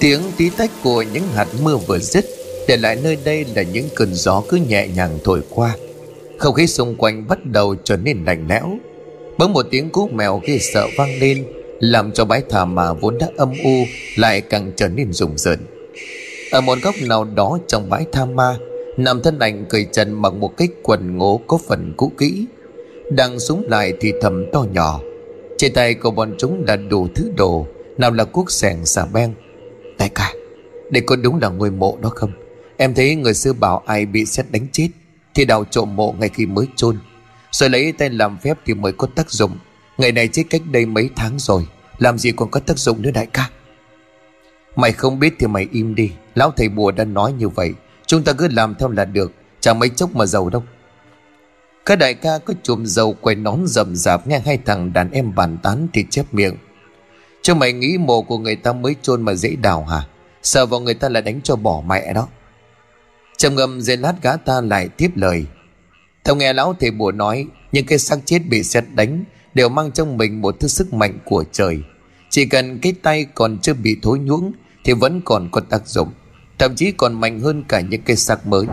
Tiếng 0.00 0.20
tí 0.36 0.50
tách 0.50 0.70
của 0.84 1.04
những 1.12 1.22
hạt 1.34 1.46
mưa 1.62 1.76
vừa 1.76 1.98
dứt, 1.98 2.24
Để 2.68 2.76
lại 2.76 2.96
nơi 3.02 3.18
đây 3.24 3.44
là 3.54 3.62
những 3.62 3.88
cơn 3.94 4.14
gió 4.14 4.42
cứ 4.48 4.56
nhẹ 4.56 4.88
nhàng 4.88 5.18
thổi 5.24 5.40
qua. 5.50 5.76
Không 6.38 6.54
khí 6.54 6.66
xung 6.66 6.96
quanh 6.96 7.28
bắt 7.28 7.38
đầu 7.44 7.74
trở 7.84 7.96
nên 7.96 8.24
lạnh 8.24 8.46
lẽo. 8.48 8.78
Bỗng 9.38 9.52
một 9.52 9.66
tiếng 9.70 9.90
cú 9.90 10.08
mèo 10.08 10.40
ghê 10.46 10.58
sợ 10.58 10.86
vang 10.98 11.18
lên, 11.20 11.44
Làm 11.80 12.12
cho 12.12 12.24
bãi 12.24 12.42
thả 12.50 12.64
mà 12.64 12.92
vốn 12.92 13.18
đã 13.18 13.26
âm 13.36 13.52
u 13.64 13.84
Lại 14.16 14.40
càng 14.40 14.72
trở 14.76 14.88
nên 14.88 15.12
rùng 15.12 15.38
rợn. 15.38 15.58
Ở 16.50 16.60
một 16.60 16.78
góc 16.82 16.94
nào 17.02 17.24
đó 17.24 17.58
trong 17.66 17.90
bãi 17.90 18.04
tha 18.12 18.24
ma 18.24 18.56
Nằm 18.96 19.22
thân 19.22 19.38
ảnh 19.38 19.64
cười 19.68 19.86
trần 19.92 20.12
mặc 20.12 20.34
một 20.34 20.56
cái 20.56 20.68
quần 20.82 21.16
ngố 21.16 21.40
có 21.46 21.58
phần 21.68 21.94
cũ 21.96 22.12
kỹ, 22.18 22.44
Đang 23.10 23.40
súng 23.40 23.64
lại 23.68 23.92
thì 24.00 24.12
thầm 24.20 24.46
to 24.52 24.64
nhỏ. 24.72 25.00
Trên 25.58 25.72
tay 25.72 25.94
của 25.94 26.10
bọn 26.10 26.34
chúng 26.38 26.64
là 26.66 26.76
đủ 26.76 27.08
thứ 27.14 27.30
đồ, 27.36 27.66
Nào 27.98 28.10
là 28.10 28.24
cuốc 28.24 28.50
sẻng 28.50 28.86
xà 28.86 29.06
beng. 29.12 29.34
Đại 30.00 30.08
ca 30.08 30.34
Đây 30.90 31.02
có 31.06 31.16
đúng 31.16 31.38
là 31.40 31.48
ngôi 31.48 31.70
mộ 31.70 31.98
đó 32.00 32.08
không? 32.14 32.32
Em 32.76 32.94
thấy 32.94 33.14
người 33.14 33.34
xưa 33.34 33.52
bảo 33.52 33.82
ai 33.86 34.06
bị 34.06 34.26
xét 34.26 34.46
đánh 34.50 34.66
chết, 34.72 34.88
Thì 35.34 35.44
đào 35.44 35.64
trộm 35.64 35.96
mộ 35.96 36.14
ngay 36.18 36.28
khi 36.28 36.46
mới 36.46 36.66
chôn. 36.76 36.98
Rồi 37.50 37.70
lấy 37.70 37.92
tay 37.92 38.10
làm 38.10 38.38
phép 38.38 38.58
thì 38.66 38.74
mới 38.74 38.92
có 38.92 39.08
tác 39.14 39.30
dụng. 39.30 39.58
Ngày 39.98 40.12
này 40.12 40.28
chết 40.28 40.42
cách 40.50 40.62
đây 40.70 40.86
mấy 40.86 41.10
tháng 41.16 41.38
rồi, 41.38 41.66
Làm 41.98 42.18
gì 42.18 42.32
còn 42.32 42.50
có 42.50 42.60
tác 42.60 42.78
dụng 42.78 43.02
nữa 43.02 43.10
đại 43.14 43.26
ca? 43.26 43.50
Mày 44.76 44.92
không 44.92 45.18
biết 45.18 45.34
thì 45.38 45.46
mày 45.46 45.68
im 45.72 45.94
đi. 45.94 46.10
Lão 46.34 46.50
thầy 46.56 46.68
bùa 46.68 46.90
đã 46.90 47.04
nói 47.04 47.32
như 47.32 47.48
vậy. 47.48 47.74
Chúng 48.06 48.22
ta 48.22 48.32
cứ 48.32 48.48
làm 48.48 48.74
theo 48.74 48.88
là 48.88 49.04
được 49.04 49.32
Chẳng 49.60 49.78
mấy 49.78 49.88
chốc 49.88 50.16
mà 50.16 50.26
giàu 50.26 50.50
đâu. 50.50 50.62
Các 51.86 51.98
đại 51.98 52.14
ca 52.14 52.38
có 52.38 52.54
chùm 52.62 52.84
dầu 52.84 53.16
quay 53.20 53.36
nón 53.36 53.66
rầm 53.66 53.96
rạp 53.96 54.26
Nghe 54.26 54.38
hai 54.38 54.58
thằng 54.66 54.92
đàn 54.92 55.10
em 55.10 55.34
bàn 55.34 55.58
tán 55.62 55.88
thì 55.92 56.04
chép 56.10 56.34
miệng. 56.34 56.56
Chứ 57.42 57.54
mày 57.54 57.72
nghĩ 57.72 57.98
mồ 57.98 58.22
của 58.22 58.38
người 58.38 58.56
ta 58.56 58.72
mới 58.72 58.96
chôn 59.02 59.22
mà 59.22 59.34
dễ 59.34 59.56
đào 59.56 59.84
hả? 59.84 60.02
Sợ 60.42 60.66
vào 60.66 60.80
người 60.80 60.94
ta 60.94 61.08
là 61.08 61.20
đánh 61.20 61.40
cho 61.44 61.56
bỏ 61.56 61.82
mẹ 61.86 62.12
đó. 62.12 62.28
Trầm 63.36 63.54
ngâm 63.54 63.80
dây 63.80 63.96
lát 63.96 64.14
gã 64.22 64.36
ta 64.36 64.60
lại 64.60 64.88
tiếp 64.88 65.10
lời. 65.14 65.46
Theo 66.24 66.36
nghe 66.36 66.52
lão 66.52 66.74
thầy 66.80 66.90
bùa 66.90 67.12
nói, 67.12 67.46
Những 67.72 67.86
cái 67.86 67.98
xác 67.98 68.18
chết 68.24 68.38
bị 68.48 68.62
xét 68.62 68.84
đánh 68.94 69.24
Đều 69.54 69.68
mang 69.68 69.92
trong 69.92 70.16
mình 70.16 70.40
một 70.40 70.56
thứ 70.60 70.68
sức 70.68 70.92
mạnh 70.92 71.18
của 71.24 71.44
trời. 71.52 71.82
Chỉ 72.30 72.46
cần 72.46 72.78
cái 72.78 72.92
tay 73.02 73.26
còn 73.34 73.58
chưa 73.58 73.74
bị 73.74 73.96
thối 74.02 74.18
nhuống 74.18 74.52
Thì 74.84 74.92
vẫn 74.92 75.20
còn 75.24 75.48
có 75.52 75.60
tác 75.60 75.86
dụng. 75.86 76.08
Thậm 76.58 76.74
chí 76.74 76.92
còn 76.92 77.20
mạnh 77.20 77.40
hơn 77.40 77.64
cả 77.68 77.80
những 77.80 78.02
cây 78.02 78.16
xác 78.16 78.46
mới. 78.46 78.66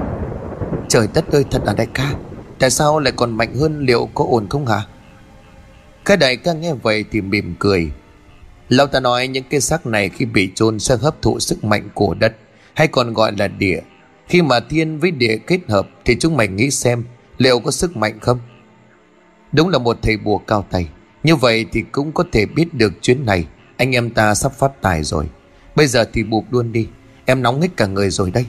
Trời 0.89 1.07
đất 1.13 1.31
ơi, 1.31 1.45
thật 1.51 1.61
là 1.65 1.73
đại 1.73 1.87
ca, 1.93 2.13
Tại 2.59 2.69
sao 2.69 2.99
lại 2.99 3.13
còn 3.15 3.37
mạnh 3.37 3.55
hơn 3.55 3.85
liệu 3.85 4.09
có 4.13 4.25
ổn 4.29 4.47
không 4.49 4.65
hả? 4.65 4.81
Cái 6.05 6.17
đại 6.17 6.37
ca 6.37 6.53
nghe 6.53 6.73
vậy 6.73 7.05
thì 7.11 7.21
mỉm 7.21 7.55
cười. 7.59 7.91
Lão 8.69 8.87
ta 8.87 8.99
nói 8.99 9.27
những 9.27 9.43
cái 9.49 9.61
xác 9.61 9.85
này 9.85 10.09
khi 10.09 10.25
bị 10.25 10.51
chôn 10.55 10.79
sẽ 10.79 10.97
hấp 10.97 11.21
thụ 11.21 11.39
sức 11.39 11.63
mạnh 11.63 11.89
của 11.93 12.13
đất, 12.13 12.35
Hay 12.73 12.87
còn 12.87 13.13
gọi 13.13 13.31
là 13.37 13.47
địa. 13.47 13.79
Khi 14.27 14.41
mà 14.41 14.59
thiên 14.59 14.99
với 14.99 15.11
địa 15.11 15.37
kết 15.47 15.59
hợp 15.67 15.89
Thì 16.05 16.15
chúng 16.19 16.37
mày 16.37 16.47
nghĩ 16.47 16.71
xem 16.71 17.03
liệu 17.37 17.59
có 17.59 17.71
sức 17.71 17.97
mạnh 17.97 18.19
không? 18.19 18.39
Đúng 19.51 19.69
là 19.69 19.77
một 19.77 19.97
thầy 20.01 20.17
bùa 20.17 20.37
cao 20.37 20.65
tay. 20.71 20.89
Như 21.23 21.35
vậy 21.35 21.65
thì 21.71 21.81
cũng 21.91 22.11
có 22.11 22.23
thể 22.31 22.45
biết 22.45 22.73
được 22.73 22.93
chuyến 23.01 23.25
này. 23.25 23.47
Anh 23.77 23.95
em 23.95 24.09
ta 24.09 24.35
sắp 24.35 24.51
phát 24.53 24.81
tài 24.81 25.03
rồi. 25.03 25.25
Bây 25.75 25.87
giờ 25.87 26.05
thì 26.13 26.23
bụp 26.23 26.45
luôn 26.51 26.71
đi. 26.71 26.87
Em 27.25 27.41
nóng 27.41 27.61
hết 27.61 27.67
cả 27.77 27.85
người 27.85 28.09
rồi 28.09 28.31
đây. 28.31 28.45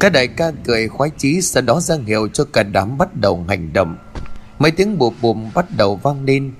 Các 0.00 0.12
đại 0.12 0.28
ca 0.28 0.52
cười 0.64 0.88
khoái 0.88 1.10
chí 1.16 1.40
Sau 1.40 1.62
đó 1.62 1.80
ra 1.80 1.96
hiệu 2.06 2.28
cho 2.28 2.44
cả 2.52 2.62
đám 2.62 2.98
bắt 2.98 3.16
đầu 3.16 3.44
hành 3.48 3.72
động. 3.72 3.96
Mấy 4.58 4.70
tiếng 4.70 4.98
bụp 4.98 5.14
bùm 5.22 5.50
bắt 5.54 5.66
đầu 5.76 5.96
vang 5.96 6.24
lên. 6.24 6.52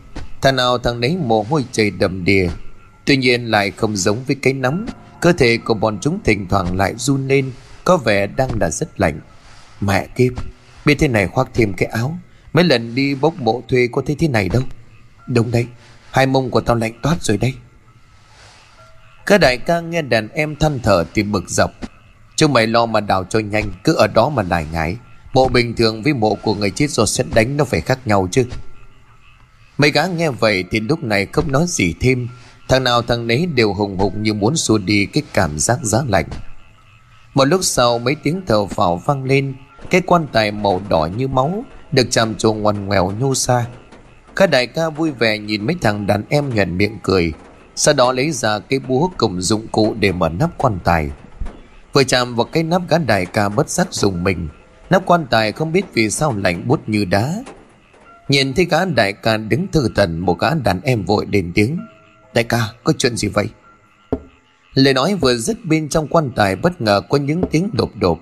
Thằng 0.43 0.56
nào 0.56 0.78
thằng 0.78 1.00
nấy 1.00 1.16
mồ 1.16 1.43
hôi 1.43 1.65
chảy 1.72 1.91
đầm 1.91 2.25
đìa. 2.25 2.49
Tuy 3.04 3.16
nhiên 3.16 3.50
lại 3.50 3.71
không 3.71 3.97
giống 3.97 4.25
với 4.25 4.37
cái 4.43 4.53
nóng 4.53 4.87
Cơ 5.21 5.32
thể 5.32 5.59
của 5.65 5.75
bọn 5.75 5.99
chúng 6.00 6.19
thỉnh 6.25 6.47
thoảng 6.49 6.76
lại 6.76 6.94
run 6.97 7.28
lên, 7.28 7.53
Có 7.84 7.97
vẻ 7.97 8.26
đang 8.26 8.50
là 8.60 8.71
rất 8.71 9.00
lạnh. 9.00 9.21
Mẹ 9.81 10.06
kiếp, 10.06 10.32
Biết 10.84 10.97
thế 10.99 11.09
này 11.09 11.26
khoác 11.26 11.49
thêm 11.54 11.72
cái 11.72 11.88
áo. 11.88 12.19
Mấy 12.53 12.65
lần 12.65 12.94
đi 12.94 13.15
bốc 13.15 13.34
mộ 13.41 13.62
thuê 13.69 13.88
có 13.93 14.03
thấy 14.06 14.16
thế 14.19 14.28
này 14.28 14.49
đâu. 14.49 14.62
Đúng 15.26 15.50
đấy, 15.50 15.66
Hai 16.10 16.26
mông 16.26 16.50
của 16.50 16.60
tao 16.60 16.76
lạnh 16.76 16.93
toát 17.03 17.16
rồi 17.22 17.37
đây 17.37 17.55
các 19.28 19.38
đại 19.38 19.59
ca 19.59 19.81
nghe 19.81 20.03
đàn 20.03 20.28
em 20.28 20.56
than 20.56 20.78
thở 20.82 21.05
thì 21.15 21.22
bực 21.22 21.44
dọc. 21.49 21.70
Chúng 22.37 22.53
mày 22.53 22.66
lo 22.66 22.87
mà 22.87 23.00
đào 23.00 23.25
cho 23.25 23.38
nhanh, 23.38 23.72
Cứ 23.84 23.94
ở 23.94 24.06
đó 24.06 24.28
mà 24.28 24.43
lại 24.43 24.66
ngái 24.72 24.97
Mộ 25.34 25.49
bình 25.49 25.76
thường 25.76 26.03
với 26.03 26.15
mộ 26.15 26.34
của 26.34 26.55
người 26.55 26.70
chết 26.70 26.91
do 26.91 27.06
xét 27.06 27.26
đánh 27.34 27.56
Nó 27.56 27.65
phải 27.65 27.81
khác 27.81 27.99
nhau 28.06 28.28
chứ. 28.31 28.44
Mấy 29.78 29.91
gã 29.91 30.06
nghe 30.06 30.31
vậy 30.31 30.65
thì 30.71 30.81
lúc 30.81 31.03
này 31.03 31.27
không 31.27 31.53
nói 31.53 31.65
gì 31.69 31.94
thêm. 32.00 32.28
Thằng 32.69 32.84
nào 32.84 33.03
thằng 33.03 33.27
nấy 33.27 33.47
đều 33.47 33.75
hùng 33.75 33.99
hục 33.99 34.16
như 34.16 34.34
muốn 34.34 34.56
xua 34.56 34.78
đi 34.78 35.06
cái 35.06 35.22
cảm 35.33 35.59
giác 35.59 35.78
giá 35.83 35.99
lạnh. 36.09 36.27
Một 37.34 37.44
lúc 37.44 37.61
sau 37.65 37.99
mấy 37.99 38.17
tiếng 38.22 38.43
thở 38.47 38.67
phào 38.67 38.97
vang 38.97 39.25
lên, 39.25 39.55
Cái 39.91 40.00
quan 40.06 40.27
tài 40.33 40.53
màu 40.53 40.83
đỏ 40.88 41.09
như 41.17 41.28
máu 41.28 41.65
Được 41.93 42.06
chạm 42.11 42.34
trồ 42.34 42.53
ngoằn 42.53 42.87
ngoèo 42.87 43.12
nhô 43.21 43.34
xa 43.34 43.67
Các 44.37 44.50
đại 44.50 44.67
ca 44.67 44.91
vui 44.91 45.11
vẻ 45.11 45.38
nhìn 45.38 45.67
mấy 45.67 45.77
thằng 45.81 46.06
đàn 46.06 46.22
em 46.28 46.55
nhuận 46.55 46.78
miệng 46.78 46.99
cười, 47.03 47.33
sau 47.77 47.94
đó 47.94 48.12
lấy 48.12 48.31
ra 48.31 48.59
cái 48.59 48.78
búa 48.78 49.11
cùng 49.17 49.41
dụng 49.41 49.67
cụ 49.72 49.94
để 50.00 50.12
mở 50.12 50.28
nắp 50.28 50.59
quan 50.59 50.78
tài. 50.84 51.11
Vừa 51.93 52.05
chạm 52.05 52.37
vào 52.37 52.44
cái 52.44 52.62
nắp 52.62 52.83
gã 52.88 52.99
đại 52.99 53.27
ca 53.27 53.49
bất 53.49 53.71
giác 53.71 53.88
dùng 53.91 54.25
mình. 54.25 54.49
Nắp 54.91 55.06
quan 55.06 55.27
tài 55.31 55.53
không 55.53 55.72
biết 55.72 55.84
vì 55.93 56.11
sao 56.11 56.34
lạnh 56.37 56.69
bút 56.69 56.88
như 56.88 57.05
đá 57.05 57.34
Nhìn 58.28 58.55
thấy 58.55 58.65
gã 58.65 58.84
đại 58.84 59.12
ca 59.12 59.37
đứng 59.37 59.66
thư 59.72 59.89
thần, 59.94 60.19
Một 60.19 60.39
gã 60.39 60.55
đàn 60.65 60.81
em 60.81 61.05
vội 61.05 61.27
lên 61.33 61.53
tiếng. 61.55 61.78
Đại 62.34 62.44
ca, 62.44 62.61
có 62.84 62.93
chuyện 62.99 63.16
gì 63.16 63.28
vậy? 63.28 63.49
Lời 64.75 64.94
nói 64.94 65.15
vừa 65.15 65.37
dứt 65.37 65.65
bên 65.65 65.89
trong 65.89 66.09
quan 66.09 66.31
tài 66.37 66.56
Bất 66.56 66.81
ngờ 66.81 67.00
có 67.09 67.19
những 67.19 67.43
tiếng 67.50 67.71
đột 67.72 67.91
đột. 68.00 68.21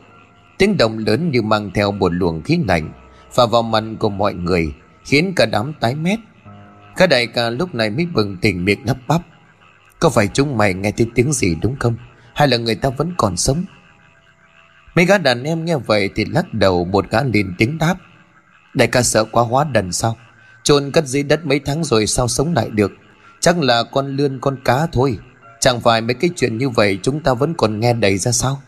Tiếng 0.59 0.77
động 0.77 0.99
lớn 0.99 1.31
như 1.31 1.43
mang 1.43 1.71
theo 1.75 1.93
một 1.93 2.12
luồng 2.12 2.43
khí 2.43 2.59
lạnh 2.69 2.93
Và 3.34 3.47
vào 3.47 3.62
mặt 3.62 3.84
của 3.99 4.09
mọi 4.09 4.34
người, 4.34 4.75
Khiến 5.05 5.33
cả 5.37 5.47
đám 5.47 5.72
tái 5.81 5.95
mét. 5.95 6.19
Cả 6.97 7.06
đại 7.06 7.27
ca 7.27 7.50
lúc 7.50 7.75
này 7.75 7.91
mới 7.91 8.06
bừng 8.06 8.37
tỉnh 8.37 8.65
miệng 8.65 8.87
lắp 8.87 8.97
bắp. 9.09 9.21
Có 9.99 10.09
phải 10.09 10.28
chúng 10.28 10.59
mày 10.59 10.75
nghe 10.75 10.91
thấy 10.91 11.06
tiếng 11.15 11.33
gì 11.33 11.56
đúng 11.62 11.77
không? 11.78 11.97
Hay 12.34 12.49
là 12.49 12.56
người 12.56 12.75
ta 12.75 12.89
vẫn 12.89 13.12
còn 13.16 13.37
sống? 13.37 13.65
Mấy 14.95 15.05
gã 15.05 15.19
đàn 15.19 15.43
em 15.43 15.65
nghe 15.65 15.77
vậy 15.77 16.11
Thì 16.15 16.25
lắc 16.25 16.55
đầu, 16.55 16.84
một 16.84 17.11
gã 17.11 17.22
liền 17.22 17.55
tiếng 17.59 17.78
đáp. 17.78 17.97
Đại 18.77 18.89
ca 18.89 19.03
sợ 19.03 19.25
quá 19.25 19.43
hóa 19.43 19.65
đần 19.65 19.93
sao? 19.93 20.17
Chôn 20.63 20.91
cất 20.91 21.07
dưới 21.07 21.23
đất 21.23 21.47
mấy 21.47 21.61
tháng 21.61 21.85
rồi 21.85 22.07
sao 22.07 22.29
sống 22.29 22.55
lại 22.55 22.71
được? 22.71 22.93
Chắc 23.41 23.59
là 23.59 23.83
con 23.83 24.17
lươn 24.17 24.39
con 24.41 24.57
cá 24.65 24.87
thôi. 24.93 25.19
Chẳng 25.61 25.81
phải 25.81 26.01
mấy 26.01 26.15
cái 26.15 26.31
chuyện 26.37 26.59
như 26.59 26.69
vậy 26.69 26.99
Chúng 27.03 27.23
ta 27.23 27.35
vẫn 27.35 27.55
còn 27.55 27.81
nghe 27.81 27.93
đầy 27.93 28.19
ra 28.19 28.33
sao? 28.33 28.63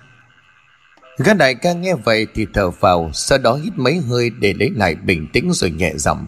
Gã 1.18 1.34
đại 1.34 1.54
ca 1.54 1.72
nghe 1.72 1.94
vậy 1.94 2.26
thì 2.34 2.46
thở 2.54 2.70
vào, 2.70 3.10
Sau 3.12 3.38
đó 3.38 3.54
hít 3.54 3.72
mấy 3.76 3.96
hơi 3.96 4.30
để 4.30 4.54
lấy 4.54 4.70
lại 4.76 4.94
bình 4.94 5.26
tĩnh 5.32 5.52
rồi 5.52 5.70
nhẹ 5.70 5.92
giọng. 5.96 6.26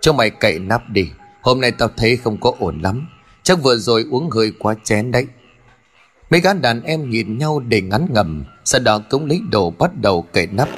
Cho 0.00 0.12
mày 0.12 0.30
cậy 0.30 0.58
nắp 0.58 0.90
đi, 0.90 1.10
Hôm 1.42 1.60
nay 1.60 1.72
tao 1.72 1.88
thấy 1.96 2.16
không 2.16 2.40
có 2.40 2.52
ổn 2.58 2.80
lắm. 2.82 3.08
Chắc 3.42 3.62
vừa 3.62 3.76
rồi 3.76 4.04
uống 4.10 4.30
hơi 4.30 4.52
quá 4.58 4.74
chén 4.84 5.10
đấy. 5.10 5.26
Mấy 6.30 6.40
gã 6.40 6.52
đàn 6.52 6.82
em 6.82 7.10
nhìn 7.10 7.38
nhau 7.38 7.60
để 7.60 7.80
ngắn 7.80 8.06
ngầm, 8.10 8.44
Sau 8.64 8.80
đó 8.80 9.00
cũng 9.10 9.26
lấy 9.26 9.40
đồ 9.50 9.70
bắt 9.70 9.90
đầu 10.00 10.26
cậy 10.32 10.46
nắp. 10.46 10.68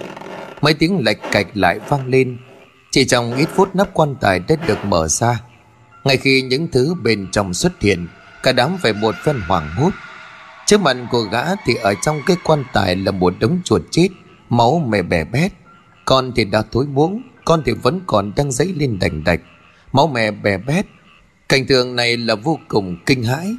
Mấy 0.60 0.74
tiếng 0.74 1.04
lạch 1.04 1.18
cạch 1.32 1.46
lại 1.54 1.78
vang 1.88 2.06
lên. 2.06 2.38
Chỉ 2.90 3.04
trong 3.04 3.34
ít 3.34 3.48
phút 3.54 3.76
nắp 3.76 3.88
quan 3.94 4.14
tài 4.20 4.38
đã 4.38 4.56
được 4.66 4.84
mở 4.84 5.08
ra. 5.08 5.40
Ngay 6.04 6.16
khi 6.16 6.42
những 6.42 6.68
thứ 6.68 6.94
bên 7.02 7.28
trong 7.32 7.54
xuất 7.54 7.80
hiện, 7.80 8.08
Cả 8.42 8.52
đám 8.52 8.76
phải 8.82 8.92
một 8.92 9.14
phen 9.24 9.40
hoảng 9.48 9.70
hốt. 9.76 9.90
Trước 10.66 10.80
mặt 10.80 10.96
của 11.10 11.22
gã 11.22 11.54
thì 11.66 11.74
ở 11.74 11.94
trong 12.02 12.20
cái 12.26 12.36
quan 12.44 12.64
tài 12.72 12.96
là 12.96 13.10
một 13.10 13.34
đống 13.40 13.60
chuột 13.64 13.82
chết, 13.90 14.08
Máu 14.48 14.78
mè 14.88 15.02
bè 15.02 15.24
bét. 15.24 15.52
Con 16.04 16.32
thì 16.36 16.44
đã 16.44 16.62
thối 16.72 16.86
muỗng, 16.86 17.22
Con 17.44 17.62
thì 17.66 17.72
vẫn 17.72 18.00
còn 18.06 18.32
đang 18.36 18.52
dấy 18.52 18.74
lên 18.76 18.98
đành 18.98 19.24
đạch, 19.24 19.40
Máu 19.92 20.06
mè 20.06 20.30
bè 20.30 20.58
bét. 20.58 20.86
Cảnh 21.48 21.66
tượng 21.66 21.96
này 21.96 22.16
là 22.16 22.34
vô 22.34 22.58
cùng 22.68 22.96
kinh 23.06 23.22
hãi. 23.22 23.56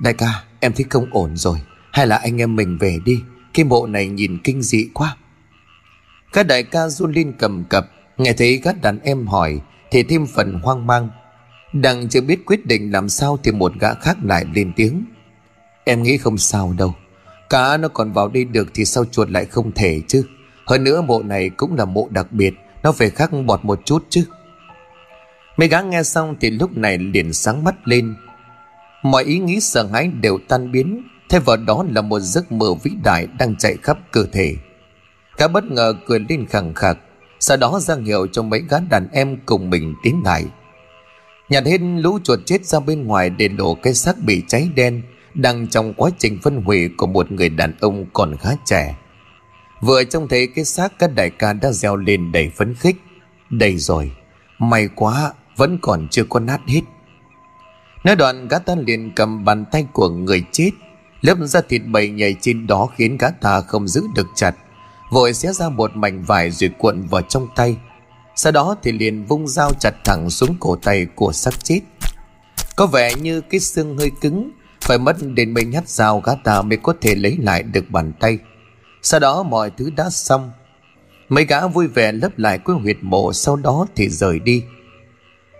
Đại 0.00 0.14
ca, 0.14 0.44
em 0.60 0.72
thấy 0.72 0.84
không 0.90 1.06
ổn 1.10 1.36
rồi, 1.36 1.58
Hay 1.92 2.06
là 2.06 2.16
anh 2.16 2.40
em 2.40 2.56
mình 2.56 2.78
về 2.78 2.98
đi. 3.04 3.22
Cái 3.54 3.64
mộ 3.64 3.86
này 3.86 4.08
nhìn 4.08 4.38
kinh 4.44 4.62
dị 4.62 4.88
quá. 4.94 5.16
Các 6.32 6.46
đại 6.46 6.62
ca 6.62 6.88
run 6.88 7.12
lên 7.12 7.32
cầm 7.38 7.64
cập, 7.64 7.86
Nghe 8.18 8.32
thấy 8.32 8.60
các 8.64 8.82
đàn 8.82 8.98
em 9.00 9.26
hỏi, 9.26 9.60
Thì 9.90 10.02
thêm 10.02 10.26
phần 10.26 10.60
hoang 10.62 10.86
mang. 10.86 11.08
Đang 11.72 12.08
chưa 12.08 12.20
biết 12.20 12.46
quyết 12.46 12.66
định 12.66 12.92
làm 12.92 13.08
sao 13.08 13.38
Thì 13.42 13.52
một 13.52 13.72
gã 13.80 13.94
khác 13.94 14.16
lại 14.22 14.44
lên 14.54 14.72
tiếng. 14.76 15.04
Em 15.84 16.02
nghĩ 16.02 16.16
không 16.18 16.38
sao 16.38 16.74
đâu. 16.78 16.94
Cá 17.50 17.76
nó 17.76 17.88
còn 17.88 18.12
vào 18.12 18.28
đây 18.28 18.44
được 18.44 18.68
Thì 18.74 18.84
sao 18.84 19.04
chuột 19.04 19.30
lại 19.30 19.44
không 19.44 19.72
thể 19.72 20.00
chứ? 20.08 20.24
Hơn 20.66 20.84
nữa 20.84 21.02
mộ 21.02 21.22
này 21.22 21.50
cũng 21.50 21.76
là 21.76 21.84
mộ 21.84 22.08
đặc 22.10 22.32
biệt, 22.32 22.54
Nó 22.82 22.92
phải 22.92 23.10
khác 23.10 23.30
bọt 23.46 23.64
một 23.64 23.80
chút 23.84 24.06
chứ. 24.08 24.24
Mấy 25.56 25.68
gã 25.68 25.80
nghe 25.80 26.02
xong 26.02 26.36
thì 26.40 26.50
lúc 26.50 26.76
này 26.76 26.98
liền 26.98 27.32
sáng 27.32 27.64
mắt 27.64 27.74
lên. 27.84 28.14
Mọi 29.02 29.24
ý 29.24 29.38
nghĩ 29.38 29.60
sợ 29.60 29.86
hãi 29.92 30.10
đều 30.20 30.38
tan 30.48 30.72
biến, 30.72 31.02
Thay 31.28 31.40
vào 31.40 31.56
đó 31.56 31.84
là 31.90 32.00
một 32.00 32.20
giấc 32.20 32.52
mơ 32.52 32.66
vĩ 32.82 32.90
đại 33.04 33.26
đang 33.38 33.56
chạy 33.56 33.76
khắp 33.82 33.98
cơ 34.10 34.26
thể. 34.32 34.56
Gã 35.42 35.48
bất 35.48 35.64
ngờ 35.64 35.94
cười 36.06 36.18
lên 36.28 36.46
khẳng 36.46 36.74
khặc 36.74 36.98
Sau 37.40 37.56
đó 37.56 37.80
ra 37.80 37.94
hiệu 38.04 38.26
cho 38.26 38.42
mấy 38.42 38.62
gã 38.68 38.78
đàn 38.90 39.08
em 39.12 39.36
cùng 39.46 39.70
mình 39.70 39.94
tiến 40.02 40.22
lại 40.24 40.44
Nhặt 41.48 41.66
hết 41.66 41.78
lũ 41.80 42.18
chuột 42.24 42.38
chết 42.46 42.64
ra 42.64 42.80
bên 42.80 43.06
ngoài 43.06 43.30
để 43.30 43.48
đổ 43.48 43.74
cái 43.82 43.94
xác 43.94 44.18
bị 44.18 44.42
cháy 44.48 44.68
đen 44.74 45.02
đang 45.34 45.68
trong 45.68 45.94
quá 45.94 46.10
trình 46.18 46.38
phân 46.42 46.62
hủy 46.62 46.90
của 46.96 47.06
một 47.06 47.32
người 47.32 47.48
đàn 47.48 47.74
ông 47.80 48.06
còn 48.12 48.36
khá 48.36 48.50
trẻ. 48.64 48.96
Vừa 49.80 50.04
trông 50.04 50.28
thấy 50.28 50.46
cái 50.54 50.64
xác 50.64 50.98
các 50.98 51.10
đại 51.14 51.30
ca 51.30 51.52
đã 51.52 51.72
reo 51.72 51.96
lên 51.96 52.32
đầy 52.32 52.50
phấn 52.56 52.74
khích. 52.74 52.96
Đây 53.50 53.76
rồi, 53.76 54.12
may 54.58 54.88
quá, 54.94 55.32
vẫn 55.56 55.78
còn 55.82 56.08
chưa 56.10 56.24
có 56.24 56.40
nát 56.40 56.60
hết. 56.66 56.80
Nói 58.04 58.16
đoạn 58.16 58.48
gã 58.48 58.58
ta 58.58 58.74
liền 58.86 59.12
cầm 59.16 59.44
bàn 59.44 59.64
tay 59.72 59.86
của 59.92 60.08
người 60.08 60.44
chết 60.52 60.70
Lớp 61.20 61.34
da 61.40 61.60
thịt 61.68 61.82
bầy 61.86 62.08
nhảy 62.10 62.36
trên 62.40 62.66
đó 62.66 62.88
khiến 62.96 63.18
gã 63.18 63.30
ta 63.30 63.60
không 63.60 63.88
giữ 63.88 64.02
được 64.14 64.26
chặt 64.34 64.54
Vội 65.12 65.34
xé 65.34 65.52
ra 65.52 65.68
một 65.68 65.96
mảnh 65.96 66.22
vải 66.22 66.50
rồi 66.50 66.70
cuộn 66.78 67.06
vào 67.06 67.22
trong 67.22 67.48
tay. 67.56 67.76
Sau 68.36 68.52
đó 68.52 68.76
thì 68.82 68.92
liền 68.92 69.24
vung 69.24 69.48
dao 69.48 69.72
chặt 69.80 69.94
thẳng 70.04 70.30
xuống 70.30 70.56
cổ 70.60 70.76
tay 70.76 71.06
của 71.14 71.32
xác 71.32 71.64
chết. 71.64 71.80
Có 72.76 72.86
vẻ 72.86 73.14
như 73.14 73.40
cái 73.40 73.60
xương 73.60 73.98
hơi 73.98 74.10
cứng, 74.20 74.50
Phải 74.80 74.98
mất 74.98 75.16
đến 75.34 75.54
mấy 75.54 75.64
nhát 75.64 75.88
dao 75.88 76.20
gã 76.20 76.32
ta 76.44 76.62
mới 76.62 76.78
có 76.82 76.94
thể 77.00 77.14
lấy 77.14 77.36
lại 77.40 77.62
được 77.62 77.90
bàn 77.90 78.12
tay. 78.20 78.38
Sau 79.02 79.20
đó 79.20 79.42
mọi 79.42 79.70
thứ 79.70 79.90
đã 79.96 80.10
xong. 80.10 80.50
Mấy 81.28 81.44
gã 81.44 81.66
vui 81.66 81.86
vẻ 81.86 82.12
lấp 82.12 82.38
lại 82.38 82.58
cái 82.58 82.76
huyệt 82.76 82.96
mộ 83.00 83.32
Sau 83.32 83.56
đó 83.56 83.86
thì 83.96 84.08
rời 84.08 84.38
đi. 84.38 84.64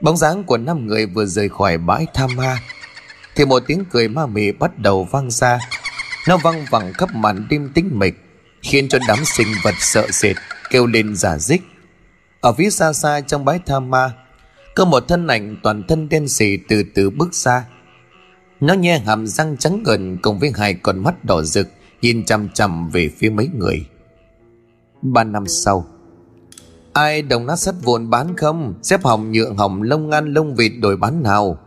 Bóng 0.00 0.16
dáng 0.16 0.44
của 0.44 0.56
năm 0.56 0.86
người 0.86 1.06
vừa 1.06 1.26
rời 1.26 1.48
khỏi 1.48 1.78
bãi 1.78 2.06
tham 2.14 2.30
ma, 2.36 2.58
Thì 3.36 3.44
một 3.44 3.62
tiếng 3.66 3.84
cười 3.90 4.08
ma 4.08 4.26
mị 4.26 4.52
bắt 4.52 4.78
đầu 4.78 5.04
vang 5.04 5.30
ra. 5.30 5.58
Nó 6.28 6.36
văng 6.36 6.64
vẳng 6.70 6.92
khắp 6.92 7.14
màn 7.14 7.46
đêm 7.50 7.70
tĩnh 7.74 7.90
mịch. 7.92 8.21
Khiến 8.62 8.88
cho 8.88 8.98
đám 9.08 9.18
sinh 9.24 9.48
vật 9.64 9.74
sợ 9.78 10.06
sệt, 10.10 10.36
Kêu 10.70 10.86
lên 10.86 11.16
giả 11.16 11.38
dích. 11.38 11.62
Ở 12.40 12.52
phía 12.52 12.70
xa 12.70 12.92
xa 12.92 13.20
trong 13.20 13.44
bãi 13.44 13.60
tham 13.66 13.90
ma, 13.90 14.12
Có 14.74 14.84
một 14.84 15.08
thân 15.08 15.26
ảnh 15.26 15.56
toàn 15.62 15.82
thân 15.88 16.08
đen 16.08 16.28
sì 16.28 16.58
từ 16.68 16.82
từ 16.94 17.10
bước 17.10 17.34
ra. 17.34 17.64
Nó 18.60 18.74
nhe 18.74 18.98
hàm 18.98 19.26
răng 19.26 19.56
trắng 19.56 19.82
gần 19.82 20.18
Cùng 20.22 20.38
với 20.38 20.52
hai 20.56 20.74
con 20.74 20.98
mắt 20.98 21.24
đỏ 21.24 21.42
rực, 21.42 21.68
Nhìn 22.02 22.24
chằm 22.24 22.48
chằm 22.48 22.88
về 22.88 23.10
phía 23.18 23.30
mấy 23.30 23.48
người. 23.54 23.86
Ba 25.02 25.24
năm 25.24 25.46
sau, 25.46 25.86
Ai 26.92 27.22
đồng 27.22 27.46
nát 27.46 27.56
sắt 27.56 27.74
vụn 27.82 28.10
bán 28.10 28.36
không? 28.36 28.74
Xếp 28.82 29.04
hỏng 29.04 29.32
nhựa 29.32 29.52
hỏng 29.58 29.82
lông 29.82 30.10
ngan, 30.10 30.34
lông 30.34 30.54
vịt 30.54 30.72
đổi 30.80 30.96
bán 30.96 31.22
nào? 31.22 31.58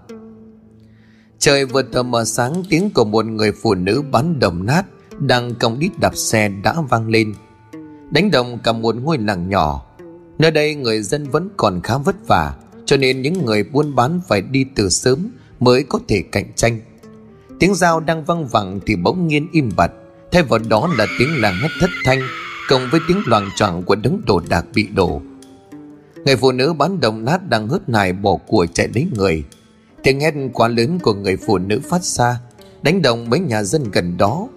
Trời 1.40 1.66
vừa 1.66 1.82
tờ 1.82 2.04
mờ 2.04 2.26
sáng, 2.26 2.64
Tiếng 2.70 2.90
của 2.90 3.06
một 3.06 3.26
người 3.26 3.52
phụ 3.52 3.76
nữ 3.76 4.04
bán 4.12 4.40
đồng 4.40 4.66
nát. 4.66 4.86
Đang 5.20 5.56
còng 5.56 5.80
đít 5.80 5.92
đạp 6.00 6.16
xe 6.16 6.50
đã 6.50 6.76
vang 6.90 7.10
lên. 7.10 7.34
Đánh 8.12 8.32
đồng 8.32 8.60
cả 8.64 8.74
một 8.74 8.96
ngôi 8.96 9.18
làng 9.18 9.50
nhỏ. 9.50 9.86
Nơi 10.40 10.52
đây 10.52 10.76
người 10.76 11.02
dân 11.02 11.30
vẫn 11.30 11.50
còn 11.58 11.82
khá 11.82 11.98
vất 11.98 12.28
vả, 12.28 12.56
Cho 12.86 12.98
nên 12.98 13.22
những 13.22 13.46
người 13.46 13.64
buôn 13.64 13.96
bán 13.96 14.22
phải 14.28 14.42
đi 14.42 14.66
từ 14.76 14.90
sớm 14.90 15.30
Mới 15.60 15.84
có 15.84 16.00
thể 16.08 16.24
cạnh 16.32 16.54
tranh. 16.56 16.80
Tiếng 17.60 17.76
dao 17.76 18.00
đang 18.00 18.26
văng 18.26 18.48
vẳng 18.48 18.80
thì 18.86 18.96
bỗng 18.96 19.28
nhiên 19.28 19.48
im 19.52 19.70
bặt, 19.76 19.92
Thay 20.32 20.44
vào 20.44 20.60
đó 20.70 20.90
là 20.98 21.06
tiếng 21.20 21.42
làng 21.42 21.56
hét 21.62 21.70
thất 21.80 21.90
thanh, 22.06 22.20
cộng 22.70 22.82
với 22.92 23.00
tiếng 23.08 23.22
loàng 23.26 23.50
choạng 23.56 23.84
của 23.84 23.96
đống 23.96 24.22
đồ 24.28 24.42
đạc 24.50 24.66
bị 24.74 24.88
đổ. 24.88 25.22
Người 26.26 26.36
phụ 26.36 26.52
nữ 26.52 26.74
bán 26.74 27.00
đồng 27.00 27.26
nát 27.26 27.50
đang 27.50 27.68
hớt 27.68 27.90
nài 27.90 28.14
bỏ 28.14 28.38
của 28.48 28.66
chạy 28.74 28.90
lấy 28.96 29.08
người. 29.16 29.44
Tiếng 30.04 30.20
hét 30.20 30.34
quá 30.54 30.68
lớn 30.68 31.00
của 31.00 31.14
người 31.14 31.38
phụ 31.38 31.58
nữ 31.58 31.80
phát 31.90 32.04
ra, 32.04 32.40
đánh 32.82 33.02
động 33.02 33.30
mấy 33.30 33.40
nhà 33.40 33.64
dân 33.64 33.84
gần 33.92 34.18
đó 34.18 34.48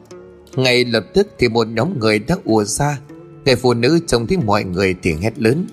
ngay 0.57 0.85
lập 0.85 1.05
tức 1.15 1.29
thì 1.39 1.49
một 1.49 1.69
nhóm 1.69 1.99
người 1.99 2.19
đã 2.19 2.37
ùa 2.45 2.65
ra. 2.65 2.99
Người 3.45 3.57
phụ 3.57 3.75
nữ 3.75 3.99
trông 4.07 4.27
thấy 4.27 4.37
mọi 4.37 4.65
người 4.65 4.95
thì 5.03 5.15
hét 5.23 5.39
lớn. 5.39 5.67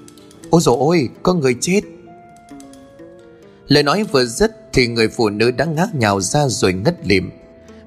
Ôi 0.49 0.61
dồi 0.61 0.75
ôi, 0.79 1.09
có 1.23 1.33
người 1.33 1.55
chết. 1.61 1.81
Lời 3.67 3.83
nói 3.83 4.03
vừa 4.03 4.25
dứt 4.25 4.51
thì 4.73 4.87
người 4.87 5.07
phụ 5.07 5.29
nữ 5.29 5.51
đã 5.51 5.65
ngác 5.65 5.95
nhào 5.95 6.21
ra 6.21 6.47
rồi 6.47 6.73
ngất 6.73 7.07
lịm. 7.07 7.29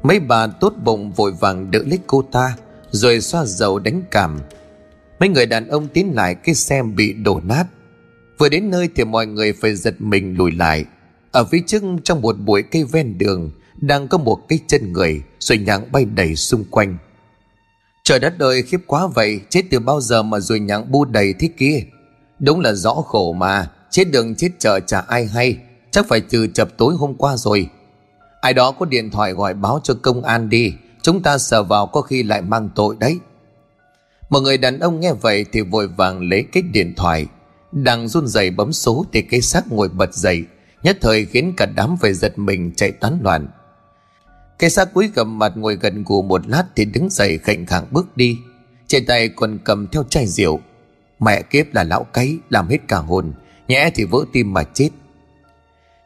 Mấy 0.03 0.21
bà 0.21 0.47
tốt 0.47 0.75
bụng 0.85 1.13
vội 1.13 1.33
vàng 1.33 1.71
đỡ 1.71 1.83
lấy 1.87 1.99
cô 2.07 2.23
ta, 2.33 2.57
rồi 2.91 3.21
xoa 3.21 3.45
dầu 3.45 3.79
đánh 3.79 4.03
cảm. 4.11 4.39
Mấy 5.21 5.29
người 5.29 5.47
đàn 5.47 5.69
ông 5.69 5.89
tiến 5.89 6.15
lại 6.15 6.35
cái 6.35 6.55
xe 6.55 6.83
bị 6.83 7.13
đổ 7.13 7.41
nát. 7.45 7.65
Vừa 8.39 8.49
đến 8.49 8.71
nơi 8.71 8.89
thì 8.97 9.05
mọi 9.05 9.27
người 9.27 9.53
phải 9.53 9.75
giật 9.75 9.95
mình 9.99 10.37
lùi 10.39 10.51
lại. 10.51 10.85
Ở 11.33 11.45
phía 11.45 11.61
trước 11.67 11.83
trong 12.05 12.21
một 12.21 12.37
bụi 12.39 12.63
cây 12.63 12.85
ven 12.85 13.19
đường 13.19 13.51
đang 13.81 14.09
có 14.09 14.19
một 14.19 14.49
cái 14.49 14.59
chân 14.67 14.93
người, 14.93 15.23
rồi 15.39 15.59
nhặng 15.59 15.93
bay 15.93 16.05
đầy 16.05 16.37
xung 16.37 16.65
quanh. 16.71 16.99
Trời 18.05 18.19
đất 18.19 18.39
ơi 18.39 18.63
khiếp 18.63 18.81
quá 18.87 19.07
vậy, 19.15 19.41
chết 19.49 19.63
từ 19.71 19.79
bao 19.79 20.01
giờ 20.01 20.23
mà 20.23 20.41
rồi 20.41 20.61
nhặng 20.61 20.93
bu 20.93 21.05
đầy 21.05 21.35
thế 21.39 21.49
kia? 21.57 21.83
Đúng 22.39 22.61
là 22.61 22.73
rõ 22.73 22.95
khổ 22.95 23.33
mà, 23.33 23.71
chết 23.91 24.05
đường 24.05 24.35
chết 24.35 24.49
chợ 24.59 24.81
chả 24.81 25.01
ai 25.01 25.27
hay, 25.27 25.57
chắc 25.91 26.07
phải 26.09 26.21
trừ 26.21 26.47
chập 26.55 26.69
tối 26.77 26.95
hôm 26.95 27.15
qua 27.15 27.37
rồi. 27.37 27.69
Ai 28.41 28.55
đó 28.55 28.73
có 28.73 28.87
điện 28.87 29.11
thoại 29.11 29.33
gọi 29.33 29.55
báo 29.55 29.81
cho 29.85 29.95
công 30.03 30.23
an 30.23 30.49
đi, 30.49 30.73
Chúng 31.03 31.23
ta 31.23 31.39
sờ 31.39 31.63
vào 31.63 31.87
có 31.87 32.01
khi 32.01 32.23
lại 32.23 32.43
mang 32.43 32.69
tội 32.75 32.97
đấy. 32.99 33.19
Một 34.31 34.41
người 34.41 34.59
đàn 34.59 34.79
ông 34.79 35.01
nghe 35.01 35.13
vậy 35.13 35.45
Thì 35.53 35.61
vội 35.61 35.89
vàng 35.89 36.29
lấy 36.29 36.45
cái 36.53 36.63
điện 36.63 36.95
thoại, 36.97 37.27
Đang 37.73 38.09
run 38.09 38.27
rẩy 38.27 38.51
bấm 38.51 38.73
số 38.73 39.07
Thì 39.13 39.23
cái 39.23 39.41
xác 39.41 39.73
ngồi 39.73 39.89
bật 39.89 40.15
dậy, 40.15 40.45
Nhất 40.83 40.99
thời 41.01 41.25
khiến 41.25 41.55
cả 41.57 41.67
đám 41.67 41.97
phải 42.01 42.15
giật 42.15 42.39
mình 42.39 42.73
chạy 42.77 42.93
tán 42.93 43.19
loạn. 43.23 43.49
Cái 44.59 44.71
xác 44.71 44.95
cuối 44.95 45.11
cầm 45.15 45.39
mặt 45.39 45.53
ngồi 45.57 45.77
gần 45.77 46.05
gù 46.05 46.23
một 46.23 46.49
lát 46.49 46.65
Thì 46.77 46.85
đứng 46.85 47.11
dậy 47.11 47.39
khệnh 47.39 47.67
khẳng 47.67 47.87
bước 47.91 48.17
đi. 48.17 48.39
Trên 48.87 49.07
tay 49.07 49.29
còn 49.29 49.59
cầm 49.65 49.87
theo 49.87 50.05
chai 50.11 50.27
rượu. 50.27 50.61
Mẹ 51.21 51.43
kiếp 51.43 51.75
là 51.75 51.85
lão 51.85 52.05
cấy, 52.05 52.39
Làm 52.51 52.69
hết 52.69 52.79
cả 52.89 52.97
hồn. 52.97 53.33
Nhẽ 53.69 53.91
thì 53.95 54.05
vỡ 54.05 54.25
tim 54.33 54.53
mà 54.53 54.63
chết. 54.63 54.89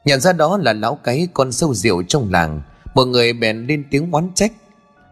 Nhận 0.05 0.21
ra 0.21 0.33
đó 0.33 0.57
là 0.57 0.73
lão 0.73 0.95
cấy 0.95 1.29
con 1.35 1.53
sâu 1.53 1.75
rượu 1.75 2.03
trong 2.03 2.31
làng. 2.33 2.63
Mọi 2.95 3.07
người 3.07 3.33
bèn 3.33 3.67
lên 3.67 3.85
tiếng 3.91 4.11
oán 4.11 4.31
trách. 4.35 4.53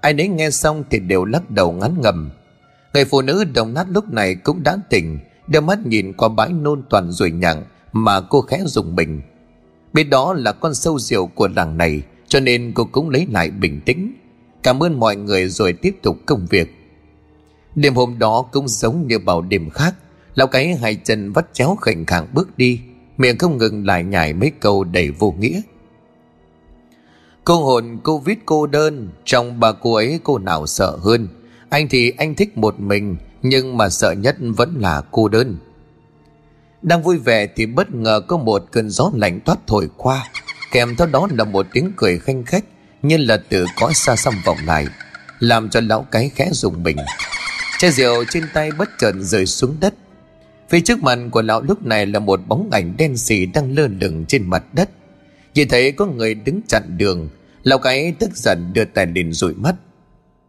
Ai 0.00 0.12
nấy 0.12 0.28
nghe 0.28 0.50
xong 0.50 0.84
thì 0.90 0.98
đều 0.98 1.24
lắc 1.24 1.50
đầu 1.50 1.72
ngắn 1.72 2.00
ngầm. 2.00 2.30
Người 2.94 3.04
phụ 3.04 3.22
nữ 3.22 3.44
đồng 3.44 3.74
nát 3.74 3.86
lúc 3.90 4.12
này 4.12 4.34
cũng 4.34 4.62
đã 4.62 4.76
tỉnh 4.88 5.18
đeo 5.46 5.62
mắt 5.62 5.86
nhìn 5.86 6.12
qua 6.12 6.28
bãi 6.28 6.52
nôn 6.52 6.82
toàn 6.90 7.10
ruồi 7.10 7.30
nhặng 7.30 7.64
mà 7.92 8.20
cô 8.20 8.40
khẽ 8.40 8.62
dùng 8.66 8.96
mình. 8.96 9.22
Biết 9.92 10.04
đó 10.04 10.32
là 10.32 10.52
con 10.52 10.74
sâu 10.74 10.98
rượu 10.98 11.26
của 11.26 11.48
làng 11.56 11.78
này 11.78 12.02
cho 12.30 12.40
nên 12.40 12.72
cô 12.74 12.84
cũng 12.92 13.10
lấy 13.10 13.26
lại 13.30 13.50
bình 13.50 13.80
tĩnh. 13.86 14.12
Cảm 14.62 14.82
ơn 14.82 15.00
mọi 15.00 15.16
người 15.16 15.48
rồi 15.48 15.72
tiếp 15.72 15.96
tục 16.02 16.16
công 16.26 16.46
việc. 16.50 16.74
Đêm 17.74 17.94
hôm 17.94 18.18
đó 18.18 18.42
cũng 18.52 18.68
giống 18.68 19.06
như 19.06 19.18
bao 19.18 19.42
đêm 19.42 19.70
khác, 19.70 19.94
lão 20.34 20.46
cái 20.46 20.74
hai 20.74 20.94
chân 20.94 21.32
vắt 21.32 21.46
chéo 21.52 21.76
khệnh 21.80 22.06
khàng 22.06 22.26
bước 22.32 22.56
đi, 22.56 22.80
miệng 23.18 23.38
không 23.38 23.58
ngừng 23.58 23.86
lại 23.86 24.04
nhải 24.04 24.32
mấy 24.32 24.50
câu 24.60 24.84
đầy 24.84 25.10
vô 25.10 25.34
nghĩa. 25.38 25.60
Cô 27.44 27.64
hồn 27.64 27.98
cô 28.02 28.18
viết 28.18 28.38
cô 28.46 28.66
đơn, 28.66 29.08
Trong 29.24 29.60
bà 29.60 29.72
cô 29.72 29.94
ấy 29.94 30.20
cô 30.24 30.38
nào 30.38 30.66
sợ 30.66 30.96
hơn. 31.02 31.28
Anh 31.68 31.88
thì 31.88 32.12
anh 32.16 32.34
thích 32.34 32.58
một 32.58 32.80
mình, 32.80 33.16
Nhưng 33.42 33.76
mà 33.76 33.88
sợ 33.88 34.12
nhất 34.12 34.36
vẫn 34.56 34.74
là 34.78 35.02
cô 35.10 35.28
đơn. 35.28 35.56
Đang 36.82 37.02
vui 37.02 37.18
vẻ 37.18 37.46
thì 37.56 37.66
bất 37.66 37.94
ngờ 37.94 38.20
có 38.28 38.36
một 38.36 38.64
cơn 38.70 38.90
gió 38.90 39.10
lạnh 39.14 39.40
toát 39.40 39.58
thổi 39.66 39.88
qua. 39.96 40.30
Kèm 40.72 40.96
theo 40.96 41.06
đó 41.06 41.28
là 41.30 41.44
một 41.44 41.66
tiếng 41.72 41.92
cười 41.96 42.18
khanh 42.18 42.44
khách, 42.44 42.64
Như 43.02 43.16
là 43.16 43.42
từ 43.48 43.66
cõi 43.80 43.94
xa 43.94 44.16
xăm 44.16 44.34
vọng 44.44 44.58
lại, 44.66 44.86
Làm 45.38 45.70
cho 45.70 45.80
lão 45.80 46.06
cái 46.10 46.30
khẽ 46.34 46.50
dùng 46.52 46.82
mình. 46.82 46.96
Chai 47.78 47.90
rượu 47.90 48.24
trên 48.30 48.44
tay 48.54 48.70
bất 48.78 48.88
chợt 48.98 49.12
rơi 49.20 49.46
xuống 49.46 49.76
đất. 49.80 49.94
Phía 50.68 50.80
trước 50.80 51.02
mặt 51.02 51.18
của 51.30 51.42
lão 51.42 51.62
lúc 51.62 51.86
này 51.86 52.06
là 52.06 52.18
một 52.18 52.40
bóng 52.48 52.70
ảnh 52.72 52.94
đen 52.98 53.16
xì 53.16 53.46
đang 53.46 53.74
lơ 53.74 53.88
lửng 54.00 54.24
trên 54.28 54.50
mặt 54.50 54.64
đất. 54.72 54.90
Chỉ 55.54 55.64
thấy 55.64 55.92
có 55.92 56.06
người 56.06 56.34
đứng 56.34 56.60
chặn 56.68 56.82
đường, 56.98 57.28
Lão 57.62 57.78
cái 57.78 58.14
tức 58.18 58.30
giận 58.34 58.72
đưa 58.72 58.84
tay 58.84 59.06
lên 59.06 59.32
rụi 59.32 59.54
mắt. 59.54 59.74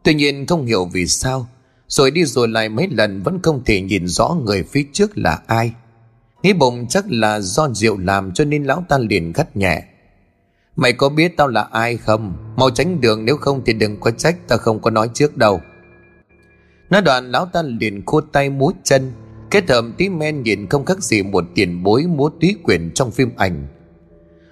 Tuy 0.03 0.13
nhiên 0.13 0.45
không 0.45 0.65
hiểu 0.65 0.85
vì 0.85 1.07
sao, 1.07 1.47
Rồi 1.87 2.11
đi 2.11 2.25
rồi 2.25 2.47
lại 2.47 2.69
mấy 2.69 2.87
lần 2.91 3.23
Vẫn 3.23 3.39
không 3.43 3.63
thể 3.65 3.81
nhìn 3.81 4.07
rõ 4.07 4.35
người 4.45 4.63
phía 4.63 4.85
trước 4.93 5.17
là 5.17 5.39
ai. 5.47 5.71
Nghĩ 6.43 6.53
bụng 6.53 6.87
chắc 6.89 7.05
là 7.07 7.39
do 7.39 7.69
rượu 7.73 7.97
làm 7.97 8.31
Cho 8.33 8.45
nên 8.45 8.63
lão 8.63 8.85
ta 8.89 8.97
liền 8.97 9.33
gắt 9.33 9.57
nhẹ. 9.57 9.83
Mày 10.81 10.93
có 10.93 11.09
biết 11.09 11.37
tao 11.37 11.47
là 11.47 11.67
ai 11.71 11.97
không? 11.97 12.33
Mau 12.55 12.69
tránh 12.69 13.01
đường, 13.01 13.25
nếu 13.25 13.37
không 13.37 13.61
thì 13.65 13.73
đừng 13.73 13.99
có 13.99 14.11
trách, 14.11 14.47
Tao 14.47 14.57
không 14.57 14.81
có 14.81 14.91
nói 14.91 15.09
trước 15.13 15.37
đâu. 15.37 15.61
Nói 16.89 17.01
đoạn, 17.01 17.31
lão 17.31 17.45
ta 17.45 17.61
liền 17.61 18.05
khô 18.05 18.21
tay 18.21 18.49
múa 18.49 18.71
chân. 18.83 19.11
Kết 19.51 19.69
hợp 19.69 19.85
tí 19.97 20.09
men 20.09 20.43
nhìn 20.43 20.67
không 20.69 20.85
khác 20.85 21.03
gì 21.03 21.23
Một 21.23 21.43
tiền 21.55 21.83
bối 21.83 22.03
múa 22.07 22.29
túy 22.41 22.55
quyền 22.63 22.91
trong 22.93 23.11
phim 23.11 23.29
ảnh. 23.37 23.67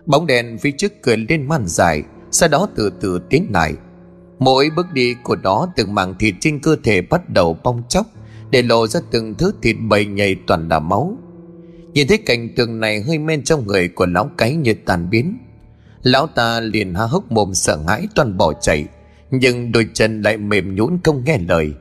Bóng 0.06 0.28
đèn 0.28 0.58
phía 0.58 0.72
trước 0.72 0.94
cười 1.02 1.18
lên 1.18 1.48
man 1.48 1.64
dài 1.68 2.04
Sau 2.32 2.50
đó 2.50 2.68
từ 2.76 2.92
từ 3.02 3.20
tiến 3.30 3.48
lại. 3.54 3.74
Mỗi 4.40 4.70
bước 4.76 4.86
đi 4.94 5.16
của 5.24 5.36
nó 5.36 5.68
từng 5.76 5.96
mảng 5.96 6.16
thịt 6.20 6.36
trên 6.40 6.60
cơ 6.60 6.76
thể 6.84 7.02
bắt 7.02 7.30
đầu 7.30 7.58
bong 7.64 7.84
chóc, 7.90 8.06
Để 8.52 8.62
lộ 8.62 8.88
ra 8.88 9.00
từng 9.12 9.36
thứ 9.36 9.54
thịt 9.62 9.76
bầy 9.90 10.06
nhầy 10.06 10.36
toàn 10.48 10.70
là 10.70 10.80
máu. 10.80 11.18
Nhìn 11.94 12.08
thấy 12.08 12.18
cảnh 12.18 12.50
tượng 12.56 12.80
này 12.80 13.02
hơi 13.02 13.18
men 13.18 13.44
trong 13.44 13.68
người 13.68 13.88
của 13.88 14.06
lão 14.06 14.30
cái 14.38 14.56
như 14.56 14.74
tàn 14.86 15.10
biến. 15.10 15.38
Lão 16.03 16.27
ta 16.27 16.60
liền 16.60 16.94
há 16.94 17.03
hốc 17.03 17.32
mồm 17.32 17.53
sợ 17.53 17.77
hãi 17.88 18.08
toàn 18.15 18.38
bỏ 18.38 18.53
chạy, 18.53 18.86
Nhưng 19.32 19.72
đôi 19.72 19.88
chân 19.94 20.22
lại 20.22 20.38
mềm 20.38 20.75
nhũn 20.75 21.00
không 21.03 21.24
nghe 21.25 21.38
lời. 21.38 21.74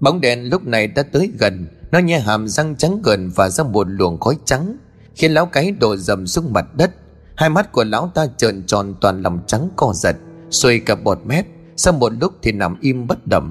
Bóng 0.00 0.20
đèn 0.20 0.50
lúc 0.50 0.66
này 0.66 0.86
đã 0.86 1.02
tới 1.02 1.30
gần, 1.38 1.66
Nó 1.92 1.98
nhe 1.98 2.18
hàm 2.18 2.48
răng 2.48 2.76
trắng 2.76 3.00
gần 3.04 3.30
và 3.36 3.48
ra 3.48 3.64
một 3.64 3.86
luồng 3.90 4.20
khói 4.20 4.36
trắng, 4.44 4.76
Khiến 5.14 5.32
lão 5.32 5.46
cái 5.46 5.70
đổ 5.70 5.96
dầm 5.96 6.26
xuống 6.26 6.52
mặt 6.52 6.66
đất. 6.76 6.90
Hai 7.36 7.50
mắt 7.50 7.72
của 7.72 7.84
lão 7.84 8.10
ta 8.14 8.26
trợn 8.36 8.62
tròn 8.66 8.94
toàn 9.00 9.22
lòng 9.22 9.40
trắng 9.46 9.68
co 9.76 9.92
giật, 9.94 10.16
Xuôi 10.50 10.78
cả 10.78 10.94
bọt 10.94 11.18
mép, 11.24 11.46
Sau 11.76 11.92
một 11.92 12.12
lúc 12.20 12.32
thì 12.42 12.52
nằm 12.52 12.76
im 12.80 13.06
bất 13.06 13.26
động. 13.26 13.50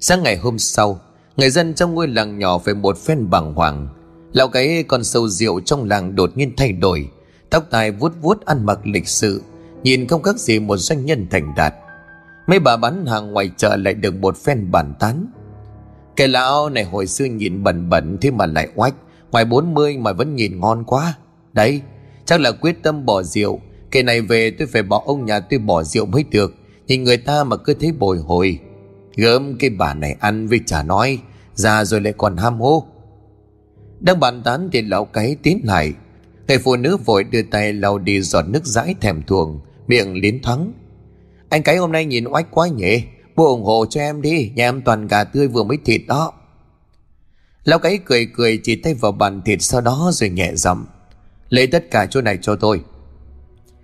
Sáng 0.00 0.22
ngày 0.22 0.36
hôm 0.36 0.58
sau, 0.58 1.00
Người 1.36 1.50
dân 1.50 1.74
trong 1.74 1.94
ngôi 1.94 2.08
làng 2.08 2.38
nhỏ 2.38 2.58
về 2.58 2.74
một 2.74 2.98
phen 2.98 3.30
bàng 3.30 3.54
hoàng. 3.54 3.88
Lão 4.32 4.48
cái 4.48 4.84
con 4.88 5.04
sâu 5.04 5.28
rượu 5.28 5.60
trong 5.60 5.84
làng 5.84 6.16
đột 6.16 6.36
nhiên 6.36 6.52
thay 6.56 6.72
đổi 6.72 7.10
Tóc 7.50 7.64
tai 7.70 7.90
vuốt 7.90 8.12
vuốt 8.20 8.44
ăn 8.44 8.66
mặc 8.66 8.78
lịch 8.84 9.08
sự, 9.08 9.42
Nhìn 9.82 10.06
không 10.06 10.22
khác 10.22 10.38
gì 10.38 10.58
một 10.58 10.76
doanh 10.76 11.04
nhân 11.04 11.26
thành 11.30 11.54
đạt. 11.56 11.74
Mấy 12.46 12.58
bà 12.58 12.76
bán 12.76 13.06
hàng 13.06 13.32
ngoài 13.32 13.50
chợ 13.56 13.76
lại 13.76 13.94
được 13.94 14.14
một 14.14 14.36
phen 14.36 14.70
bàn 14.70 14.94
tán. 15.00 15.26
Cái 16.16 16.28
lão 16.28 16.70
này 16.70 16.84
hồi 16.84 17.06
xưa 17.06 17.24
nhìn 17.24 17.62
bẩn 17.62 17.88
bẩn 17.88 18.18
Thế 18.20 18.30
mà 18.30 18.46
lại 18.46 18.68
oách, 18.74 18.94
Ngoài 19.30 19.44
40 19.44 19.98
mà 19.98 20.12
vẫn 20.12 20.34
nhìn 20.34 20.60
ngon 20.60 20.84
quá. 20.84 21.14
Đấy, 21.52 21.80
chắc 22.24 22.40
là 22.40 22.52
quyết 22.52 22.82
tâm 22.82 23.06
bỏ 23.06 23.22
rượu. 23.22 23.60
Kể 23.90 24.02
này 24.02 24.20
về 24.20 24.50
tôi 24.50 24.68
phải 24.68 24.82
bỏ 24.82 25.02
ông 25.06 25.24
nhà 25.24 25.40
tôi 25.40 25.58
bỏ 25.58 25.82
rượu 25.82 26.06
mới 26.06 26.24
được, 26.30 26.54
Nhìn 26.86 27.04
người 27.04 27.16
ta 27.16 27.44
mà 27.44 27.56
cứ 27.56 27.74
thấy 27.74 27.92
bồi 27.92 28.18
hồi. 28.18 28.58
Gớm 29.16 29.56
cái 29.58 29.70
bà 29.70 29.94
này 29.94 30.16
ăn 30.20 30.46
với 30.46 30.60
chả 30.66 30.82
nói, 30.82 31.18
Già 31.54 31.84
rồi 31.84 32.00
lại 32.00 32.12
còn 32.16 32.36
ham 32.36 32.60
hô 32.60 32.84
Đang 34.00 34.20
bàn 34.20 34.42
tán 34.42 34.68
thì 34.72 34.82
lão 34.82 35.04
cái 35.04 35.36
tiến 35.42 35.60
lại 35.64 35.92
Người 36.50 36.58
phụ 36.58 36.76
nữ 36.76 36.96
vội 36.96 37.24
đưa 37.24 37.42
tay 37.42 37.72
lau 37.72 37.98
đi 37.98 38.20
giọt 38.20 38.44
nước 38.48 38.64
dãi 38.64 38.94
thèm 39.00 39.22
thuồng, 39.22 39.60
Miệng 39.86 40.14
liến 40.14 40.42
thoáng. 40.42 40.72
Anh 41.48 41.62
cái 41.62 41.76
hôm 41.76 41.92
nay 41.92 42.04
nhìn 42.04 42.24
oách 42.24 42.50
quá 42.50 42.68
nhỉ? 42.68 43.02
Bố 43.36 43.46
ủng 43.46 43.64
hộ 43.64 43.86
cho 43.90 44.00
em 44.00 44.22
đi, 44.22 44.50
Nhà 44.54 44.68
em 44.68 44.82
toàn 44.82 45.06
gà 45.06 45.24
tươi 45.24 45.48
vừa 45.48 45.62
mới 45.62 45.78
thịt 45.84 46.00
đó. 46.06 46.32
Lão 47.64 47.78
cái 47.78 47.98
cười 48.04 48.28
cười 48.34 48.60
chỉ 48.62 48.76
tay 48.76 48.94
vào 48.94 49.12
bàn 49.12 49.42
thịt 49.42 49.62
Sau 49.62 49.80
đó 49.80 50.10
rồi 50.14 50.30
nhẹ 50.30 50.54
giọng, 50.54 50.86
Lấy 51.48 51.66
tất 51.66 51.90
cả 51.90 52.06
chỗ 52.06 52.20
này 52.20 52.38
cho 52.42 52.56
tôi. 52.56 52.80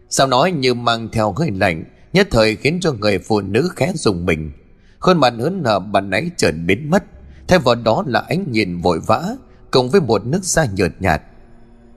Sao 0.08 0.26
nói 0.26 0.52
như 0.52 0.74
mang 0.74 1.08
theo 1.12 1.32
hơi 1.32 1.50
lạnh, 1.54 1.84
Nhất 2.12 2.28
thời 2.30 2.56
khiến 2.56 2.78
cho 2.80 2.92
người 2.92 3.18
phụ 3.18 3.40
nữ 3.40 3.70
khẽ 3.76 3.92
dùng 3.94 4.26
mình. 4.26 4.52
Khuôn 4.98 5.18
mặt 5.20 5.34
hớn 5.38 5.62
nở 5.62 5.78
bàn 5.78 6.10
nãy 6.10 6.30
trở 6.36 6.52
biến 6.66 6.90
mất, 6.90 7.04
Thay 7.48 7.58
vào 7.58 7.74
đó 7.74 8.04
là 8.06 8.24
ánh 8.28 8.44
nhìn 8.52 8.80
vội 8.80 9.00
vã, 9.06 9.36
Cùng 9.70 9.90
với 9.90 10.00
một 10.00 10.26
nước 10.26 10.44
da 10.44 10.64
nhợt 10.64 10.92
nhạt. 11.00 11.22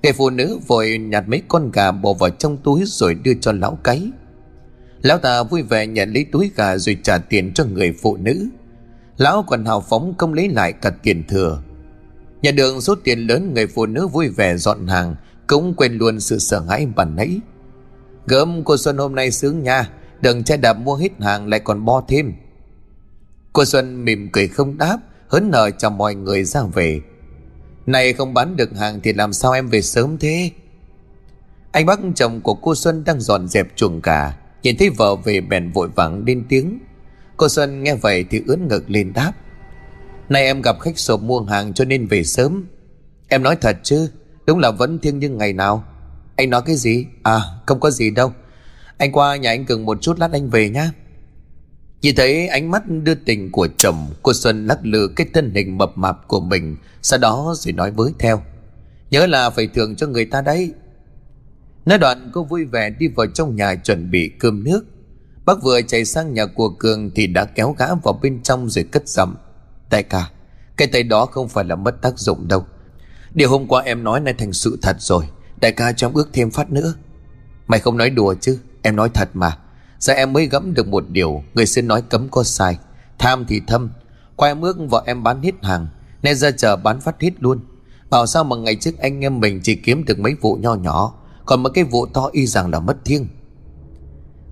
Người 0.03 0.13
phụ 0.13 0.29
nữ 0.29 0.59
vội 0.67 0.97
nhặt 0.97 1.23
mấy 1.27 1.41
con 1.47 1.71
gà 1.71 1.91
bỏ 1.91 2.13
vào 2.13 2.29
trong 2.29 2.57
túi 2.57 2.83
rồi 2.85 3.13
đưa 3.13 3.33
cho 3.41 3.51
lão 3.51 3.79
cái. 3.83 4.11
Lão 5.01 5.17
ta 5.17 5.43
vui 5.43 5.61
vẻ 5.61 5.87
nhận 5.87 6.13
lấy 6.13 6.25
túi 6.31 6.51
gà 6.55 6.77
rồi 6.77 6.97
trả 7.03 7.17
tiền 7.17 7.53
cho 7.53 7.65
người 7.65 7.93
phụ 8.01 8.17
nữ. 8.17 8.47
Lão 9.17 9.43
còn 9.47 9.65
hào 9.65 9.81
phóng 9.81 10.13
không 10.17 10.33
lấy 10.33 10.49
lại 10.49 10.73
cả 10.73 10.89
tiền 10.89 11.23
thừa. 11.27 11.61
Nhận 12.41 12.55
được 12.55 12.81
số 12.81 12.95
tiền 13.03 13.19
lớn 13.19 13.53
người 13.53 13.67
phụ 13.67 13.85
nữ 13.85 14.07
vui 14.07 14.29
vẻ 14.29 14.57
dọn 14.57 14.87
hàng, 14.87 15.15
Cũng 15.47 15.73
quên 15.73 15.97
luôn 15.97 16.19
sự 16.19 16.39
sợ 16.39 16.59
hãi 16.59 16.85
bản 16.95 17.15
nãy. 17.15 17.39
Gớm 18.27 18.63
cô 18.63 18.77
Xuân 18.77 18.97
hôm 18.97 19.15
nay 19.15 19.31
sướng 19.31 19.63
nha 19.63 19.89
Đừng 20.21 20.43
che 20.43 20.57
đạp 20.57 20.73
mua 20.73 20.95
hết 20.95 21.09
hàng 21.19 21.47
lại 21.47 21.59
còn 21.59 21.85
bo 21.85 22.03
thêm. 22.07 22.33
Cô 23.53 23.65
Xuân 23.65 24.05
mỉm 24.05 24.29
cười 24.31 24.47
không 24.47 24.77
đáp, 24.77 24.97
Hớn 25.27 25.51
nở 25.51 25.69
chào 25.77 25.91
mọi 25.91 26.15
người 26.15 26.43
ra 26.43 26.61
về. 26.73 27.01
Này 27.89 28.13
không 28.13 28.33
bán 28.33 28.55
được 28.55 28.77
hàng 28.77 28.99
Thì 29.03 29.13
làm 29.13 29.33
sao 29.33 29.51
em 29.51 29.67
về 29.67 29.81
sớm 29.81 30.17
thế? 30.17 30.51
Anh 31.71 31.85
bác 31.85 31.99
chồng 32.15 32.41
của 32.41 32.53
cô 32.53 32.75
Xuân 32.75 33.03
Đang 33.03 33.21
dọn 33.21 33.47
dẹp 33.47 33.67
chuồng 33.75 34.01
gà, 34.01 34.37
Nhìn 34.63 34.77
thấy 34.77 34.89
vợ 34.89 35.15
về 35.15 35.41
bèn 35.41 35.71
vội 35.71 35.89
vàng 35.95 36.23
lên 36.25 36.45
tiếng. 36.49 36.79
Cô 37.37 37.49
Xuân 37.49 37.83
nghe 37.83 37.95
vậy 37.95 38.25
thì 38.29 38.41
ướn 38.47 38.67
ngực 38.67 38.89
lên 38.89 39.13
đáp. 39.13 39.33
Nay 40.29 40.43
em 40.43 40.61
gặp 40.61 40.79
khách 40.79 40.99
sộp 40.99 41.21
mua 41.21 41.41
hàng 41.41 41.73
cho 41.73 41.85
nên 41.85 42.07
về 42.07 42.23
sớm. 42.23 42.67
Em 43.27 43.43
nói 43.43 43.55
thật 43.61 43.77
chứ, 43.83 44.09
Đúng 44.45 44.59
là 44.59 44.71
vẫn 44.71 44.99
thiêng 44.99 45.19
như 45.19 45.29
ngày 45.29 45.53
nào. 45.53 45.83
Anh 46.35 46.49
nói 46.49 46.61
cái 46.65 46.75
gì? 46.75 47.05
À 47.23 47.41
không 47.65 47.79
có 47.79 47.91
gì 47.91 48.11
đâu. 48.11 48.33
Anh 48.97 49.11
qua 49.11 49.35
nhà 49.35 49.49
anh 49.49 49.65
Cường 49.65 49.85
một 49.85 50.01
chút 50.01 50.19
lát 50.19 50.31
anh 50.31 50.49
về 50.49 50.69
nhá. 50.69 50.91
Nhìn 52.01 52.15
thấy 52.15 52.47
ánh 52.47 52.71
mắt 52.71 52.83
đưa 52.87 53.15
tình 53.15 53.51
của 53.51 53.67
chồng, 53.77 54.07
Cô 54.23 54.33
Xuân 54.33 54.67
lắc 54.67 54.79
lư 54.85 55.07
cái 55.15 55.27
thân 55.33 55.51
hình 55.55 55.77
mập 55.77 55.97
mạp 55.97 56.27
của 56.27 56.39
mình, 56.39 56.75
Sau 57.01 57.19
đó 57.19 57.53
rồi 57.57 57.71
nói 57.71 57.91
với 57.91 58.13
theo. 58.19 58.41
Nhớ 59.11 59.25
là 59.25 59.49
phải 59.49 59.67
thưởng 59.67 59.95
cho 59.95 60.07
người 60.07 60.25
ta 60.25 60.41
đấy. 60.41 60.73
Nói 61.85 61.97
đoạn, 61.97 62.29
cô 62.33 62.43
vui 62.43 62.65
vẻ 62.65 62.89
đi 62.89 63.07
vào 63.07 63.27
trong 63.27 63.55
nhà 63.55 63.75
chuẩn 63.75 64.11
bị 64.11 64.31
cơm 64.39 64.63
nước. 64.63 64.85
Bác 65.45 65.63
vừa 65.63 65.81
chạy 65.81 66.05
sang 66.05 66.33
nhà 66.33 66.45
của 66.45 66.69
Cường 66.69 67.11
Thì 67.15 67.27
đã 67.27 67.45
kéo 67.45 67.75
gã 67.77 67.85
vào 68.03 68.19
bên 68.21 68.43
trong 68.43 68.69
rồi 68.69 68.85
cất 68.91 69.07
giọng. 69.07 69.35
Đại 69.89 70.03
ca, 70.03 70.29
Cái 70.77 70.87
tay 70.87 71.03
đó 71.03 71.25
không 71.25 71.49
phải 71.49 71.65
là 71.65 71.75
mất 71.75 72.01
tác 72.01 72.19
dụng 72.19 72.47
đâu. 72.47 72.65
Điều 73.33 73.49
hôm 73.49 73.67
qua 73.67 73.81
em 73.81 74.03
nói 74.03 74.19
này 74.19 74.33
thành 74.33 74.53
sự 74.53 74.79
thật 74.81 74.95
rồi. 74.99 75.25
Đại 75.61 75.71
ca 75.71 75.91
cho 75.91 76.07
em 76.07 76.13
ước 76.13 76.29
thêm 76.33 76.51
phát 76.51 76.71
nữa. 76.71 76.93
Mày 77.67 77.79
không 77.79 77.97
nói 77.97 78.09
đùa 78.09 78.35
chứ, 78.41 78.59
Em 78.81 78.95
nói 78.95 79.09
thật 79.13 79.29
mà. 79.33 79.57
Giờ 79.99 80.13
em 80.13 80.33
mới 80.33 80.45
gẫm 80.45 80.73
được 80.73 80.87
một 80.87 81.09
điều, 81.09 81.43
Người 81.53 81.65
xin 81.65 81.87
nói 81.87 82.01
cấm 82.01 82.29
có 82.29 82.43
sai. 82.43 82.77
Tham 83.17 83.45
thì 83.47 83.61
thâm 83.67 83.89
Qua 84.35 84.49
em 84.49 84.61
ước 84.61 84.77
vợ 84.89 85.03
em 85.05 85.23
bán 85.23 85.41
hết 85.41 85.53
hàng 85.61 85.87
Nên 86.23 86.35
ra 86.35 86.51
chờ 86.51 86.75
bán 86.75 87.01
phát 87.01 87.21
hết 87.21 87.31
luôn. 87.39 87.59
Bảo 88.09 88.25
sao 88.25 88.43
mà 88.43 88.55
ngày 88.55 88.75
trước 88.75 88.97
anh 88.97 89.23
em 89.23 89.39
mình 89.39 89.59
chỉ 89.63 89.75
kiếm 89.75 90.05
được 90.05 90.19
mấy 90.19 90.33
vụ 90.41 90.55
nho 90.55 90.75
nhỏ, 90.75 91.13
Còn 91.45 91.63
mấy 91.63 91.71
cái 91.73 91.83
vụ 91.83 92.05
to 92.05 92.29
y 92.31 92.45
rằng 92.45 92.69
là 92.69 92.79
mất 92.79 93.05
thiêng. 93.05 93.27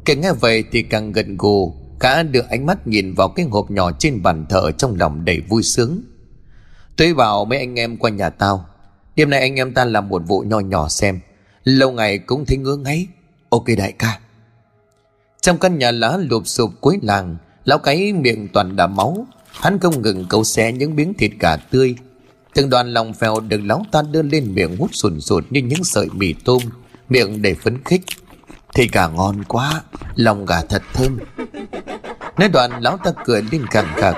Kể 0.05 0.15
nghe 0.15 0.31
vậy 0.33 0.63
thì 0.71 0.81
càng 0.81 1.11
gần 1.11 1.37
gù 1.37 1.73
Cả 1.99 2.23
đưa 2.23 2.41
ánh 2.49 2.65
mắt 2.65 2.87
nhìn 2.87 3.13
vào 3.13 3.27
cái 3.29 3.45
hộp 3.45 3.71
nhỏ 3.71 3.91
trên 3.99 4.23
bàn 4.23 4.45
thờ 4.49 4.71
trong 4.77 4.95
lòng 4.95 5.25
đầy 5.25 5.41
vui 5.49 5.63
sướng. 5.63 6.01
Tôi 6.97 7.13
bảo 7.13 7.45
mấy 7.45 7.59
anh 7.59 7.79
em 7.79 7.97
qua 7.97 8.09
nhà 8.09 8.29
tao, 8.29 8.65
Đêm 9.15 9.29
nay 9.29 9.39
anh 9.39 9.55
em 9.55 9.73
ta 9.73 9.85
làm 9.85 10.09
một 10.09 10.21
vụ 10.27 10.39
nho 10.39 10.59
nhỏ 10.59 10.89
xem, 10.89 11.19
Lâu 11.63 11.91
ngày 11.91 12.17
cũng 12.17 12.45
thấy 12.45 12.57
ngứa 12.57 12.75
ngáy. 12.75 13.07
Ok 13.49 13.65
đại 13.77 13.91
ca 13.91 14.19
trong 15.41 15.57
căn 15.57 15.77
nhà 15.77 15.91
lá 15.91 16.17
lụp 16.17 16.47
sụp 16.47 16.71
cuối 16.81 16.99
làng, 17.01 17.37
Lão 17.67 17.77
cái 17.77 18.13
miệng 18.13 18.47
toàn 18.53 18.75
đã 18.75 18.87
máu. 18.87 19.27
Hắn 19.51 19.79
không 19.79 20.01
ngừng 20.01 20.25
cầu 20.29 20.43
xé 20.43 20.71
những 20.71 20.95
miếng 20.95 21.13
thịt 21.13 21.31
gà 21.39 21.57
tươi. 21.57 21.95
Từng 22.53 22.69
đoàn 22.69 22.93
lòng 22.93 23.13
phèo 23.13 23.39
được 23.39 23.61
lão 23.63 23.85
ta 23.91 24.01
đưa 24.01 24.21
lên 24.21 24.53
miệng 24.55 24.77
hút 24.77 24.89
sùn 24.93 25.21
sụt 25.21 25.45
như 25.49 25.61
những 25.61 25.83
sợi 25.83 26.07
mì 26.13 26.33
tôm, 26.33 26.61
Miệng 27.09 27.41
để 27.41 27.53
phấn 27.53 27.83
khích. 27.83 28.01
Thịt 28.73 28.91
gà 28.91 29.07
ngon 29.07 29.43
quá, 29.43 29.83
Lòng 30.15 30.45
gà 30.45 30.61
thật 30.61 30.81
thơm. 30.93 31.19
Nói 32.37 32.49
đoạn, 32.49 32.71
lão 32.81 32.97
ta 32.97 33.11
cười 33.25 33.41
lên 33.51 33.65
càng 33.71 33.87
khạc 33.95 34.15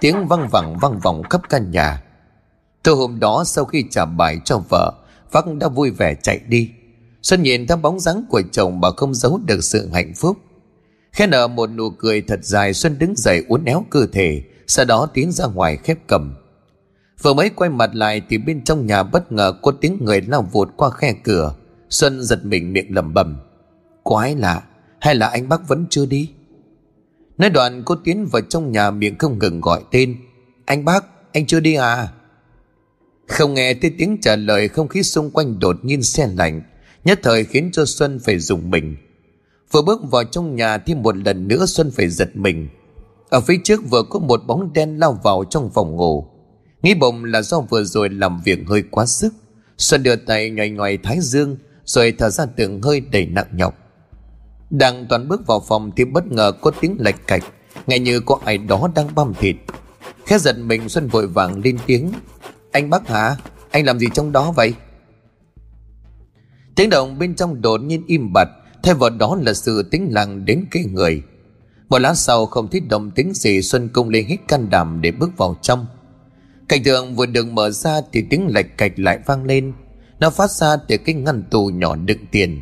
Tiếng 0.00 0.26
văng 0.26 0.48
vẳng 0.48 0.78
văng 0.78 0.98
vọng 0.98 1.22
khắp 1.30 1.40
căn 1.48 1.70
nhà. 1.70 2.02
Từ 2.82 2.92
hôm 2.92 3.20
đó, 3.20 3.44
sau 3.46 3.64
khi 3.64 3.84
trả 3.90 4.04
bài 4.04 4.40
cho 4.44 4.58
vợ 4.68 4.92
Vắc 5.32 5.44
đã 5.54 5.68
vui 5.68 5.90
vẻ 5.90 6.14
chạy 6.22 6.40
đi. 6.48 6.70
Xuân 7.22 7.42
nhìn 7.42 7.66
theo 7.66 7.76
bóng 7.76 8.00
dáng 8.00 8.24
của 8.28 8.42
chồng 8.52 8.80
bà 8.80 8.88
không 8.96 9.14
giấu 9.14 9.40
được 9.46 9.64
sự 9.64 9.88
hạnh 9.92 10.12
phúc. 10.16 10.36
Khẽ 11.12 11.26
nở 11.26 11.48
một 11.48 11.66
nụ 11.66 11.90
cười 11.90 12.20
thật 12.20 12.40
dài, 12.42 12.74
Xuân 12.74 12.98
đứng 12.98 13.14
dậy 13.16 13.44
uốn 13.48 13.64
éo 13.64 13.84
cơ 13.90 14.06
thể, 14.12 14.42
Sau 14.66 14.84
đó 14.84 15.08
tiến 15.14 15.32
ra 15.32 15.46
ngoài 15.46 15.76
khép 15.76 15.98
cầm. 16.06 16.34
Vừa 17.22 17.34
mới 17.34 17.50
quay 17.50 17.70
mặt 17.70 17.90
lại 17.94 18.22
Thì 18.28 18.38
bên 18.38 18.64
trong 18.64 18.86
nhà 18.86 19.02
bất 19.02 19.32
ngờ 19.32 19.52
có 19.62 19.72
tiếng 19.80 19.98
người 20.00 20.20
lao 20.20 20.48
vụt 20.52 20.68
qua 20.76 20.90
khe 20.90 21.14
cửa. 21.24 21.54
Xuân 21.90 22.22
giật 22.22 22.44
mình 22.44 22.72
miệng 22.72 22.94
lẩm 22.94 23.14
bẩm, 23.14 23.36
Quái 24.02 24.36
lạ, 24.36 24.62
Hay 25.00 25.14
là 25.14 25.28
anh 25.28 25.48
bác 25.48 25.68
vẫn 25.68 25.86
chưa 25.90 26.06
đi? 26.06 26.30
Nói 27.38 27.50
đoạn 27.50 27.82
cô 27.84 27.94
tiến 28.04 28.26
vào 28.26 28.42
trong 28.42 28.72
nhà 28.72 28.90
miệng 28.90 29.18
không 29.18 29.38
ngừng 29.38 29.60
gọi 29.60 29.82
tên, 29.90 30.16
Anh 30.64 30.84
bác, 30.84 31.04
Anh 31.32 31.46
chưa 31.46 31.60
đi 31.60 31.74
à? 31.74 32.08
Không 33.28 33.54
nghe 33.54 33.74
thấy 33.74 33.94
tiếng 33.98 34.18
trả 34.20 34.36
lời, 34.36 34.68
Không 34.68 34.88
khí 34.88 35.02
xung 35.02 35.30
quanh 35.30 35.58
đột 35.58 35.84
nhiên 35.84 36.02
xe 36.02 36.26
lạnh, 36.26 36.62
Nhất 37.04 37.20
thời 37.22 37.44
khiến 37.44 37.70
cho 37.72 37.84
Xuân 37.84 38.18
phải 38.24 38.38
dùng 38.38 38.70
mình. 38.70 38.96
Vừa 39.72 39.82
bước 39.82 40.00
vào 40.10 40.24
trong 40.24 40.56
nhà 40.56 40.78
thì 40.78 40.94
một 40.94 41.16
lần 41.16 41.48
nữa 41.48 41.66
Xuân 41.66 41.90
phải 41.90 42.08
giật 42.08 42.30
mình. 42.34 42.68
Ở 43.28 43.40
phía 43.40 43.56
trước 43.64 43.80
vừa 43.90 44.02
có 44.02 44.18
một 44.18 44.46
bóng 44.46 44.72
đen 44.72 44.98
lao 44.98 45.20
vào 45.22 45.44
trong 45.50 45.70
phòng 45.70 45.96
ngủ. 45.96 46.26
Nghĩ 46.82 46.94
bụng 46.94 47.24
là 47.24 47.42
do 47.42 47.60
vừa 47.60 47.84
rồi 47.84 48.08
làm 48.08 48.40
việc 48.44 48.58
hơi 48.68 48.82
quá 48.90 49.06
sức. 49.06 49.34
Xuân 49.78 50.02
đưa 50.02 50.16
tay 50.16 50.50
nhòi 50.50 50.68
ngoài 50.68 50.98
thái 51.02 51.18
dương, 51.20 51.56
Rồi 51.84 52.14
thở 52.18 52.30
ra 52.30 52.46
từng 52.46 52.82
hơi 52.82 53.00
đầy 53.00 53.26
nặng 53.26 53.46
nhọc. 53.52 53.74
Đang 54.70 55.06
toàn 55.08 55.28
bước 55.28 55.46
vào 55.46 55.60
phòng 55.60 55.90
thì 55.96 56.04
bất 56.04 56.26
ngờ 56.26 56.52
có 56.60 56.70
tiếng 56.80 56.96
lạch 56.98 57.26
cạch, 57.26 57.44
Nghe 57.86 57.98
như 57.98 58.20
có 58.20 58.38
ai 58.44 58.58
đó 58.58 58.90
đang 58.94 59.14
băm 59.14 59.34
thịt. 59.34 59.56
Khẽ 60.26 60.38
giật 60.38 60.58
mình, 60.58 60.88
Xuân 60.88 61.08
vội 61.08 61.26
vàng 61.26 61.60
lên 61.64 61.78
tiếng. 61.86 62.12
Anh 62.72 62.90
bác 62.90 63.08
hả? 63.08 63.36
Anh 63.70 63.84
làm 63.84 63.98
gì 63.98 64.06
trong 64.14 64.32
đó 64.32 64.52
vậy? 64.56 64.74
Tiếng 66.76 66.90
động 66.90 67.18
bên 67.18 67.34
trong 67.34 67.62
đột 67.62 67.80
nhiên 67.80 68.04
im 68.06 68.32
bặt. 68.32 68.48
Thay 68.88 68.94
vào 68.94 69.10
đó 69.10 69.38
là 69.42 69.54
sự 69.54 69.82
tĩnh 69.82 70.08
lặng 70.10 70.44
đến 70.44 70.64
kê 70.70 70.80
người. 70.80 71.22
Một 71.88 71.98
lát 71.98 72.14
sau 72.14 72.46
không 72.46 72.68
thấy 72.68 72.80
động 72.80 73.10
tính 73.10 73.32
gì, 73.34 73.62
Xuân 73.62 73.88
công 73.88 74.08
lên 74.08 74.26
hết 74.26 74.36
can 74.48 74.70
đảm 74.70 75.00
để 75.00 75.10
bước 75.10 75.30
vào 75.36 75.56
trong. 75.62 75.86
Cảnh 76.68 76.82
tượng 76.84 77.14
vừa 77.14 77.26
được 77.26 77.46
mở 77.46 77.70
ra 77.70 78.00
Thì 78.12 78.24
tiếng 78.30 78.46
lạch 78.54 78.78
cạch 78.78 78.98
lại 78.98 79.18
vang 79.26 79.44
lên. 79.44 79.72
Nó 80.20 80.30
phát 80.30 80.50
ra 80.50 80.76
từ 80.76 80.96
cái 80.96 81.14
ngăn 81.14 81.42
tù 81.50 81.66
nhỏ 81.66 81.96
đựng 81.96 82.26
tiền. 82.30 82.60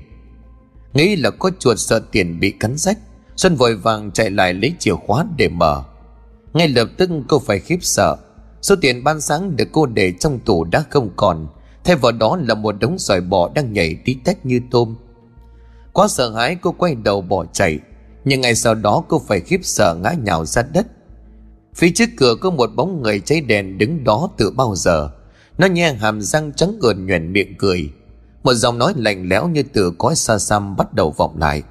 Nghĩ 0.95 1.17
là 1.17 1.31
có 1.31 1.51
chuột 1.59 1.79
sợ 1.79 2.01
tiền 2.13 2.41
bị 2.41 2.51
cắn 2.51 2.77
rách, 2.77 2.99
Xuân 3.37 3.57
vội 3.57 3.77
vàng 3.77 4.11
chạy 4.11 4.31
lại 4.31 4.55
lấy 4.55 4.73
chìa 4.79 4.95
khóa 4.95 5.25
để 5.37 5.49
mở. 5.49 5.85
Ngay 6.53 6.69
lập 6.69 6.89
tức 6.97 7.11
cô 7.29 7.39
phải 7.39 7.59
khiếp 7.59 7.79
sợ. 7.81 8.17
Số 8.63 8.77
tiền 8.81 9.05
ban 9.05 9.21
sáng 9.21 9.57
được 9.57 9.69
cô 9.73 9.87
để 9.87 10.13
trong 10.21 10.39
tủ 10.39 10.65
đã 10.65 10.85
không 10.91 11.11
còn. 11.17 11.49
Thay 11.85 11.97
vào 11.97 12.13
đó 12.13 12.39
là 12.43 12.55
một 12.55 12.75
đống 12.81 12.99
sỏi 12.99 13.21
bò 13.21 13.51
đang 13.55 13.73
nhảy 13.73 13.97
tí 14.05 14.15
tách 14.25 14.47
như 14.47 14.61
tôm. 14.71 14.97
Quá 15.97 16.09
sợ 16.09 16.31
hãi, 16.31 16.57
cô 16.61 16.73
quay 16.79 16.95
đầu 16.95 17.21
bỏ 17.21 17.45
chạy. 17.53 17.79
Nhưng 18.25 18.41
ngày 18.41 18.55
sau 18.55 18.75
đó, 18.75 19.05
cô 19.09 19.23
phải 19.29 19.41
khiếp 19.41 19.61
sợ 19.63 19.97
ngã 20.03 20.13
nhào 20.25 20.45
ra 20.45 20.63
đất. 20.73 20.87
Phía 21.75 21.91
trước 21.95 22.09
cửa 22.17 22.35
có 22.41 22.51
một 22.51 22.71
bóng 22.77 23.03
người 23.03 23.21
cháy 23.21 23.41
đèn 23.41 23.79
đứng 23.79 24.05
đó 24.05 24.29
từ 24.37 24.51
bao 24.51 24.75
giờ. 24.75 25.11
Nó 25.59 25.67
nhe 25.67 25.93
hàm 25.93 26.21
răng 26.21 26.53
trắng 26.53 26.79
gần 26.81 27.07
nhuền 27.07 27.33
miệng 27.33 27.55
cười. 27.59 27.91
Một 28.43 28.55
giọng 28.55 28.79
nói 28.79 28.93
lạnh 28.97 29.29
lẽo 29.29 29.49
như 29.49 29.63
từ 29.63 29.93
cõi 29.99 30.17
xa 30.17 30.39
xăm 30.39 30.77
bắt 30.77 30.95
đầu 30.95 31.11
vọng 31.11 31.37
lại. 31.39 31.63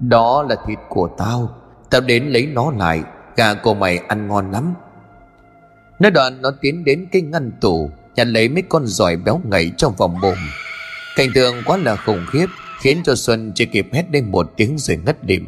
Đó 0.00 0.42
là 0.42 0.56
thịt 0.66 0.78
của 0.88 1.08
tao. 1.18 1.50
Tao 1.90 2.00
đến 2.00 2.28
lấy 2.28 2.46
nó 2.46 2.70
lại. 2.70 3.02
Gà 3.36 3.54
của 3.54 3.74
mày 3.74 3.98
ăn 3.98 4.28
ngon 4.28 4.50
lắm. 4.50 4.74
Nói 5.98 6.10
đoạn, 6.10 6.42
nó 6.42 6.50
tiến 6.60 6.84
đến 6.84 7.06
cái 7.12 7.22
ngăn 7.22 7.52
tủ, 7.60 7.90
Nhặt 8.16 8.26
lấy 8.26 8.48
mấy 8.48 8.62
con 8.68 8.86
giỏi 8.86 9.16
béo 9.16 9.40
ngậy 9.44 9.72
trong 9.76 9.94
vòng 9.96 10.20
bụng 10.22 10.38
Cảnh 11.16 11.28
tượng 11.34 11.54
quá 11.66 11.76
là 11.76 11.96
khủng 11.96 12.26
khiếp. 12.32 12.46
Khiến 12.80 13.02
cho 13.04 13.14
Xuân 13.14 13.52
chỉ 13.54 13.66
kịp 13.66 13.86
hét 13.92 14.04
lên 14.12 14.30
một 14.30 14.52
tiếng 14.56 14.78
rồi 14.78 14.96
ngất 15.06 15.24
đêm 15.24 15.46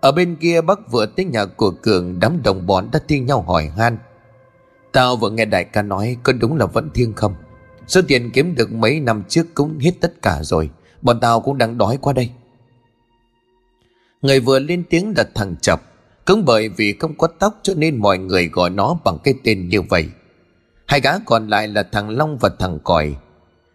Ở 0.00 0.12
bên 0.12 0.36
kia, 0.36 0.60
bác 0.60 0.90
vừa 0.90 1.06
tới 1.06 1.24
nhà 1.24 1.44
của 1.44 1.70
Cường, 1.70 2.20
Đám 2.20 2.42
đồng 2.42 2.66
bọn 2.66 2.88
đã 2.92 3.00
thi 3.08 3.20
nhau 3.20 3.42
hỏi 3.42 3.72
han. 3.76 3.98
Tao 4.92 5.16
vừa 5.16 5.30
nghe 5.30 5.44
đại 5.44 5.64
ca 5.64 5.82
nói, 5.82 6.16
Có 6.22 6.32
đúng 6.32 6.56
là 6.56 6.66
vẫn 6.66 6.90
thiêng 6.94 7.12
không? 7.14 7.34
Số 7.86 8.00
tiền 8.08 8.30
kiếm 8.30 8.54
được 8.54 8.72
mấy 8.72 9.00
năm 9.00 9.22
trước 9.28 9.46
cũng 9.54 9.78
hết 9.78 9.92
tất 10.00 10.22
cả 10.22 10.42
rồi, 10.42 10.70
Bọn 11.02 11.20
tao 11.20 11.40
cũng 11.40 11.58
đang 11.58 11.78
đói 11.78 11.98
qua 12.00 12.12
đây. 12.12 12.30
Người 14.22 14.40
vừa 14.40 14.58
lên 14.58 14.84
tiếng 14.90 15.14
là 15.16 15.24
thằng 15.34 15.56
chập 15.60 15.82
Cũng 16.24 16.44
bởi 16.44 16.68
vì 16.68 16.92
không 17.00 17.18
có 17.18 17.26
tóc 17.38 17.58
cho 17.62 17.74
nên 17.74 17.96
mọi 17.96 18.18
người 18.18 18.48
gọi 18.48 18.70
nó 18.70 18.98
bằng 19.04 19.18
cái 19.24 19.34
tên 19.44 19.68
như 19.68 19.82
vậy. 19.82 20.08
Hai 20.86 21.00
gã 21.00 21.18
còn 21.18 21.48
lại 21.48 21.68
là 21.68 21.82
thằng 21.82 22.10
Long 22.10 22.38
và 22.38 22.50
thằng 22.58 22.78
Còi. 22.84 23.16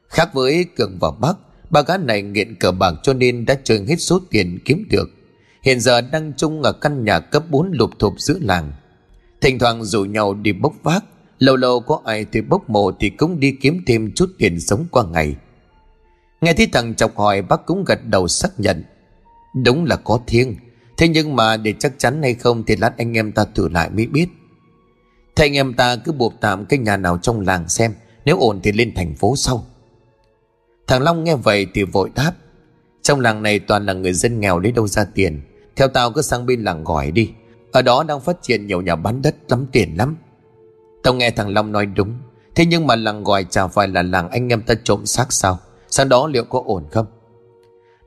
Khác 0.10 0.34
với 0.34 0.66
Cường 0.76 0.98
và 1.00 1.12
Bắc 1.12 1.38
Ba 1.72 1.82
gã 1.82 1.98
này 1.98 2.22
nghiện 2.22 2.56
cờ 2.56 2.72
bạc 2.72 2.94
cho 3.04 3.14
nên 3.14 3.46
đã 3.46 3.56
chơi 3.64 3.86
hết 3.88 3.96
số 3.96 4.20
tiền 4.30 4.60
kiếm 4.66 4.88
được. 4.90 5.10
Hiện 5.64 5.80
giờ 5.80 6.02
đang 6.02 6.34
chung 6.38 6.64
ở 6.64 6.72
căn 6.72 7.06
nhà 7.06 7.20
cấp 7.20 7.44
4 7.50 7.72
lụp 7.72 8.00
thụp 8.00 8.14
giữa 8.18 8.38
làng. 8.42 8.72
Thỉnh 9.42 9.60
thoảng 9.60 9.84
rủ 9.84 10.06
nhau 10.06 10.34
đi 10.34 10.54
bốc 10.54 10.74
vác. 10.84 11.04
Lâu 11.40 11.56
lâu 11.56 11.80
có 11.80 12.02
ai 12.06 12.26
thì 12.32 12.42
bốc 12.42 12.70
mộ 12.70 12.92
thì 13.00 13.10
cũng 13.10 13.40
đi 13.40 13.52
kiếm 13.62 13.84
thêm 13.88 14.12
chút 14.16 14.30
tiền 14.38 14.60
sống 14.60 14.86
qua 14.92 15.04
ngày. 15.12 15.36
Nghe 16.42 16.54
thấy 16.54 16.68
thằng 16.68 16.96
chọc 16.96 17.18
hỏi, 17.18 17.42
bác 17.42 17.66
cũng 17.66 17.84
gật 17.84 18.00
đầu 18.06 18.28
xác 18.28 18.60
nhận. 18.60 18.84
Đúng 19.64 19.86
là 19.86 19.96
có 19.96 20.20
thiêng. 20.28 20.56
Thế 20.98 21.08
nhưng 21.08 21.36
mà 21.36 21.58
để 21.58 21.74
chắc 21.80 21.94
chắn 21.98 22.22
hay 22.22 22.34
không 22.34 22.64
Thì 22.64 22.76
lát 22.76 22.98
anh 22.98 23.18
em 23.18 23.32
ta 23.32 23.46
thử 23.56 23.70
lại 23.70 23.90
mới 23.90 24.06
biết. 24.06 24.28
Thế 25.36 25.46
anh 25.46 25.54
em 25.54 25.74
ta 25.74 25.96
cứ 25.96 26.12
buộc 26.12 26.34
tạm 26.42 26.66
cái 26.66 26.80
nhà 26.80 26.98
nào 26.98 27.18
trong 27.18 27.42
làng 27.42 27.70
xem. 27.70 27.94
Nếu 28.26 28.40
ổn 28.40 28.60
thì 28.64 28.72
lên 28.72 28.94
thành 28.96 29.16
phố 29.16 29.36
sau. 29.36 29.66
Thằng 30.92 31.04
Long 31.04 31.24
nghe 31.24 31.36
vậy 31.36 31.68
thì 31.74 31.84
vội 31.84 32.10
đáp. 32.16 32.34
Trong 33.02 33.20
làng 33.20 33.44
này 33.44 33.60
toàn 33.60 33.86
là 33.86 33.94
người 33.94 34.14
dân 34.14 34.40
nghèo 34.40 34.60
lấy 34.60 34.72
đâu 34.72 34.88
ra 34.88 35.06
tiền. 35.16 35.42
Theo 35.76 35.88
tao 35.88 36.12
cứ 36.12 36.22
sang 36.22 36.46
bên 36.46 36.64
làng 36.64 36.84
gỏi 36.84 37.12
đi. 37.12 37.32
Ở 37.72 37.82
đó 37.82 38.04
đang 38.04 38.22
phát 38.22 38.42
triển 38.42 38.68
nhiều 38.68 38.82
nhà 38.82 38.96
bán 38.96 39.22
đất 39.22 39.36
lắm, 39.50 39.66
tiền 39.72 39.98
lắm. 39.98 40.18
Tao 41.04 41.14
nghe 41.14 41.32
thằng 41.32 41.50
Long 41.50 41.72
nói 41.72 41.86
đúng. 41.86 42.14
Thế 42.56 42.66
nhưng 42.66 42.88
mà 42.88 42.96
làng 42.96 43.24
gỏi 43.24 43.46
chả 43.50 43.68
phải 43.68 43.88
là 43.88 44.02
làng 44.02 44.30
anh 44.30 44.50
em 44.50 44.62
ta 44.62 44.74
trộm 44.84 45.06
xác 45.06 45.34
sao? 45.34 45.60
Sang 45.90 46.10
đó 46.10 46.28
liệu 46.28 46.44
có 46.44 46.64
ổn 46.66 46.84
không? 46.92 47.06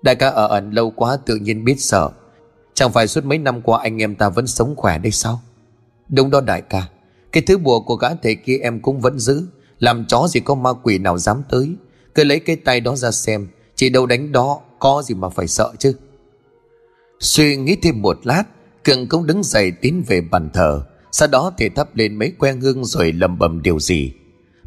Đại 0.02 0.14
ca 0.14 0.28
ở 0.28 0.46
ẩn 0.46 0.70
lâu 0.70 0.90
quá 0.90 1.16
tự 1.26 1.36
nhiên 1.36 1.64
biết 1.64 1.80
sợ. 1.80 2.10
Chẳng 2.74 2.92
phải 2.92 3.06
suốt 3.06 3.24
mấy 3.24 3.38
năm 3.38 3.62
qua 3.62 3.82
anh 3.82 4.02
em 4.02 4.14
ta 4.14 4.28
vẫn 4.28 4.46
sống 4.46 4.76
khỏe 4.76 4.98
đây 4.98 5.12
sao? 5.12 5.40
Đúng 6.08 6.30
đó 6.30 6.40
đại 6.40 6.62
ca. 6.62 6.88
Cái 7.32 7.42
thứ 7.46 7.58
bùa 7.58 7.80
của 7.80 7.96
gã 7.96 8.14
thầy 8.14 8.34
kia 8.34 8.58
em 8.62 8.80
cũng 8.80 9.00
vẫn 9.00 9.18
giữ. 9.18 9.46
Làm 9.78 10.04
chó 10.06 10.26
gì 10.28 10.40
có 10.40 10.54
ma 10.54 10.70
quỷ 10.82 10.98
nào 10.98 11.18
dám 11.18 11.42
tới. 11.50 11.76
Cứ 12.14 12.24
lấy 12.24 12.40
cái 12.40 12.56
tay 12.56 12.80
đó 12.80 12.96
ra 12.96 13.10
xem, 13.10 13.48
Chỉ 13.76 13.88
đâu 13.88 14.06
đánh 14.06 14.32
đó 14.32 14.60
Có 14.78 15.02
gì 15.04 15.14
mà 15.14 15.28
phải 15.28 15.48
sợ 15.48 15.72
chứ. 15.78 15.94
Suy 17.20 17.56
nghĩ 17.56 17.76
thêm 17.82 18.02
một 18.02 18.26
lát, 18.26 18.44
Cường 18.84 19.08
cũng 19.08 19.26
đứng 19.26 19.42
dậy 19.42 19.72
tiến 19.80 20.04
về 20.06 20.20
bàn 20.20 20.50
thờ. 20.54 20.82
Sau 21.12 21.28
đó 21.28 21.52
thì 21.58 21.68
thắp 21.68 21.96
lên 21.96 22.18
mấy 22.18 22.32
que 22.38 22.52
hương 22.52 22.84
rồi 22.84 23.12
lầm 23.12 23.38
bầm 23.38 23.62
điều 23.62 23.80
gì. 23.80 24.12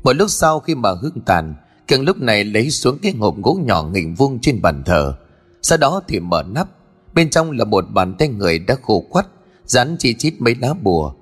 Một 0.03 0.13
lúc 0.13 0.29
sau 0.29 0.59
khi 0.59 0.75
mà 0.75 0.89
hương 1.01 1.21
tàn, 1.25 1.55
Cường 1.87 2.03
lúc 2.03 2.17
này 2.17 2.43
lấy 2.43 2.69
xuống 2.69 2.97
cái 3.01 3.11
hộp 3.11 3.35
gỗ 3.43 3.59
nhỏ 3.63 3.83
nghỉnh 3.83 4.15
vuông 4.15 4.39
trên 4.39 4.61
bàn 4.61 4.83
thờ. 4.85 5.15
Sau 5.61 5.77
đó 5.77 6.01
thì 6.07 6.19
mở 6.19 6.43
nắp, 6.43 6.67
Bên 7.13 7.29
trong 7.29 7.51
là 7.51 7.65
một 7.65 7.85
bàn 7.93 8.15
tay 8.19 8.27
người 8.27 8.59
đã 8.59 8.75
khô 8.81 9.05
quắt, 9.09 9.27
Dán 9.65 9.95
chi 9.99 10.13
chít 10.13 10.33
mấy 10.39 10.55
lá 10.55 10.73
bùa. 10.73 11.13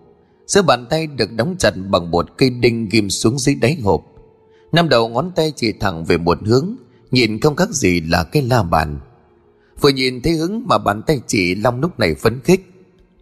Giữa 0.47 0.61
bàn 0.61 0.85
tay 0.89 1.07
được 1.07 1.31
đóng 1.31 1.55
chặt 1.59 1.71
bằng 1.89 2.11
một 2.11 2.37
cây 2.37 2.49
đinh 2.49 2.89
ghim 2.89 3.09
xuống 3.09 3.39
dưới 3.39 3.55
đáy 3.55 3.77
hộp. 3.83 4.01
Năm 4.75 4.89
đầu 4.89 5.09
ngón 5.09 5.31
tay 5.35 5.53
chỉ 5.55 5.73
thẳng 5.79 6.05
về 6.05 6.17
một 6.17 6.37
hướng, 6.45 6.75
Nhìn 7.11 7.39
không 7.39 7.55
khác 7.55 7.69
gì 7.69 8.01
là 8.01 8.23
cái 8.23 8.43
la 8.43 8.63
bàn. 8.63 8.99
Vừa 9.81 9.89
nhìn 9.89 10.21
thấy 10.21 10.33
hướng 10.33 10.61
mà 10.65 10.77
bàn 10.77 11.01
tay 11.07 11.19
chỉ 11.27 11.55
Long 11.55 11.81
lúc 11.81 11.99
này 11.99 12.15
phấn 12.15 12.39
khích. 12.43 12.71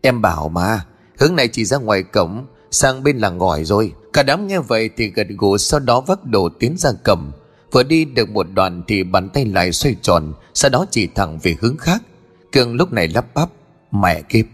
Em 0.01 0.21
bảo 0.21 0.49
mà, 0.49 0.85
Hướng 1.19 1.35
này 1.35 1.47
chỉ 1.47 1.65
ra 1.65 1.77
ngoài 1.77 2.03
cổng, 2.03 2.45
Sang 2.71 3.03
bên 3.03 3.17
làng 3.17 3.37
ngòi 3.37 3.63
rồi. 3.63 3.93
Cả 4.13 4.23
đám 4.23 4.47
nghe 4.47 4.59
vậy 4.59 4.89
thì 4.97 5.09
gật 5.09 5.27
gù 5.37 5.57
Sau 5.57 5.79
đó 5.79 6.01
vác 6.01 6.25
đồ 6.25 6.49
tiến 6.59 6.77
ra 6.77 6.91
cầm. 7.03 7.31
Vừa 7.71 7.83
đi 7.83 8.05
được 8.05 8.29
một 8.29 8.47
đoạn 8.53 8.83
thì 8.87 9.03
bàn 9.03 9.29
tay 9.29 9.45
lại 9.45 9.71
xoay 9.71 9.95
tròn, 10.01 10.33
Sau 10.53 10.69
đó 10.69 10.85
chỉ 10.91 11.07
thẳng 11.07 11.39
về 11.43 11.55
hướng 11.59 11.77
khác. 11.77 12.03
Cường 12.51 12.75
lúc 12.75 12.93
này 12.93 13.07
lắp 13.07 13.25
bắp, 13.33 13.49
Mẹ 13.91 14.21
kiếp, 14.21 14.45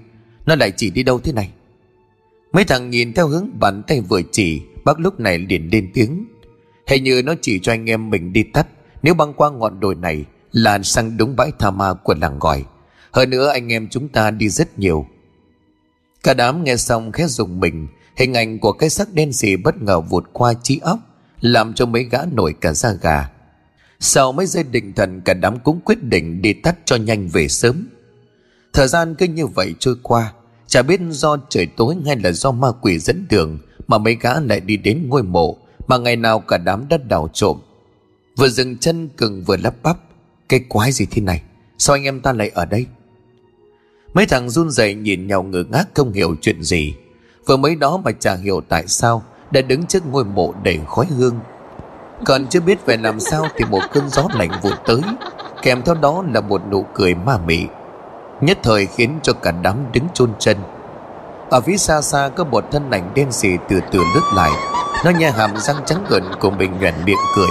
Nó 0.46 0.56
lại 0.56 0.72
chỉ 0.78 0.90
đi 0.90 1.04
đâu 1.04 1.20
thế 1.20 1.32
này? 1.32 1.52
Mấy 2.54 2.64
thằng 2.64 2.90
nhìn 2.90 3.14
theo 3.14 3.28
hướng 3.28 3.60
bàn 3.60 3.84
tay 3.88 4.02
vừa 4.02 4.22
chỉ, 4.32 4.62
Bác 4.86 5.00
lúc 5.00 5.20
này 5.20 5.38
liền 5.38 5.70
lên 5.72 5.92
tiếng. 5.94 6.26
Hình 6.90 7.04
như 7.04 7.22
nó 7.22 7.34
chỉ 7.42 7.60
cho 7.60 7.74
anh 7.74 7.90
em 7.90 8.10
mình 8.10 8.34
đi 8.34 8.44
tắt. 8.44 8.68
Nếu 9.04 9.14
băng 9.14 9.34
qua 9.34 9.50
ngọn 9.52 9.80
đồi 9.80 9.96
này 9.96 10.26
Là 10.52 10.80
sang 10.84 11.18
đúng 11.18 11.36
bãi 11.36 11.52
tha 11.60 11.72
ma 11.72 11.94
của 11.94 12.16
làng 12.22 12.40
gọi 12.40 12.66
Hơn 13.12 13.30
nữa, 13.30 13.50
anh 13.50 13.74
em 13.74 13.88
chúng 13.90 14.08
ta 14.08 14.32
đi 14.32 14.50
rất 14.50 14.80
nhiều. 14.80 15.08
Cả 16.24 16.34
đám 16.34 16.64
nghe 16.64 16.78
xong 16.78 17.12
khẽ 17.12 17.28
dùng 17.28 17.60
mình. 17.60 17.88
Hình 18.16 18.34
ảnh 18.34 18.60
của 18.60 18.72
cái 18.72 18.90
sắc 18.90 19.14
đen 19.14 19.34
xì 19.34 19.56
bất 19.56 19.82
ngờ 19.82 20.00
vụt 20.02 20.24
qua 20.34 20.54
trí 20.64 20.80
óc, 20.80 21.00
làm 21.42 21.74
cho 21.74 21.86
mấy 21.86 22.04
gã 22.04 22.20
nổi 22.32 22.54
cả 22.62 22.74
da 22.74 22.92
gà. 22.92 23.30
Sau 24.00 24.32
mấy 24.32 24.46
giây 24.46 24.64
định 24.64 24.94
thần, 24.94 25.22
cả 25.22 25.34
đám 25.34 25.60
cũng 25.60 25.80
quyết 25.86 26.04
định 26.04 26.42
đi 26.42 26.54
tắt 26.54 26.76
cho 26.86 26.96
nhanh 26.96 27.28
về 27.28 27.48
sớm. 27.48 27.88
Thời 28.74 28.88
gian 28.88 29.16
cứ 29.16 29.26
như 29.26 29.48
vậy 29.48 29.76
trôi 29.80 29.96
qua. 30.04 30.34
Chả 30.68 30.82
biết 30.82 31.00
do 31.10 31.38
trời 31.50 31.66
tối 31.66 31.96
hay 32.06 32.16
là 32.16 32.32
do 32.32 32.52
ma 32.52 32.68
quỷ 32.82 33.00
dẫn 33.00 33.26
đường 33.30 33.60
mà 33.88 33.98
mấy 33.98 34.18
gã 34.22 34.40
lại 34.40 34.60
đi 34.60 34.78
đến 34.78 35.10
ngôi 35.10 35.24
mộ 35.24 35.58
mà 35.90 35.98
ngày 35.98 36.16
nào 36.16 36.40
cả 36.40 36.58
đám 36.58 36.86
đất 36.90 37.08
đào 37.08 37.30
trộm, 37.34 37.58
vừa 38.38 38.50
dừng 38.50 38.78
chân 38.78 39.10
cường 39.18 39.44
vừa 39.44 39.58
lắp 39.58 39.74
bắp, 39.84 39.98
cái 40.50 40.60
quái 40.70 40.92
gì 40.92 41.06
thế 41.12 41.22
này? 41.22 41.42
Sao 41.78 41.96
anh 41.96 42.04
em 42.04 42.22
ta 42.22 42.34
lại 42.34 42.52
ở 42.54 42.66
đây? 42.66 42.86
Mấy 44.14 44.26
thằng 44.26 44.50
run 44.50 44.70
rẩy 44.70 44.96
nhìn 44.96 45.28
nhau 45.28 45.44
ngơ 45.44 45.64
ngác, 45.72 45.86
không 45.94 46.12
hiểu 46.12 46.36
chuyện 46.42 46.64
gì. 46.64 46.96
Vừa 47.46 47.58
mới 47.58 47.76
đó 47.76 47.98
mà 47.98 48.12
chả 48.12 48.36
hiểu 48.36 48.62
tại 48.70 48.88
sao 48.88 49.24
đã 49.52 49.62
đứng 49.62 49.86
trước 49.86 50.06
ngôi 50.06 50.26
mộ 50.26 50.54
đầy 50.64 50.80
khói 50.88 51.06
hương. 51.06 51.40
Còn 52.26 52.48
chưa 52.48 52.60
biết 52.60 52.80
phải 52.86 52.98
làm 52.98 53.20
sao 53.20 53.46
thì 53.56 53.66
một 53.66 53.82
cơn 53.94 54.10
gió 54.10 54.28
lạnh 54.34 54.52
vụt 54.64 54.74
tới, 54.86 55.02
kèm 55.62 55.82
theo 55.82 55.96
đó 55.96 56.24
là 56.34 56.42
một 56.42 56.62
nụ 56.72 56.86
cười 56.94 57.16
ma 57.16 57.38
mị. 57.38 57.66
Nhất 58.42 58.58
thời 58.64 58.86
khiến 58.86 59.20
cho 59.24 59.34
cả 59.34 59.52
đám 59.52 59.92
đứng 59.94 60.08
chôn 60.14 60.32
chân. 60.40 60.58
Ở 61.50 61.62
phía 61.62 61.78
xa 61.78 62.02
xa 62.02 62.30
có 62.36 62.44
một 62.44 62.66
thân 62.72 62.92
ảnh 62.92 63.12
đen 63.16 63.32
sì 63.32 63.50
từ 63.70 63.80
từ 63.92 64.00
lướt 64.16 64.24
lại 64.36 64.79
nó 65.06 65.12
nhe 65.12 65.32
hàm 65.32 65.58
răng 65.58 65.84
trắng 65.86 66.06
gần 66.10 66.24
của 66.40 66.50
mình 66.52 66.80
nhoẻn 66.80 66.94
miệng 67.06 67.18
cười. 67.36 67.50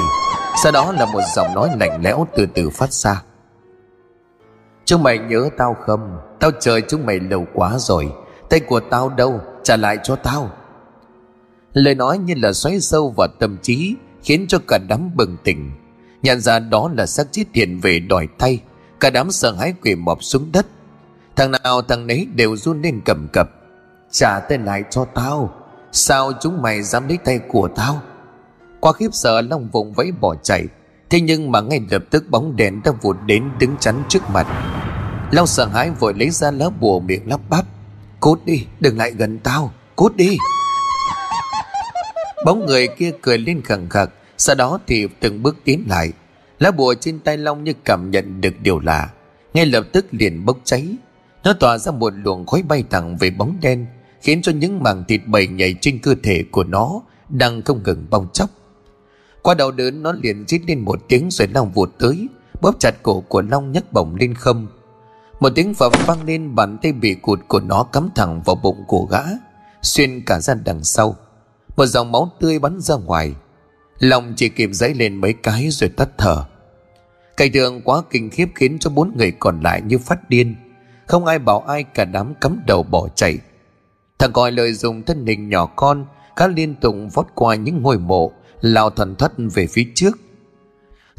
Sau 0.62 0.72
đó 0.72 0.92
là 0.92 1.06
một 1.06 1.20
giọng 1.36 1.54
nói 1.54 1.70
lạnh 1.80 2.00
lẽo 2.02 2.26
từ 2.36 2.46
từ 2.54 2.70
phát 2.70 2.92
ra. 2.92 3.22
Chúng 4.84 5.02
mày 5.02 5.18
nhớ 5.18 5.48
tao 5.58 5.76
không? 5.86 6.18
Tao 6.40 6.50
chờ 6.60 6.80
chúng 6.88 7.06
mày 7.06 7.20
lâu 7.20 7.46
quá 7.54 7.78
rồi. 7.78 8.12
Tay 8.50 8.60
của 8.60 8.80
tao 8.80 9.08
đâu? 9.08 9.40
Trả 9.62 9.76
lại 9.76 9.98
cho 10.02 10.16
tao. 10.16 10.50
Lời 11.72 11.94
nói 11.94 12.18
như 12.18 12.34
là 12.36 12.52
xoáy 12.52 12.80
sâu 12.80 13.14
vào 13.16 13.28
tâm 13.38 13.56
trí 13.62 13.96
Khiến 14.22 14.46
cho 14.48 14.58
cả 14.68 14.78
đám 14.88 15.10
bừng 15.14 15.36
tỉnh. 15.44 15.70
Nhận 16.22 16.40
ra 16.40 16.58
đó 16.58 16.90
là 16.94 17.06
xác 17.06 17.32
chết 17.32 17.44
hiện 17.54 17.80
về 17.80 17.98
đòi 17.98 18.28
tay, 18.38 18.60
Cả 19.00 19.10
đám 19.10 19.30
sợ 19.30 19.52
hãi 19.52 19.74
quỳ 19.82 19.94
mọp 19.94 20.22
xuống 20.22 20.52
đất. 20.52 20.66
Thằng 21.36 21.50
nào 21.50 21.82
thằng 21.82 22.06
nấy 22.06 22.26
đều 22.34 22.56
run 22.56 22.82
lên 22.82 23.00
cầm 23.04 23.28
cập. 23.32 23.50
Trả 24.10 24.40
tên 24.48 24.64
lại 24.64 24.84
cho 24.90 25.04
tao. 25.04 25.54
Sao 25.92 26.32
chúng 26.40 26.62
mày 26.62 26.82
dám 26.82 27.08
lấy 27.08 27.18
tay 27.24 27.40
của 27.48 27.68
tao? 27.76 28.02
Qua 28.80 28.92
khiếp 28.92 29.08
sợ 29.12 29.40
Long 29.40 29.68
vùng 29.72 29.92
vẫy 29.92 30.12
bỏ 30.20 30.34
chạy. 30.42 30.66
Thế 31.10 31.20
nhưng 31.20 31.52
mà 31.52 31.60
ngay 31.60 31.80
lập 31.90 32.02
tức 32.10 32.24
bóng 32.30 32.56
đèn 32.56 32.80
đã 32.84 32.92
vụt 33.02 33.16
đến 33.26 33.44
đứng 33.58 33.76
chắn 33.80 34.02
trước 34.08 34.30
mặt. 34.30 34.46
Long 35.32 35.46
sợ 35.46 35.66
hãi 35.66 35.90
vội 35.90 36.14
lấy 36.14 36.30
ra 36.30 36.50
lá 36.50 36.68
bùa 36.80 37.00
miệng 37.00 37.28
lắp 37.28 37.40
bắp. 37.50 37.64
Cút 38.20 38.44
đi, 38.44 38.66
đừng 38.80 38.98
lại 38.98 39.10
gần 39.10 39.38
tao. 39.38 39.72
Cút 39.96 40.16
đi. 40.16 40.36
Bóng 42.44 42.66
người 42.66 42.88
kia 42.88 43.10
cười 43.22 43.38
lên 43.38 43.62
khẳng 43.62 43.88
khặc. 43.88 44.10
Sau 44.38 44.56
đó 44.56 44.78
thì 44.86 45.08
từng 45.20 45.42
bước 45.42 45.56
tiến 45.64 45.84
lại. 45.88 46.12
Lá 46.58 46.70
bùa 46.70 46.94
trên 47.00 47.18
tay 47.18 47.36
Long 47.36 47.64
như 47.64 47.72
cảm 47.84 48.10
nhận 48.10 48.40
được 48.40 48.54
điều 48.62 48.78
lạ. 48.80 49.08
Ngay 49.54 49.66
lập 49.66 49.84
tức 49.92 50.06
liền 50.10 50.44
bốc 50.44 50.58
cháy. 50.64 50.96
Nó 51.44 51.52
tỏa 51.52 51.78
ra 51.78 51.92
một 51.92 52.12
luồng 52.16 52.46
khói 52.46 52.62
bay 52.62 52.84
thẳng 52.90 53.16
về 53.16 53.30
bóng 53.30 53.56
đen. 53.60 53.86
Khiến 54.20 54.42
cho 54.42 54.52
những 54.52 54.82
mảng 54.82 55.04
thịt 55.08 55.20
bầy 55.26 55.46
nhảy 55.46 55.74
trên 55.80 55.98
cơ 55.98 56.14
thể 56.22 56.44
của 56.50 56.64
nó 56.64 57.00
Đang 57.28 57.62
không 57.62 57.82
ngừng 57.82 58.06
bong 58.10 58.28
chóc. 58.32 58.50
Qua 59.42 59.54
đầu 59.54 59.70
đớn, 59.70 60.02
nó 60.02 60.12
liền 60.12 60.44
rít 60.48 60.62
lên 60.66 60.80
một 60.80 60.98
tiếng 61.08 61.28
rồi 61.30 61.48
Long 61.48 61.72
vụt 61.72 61.90
tới, 61.98 62.28
Bóp 62.60 62.80
chặt 62.80 63.02
cổ 63.02 63.20
của 63.20 63.42
Long 63.42 63.72
nhấc 63.72 63.92
bổng 63.92 64.16
lên 64.16 64.34
không. 64.34 64.66
Một 65.40 65.52
tiếng 65.54 65.74
phập 65.74 66.06
vang 66.06 66.24
lên, 66.24 66.54
bàn 66.54 66.78
tay 66.82 66.92
bị 66.92 67.14
cụt 67.14 67.40
của 67.48 67.60
nó 67.60 67.82
cắm 67.82 68.08
thẳng 68.14 68.42
vào 68.44 68.56
bụng 68.56 68.84
của 68.86 69.04
gã, 69.10 69.22
Xuyên 69.82 70.22
cả 70.26 70.40
ra 70.40 70.54
đằng 70.54 70.84
sau. 70.84 71.16
Một 71.76 71.86
dòng 71.86 72.12
máu 72.12 72.30
tươi 72.40 72.58
bắn 72.58 72.80
ra 72.80 72.94
ngoài. 72.94 73.34
Long 73.98 74.32
chỉ 74.36 74.48
kịp 74.48 74.70
dấy 74.72 74.94
lên 74.94 75.16
mấy 75.16 75.32
cái 75.32 75.68
rồi 75.70 75.90
tắt 75.96 76.08
thở. 76.18 76.44
Cảnh 77.36 77.52
tượng 77.52 77.80
quá 77.82 78.02
kinh 78.10 78.30
khiếp 78.30 78.48
khiến 78.54 78.78
cho 78.78 78.90
bốn 78.90 79.16
người 79.16 79.32
còn 79.38 79.60
lại 79.60 79.82
như 79.82 79.98
phát 79.98 80.30
điên. 80.30 80.56
Không 81.06 81.26
ai 81.26 81.38
bảo 81.38 81.60
ai 81.60 81.84
cả 81.84 82.04
đám 82.04 82.34
cắm 82.40 82.60
đầu 82.66 82.82
bỏ 82.82 83.08
chạy. 83.14 83.38
Thằng 84.18 84.32
gọi 84.32 84.52
lợi 84.52 84.72
dụng 84.72 85.02
thân 85.02 85.26
hình 85.26 85.48
nhỏ 85.48 85.66
con 85.66 86.06
Cá 86.36 86.46
liên 86.46 86.74
tục 86.74 86.94
vót 87.14 87.26
qua 87.34 87.54
những 87.54 87.82
ngôi 87.82 87.98
mộ, 87.98 88.32
Lao 88.60 88.90
thần 88.90 89.14
thất 89.14 89.32
về 89.54 89.66
phía 89.66 89.84
trước. 89.94 90.18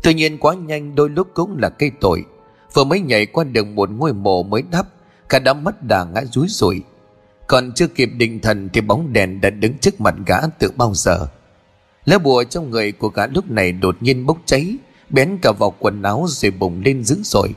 Tuy 0.04 0.14
nhiên 0.14 0.38
quá 0.38 0.54
nhanh 0.54 0.96
đôi 0.96 1.10
lúc 1.10 1.28
cũng 1.34 1.58
là 1.58 1.70
cây 1.70 1.92
tội. 2.02 2.26
Vừa 2.74 2.84
mới 2.84 3.00
nhảy 3.02 3.26
qua 3.26 3.44
đường 3.44 3.76
một 3.76 3.90
ngôi 3.92 4.14
mộ 4.14 4.44
mới 4.44 4.64
đắp 4.72 4.88
Cả 5.30 5.40
đám 5.40 5.64
mất 5.64 5.84
đà 5.84 6.04
ngã 6.04 6.22
rúi 6.32 6.48
rủi. 6.50 6.82
Còn 7.48 7.72
chưa 7.76 7.88
kịp 7.88 8.10
định 8.18 8.40
thần 8.40 8.70
Thì 8.74 8.82
bóng 8.82 9.14
đèn 9.14 9.42
đã 9.42 9.50
đứng 9.50 9.78
trước 9.78 10.02
mặt 10.02 10.16
gã 10.26 10.38
từ 10.60 10.72
bao 10.78 10.94
giờ. 10.94 11.28
Lá 12.06 12.18
bùa 12.18 12.44
trong 12.44 12.70
người 12.70 12.92
của 12.92 13.10
gã 13.10 13.28
lúc 13.28 13.52
này 13.52 13.72
đột 13.72 13.98
nhiên 14.00 14.26
bốc 14.26 14.38
cháy, 14.46 14.78
Bén 15.10 15.38
cả 15.42 15.52
vào 15.52 15.74
quần 15.80 16.02
áo 16.02 16.26
rồi 16.28 16.52
bùng 16.52 16.82
lên 16.86 17.04
dữ 17.04 17.20
dội. 17.24 17.50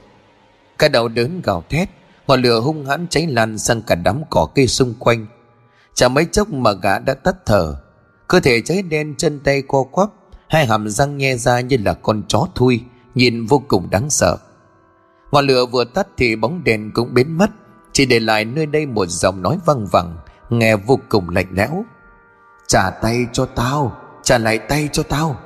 Cả 0.79 0.89
đầu 0.89 1.09
đớn 1.09 1.41
gào 1.45 1.65
thét. 1.69 1.89
Ngọn 2.33 2.43
lửa 2.43 2.61
hung 2.61 2.87
hãn 2.87 3.07
cháy 3.11 3.27
lan 3.27 3.59
sang 3.59 3.83
cả 3.83 3.95
đám 3.95 4.23
cỏ 4.31 4.49
cây 4.55 4.67
xung 4.67 4.95
quanh. 4.99 5.27
Chả 5.95 6.09
mấy 6.09 6.27
chốc 6.33 6.51
mà 6.51 6.73
gã 6.73 6.99
đã 6.99 7.15
tắt 7.15 7.37
thở. 7.47 7.77
Cơ 8.29 8.41
thể 8.41 8.61
cháy 8.61 8.83
đen 8.83 9.15
chân 9.19 9.41
tay 9.41 9.63
co 9.69 9.83
quắp, 9.83 10.09
Hai 10.49 10.67
hàm 10.67 10.89
răng 10.89 11.19
nhe 11.19 11.37
ra 11.37 11.61
như 11.61 11.77
là 11.85 11.95
con 11.95 12.23
chó 12.29 12.47
thui, 12.55 12.81
Nhìn 13.15 13.47
vô 13.47 13.63
cùng 13.69 13.91
đáng 13.91 14.11
sợ. 14.11 14.37
Ngọn 15.33 15.47
lửa 15.47 15.67
vừa 15.67 15.85
tắt 15.85 16.07
thì 16.17 16.37
bóng 16.37 16.65
đèn 16.65 16.91
cũng 16.95 17.15
biến 17.15 17.39
mất, 17.39 17.51
Chỉ 17.93 18.07
để 18.07 18.21
lại 18.21 18.45
nơi 18.45 18.67
đây 18.67 18.87
một 18.87 19.07
giọng 19.07 19.43
nói 19.43 19.59
văng 19.67 19.87
vẳng, 19.87 20.17
Nghe 20.51 20.77
vô 20.77 20.99
cùng 21.09 21.29
lạnh 21.29 21.49
lẽo. 21.51 21.85
Trả 22.69 22.91
tay 22.91 23.27
cho 23.33 23.47
tao, 23.47 23.97
Trả 24.23 24.39
lại 24.39 24.59
tay 24.59 24.89
cho 24.93 25.03
tao. 25.03 25.37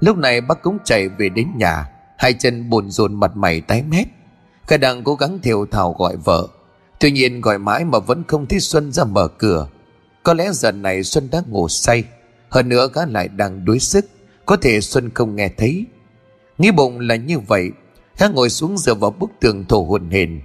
Lúc 0.00 0.16
này 0.16 0.40
bác 0.40 0.62
cũng 0.62 0.78
chạy 0.84 1.08
về 1.08 1.28
đến 1.28 1.48
nhà, 1.56 1.88
Hai 2.18 2.32
chân 2.32 2.70
buồn 2.70 2.90
rồn 2.90 3.20
mặt 3.20 3.36
mày 3.36 3.60
tái 3.60 3.82
mét. 3.82 4.06
Cả 4.66 4.76
đang 4.76 5.04
cố 5.04 5.14
gắng 5.14 5.38
thiều 5.42 5.66
thảo 5.66 5.94
gọi 5.98 6.16
vợ. 6.16 6.48
Tuy 7.00 7.10
nhiên 7.10 7.40
gọi 7.40 7.58
mãi 7.58 7.84
mà 7.84 7.98
vẫn 7.98 8.22
không 8.28 8.46
thấy 8.46 8.60
Xuân 8.60 8.92
ra 8.92 9.04
mở 9.04 9.28
cửa. 9.28 9.68
Có 10.22 10.34
lẽ 10.34 10.50
giờ 10.52 10.72
này 10.72 11.02
Xuân 11.04 11.28
đã 11.32 11.42
ngủ 11.48 11.68
say. 11.68 12.04
Hơn 12.48 12.68
nữa 12.68 12.88
gã 12.94 13.06
lại 13.06 13.28
đang 13.28 13.64
đuối 13.64 13.78
sức. 13.78 14.04
Có 14.46 14.56
thể 14.56 14.80
Xuân 14.80 15.10
không 15.14 15.36
nghe 15.36 15.48
thấy. 15.48 15.86
Nghĩ 16.58 16.70
bụng 16.70 17.00
là 17.00 17.16
như 17.16 17.38
vậy. 17.38 17.70
Gã 18.18 18.28
ngồi 18.28 18.50
xuống 18.50 18.78
dựa 18.78 18.94
vào 18.94 19.10
bức 19.10 19.30
tường 19.40 19.64
thổ 19.68 19.84
hồn 19.84 20.10
hền. 20.10 20.40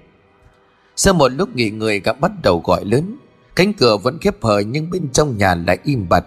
Sau 0.95 1.13
một 1.13 1.27
lúc 1.27 1.55
nghỉ 1.55 1.69
người 1.69 1.99
gã 1.99 2.13
bắt 2.13 2.31
đầu 2.43 2.61
gọi 2.65 2.85
lớn. 2.85 3.17
Cánh 3.55 3.73
cửa 3.73 3.97
vẫn 3.97 4.19
khép 4.19 4.35
hờ 4.41 4.59
nhưng 4.59 4.89
bên 4.89 5.09
trong 5.13 5.37
nhà 5.37 5.55
lại 5.55 5.77
im 5.83 6.09
bặt. 6.09 6.25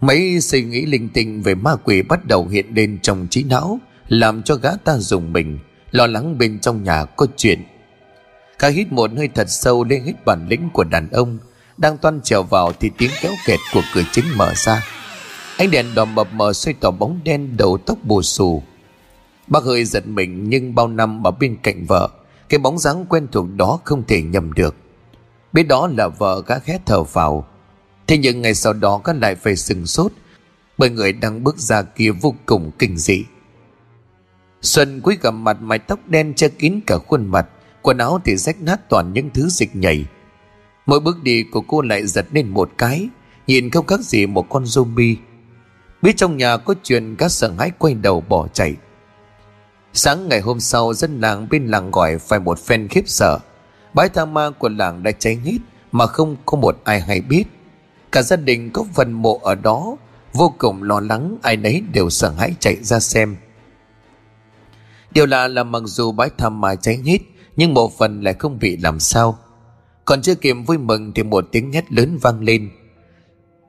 Mấy 0.00 0.40
suy 0.40 0.62
nghĩ 0.64 0.86
linh 0.86 1.08
tinh 1.08 1.42
về 1.42 1.54
ma 1.54 1.76
quỷ 1.84 2.02
bắt 2.02 2.24
đầu 2.24 2.46
hiện 2.46 2.66
lên 2.74 2.98
trong 3.02 3.26
trí 3.30 3.44
não, 3.44 3.78
Làm 4.08 4.42
cho 4.42 4.54
gã 4.54 4.70
ta 4.84 4.98
dùng 4.98 5.32
mình. 5.32 5.58
Lo 5.90 6.06
lắng 6.06 6.38
bên 6.38 6.60
trong 6.60 6.82
nhà 6.82 7.04
có 7.04 7.26
chuyện. 7.36 7.64
Khá 8.58 8.68
hít 8.68 8.92
một 8.92 9.10
hơi 9.16 9.28
thật 9.34 9.46
sâu 9.48 9.84
lên 9.84 10.04
hết 10.04 10.24
bản 10.24 10.46
lĩnh 10.48 10.70
của 10.72 10.84
đàn 10.84 11.10
ông, 11.10 11.38
Đang 11.76 11.98
toan 11.98 12.20
trèo 12.20 12.42
vào 12.42 12.72
thì 12.80 12.90
tiếng 12.98 13.10
kéo 13.22 13.32
kẹt 13.46 13.58
của 13.72 13.82
cửa 13.94 14.02
chính 14.12 14.24
mở 14.36 14.52
ra. 14.54 14.84
Ánh 15.56 15.70
đèn 15.70 15.94
đỏ 15.94 16.04
mập 16.04 16.32
mờ 16.32 16.52
xoay 16.52 16.74
tỏ 16.80 16.90
bóng 16.90 17.20
đen 17.24 17.56
đầu 17.56 17.78
tóc 17.86 17.98
bù 18.04 18.22
xù. 18.22 18.62
Bác 19.46 19.64
hơi 19.64 19.84
giật 19.84 20.06
mình 20.06 20.48
nhưng 20.48 20.74
bao 20.74 20.88
năm 20.88 21.26
ở 21.26 21.30
bên 21.30 21.56
cạnh 21.62 21.86
vợ, 21.86 22.08
Cái 22.48 22.58
bóng 22.58 22.78
dáng 22.78 23.06
quen 23.08 23.26
thuộc 23.32 23.46
đó 23.56 23.80
không 23.84 24.02
thể 24.06 24.22
nhầm 24.22 24.52
được. 24.52 24.74
Biết 25.52 25.62
đó 25.62 25.88
là 25.96 26.08
vợ 26.08 26.42
gã 26.46 26.58
khét 26.58 26.80
thở 26.86 27.02
vào. 27.02 27.46
Thế 28.06 28.18
nhưng 28.18 28.42
ngày 28.42 28.54
sau 28.54 28.72
đó 28.72 29.00
gã 29.04 29.12
lại 29.12 29.34
phải 29.34 29.56
sừng 29.56 29.86
sốt, 29.86 30.12
Bởi 30.78 30.90
người 30.90 31.12
đang 31.12 31.44
bước 31.44 31.58
ra 31.58 31.82
kia 31.82 32.10
vô 32.10 32.34
cùng 32.46 32.70
kinh 32.78 32.98
dị. 32.98 33.24
Xuân 34.62 35.00
cúi 35.00 35.18
gặp 35.22 35.30
mặt 35.30 35.56
mái 35.60 35.78
tóc 35.78 35.98
đen 36.06 36.34
che 36.34 36.48
kín 36.48 36.80
cả 36.86 36.98
khuôn 36.98 37.26
mặt, 37.26 37.46
Quần 37.82 37.98
áo 37.98 38.20
thì 38.24 38.36
rách 38.36 38.60
nát 38.60 38.88
toàn 38.88 39.12
những 39.12 39.30
thứ 39.34 39.48
dịch 39.48 39.76
nhảy. 39.76 40.04
Mỗi 40.86 41.00
bước 41.00 41.22
đi 41.22 41.44
của 41.52 41.60
cô 41.60 41.80
lại 41.80 42.06
giật 42.06 42.26
lên 42.32 42.48
một 42.48 42.70
cái, 42.78 43.08
Nhìn 43.46 43.70
không 43.70 43.86
khác 43.86 44.00
gì 44.00 44.26
một 44.26 44.46
con 44.48 44.64
zombie. 44.64 45.16
Biết 46.02 46.16
trong 46.16 46.36
nhà 46.36 46.56
có 46.56 46.74
chuyện, 46.82 47.16
các 47.16 47.28
sợ 47.28 47.52
hãi 47.58 47.70
quay 47.78 47.94
đầu 47.94 48.20
bỏ 48.20 48.48
chạy. 48.52 48.76
Sáng 49.92 50.28
ngày 50.28 50.40
hôm 50.40 50.60
sau, 50.60 50.94
dân 50.94 51.20
làng 51.20 51.48
bên 51.50 51.66
làng 51.66 51.90
gọi 51.90 52.18
phải 52.18 52.40
một 52.40 52.58
phen 52.58 52.88
khiếp 52.88 53.02
sợ. 53.06 53.38
Bãi 53.94 54.08
tha 54.08 54.24
ma 54.24 54.50
của 54.50 54.68
làng 54.68 55.02
đã 55.02 55.12
cháy 55.12 55.38
hết, 55.44 55.58
Mà 55.92 56.06
không 56.06 56.36
có 56.46 56.58
một 56.58 56.80
ai 56.84 57.00
hay 57.00 57.20
biết. 57.20 57.44
Cả 58.12 58.22
gia 58.22 58.36
đình 58.36 58.70
có 58.70 58.84
phần 58.94 59.12
mộ 59.12 59.40
ở 59.42 59.54
đó, 59.54 59.96
Vô 60.32 60.54
cùng 60.58 60.82
lo 60.82 61.00
lắng, 61.00 61.36
ai 61.42 61.56
nấy 61.56 61.82
đều 61.92 62.10
sợ 62.10 62.30
hãi 62.30 62.54
chạy 62.60 62.76
ra 62.82 63.00
xem. 63.00 63.36
Điều 65.16 65.26
lạ 65.26 65.48
là 65.48 65.64
mặc 65.64 65.82
dù 65.86 66.12
bãi 66.12 66.30
thăm 66.38 66.60
mà 66.60 66.74
cháy 66.74 66.98
hết 67.04 67.18
Nhưng 67.56 67.74
một 67.74 67.98
phần 67.98 68.22
lại 68.22 68.34
không 68.38 68.58
bị 68.58 68.76
làm 68.76 69.00
sao. 69.00 69.38
Còn 70.04 70.22
chưa 70.22 70.34
kịp 70.34 70.56
vui 70.66 70.78
mừng 70.78 71.12
thì 71.14 71.22
một 71.22 71.48
tiếng 71.52 71.72
hét 71.72 71.92
lớn 71.92 72.18
vang 72.22 72.42
lên. 72.42 72.70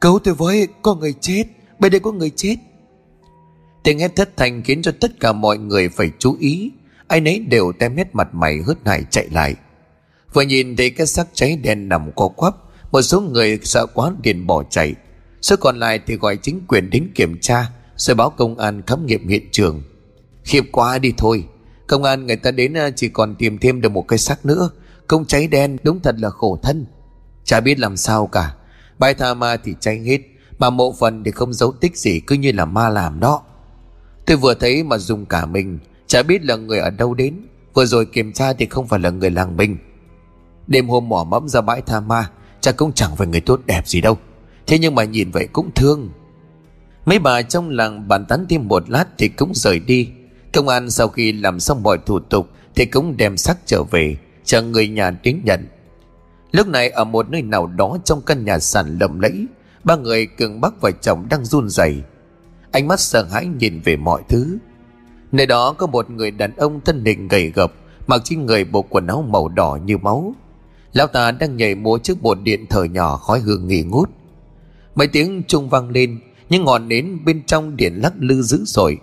Cứu 0.02 0.20
tôi 0.24 0.34
với, 0.34 0.68
có 0.82 0.96
người 0.96 1.14
chết 1.22 1.44
Bên 1.80 1.92
đây 1.92 2.00
có 2.00 2.12
người 2.12 2.32
chết. 2.36 2.56
Tiếng 3.84 4.00
hét 4.00 4.16
thất 4.16 4.38
thành 4.38 4.64
khiến 4.64 4.82
cho 4.82 4.92
tất 5.00 5.20
cả 5.20 5.34
mọi 5.34 5.58
người 5.58 5.90
phải 5.90 6.12
chú 6.20 6.38
ý. 6.40 6.72
Ai 7.08 7.22
nấy 7.22 7.40
đều 7.40 7.72
tem 7.80 7.98
hết 7.98 8.16
mặt 8.16 8.28
mày 8.34 8.62
hớt 8.68 8.78
hải 8.86 9.04
chạy 9.10 9.28
lại. 9.32 9.56
Vừa 10.34 10.42
nhìn 10.42 10.76
thấy 10.76 10.90
cái 10.90 11.08
xác 11.08 11.28
cháy 11.34 11.60
đen 11.64 11.90
nằm 11.90 12.12
co 12.16 12.28
quắp 12.28 12.56
Một 12.92 13.02
số 13.02 13.22
người 13.22 13.60
sợ 13.64 13.86
quá 13.86 14.12
liền 14.24 14.48
bỏ 14.48 14.64
chạy. 14.70 14.96
Số 15.42 15.56
còn 15.60 15.80
lại 15.80 16.00
thì 16.08 16.16
gọi 16.16 16.38
chính 16.38 16.62
quyền 16.68 16.90
đến 16.90 17.12
kiểm 17.16 17.40
tra 17.42 17.70
Rồi 17.96 18.16
báo 18.16 18.30
công 18.30 18.58
an 18.58 18.82
khám 18.88 19.06
nghiệm 19.06 19.28
hiện 19.28 19.50
trường. 19.52 19.84
Khiếp 20.48 20.64
quá 20.72 21.00
đi 21.00 21.14
thôi. 21.18 21.48
Công 21.88 22.04
an 22.04 22.26
người 22.26 22.36
ta 22.36 22.52
đến 22.52 22.74
ờ, 22.74 22.92
chỉ 22.96 23.10
còn 23.10 23.36
tìm 23.36 23.58
thêm 23.58 23.82
được 23.82 23.90
một 23.90 24.08
cái 24.08 24.20
xác 24.20 24.46
nữa. 24.46 24.70
Công 25.08 25.26
cháy 25.26 25.48
đen, 25.48 25.78
đúng 25.84 26.00
thật 26.00 26.16
là 26.20 26.30
khổ 26.30 26.60
thân. 26.64 26.86
Chả 27.44 27.60
biết 27.60 27.80
làm 27.80 27.98
sao 27.98 28.28
cả. 28.28 28.56
Bài 29.00 29.14
tha 29.14 29.34
ma 29.34 29.58
thì 29.58 29.74
cháy 29.80 30.00
hết, 30.00 30.20
Mà 30.60 30.70
mộ 30.70 30.94
phần 31.00 31.24
thì 31.24 31.32
không 31.32 31.54
giấu 31.54 31.72
tích 31.72 31.98
gì, 31.98 32.20
Cứ 32.20 32.36
như 32.36 32.52
là 32.52 32.66
ma 32.66 32.90
làm 32.90 33.20
đó. 33.20 33.42
Tôi 34.26 34.38
vừa 34.38 34.54
thấy 34.54 34.84
mà 34.84 34.98
dùng 34.98 35.26
cả 35.26 35.46
mình, 35.46 35.80
Chả 36.08 36.24
biết 36.24 36.46
là 36.46 36.56
người 36.56 36.80
ở 36.80 36.90
đâu 36.90 37.14
đến. 37.14 37.48
Vừa 37.74 37.86
rồi 37.86 38.06
kiểm 38.06 38.34
tra 38.34 38.54
thì 38.54 38.66
không 38.66 38.88
phải 38.88 39.00
là 39.00 39.10
người 39.10 39.30
làng 39.30 39.58
mình. 39.58 39.78
Đêm 40.68 40.90
hôm 40.90 41.10
mỏ 41.10 41.24
mẫm 41.24 41.48
ra 41.48 41.62
bãi 41.62 41.82
tha 41.82 42.00
ma 42.00 42.30
cha 42.62 42.72
cũng 42.72 42.94
chẳng 42.94 43.16
phải 43.16 43.28
người 43.28 43.42
tốt 43.42 43.62
đẹp 43.66 43.88
gì 43.88 44.02
đâu. 44.02 44.18
Thế 44.68 44.80
nhưng 44.80 44.96
mà 44.96 45.04
nhìn 45.04 45.32
vậy 45.32 45.48
cũng 45.54 45.72
thương. 45.76 46.10
Mấy 47.06 47.20
bà 47.20 47.42
trong 47.42 47.70
làng 47.70 48.08
bàn 48.08 48.26
tán 48.26 48.46
thêm 48.50 48.68
một 48.68 48.90
lát 48.90 49.06
Thì 49.18 49.28
cũng 49.28 49.52
rời 49.56 49.80
đi. 49.80 50.10
Công 50.54 50.68
an 50.68 50.90
sau 50.90 51.08
khi 51.08 51.32
làm 51.32 51.60
xong 51.60 51.84
mọi 51.84 51.98
thủ 52.06 52.20
tục 52.20 52.50
Thì 52.76 52.86
cũng 52.86 53.18
đem 53.18 53.38
xác 53.38 53.58
trở 53.66 53.84
về, 53.84 54.18
Chờ 54.44 54.62
người 54.62 54.88
nhà 54.88 55.12
đến 55.24 55.42
nhận. 55.44 55.68
Lúc 56.52 56.68
này 56.68 56.90
ở 56.90 57.04
một 57.04 57.30
nơi 57.30 57.42
nào 57.42 57.68
đó 57.68 57.98
Trong 58.06 58.22
căn 58.22 58.46
nhà 58.46 58.60
sàn 58.60 58.98
lầm 59.00 59.20
lẫy, 59.20 59.46
Ba 59.84 59.96
người 59.96 60.26
cường 60.26 60.62
bắc 60.62 60.82
và 60.82 60.92
chồng 60.92 61.28
đang 61.30 61.46
run 61.46 61.70
rẩy. 61.70 62.02
Ánh 62.72 62.88
mắt 62.88 63.00
sợ 63.00 63.24
hãi 63.24 63.46
nhìn 63.46 63.82
về 63.84 63.96
mọi 63.96 64.22
thứ. 64.30 64.58
Nơi 65.32 65.46
đó 65.46 65.74
có 65.74 65.88
một 65.88 66.10
người 66.10 66.32
đàn 66.32 66.56
ông 66.56 66.82
thân 66.86 67.06
hình 67.06 67.28
gầy 67.28 67.52
gập 67.56 67.74
Mặc 68.08 68.22
trên 68.24 68.46
người 68.46 68.64
bộ 68.64 68.82
quần 68.82 69.08
áo 69.08 69.26
màu 69.30 69.48
đỏ 69.48 69.78
như 69.86 69.98
máu. 69.98 70.36
Lão 70.94 71.08
ta 71.08 71.32
đang 71.32 71.58
nhảy 71.58 71.76
múa 71.76 71.98
trước 71.98 72.24
một 72.24 72.38
điện 72.42 72.66
thờ 72.70 72.84
nhỏ 72.84 73.18
khói 73.18 73.40
hương 73.40 73.68
nghỉ 73.68 73.84
ngút. 73.84 74.10
Mấy 74.96 75.08
tiếng 75.08 75.44
trung 75.48 75.70
vang 75.70 75.90
lên 75.90 76.20
Nhưng 76.50 76.66
ngọn 76.66 76.88
nến 76.88 77.26
bên 77.26 77.44
trong 77.46 77.76
điện 77.76 77.94
lắc 78.04 78.14
lư 78.20 78.42
dữ 78.42 78.64
dội. 78.66 78.98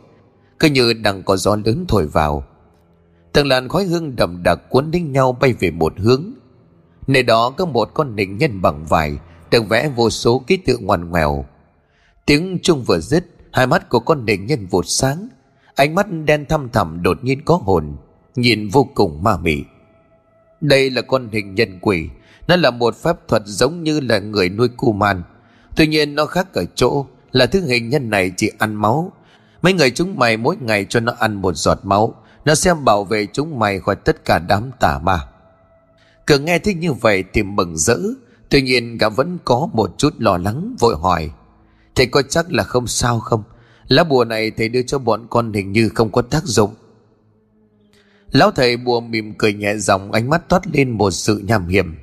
Cứ 0.64 0.70
như 0.70 0.92
đang 0.92 1.22
có 1.22 1.36
gió 1.36 1.56
lớn 1.64 1.84
thổi 1.88 2.06
vào. 2.06 2.44
Từng 3.32 3.46
làn 3.46 3.68
khói 3.68 3.84
hương 3.84 4.16
đậm 4.16 4.42
đặc 4.42 4.60
cuốn 4.70 4.90
đến 4.90 5.12
nhau 5.12 5.32
bay 5.40 5.52
về 5.52 5.70
một 5.70 5.92
hướng. 5.98 6.24
Nơi 7.06 7.22
đó 7.22 7.50
có 7.50 7.66
một 7.66 7.90
con 7.94 8.16
nịnh 8.16 8.38
nhân 8.38 8.62
bằng 8.62 8.84
vải, 8.84 9.18
Được 9.50 9.68
vẽ 9.68 9.88
vô 9.96 10.10
số 10.10 10.44
ký 10.46 10.56
tự 10.56 10.78
ngoằn 10.78 11.10
ngoèo. 11.10 11.44
Tiếng 12.26 12.58
chung 12.62 12.84
vừa 12.84 12.98
dứt, 12.98 13.26
Hai 13.52 13.66
mắt 13.66 13.88
của 13.88 14.00
con 14.00 14.24
nịnh 14.24 14.46
nhân 14.46 14.66
vụt 14.66 14.84
sáng. 14.88 15.28
Ánh 15.74 15.94
mắt 15.94 16.06
đen 16.24 16.44
thăm 16.48 16.68
thẳm 16.72 17.02
đột 17.02 17.24
nhiên 17.24 17.44
có 17.44 17.56
hồn, 17.56 17.96
Nhìn 18.36 18.68
vô 18.68 18.88
cùng 18.94 19.22
ma 19.22 19.36
mị. 19.36 19.62
Đây 20.60 20.90
là 20.90 21.02
con 21.02 21.28
hình 21.32 21.54
nhân 21.54 21.78
quỷ, 21.80 22.08
Nó 22.48 22.56
là 22.56 22.70
một 22.70 22.96
pháp 22.96 23.28
thuật 23.28 23.42
giống 23.46 23.82
như 23.82 24.00
là 24.00 24.18
người 24.18 24.48
nuôi 24.48 24.68
cu 24.76 24.92
man. 24.92 25.22
Tuy 25.76 25.86
nhiên 25.86 26.14
nó 26.14 26.26
khác 26.26 26.54
ở 26.54 26.64
chỗ 26.74 27.06
Là 27.32 27.46
thứ 27.46 27.66
hình 27.66 27.88
nhân 27.88 28.10
này 28.10 28.32
chỉ 28.36 28.50
ăn 28.58 28.74
máu 28.74 29.12
Mấy 29.64 29.72
người 29.72 29.90
chúng 29.90 30.18
mày 30.18 30.36
mỗi 30.36 30.56
ngày 30.60 30.86
cho 30.88 31.00
nó 31.00 31.12
ăn 31.18 31.34
một 31.34 31.56
giọt 31.56 31.78
máu. 31.82 32.14
Nó 32.44 32.54
sẽ 32.54 32.74
bảo 32.74 33.04
vệ 33.04 33.26
chúng 33.32 33.58
mày 33.58 33.80
khỏi 33.80 33.96
tất 33.96 34.24
cả 34.24 34.38
đám 34.38 34.70
tà 34.80 34.98
ma. 34.98 35.20
Cửa 36.26 36.38
nghe 36.38 36.58
thích 36.58 36.76
như 36.76 36.92
vậy 36.92 37.24
thì 37.32 37.42
mừng 37.42 37.76
rỡ. 37.76 37.98
Tuy 38.48 38.62
nhiên 38.62 38.98
gã 38.98 39.08
vẫn 39.08 39.38
có 39.44 39.68
một 39.72 39.94
chút 39.98 40.14
lo 40.18 40.36
lắng 40.36 40.76
vội 40.80 40.96
hỏi. 40.96 41.30
Thầy 41.94 42.06
có 42.06 42.22
chắc 42.22 42.52
là 42.52 42.62
không 42.64 42.86
sao 42.86 43.20
không? 43.20 43.42
Lá 43.88 44.04
bùa 44.04 44.24
này 44.24 44.50
thầy 44.50 44.68
đưa 44.68 44.82
cho 44.82 44.98
bọn 44.98 45.26
con 45.30 45.52
hình 45.52 45.72
như 45.72 45.88
không 45.94 46.12
có 46.12 46.22
tác 46.22 46.44
dụng. 46.44 46.74
Lão 48.30 48.50
thầy 48.50 48.76
bùa 48.76 49.00
mỉm 49.00 49.34
cười 49.38 49.54
nhẹ 49.54 49.76
giọng 49.76 50.12
ánh 50.12 50.30
mắt 50.30 50.48
toát 50.48 50.62
lên 50.72 50.90
một 50.90 51.10
sự 51.10 51.42
nham 51.44 51.68
hiểm. 51.68 51.96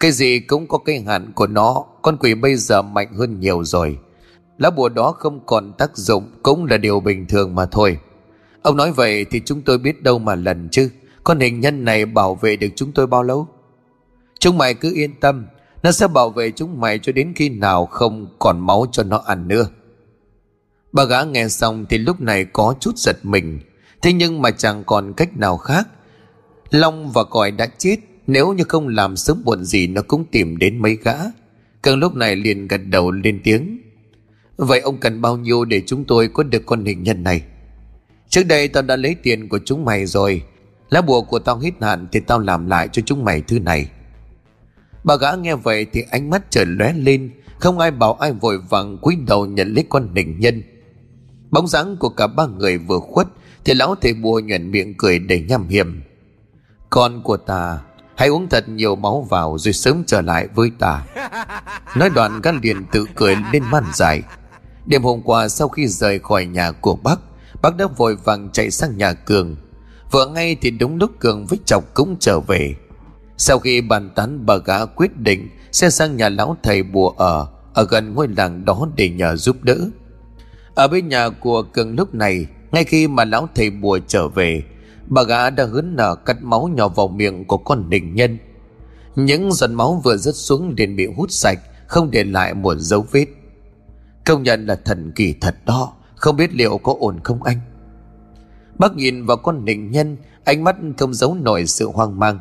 Cái 0.00 0.12
gì 0.12 0.40
cũng 0.40 0.66
có 0.66 0.78
cái 0.78 1.04
hạn 1.06 1.32
của 1.34 1.46
nó, 1.46 1.84
con 2.02 2.16
quỷ 2.20 2.34
bây 2.34 2.56
giờ 2.56 2.82
mạnh 2.82 3.14
hơn 3.14 3.40
nhiều 3.40 3.64
rồi. 3.64 3.98
Lá 4.60 4.70
bùa 4.70 4.88
đó 4.88 5.12
không 5.12 5.40
còn 5.46 5.72
tác 5.78 5.96
dụng 5.96 6.30
cũng 6.42 6.64
là 6.64 6.76
điều 6.76 7.00
bình 7.00 7.26
thường 7.26 7.54
mà 7.54 7.66
thôi. 7.66 7.98
Ông 8.62 8.76
nói 8.76 8.92
vậy 8.92 9.26
thì 9.30 9.40
chúng 9.44 9.62
tôi 9.62 9.78
biết 9.78 10.02
đâu 10.02 10.18
mà 10.18 10.34
lần 10.34 10.68
chứ. 10.68 10.90
Con 11.24 11.40
hình 11.40 11.60
nhân 11.60 11.84
này 11.84 12.06
bảo 12.06 12.34
vệ 12.34 12.56
được 12.56 12.68
chúng 12.76 12.92
tôi 12.92 13.06
bao 13.06 13.22
lâu? 13.22 13.48
Chúng 14.38 14.58
mày 14.58 14.74
cứ 14.74 14.94
yên 14.94 15.20
tâm, 15.20 15.46
nó 15.82 15.92
sẽ 15.92 16.08
bảo 16.08 16.30
vệ 16.30 16.50
chúng 16.50 16.80
mày 16.80 16.98
cho 16.98 17.12
đến 17.12 17.32
khi 17.36 17.48
nào 17.48 17.86
không 17.86 18.26
còn 18.38 18.60
máu 18.60 18.86
cho 18.92 19.02
nó 19.02 19.22
ăn 19.26 19.48
nữa. 19.48 19.66
Bà 20.92 21.04
gã 21.04 21.22
nghe 21.22 21.48
xong 21.48 21.86
thì 21.88 21.98
lúc 21.98 22.20
này 22.20 22.44
có 22.44 22.74
chút 22.80 22.96
giật 22.96 23.16
mình. 23.22 23.60
Thế 24.02 24.12
nhưng 24.12 24.42
mà 24.42 24.50
chẳng 24.50 24.84
còn 24.84 25.12
cách 25.12 25.36
nào 25.36 25.56
khác. 25.56 25.88
Long 26.70 27.12
và 27.12 27.24
còi 27.24 27.50
đã 27.50 27.66
chết, 27.78 27.96
nếu 28.26 28.52
như 28.52 28.64
không 28.68 28.88
làm 28.88 29.16
sớm 29.16 29.42
muộn 29.44 29.64
gì 29.64 29.86
nó 29.86 30.02
cũng 30.02 30.24
tìm 30.24 30.56
đến 30.56 30.78
mấy 30.78 30.98
gã. 31.04 31.14
Càng 31.82 31.98
lúc 31.98 32.14
này 32.14 32.36
liền 32.36 32.68
gật 32.68 32.80
đầu 32.86 33.10
lên 33.10 33.40
tiếng. 33.44 33.89
Vậy 34.60 34.80
ông 34.80 34.98
cần 34.98 35.20
bao 35.20 35.36
nhiêu 35.36 35.64
để 35.64 35.82
chúng 35.86 36.04
tôi 36.04 36.28
có 36.28 36.42
được 36.42 36.62
con 36.66 36.84
hình 36.84 37.02
nhân 37.02 37.22
này? 37.22 37.42
Trước 38.28 38.42
đây 38.42 38.68
tao 38.68 38.82
đã 38.82 38.96
lấy 38.96 39.16
tiền 39.22 39.48
của 39.48 39.58
chúng 39.64 39.84
mày 39.84 40.06
rồi. 40.06 40.42
Lá 40.90 41.00
bùa 41.00 41.22
của 41.22 41.38
tao 41.38 41.58
hết 41.58 41.70
hạn 41.80 42.08
thì 42.12 42.20
tao 42.20 42.38
làm 42.38 42.66
lại 42.66 42.88
cho 42.92 43.02
chúng 43.06 43.24
mày 43.24 43.42
thứ 43.42 43.58
này. 43.58 43.90
Bà 45.04 45.16
gã 45.16 45.32
nghe 45.34 45.54
vậy 45.54 45.86
thì 45.92 46.04
ánh 46.10 46.30
mắt 46.30 46.50
trở 46.50 46.64
lóe 46.66 46.92
lên, 46.92 47.30
không 47.58 47.78
ai 47.78 47.90
bảo 47.90 48.14
ai 48.14 48.32
vội 48.32 48.58
vàng 48.58 48.98
cúi 48.98 49.16
đầu 49.26 49.46
nhận 49.46 49.74
lấy 49.74 49.84
con 49.88 50.14
hình 50.14 50.40
nhân. 50.40 50.62
Bóng 51.50 51.68
dáng 51.68 51.96
của 51.96 52.08
cả 52.08 52.26
ba 52.26 52.46
người 52.46 52.78
vừa 52.78 52.98
khuất 52.98 53.26
thì 53.64 53.74
lão 53.74 53.94
thầy 53.94 54.14
bùa 54.14 54.40
nhuận 54.40 54.70
miệng 54.70 54.94
cười 54.98 55.18
đầy 55.18 55.40
nham 55.48 55.68
hiểm. 55.68 56.02
Con 56.90 57.22
của 57.22 57.36
ta, 57.36 57.78
hãy 58.16 58.28
uống 58.28 58.48
thật 58.48 58.68
nhiều 58.68 58.96
máu 58.96 59.26
vào 59.30 59.58
rồi 59.58 59.72
sớm 59.72 60.04
trở 60.06 60.20
lại 60.20 60.48
với 60.54 60.70
ta. 60.78 61.06
Nói 61.96 62.10
đoạn 62.14 62.40
gã 62.42 62.52
liền 62.62 62.84
tự 62.92 63.06
cười 63.14 63.36
lên 63.52 63.62
man 63.70 63.84
dài. 63.94 64.22
Đêm 64.90 65.02
hôm 65.02 65.22
qua 65.22 65.48
sau 65.48 65.68
khi 65.68 65.86
rời 65.86 66.18
khỏi 66.18 66.46
nhà 66.46 66.72
của 66.72 66.96
bác, 66.96 67.20
bác 67.62 67.76
đã 67.76 67.86
vội 67.96 68.16
vàng 68.16 68.50
chạy 68.52 68.70
sang 68.70 68.98
nhà 68.98 69.12
Cường. 69.12 69.56
Vừa 70.10 70.26
ngay 70.26 70.56
thì 70.60 70.70
đúng 70.70 70.96
lúc 70.96 71.10
Cường 71.18 71.46
với 71.46 71.58
chọc 71.64 71.94
cũng 71.94 72.16
trở 72.20 72.40
về. 72.40 72.74
Sau 73.36 73.58
khi 73.58 73.80
bàn 73.80 74.10
tán 74.14 74.46
bà 74.46 74.56
gã 74.56 74.84
quyết 74.84 75.16
định 75.16 75.48
sẽ 75.72 75.90
sang 75.90 76.16
nhà 76.16 76.28
lão 76.28 76.56
thầy 76.62 76.82
bùa 76.82 77.08
ở, 77.08 77.46
ở 77.74 77.86
gần 77.90 78.14
ngôi 78.14 78.28
làng 78.36 78.64
đó 78.64 78.88
để 78.96 79.08
nhờ 79.08 79.36
giúp 79.36 79.56
đỡ. 79.62 79.76
Ở 80.74 80.88
bên 80.88 81.08
nhà 81.08 81.28
của 81.28 81.62
Cường 81.62 81.96
lúc 81.96 82.14
này, 82.14 82.46
ngay 82.72 82.84
khi 82.84 83.08
mà 83.08 83.24
lão 83.24 83.48
thầy 83.54 83.70
bùa 83.70 83.98
trở 84.06 84.28
về, 84.28 84.62
bà 85.06 85.22
gã 85.22 85.50
đã 85.50 85.64
hớn 85.64 85.96
nở 85.96 86.14
cắt 86.14 86.42
máu 86.42 86.70
nhỏ 86.74 86.88
vào 86.88 87.08
miệng 87.08 87.44
của 87.44 87.58
con 87.58 87.90
đình 87.90 88.14
nhân. 88.14 88.38
Những 89.16 89.52
giọt 89.52 89.70
máu 89.70 90.00
vừa 90.04 90.16
rớt 90.16 90.34
xuống 90.34 90.74
liền 90.76 90.96
bị 90.96 91.06
hút 91.16 91.30
sạch, 91.30 91.58
không 91.86 92.10
để 92.10 92.24
lại 92.24 92.54
một 92.54 92.74
dấu 92.78 93.06
vết. 93.10 93.26
Công 94.30 94.42
nhận 94.42 94.66
là 94.66 94.76
thần 94.76 95.12
kỳ 95.12 95.34
thật 95.40 95.56
đó, 95.66 95.92
không 96.16 96.36
biết 96.36 96.54
liệu 96.54 96.78
có 96.78 96.96
ổn 97.00 97.20
không 97.24 97.42
anh? 97.42 97.60
Bác 98.78 98.94
nhìn 98.96 99.26
vào 99.26 99.36
con 99.36 99.64
nịnh 99.64 99.90
nhân, 99.90 100.16
ánh 100.44 100.64
mắt 100.64 100.76
không 100.98 101.14
giấu 101.14 101.34
nổi 101.34 101.66
sự 101.66 101.90
hoang 101.94 102.18
mang. 102.18 102.38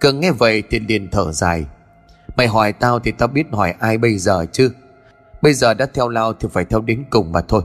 Cường 0.00 0.20
nghe 0.20 0.32
vậy 0.32 0.62
thì 0.70 0.78
liền 0.78 1.10
thở 1.10 1.32
dài. 1.32 1.66
Mày 2.36 2.46
hỏi 2.46 2.72
tao 2.72 2.98
thì 2.98 3.12
tao 3.12 3.28
biết 3.28 3.46
hỏi 3.52 3.74
ai 3.80 3.98
bây 3.98 4.18
giờ 4.18 4.46
chứ? 4.52 4.70
Bây 5.42 5.54
giờ 5.54 5.74
đã 5.74 5.86
theo 5.94 6.08
lao 6.08 6.32
thì 6.32 6.48
phải 6.52 6.64
theo 6.64 6.80
đến 6.80 7.04
cùng 7.10 7.32
mà 7.32 7.40
thôi. 7.40 7.62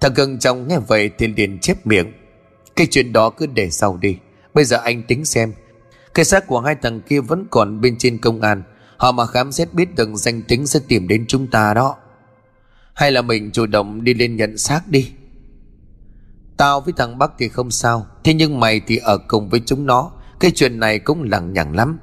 Thằng 0.00 0.14
Cường 0.14 0.38
trong 0.38 0.68
nghe 0.68 0.78
vậy 0.78 1.10
thì 1.18 1.26
liền 1.26 1.58
chép 1.58 1.86
miệng. 1.86 2.12
Cái 2.76 2.86
chuyện 2.90 3.12
đó 3.12 3.30
cứ 3.30 3.46
để 3.46 3.70
sau 3.70 3.98
đi. 4.00 4.18
Bây 4.54 4.64
giờ 4.64 4.76
anh 4.76 5.02
tính 5.02 5.24
xem. 5.24 5.52
Cái 6.14 6.24
xác 6.24 6.46
của 6.46 6.60
hai 6.60 6.74
thằng 6.74 7.00
kia 7.00 7.20
vẫn 7.20 7.46
còn 7.50 7.80
bên 7.80 7.98
trên 7.98 8.18
công 8.18 8.40
an. 8.40 8.62
Họ 8.96 9.12
mà 9.12 9.26
khám 9.26 9.52
xét 9.52 9.74
biết 9.74 9.94
được 9.94 10.08
danh 10.14 10.42
tính 10.42 10.66
sẽ 10.66 10.80
tìm 10.88 11.08
đến 11.08 11.24
chúng 11.28 11.46
ta 11.46 11.74
đó. 11.74 11.96
Hay 12.96 13.12
là 13.12 13.22
mình 13.22 13.50
chủ 13.50 13.66
động 13.66 14.04
đi 14.04 14.14
lên 14.14 14.36
nhận 14.36 14.58
xác 14.58 14.88
đi. 14.88 15.10
Tao 16.56 16.80
với 16.80 16.94
thằng 16.96 17.18
Bắc 17.18 17.32
thì 17.38 17.48
không 17.48 17.70
sao. 17.70 18.06
Thế 18.24 18.34
nhưng 18.34 18.60
mày 18.60 18.80
thì 18.86 18.96
ở 18.96 19.18
cùng 19.18 19.48
với 19.48 19.60
chúng 19.66 19.86
nó. 19.86 20.10
Cái 20.40 20.50
chuyện 20.54 20.80
này 20.80 20.98
cũng 20.98 21.22
lằng 21.22 21.52
nhằng 21.52 21.76
lắm. 21.76 21.98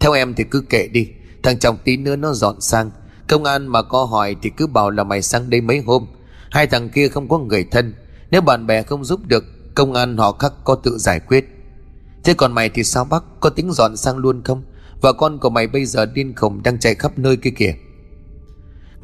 Theo 0.00 0.12
em 0.12 0.34
thì 0.34 0.44
cứ 0.44 0.60
kệ 0.60 0.88
đi. 0.88 1.08
Thằng 1.42 1.58
chồng 1.58 1.76
tí 1.84 1.96
nữa 1.96 2.16
nó 2.16 2.32
dọn 2.32 2.60
sang. 2.60 2.90
Công 3.28 3.44
an 3.44 3.66
mà 3.66 3.82
có 3.82 4.04
hỏi 4.04 4.36
thì 4.42 4.50
cứ 4.50 4.66
bảo 4.66 4.90
là 4.90 5.04
mày 5.04 5.22
sang 5.22 5.50
đây 5.50 5.60
mấy 5.60 5.78
hôm 5.86 6.06
Hai 6.50 6.66
thằng 6.66 6.88
kia 6.88 7.08
không 7.08 7.28
có 7.28 7.38
người 7.38 7.64
thân, 7.70 7.94
Nếu 8.30 8.40
bạn 8.40 8.66
bè 8.66 8.82
không 8.82 9.04
giúp 9.04 9.20
được, 9.26 9.44
Công 9.74 9.94
an 9.94 10.16
họ 10.16 10.32
khắc 10.32 10.52
có 10.64 10.74
tự 10.74 10.98
giải 10.98 11.20
quyết 11.20 11.44
Thế 12.24 12.34
còn 12.34 12.52
mày 12.52 12.68
thì 12.68 12.84
sao 12.84 13.04
bác 13.04 13.24
Có 13.40 13.50
tính 13.50 13.72
dọn 13.72 13.96
sang 13.96 14.16
luôn 14.16 14.42
không 14.44 14.62
Và 15.00 15.12
con 15.12 15.38
của 15.38 15.50
mày 15.50 15.66
bây 15.66 15.84
giờ 15.84 16.06
điên 16.06 16.34
khùng 16.36 16.62
đang 16.62 16.78
chạy 16.78 16.94
khắp 16.94 17.18
nơi 17.18 17.36
kia 17.36 17.50
kìa 17.50 17.74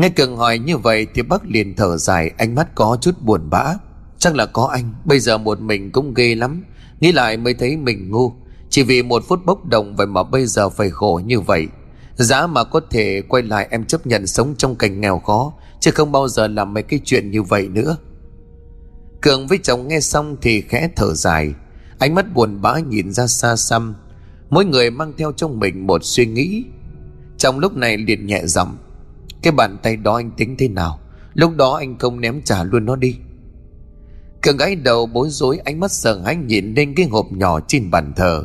Nghe 0.02 0.08
Cường 0.08 0.36
hỏi 0.36 0.58
như 0.58 0.76
vậy 0.76 1.06
Thì 1.14 1.22
bác 1.22 1.44
liền 1.46 1.76
thở 1.76 1.96
dài, 1.96 2.30
Ánh 2.38 2.54
mắt 2.54 2.74
có 2.74 2.98
chút 3.00 3.22
buồn 3.22 3.50
bã. 3.50 3.74
Chắc 4.18 4.34
là 4.34 4.46
có 4.46 4.64
anh, 4.72 4.94
Bây 5.04 5.20
giờ 5.20 5.38
một 5.38 5.60
mình 5.60 5.90
cũng 5.90 6.14
ghê 6.14 6.34
lắm. 6.34 6.64
Nghĩ 7.00 7.12
lại 7.12 7.36
mới 7.36 7.54
thấy 7.54 7.76
mình 7.76 8.10
ngu. 8.10 8.32
Chỉ 8.70 8.82
vì 8.82 9.02
một 9.02 9.24
phút 9.28 9.40
bốc 9.44 9.64
đồng 9.64 9.96
Vậy 9.96 10.06
mà 10.06 10.22
bây 10.22 10.46
giờ 10.46 10.68
phải 10.68 10.90
khổ 10.90 11.20
như 11.26 11.40
vậy. 11.40 11.66
Giá 12.16 12.46
mà 12.46 12.64
có 12.64 12.80
thể 12.90 13.22
quay 13.28 13.42
lại 13.42 13.68
em 13.70 13.84
chấp 13.84 14.06
nhận 14.06 14.26
sống 14.26 14.54
trong 14.58 14.74
cảnh 14.74 15.00
nghèo 15.00 15.18
khó, 15.18 15.52
Chứ 15.80 15.90
không 15.90 16.12
bao 16.12 16.28
giờ 16.28 16.46
làm 16.46 16.74
mấy 16.74 16.82
cái 16.82 17.00
chuyện 17.04 17.30
như 17.30 17.42
vậy 17.42 17.68
nữa. 17.68 17.96
Cường 19.20 19.46
với 19.46 19.58
chồng 19.62 19.88
nghe 19.88 20.00
xong 20.00 20.36
thì 20.42 20.60
khẽ 20.60 20.88
thở 20.96 21.14
dài. 21.14 21.54
Ánh 21.98 22.14
mắt 22.14 22.34
buồn 22.34 22.62
bã 22.62 22.78
nhìn 22.78 23.12
ra 23.12 23.26
xa 23.26 23.56
xăm. 23.56 23.94
Mỗi 24.50 24.64
người 24.64 24.90
mang 24.90 25.12
theo 25.18 25.32
trong 25.32 25.58
mình 25.58 25.86
một 25.86 26.04
suy 26.04 26.26
nghĩ. 26.26 26.64
Trong 27.38 27.58
lúc 27.58 27.76
này 27.76 27.96
liền 27.96 28.26
nhẹ 28.26 28.42
giọng 28.46 28.76
cái 29.42 29.52
bàn 29.52 29.76
tay 29.82 29.96
đó 29.96 30.16
anh 30.16 30.30
tính 30.30 30.56
thế 30.58 30.68
nào? 30.68 30.98
Lúc 31.34 31.56
đó 31.56 31.76
anh 31.76 31.98
không 31.98 32.20
ném 32.20 32.42
trả 32.42 32.64
luôn 32.64 32.84
nó 32.84 32.96
đi. 32.96 33.16
Cường 34.42 34.56
gái 34.56 34.76
đầu 34.76 35.06
bối 35.06 35.28
rối, 35.30 35.58
ánh 35.58 35.80
mắt 35.80 35.92
sợ 35.92 36.20
hãi 36.24 36.36
nhìn 36.36 36.74
lên 36.74 36.94
cái 36.94 37.06
hộp 37.06 37.32
nhỏ 37.32 37.60
trên 37.68 37.90
bàn 37.90 38.12
thờ. 38.16 38.44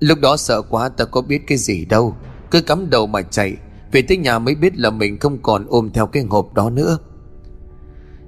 Lúc 0.00 0.18
đó 0.20 0.36
sợ 0.36 0.62
quá, 0.62 0.88
ta 0.88 1.04
có 1.04 1.22
biết 1.22 1.42
cái 1.46 1.58
gì 1.58 1.84
đâu. 1.84 2.16
Cứ 2.50 2.60
cắm 2.60 2.90
đầu 2.90 3.06
mà 3.06 3.22
chạy, 3.22 3.56
Về 3.92 4.02
tới 4.02 4.16
nhà 4.16 4.38
mới 4.38 4.54
biết 4.54 4.78
là 4.78 4.90
mình 4.90 5.18
không 5.18 5.38
còn 5.42 5.66
ôm 5.68 5.90
theo 5.94 6.06
cái 6.06 6.22
hộp 6.22 6.54
đó 6.54 6.70
nữa. 6.70 6.98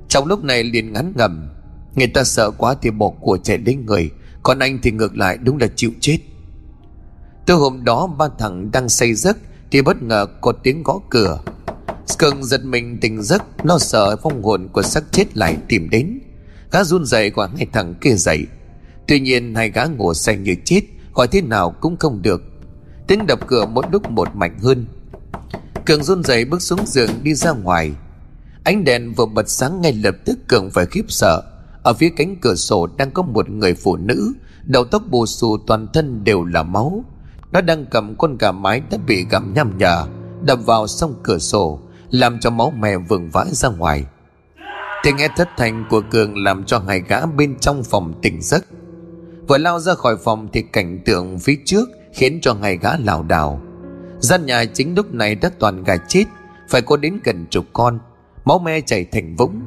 Trong 0.08 0.26
lúc 0.26 0.44
này 0.44 0.64
liền 0.64 0.92
ngắn 0.92 1.12
ngầm 1.16 1.48
Người 1.94 2.06
ta 2.06 2.24
sợ 2.24 2.50
quá 2.50 2.74
thì 2.82 2.90
bỏ 2.90 3.08
của 3.20 3.38
chạy 3.38 3.58
đến 3.58 3.86
người, 3.86 4.10
Còn 4.42 4.58
anh 4.58 4.78
thì 4.82 4.90
ngược 4.90 5.16
lại 5.16 5.36
đúng 5.36 5.58
là 5.58 5.66
chịu 5.76 5.90
chết. 6.00 6.18
Từ 7.46 7.54
hôm 7.54 7.84
đó, 7.84 8.06
ba 8.18 8.28
thằng 8.38 8.70
đang 8.70 8.88
say 8.88 9.14
giấc 9.14 9.36
Thì 9.70 9.82
bất 9.82 10.02
ngờ 10.02 10.26
có 10.40 10.52
tiếng 10.52 10.82
gõ 10.82 11.00
cửa. 11.10 11.40
Cường 12.18 12.44
giật 12.44 12.64
mình 12.64 12.98
tỉnh 13.00 13.22
giấc, 13.22 13.42
lo 13.62 13.78
sợ 13.78 14.16
phong 14.22 14.42
hồn 14.42 14.68
của 14.72 14.82
xác 14.82 15.04
chết 15.12 15.36
lại 15.36 15.56
tìm 15.68 15.90
đến. 15.90 16.20
Gã 16.72 16.84
run 16.84 17.04
rẩy 17.04 17.30
gọi 17.30 17.48
hai 17.56 17.66
thằng 17.72 17.94
kia 18.00 18.14
dậy. 18.14 18.46
Tuy 19.06 19.20
nhiên 19.20 19.54
hai 19.54 19.70
gã 19.70 19.84
ngủ 19.84 20.14
say 20.14 20.36
như 20.36 20.54
chết, 20.64 20.80
Gọi 21.14 21.28
thế 21.28 21.40
nào 21.40 21.70
cũng 21.80 21.96
không 21.96 22.22
được. 22.22 22.42
Tiếng 23.06 23.26
đập 23.26 23.46
cửa 23.46 23.66
một 23.66 23.84
lúc 23.92 24.10
một 24.10 24.28
mạnh 24.34 24.58
hơn. 24.62 24.86
Cường 25.86 26.04
run 26.04 26.24
rẩy 26.24 26.44
bước 26.44 26.62
xuống 26.62 26.86
giường 26.86 27.10
đi 27.22 27.34
ra 27.34 27.52
ngoài. 27.52 27.92
Ánh 28.64 28.84
đèn 28.84 29.12
vừa 29.12 29.26
bật 29.26 29.48
sáng 29.48 29.80
ngay 29.80 29.92
lập 29.92 30.14
tức 30.24 30.38
Cường 30.48 30.70
phải 30.70 30.86
khiếp 30.86 31.04
sợ. 31.08 31.42
Ở 31.82 31.94
phía 31.94 32.08
cánh 32.16 32.36
cửa 32.36 32.54
sổ 32.54 32.86
đang 32.86 33.10
có 33.10 33.22
một 33.22 33.50
người 33.50 33.74
phụ 33.74 33.96
nữ, 33.96 34.32
Đầu 34.64 34.84
tóc 34.84 35.02
bù 35.10 35.26
xù 35.26 35.58
toàn 35.66 35.86
thân 35.92 36.24
đều 36.24 36.44
là 36.44 36.62
máu. 36.62 37.04
Nó 37.52 37.60
đang 37.60 37.86
cầm 37.86 38.14
con 38.18 38.38
gà 38.38 38.52
mái 38.52 38.82
đã 38.90 38.98
bị 39.06 39.26
gặm 39.30 39.54
nhằm 39.54 39.78
nhở, 39.78 40.06
Đập 40.42 40.58
vào 40.66 40.86
sông 40.86 41.14
cửa 41.22 41.38
sổ. 41.38 41.80
Làm 42.10 42.40
cho 42.40 42.50
máu 42.50 42.72
mẹ 42.78 42.96
vừng 42.96 43.30
vãi 43.30 43.46
ra 43.52 43.68
ngoài. 43.68 44.04
Tiếng 45.02 45.16
nghe 45.16 45.28
thất 45.36 45.48
thành 45.56 45.84
của 45.90 46.02
Cường 46.10 46.36
làm 46.36 46.64
cho 46.64 46.78
hai 46.78 47.00
gã 47.08 47.26
bên 47.26 47.58
trong 47.60 47.84
phòng 47.84 48.12
tỉnh 48.22 48.42
giấc. 48.42 48.64
Vừa 49.48 49.58
lao 49.58 49.80
ra 49.80 49.94
khỏi 49.94 50.16
phòng 50.16 50.48
thì 50.52 50.62
cảnh 50.62 50.98
tượng 51.04 51.38
phía 51.38 51.56
trước 51.64 51.88
khiến 52.14 52.38
cho 52.42 52.54
hai 52.62 52.78
gã 52.78 52.96
lảo 52.96 53.22
đảo. 53.22 53.60
Gian 54.18 54.46
nhà 54.46 54.64
chính 54.64 54.94
lúc 54.94 55.14
này 55.14 55.34
đã 55.34 55.50
toàn 55.58 55.84
gà 55.84 55.96
chết, 55.96 56.24
phải 56.68 56.82
có 56.82 56.96
đến 56.96 57.20
gần 57.24 57.46
chục 57.50 57.64
con, 57.72 57.98
máu 58.44 58.58
me 58.58 58.80
chảy 58.80 59.04
thành 59.04 59.36
vũng. 59.36 59.60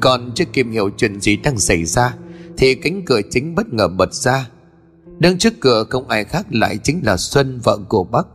Còn 0.00 0.32
chưa 0.34 0.44
kịp 0.44 0.66
hiểu 0.72 0.90
chuyện 0.96 1.20
gì 1.20 1.36
đang 1.36 1.58
xảy 1.58 1.84
ra, 1.84 2.14
thì 2.56 2.74
cánh 2.74 3.04
cửa 3.04 3.20
chính 3.30 3.54
bất 3.54 3.72
ngờ 3.72 3.88
bật 3.88 4.14
ra. 4.14 4.48
Đứng 5.18 5.38
trước 5.38 5.54
cửa 5.60 5.84
không 5.90 6.08
ai 6.08 6.24
khác 6.24 6.46
lại 6.50 6.78
chính 6.82 7.00
là 7.04 7.16
xuân, 7.16 7.60
vợ 7.64 7.78
của 7.88 8.04
bắc. 8.04 8.26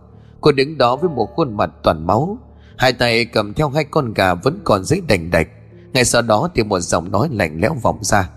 Cô 0.41 0.51
đứng 0.51 0.77
đó 0.77 0.95
với 0.95 1.09
một 1.09 1.25
khuôn 1.35 1.57
mặt 1.57 1.69
toàn 1.83 2.07
máu 2.07 2.37
hai 2.79 2.93
tay 2.93 3.25
cầm 3.25 3.53
theo 3.53 3.69
hai 3.69 3.83
con 3.83 4.13
gà 4.13 4.33
vẫn 4.33 4.59
còn 4.63 4.85
giấy 4.85 5.01
đành 5.07 5.31
đạch. 5.31 5.47
Ngay 5.93 6.05
sau 6.05 6.21
đó 6.21 6.49
thì 6.55 6.63
một 6.63 6.79
giọng 6.79 7.11
nói 7.11 7.29
lạnh 7.31 7.57
lẽo 7.61 7.73
vọng 7.81 7.99
ra. 8.01 8.29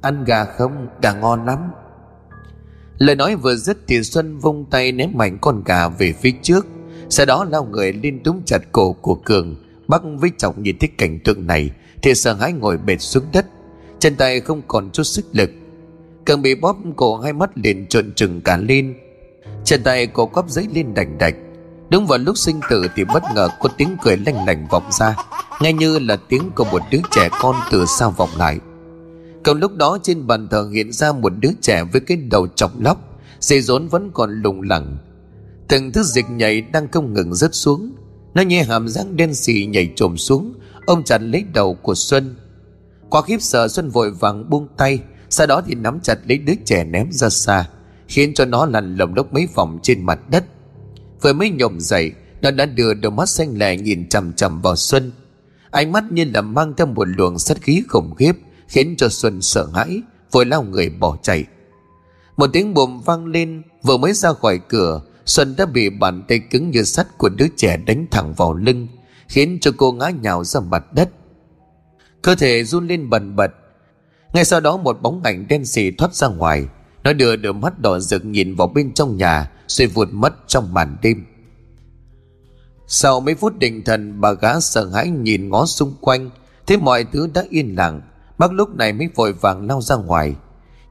Ăn 0.00 0.24
gà 0.24 0.44
không? 0.44 0.88
Gà 1.02 1.12
ngon 1.12 1.46
lắm. 1.46 1.58
Lời 2.98 3.16
nói 3.16 3.36
vừa 3.36 3.56
dứt 3.56 3.78
thì 3.88 4.02
Xuân 4.02 4.38
vung 4.38 4.64
tay 4.64 4.92
ném 4.92 5.10
mạnh 5.14 5.38
con 5.40 5.62
gà 5.64 5.88
về 5.88 6.12
phía 6.12 6.32
trước. 6.42 6.66
Sau 7.08 7.26
đó 7.26 7.44
lao 7.44 7.64
người 7.64 7.92
lên 7.92 8.22
túm 8.24 8.42
chặt 8.46 8.58
cổ 8.72 8.92
của 8.92 9.14
Cường 9.14 9.56
Bác 9.88 10.02
với 10.18 10.30
trọng 10.38 10.62
nhìn 10.62 10.78
thấy 10.78 10.90
cảnh 10.98 11.18
tượng 11.18 11.46
này 11.46 11.70
Thì 12.02 12.14
sợ 12.14 12.32
hãi 12.32 12.52
ngồi 12.52 12.76
bệt 12.76 13.00
xuống 13.00 13.24
đất. 13.32 13.46
Chân 13.98 14.16
tay 14.16 14.40
không 14.40 14.62
còn 14.68 14.90
chút 14.90 15.02
sức 15.02 15.24
lực. 15.32 15.50
Cường 16.24 16.42
bị 16.42 16.54
bóp 16.54 16.76
cổ 16.96 17.16
hai 17.16 17.32
mắt 17.32 17.58
liền 17.58 17.86
trợn 17.86 18.14
trừng 18.14 18.40
cả 18.40 18.56
lên. 18.56 18.94
Chân 19.64 19.82
tay 19.82 20.06
cổ 20.06 20.26
quắp 20.26 20.50
giấy 20.50 20.66
lên 20.74 20.94
đành 20.94 21.18
đạch. 21.18 21.34
Đúng 21.92 22.06
vào 22.06 22.18
lúc 22.18 22.38
sinh 22.38 22.60
tử 22.70 22.86
thì 22.96 23.04
bất 23.04 23.22
ngờ 23.34 23.48
có 23.60 23.68
tiếng 23.76 23.96
cười 24.02 24.16
lanh 24.16 24.46
lảnh 24.46 24.66
vọng 24.70 24.88
ra. 24.90 25.16
Nghe 25.60 25.72
như 25.72 25.98
là 25.98 26.16
tiếng 26.16 26.50
của 26.54 26.64
một 26.64 26.82
đứa 26.90 26.98
trẻ 27.10 27.28
con 27.40 27.56
từ 27.70 27.86
xa 27.86 28.08
vọng 28.08 28.30
lại. 28.38 28.58
Còn 29.44 29.60
lúc 29.60 29.76
đó 29.76 29.98
trên 30.02 30.26
bàn 30.26 30.48
thờ 30.48 30.68
hiện 30.72 30.92
ra 30.92 31.12
một 31.12 31.32
đứa 31.40 31.50
trẻ 31.60 31.84
với 31.92 32.00
cái 32.00 32.16
đầu 32.16 32.46
chọc 32.46 32.80
lóc, 32.80 32.98
Dây 33.40 33.60
rốn 33.60 33.88
vẫn 33.88 34.10
còn 34.14 34.42
lùng 34.42 34.62
lẳng. 34.62 34.96
Từng 35.68 35.92
thứ 35.92 36.02
dịch 36.02 36.30
nhảy 36.30 36.60
đang 36.60 36.88
không 36.88 37.14
ngừng 37.14 37.34
rớt 37.34 37.54
xuống. 37.54 37.92
Nó 38.34 38.42
nhẹ 38.42 38.64
hàm 38.64 38.88
răng 38.88 39.16
đen 39.16 39.34
xì 39.34 39.66
nhảy 39.66 39.92
trồm 39.96 40.16
xuống 40.16 40.54
Ông 40.86 41.04
chặt 41.04 41.18
lấy 41.22 41.44
đầu 41.54 41.74
của 41.74 41.94
Xuân. 41.94 42.36
Qua 43.10 43.22
khiếp 43.22 43.38
sợ, 43.40 43.68
Xuân 43.68 43.90
vội 43.90 44.10
vàng 44.10 44.50
buông 44.50 44.68
tay, 44.76 44.98
Sau 45.30 45.46
đó 45.46 45.62
thì 45.66 45.74
nắm 45.74 46.00
chặt 46.00 46.18
lấy 46.28 46.38
đứa 46.38 46.54
trẻ 46.64 46.84
ném 46.84 47.12
ra 47.12 47.28
xa, 47.28 47.68
Khiến 48.08 48.34
cho 48.34 48.44
nó 48.44 48.66
lăn 48.66 48.96
lồng 48.96 49.14
lốc 49.14 49.32
mấy 49.32 49.48
vòng 49.54 49.78
trên 49.82 50.06
mặt 50.06 50.30
đất. 50.30 50.44
Vừa 51.22 51.32
mới 51.32 51.50
nhổm 51.50 51.80
dậy, 51.80 52.12
Nó 52.42 52.50
đã 52.50 52.66
đưa 52.66 52.94
đôi 52.94 53.12
mắt 53.12 53.28
xanh 53.28 53.58
lè 53.58 53.76
nhìn 53.76 54.08
chằm 54.08 54.32
chằm 54.32 54.62
vào 54.62 54.76
Xuân. 54.76 55.12
Ánh 55.70 55.92
mắt 55.92 56.04
như 56.10 56.24
là 56.34 56.40
mang 56.40 56.74
theo 56.76 56.86
một 56.86 57.08
luồng 57.08 57.38
sát 57.38 57.62
khí 57.62 57.82
khủng 57.88 58.14
khiếp, 58.14 58.32
Khiến 58.68 58.94
cho 58.98 59.08
Xuân 59.08 59.42
sợ 59.42 59.68
hãi, 59.74 60.00
Vội 60.30 60.46
lao 60.46 60.62
người 60.62 60.88
bỏ 60.88 61.16
chạy. 61.22 61.44
Một 62.36 62.50
tiếng 62.52 62.74
bùm 62.74 63.00
vang 63.00 63.26
lên, 63.26 63.62
Vừa 63.82 63.96
mới 63.96 64.12
ra 64.12 64.32
khỏi 64.32 64.60
cửa, 64.68 65.00
Xuân 65.26 65.54
đã 65.58 65.66
bị 65.66 65.90
bàn 65.90 66.22
tay 66.28 66.38
cứng 66.38 66.70
như 66.70 66.82
sắt 66.82 67.18
của 67.18 67.28
đứa 67.28 67.46
trẻ 67.56 67.76
đánh 67.76 68.06
thẳng 68.10 68.34
vào 68.34 68.54
lưng, 68.54 68.88
Khiến 69.28 69.58
cho 69.60 69.70
cô 69.76 69.92
ngã 69.92 70.10
nhào 70.10 70.44
ra 70.44 70.60
mặt 70.60 70.92
đất. 70.92 71.10
Cơ 72.22 72.34
thể 72.34 72.64
run 72.64 72.88
lên 72.88 73.10
bần 73.10 73.36
bật. 73.36 73.50
Ngay 74.32 74.44
sau 74.44 74.60
đó 74.60 74.76
một 74.76 75.02
bóng 75.02 75.22
ảnh 75.22 75.48
đen 75.48 75.64
xì 75.64 75.90
thoát 75.90 76.14
ra 76.14 76.28
ngoài. 76.28 76.66
Nó 77.04 77.12
đưa 77.12 77.36
đôi 77.36 77.52
mắt 77.54 77.78
đỏ 77.78 77.98
rực 77.98 78.24
nhìn 78.24 78.54
vào 78.54 78.68
bên 78.68 78.94
trong 78.94 79.16
nhà 79.16 79.50
rồi 79.66 79.86
vụt 79.86 80.08
mất 80.12 80.34
trong 80.46 80.74
màn 80.74 80.96
đêm. 81.02 81.24
Sau 82.86 83.20
mấy 83.20 83.34
phút 83.34 83.58
định 83.58 83.84
thần, 83.84 84.20
Bà 84.20 84.32
gã 84.32 84.60
sợ 84.60 84.88
hãi 84.94 85.10
nhìn 85.10 85.48
ngó 85.48 85.66
xung 85.66 85.94
quanh. 86.00 86.30
Thấy 86.66 86.76
mọi 86.76 87.04
thứ 87.04 87.28
đã 87.34 87.44
yên 87.50 87.74
lặng. 87.76 88.00
Bác 88.38 88.52
lúc 88.52 88.76
này 88.76 88.92
mới 88.92 89.08
vội 89.14 89.32
vàng 89.32 89.66
lao 89.66 89.80
ra 89.80 89.96
ngoài. 89.96 90.34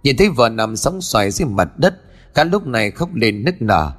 Nhìn 0.04 0.18
thấy 0.18 0.30
vợ 0.30 0.50
nằm 0.50 0.76
sóng 0.76 1.02
xoài 1.02 1.32
dưới 1.32 1.48
mặt 1.48 1.70
đất, 1.78 1.94
Gã 2.36 2.44
lúc 2.44 2.68
này 2.68 2.92
khóc 2.92 3.10
lên 3.14 3.44
nức 3.46 3.62
nở. 3.62 3.92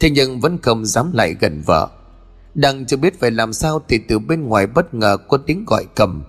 Thế 0.00 0.10
nhưng 0.10 0.40
vẫn 0.40 0.58
không 0.62 0.86
dám 0.86 1.12
lại 1.12 1.36
gần 1.40 1.62
vợ. 1.66 1.88
Đang 2.54 2.86
chưa 2.86 2.96
biết 2.96 3.20
phải 3.20 3.30
làm 3.30 3.52
sao 3.52 3.82
Thì 3.88 3.98
từ 3.98 4.18
bên 4.18 4.44
ngoài 4.44 4.66
bất 4.66 4.94
ngờ 4.94 5.16
có 5.28 5.36
tiếng 5.36 5.64
gọi 5.64 5.84
cầm. 5.94 6.22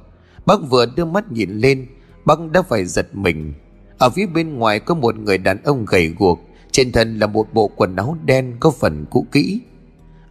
Bác 0.46 0.56
vừa 0.70 0.86
đưa 0.86 1.06
mắt 1.06 1.32
nhìn 1.32 1.50
lên, 1.50 1.88
Bác 2.26 2.40
đã 2.52 2.62
phải 2.62 2.86
giật 2.86 3.08
mình. 3.14 3.54
Ở 3.98 4.10
phía 4.10 4.26
bên 4.26 4.58
ngoài 4.58 4.80
có 4.80 4.96
một 4.96 5.16
người 5.16 5.38
đàn 5.38 5.64
ông 5.64 5.86
gầy 5.86 6.14
guộc. 6.20 6.40
Trên 6.72 6.92
thân 6.92 7.20
là 7.20 7.28
một 7.28 7.48
bộ 7.54 7.68
quần 7.76 7.96
áo 7.96 8.18
đen 8.26 8.58
Có 8.60 8.72
phần 8.72 9.06
cũ 9.10 9.26
kỹ. 9.32 9.62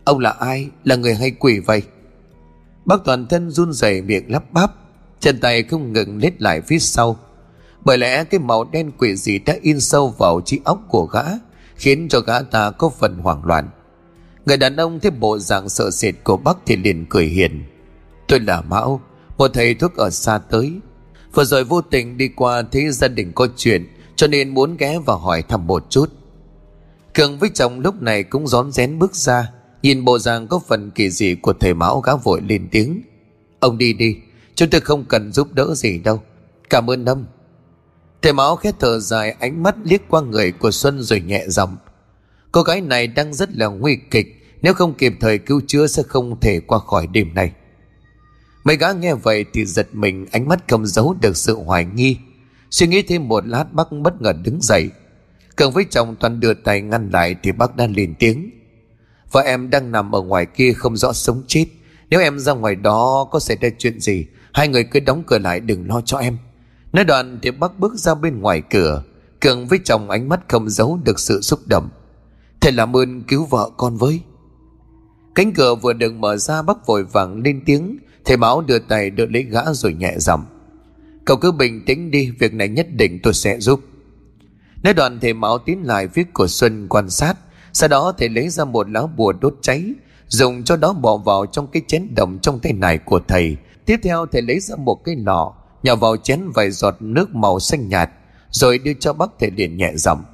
Ông 0.04 0.18
là 0.18 0.30
ai? 0.30 0.68
Là 0.84 0.96
người 0.96 1.14
hay 1.14 1.30
quỷ 1.30 1.58
vậy? 1.58 1.82
Bác 2.84 3.04
toàn 3.04 3.26
thân 3.26 3.50
run 3.50 3.72
rẩy 3.72 4.02
miệng 4.02 4.32
lắp 4.32 4.52
bắp, 4.52 4.72
Chân 5.20 5.40
tay 5.40 5.62
không 5.62 5.92
ngừng 5.92 6.18
lết 6.18 6.42
lại 6.42 6.60
phía 6.60 6.78
sau. 6.78 7.16
Bởi 7.84 7.98
lẽ 7.98 8.24
cái 8.24 8.40
màu 8.40 8.64
đen 8.64 8.90
quỷ 8.98 9.16
gì 9.16 9.38
đã 9.38 9.54
in 9.62 9.80
sâu 9.80 10.08
vào 10.18 10.40
trí 10.44 10.60
óc 10.64 10.82
của 10.88 11.06
gã, 11.06 11.22
Khiến 11.76 12.08
cho 12.08 12.20
gã 12.20 12.42
ta 12.42 12.70
có 12.70 12.88
phần 12.88 13.18
hoảng 13.18 13.44
loạn. 13.44 13.68
Người 14.46 14.56
đàn 14.56 14.76
ông 14.76 15.00
thấy 15.00 15.10
bộ 15.10 15.38
dạng 15.38 15.68
sợ 15.68 15.90
sệt 15.90 16.14
của 16.24 16.36
bác 16.36 16.56
thì 16.66 16.76
liền 16.76 17.06
cười 17.08 17.26
hiền. 17.26 17.64
Tôi 18.28 18.40
là 18.40 18.60
Mão, 18.60 19.00
Một 19.38 19.50
thầy 19.54 19.74
thuốc 19.74 19.96
ở 19.96 20.10
xa 20.10 20.38
tới. 20.38 20.72
Vừa 21.34 21.44
rồi 21.44 21.64
vô 21.64 21.80
tình 21.80 22.16
đi 22.16 22.28
qua 22.28 22.62
thấy 22.72 22.90
gia 22.90 23.08
đình 23.08 23.32
có 23.34 23.48
chuyện, 23.56 23.86
Cho 24.16 24.26
nên 24.26 24.54
muốn 24.54 24.76
ghé 24.76 24.98
vào 25.06 25.18
hỏi 25.18 25.42
thăm 25.42 25.66
một 25.66 25.90
chút. 25.90 26.17
Cường 27.18 27.38
với 27.38 27.50
chồng 27.54 27.80
lúc 27.80 28.02
này 28.02 28.22
cũng 28.22 28.46
rón 28.46 28.72
rén 28.72 28.98
bước 28.98 29.14
ra, 29.14 29.52
Nhìn 29.82 30.04
bộ 30.04 30.18
dạng 30.18 30.48
có 30.48 30.60
phần 30.68 30.90
kỳ 30.90 31.10
dị 31.10 31.34
của 31.34 31.52
thầy 31.52 31.74
Mão 31.74 32.00
gã 32.00 32.16
vội 32.16 32.40
lên 32.48 32.68
tiếng. 32.70 33.02
Ông 33.60 33.78
đi 33.78 33.92
đi, 33.92 34.16
Chúng 34.54 34.70
tôi 34.70 34.80
không 34.80 35.04
cần 35.04 35.32
giúp 35.32 35.52
đỡ 35.52 35.74
gì 35.74 35.98
đâu. 35.98 36.22
Cảm 36.70 36.90
ơn 36.90 37.04
ông. 37.04 37.26
Thầy 38.22 38.32
Mão 38.32 38.56
khét 38.56 38.74
thở 38.80 38.98
dài, 38.98 39.36
ánh 39.40 39.62
mắt 39.62 39.76
liếc 39.84 40.00
qua 40.08 40.20
người 40.20 40.52
của 40.52 40.70
Xuân 40.70 41.02
rồi 41.02 41.20
nhẹ 41.20 41.44
giọng. 41.48 41.76
Cô 42.52 42.62
gái 42.62 42.80
này 42.80 43.06
đang 43.06 43.34
rất 43.34 43.56
là 43.56 43.66
nguy 43.66 43.98
kịch, 44.10 44.26
Nếu 44.62 44.74
không 44.74 44.94
kịp 44.94 45.12
thời 45.20 45.38
cứu 45.38 45.60
chữa 45.66 45.86
sẽ 45.86 46.02
không 46.02 46.40
thể 46.40 46.60
qua 46.60 46.78
khỏi 46.78 47.06
đêm 47.06 47.34
này 47.34 47.52
Mấy 48.64 48.76
gã 48.76 48.92
nghe 48.92 49.14
vậy 49.14 49.44
thì 49.52 49.64
giật 49.64 49.88
mình, 49.92 50.26
Ánh 50.32 50.48
mắt 50.48 50.68
không 50.68 50.86
giấu 50.86 51.16
được 51.20 51.36
sự 51.36 51.54
hoài 51.54 51.84
nghi. 51.84 52.16
Suy 52.70 52.86
nghĩ 52.86 53.02
thêm 53.02 53.28
một 53.28 53.46
lát, 53.46 53.72
bác 53.72 53.92
bất 53.92 54.22
ngờ 54.22 54.32
đứng 54.32 54.58
dậy. 54.62 54.90
Cường 55.58 55.72
với 55.72 55.84
chồng 55.90 56.16
toàn 56.20 56.40
đưa 56.40 56.54
tay 56.54 56.80
ngăn 56.80 57.10
lại 57.10 57.36
Thì 57.42 57.52
bác 57.52 57.76
đang 57.76 57.92
lên 57.96 58.14
tiếng. 58.18 58.50
Vợ 59.32 59.40
em 59.40 59.70
đang 59.70 59.92
nằm 59.92 60.14
ở 60.14 60.22
ngoài 60.22 60.46
kia 60.46 60.72
không 60.72 60.96
rõ 60.96 61.12
sống 61.12 61.42
chết. 61.46 61.66
Nếu 62.10 62.20
em 62.20 62.38
ra 62.38 62.52
ngoài 62.52 62.74
đó 62.74 63.28
có 63.30 63.38
xảy 63.38 63.56
ra 63.60 63.68
chuyện 63.78 64.00
gì, 64.00 64.26
Hai 64.52 64.68
người 64.68 64.84
cứ 64.84 65.00
đóng 65.00 65.22
cửa 65.26 65.38
lại 65.38 65.60
đừng 65.60 65.88
lo 65.88 66.00
cho 66.00 66.18
em. 66.18 66.38
Nói 66.92 67.04
đoạn 67.04 67.38
thì 67.42 67.50
bác 67.50 67.78
bước 67.78 67.94
ra 67.94 68.14
bên 68.14 68.40
ngoài 68.40 68.62
cửa. 68.70 69.02
Cường 69.40 69.66
với 69.66 69.78
chồng 69.84 70.10
ánh 70.10 70.28
mắt 70.28 70.40
không 70.48 70.68
giấu 70.70 70.98
được 71.04 71.20
sự 71.20 71.40
xúc 71.40 71.60
động. 71.66 71.88
Thầy 72.60 72.72
làm 72.72 72.96
ơn 72.96 73.22
cứu 73.22 73.44
vợ 73.44 73.70
con 73.76 73.96
với. 73.96 74.20
Cánh 75.34 75.52
cửa 75.52 75.74
vừa 75.74 75.92
được 75.92 76.14
mở 76.14 76.36
ra, 76.36 76.62
bác 76.62 76.86
vội 76.86 77.04
vàng 77.04 77.42
lên 77.42 77.62
tiếng. 77.66 77.98
Thầy 78.24 78.36
báo 78.36 78.60
đưa 78.60 78.78
tay 78.78 79.10
đỡ 79.10 79.26
lấy 79.30 79.42
gã 79.42 79.72
rồi 79.72 79.94
nhẹ 79.94 80.14
giọng. 80.18 80.44
Cậu 81.24 81.36
cứ 81.36 81.52
bình 81.52 81.84
tĩnh 81.86 82.10
đi, 82.10 82.30
Việc 82.38 82.54
này 82.54 82.68
nhất 82.68 82.86
định 82.92 83.18
tôi 83.22 83.34
sẽ 83.34 83.60
giúp. 83.60 83.80
Nói 84.82 84.94
đoạn 84.94 85.20
thầy 85.20 85.32
Mão 85.32 85.58
tiến 85.58 85.86
lại 85.86 86.08
phía 86.08 86.24
của 86.32 86.46
Xuân 86.46 86.86
quan 86.88 87.10
sát, 87.10 87.34
Sau 87.72 87.88
đó 87.88 88.12
thầy 88.18 88.28
lấy 88.28 88.48
ra 88.48 88.64
một 88.64 88.90
lá 88.90 89.02
bùa 89.16 89.32
đốt 89.32 89.54
cháy, 89.62 89.84
Dùng 90.28 90.64
cho 90.64 90.76
đó 90.76 90.92
bỏ 90.92 91.16
vào 91.16 91.46
trong 91.46 91.66
cái 91.66 91.82
chén 91.86 92.14
đồng 92.14 92.38
trong 92.38 92.60
tay 92.60 92.72
này 92.72 92.98
của 92.98 93.20
thầy. 93.28 93.56
Tiếp 93.84 94.00
theo 94.02 94.26
thầy 94.26 94.42
lấy 94.42 94.60
ra 94.60 94.76
một 94.76 95.04
cái 95.04 95.16
lọ 95.16 95.54
Nhỏ 95.82 95.96
vào 95.96 96.16
chén 96.16 96.40
vài 96.54 96.70
giọt 96.70 96.96
nước 97.00 97.34
màu 97.34 97.60
xanh 97.60 97.88
nhạt, 97.88 98.10
Rồi 98.50 98.78
đưa 98.78 98.92
cho 99.00 99.12
bác 99.12 99.30
thầy 99.40 99.50
liền 99.50 99.76
nhẹ 99.76 99.92
giọng. 99.94 100.24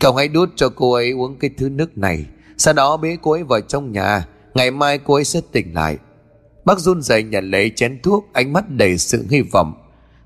Cậu 0.00 0.14
hãy 0.14 0.28
đút 0.28 0.50
cho 0.56 0.68
cô 0.68 0.92
ấy 0.92 1.10
uống 1.10 1.38
cái 1.38 1.50
thứ 1.58 1.68
nước 1.68 1.98
này, 1.98 2.26
Sau 2.58 2.74
đó 2.74 2.96
bế 2.96 3.16
cô 3.22 3.30
ấy 3.30 3.42
vào 3.42 3.60
trong 3.60 3.92
nhà, 3.92 4.26
Ngày 4.54 4.70
mai 4.70 4.98
cô 4.98 5.14
ấy 5.14 5.24
sẽ 5.24 5.40
tỉnh 5.52 5.74
lại. 5.74 5.98
Bác 6.64 6.78
run 6.78 7.02
rẩy 7.02 7.22
nhận 7.22 7.50
lấy 7.50 7.72
chén 7.76 8.00
thuốc, 8.02 8.24
Ánh 8.32 8.52
mắt 8.52 8.70
đầy 8.70 8.98
sự 8.98 9.26
hy 9.30 9.40
vọng. 9.40 9.74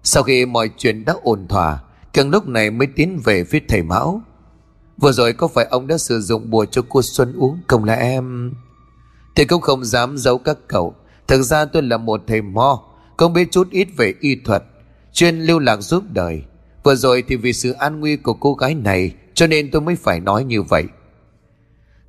Sau 0.03 0.23
khi 0.23 0.47
mọi 0.47 0.71
chuyện 0.79 1.05
đã 1.05 1.15
ổn 1.23 1.49
thỏa 1.49 1.81
Càng 2.17 2.31
lúc 2.31 2.49
này 2.49 2.71
mới 2.71 2.87
tiến 2.87 3.21
về 3.25 3.45
phía 3.45 3.61
thầy 3.69 3.83
Mão. 3.83 4.23
Vừa 4.97 5.13
rồi 5.13 5.33
có 5.33 5.49
phải 5.49 5.65
ông 5.65 5.87
đã 5.87 5.99
sử 5.99 6.21
dụng 6.21 6.51
bùa 6.51 6.65
cho 6.65 6.83
cô 6.89 7.03
Xuân 7.03 7.35
uống 7.37 7.59
Không 7.67 7.85
là 7.85 7.95
em? 7.95 8.55
Thì 9.35 9.45
cũng 9.45 9.61
không 9.61 9.85
dám 9.85 10.19
giấu 10.19 10.39
các 10.39 10.59
cậu. 10.69 10.95
Thực 11.27 11.43
ra 11.43 11.65
tôi 11.65 11.83
là 11.83 11.97
một 11.97 12.23
thầy 12.27 12.43
mo 12.43 12.83
Không 13.17 13.33
biết 13.33 13.49
chút 13.51 13.71
ít 13.71 13.89
về 13.97 14.15
y 14.21 14.35
thuật, 14.35 14.63
Chuyên 15.13 15.41
lưu 15.41 15.59
lạc 15.59 15.77
giúp 15.81 16.05
đời. 16.13 16.43
Vừa 16.83 16.95
rồi 16.95 17.25
thì 17.29 17.37
vì 17.37 17.53
sự 17.53 17.73
an 17.73 18.01
nguy 18.01 18.17
của 18.17 18.35
cô 18.35 18.55
gái 18.55 18.75
này, 18.75 19.15
Cho 19.35 19.47
nên 19.47 19.71
tôi 19.71 19.83
mới 19.83 19.97
phải 19.97 20.21
nói 20.21 20.45
như 20.45 20.63
vậy. 20.63 20.85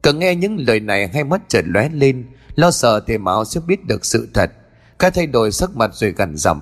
Cần 0.01 0.19
nghe 0.19 0.35
những 0.35 0.57
lời 0.67 0.79
này 0.79 1.07
hai 1.07 1.23
mắt 1.23 1.41
chợt 1.47 1.63
lóe 1.65 1.89
lên, 1.89 2.25
Lo 2.55 2.71
sợ 2.71 2.99
thầy 2.99 3.17
Mão 3.17 3.45
sẽ 3.45 3.61
biết 3.67 3.85
được 3.87 4.05
sự 4.05 4.27
thật. 4.33 4.51
Các 4.99 5.13
thay 5.13 5.27
đổi 5.27 5.51
sắc 5.51 5.75
mặt 5.75 5.91
rồi 5.93 6.11
gần 6.11 6.37
giọng. 6.37 6.61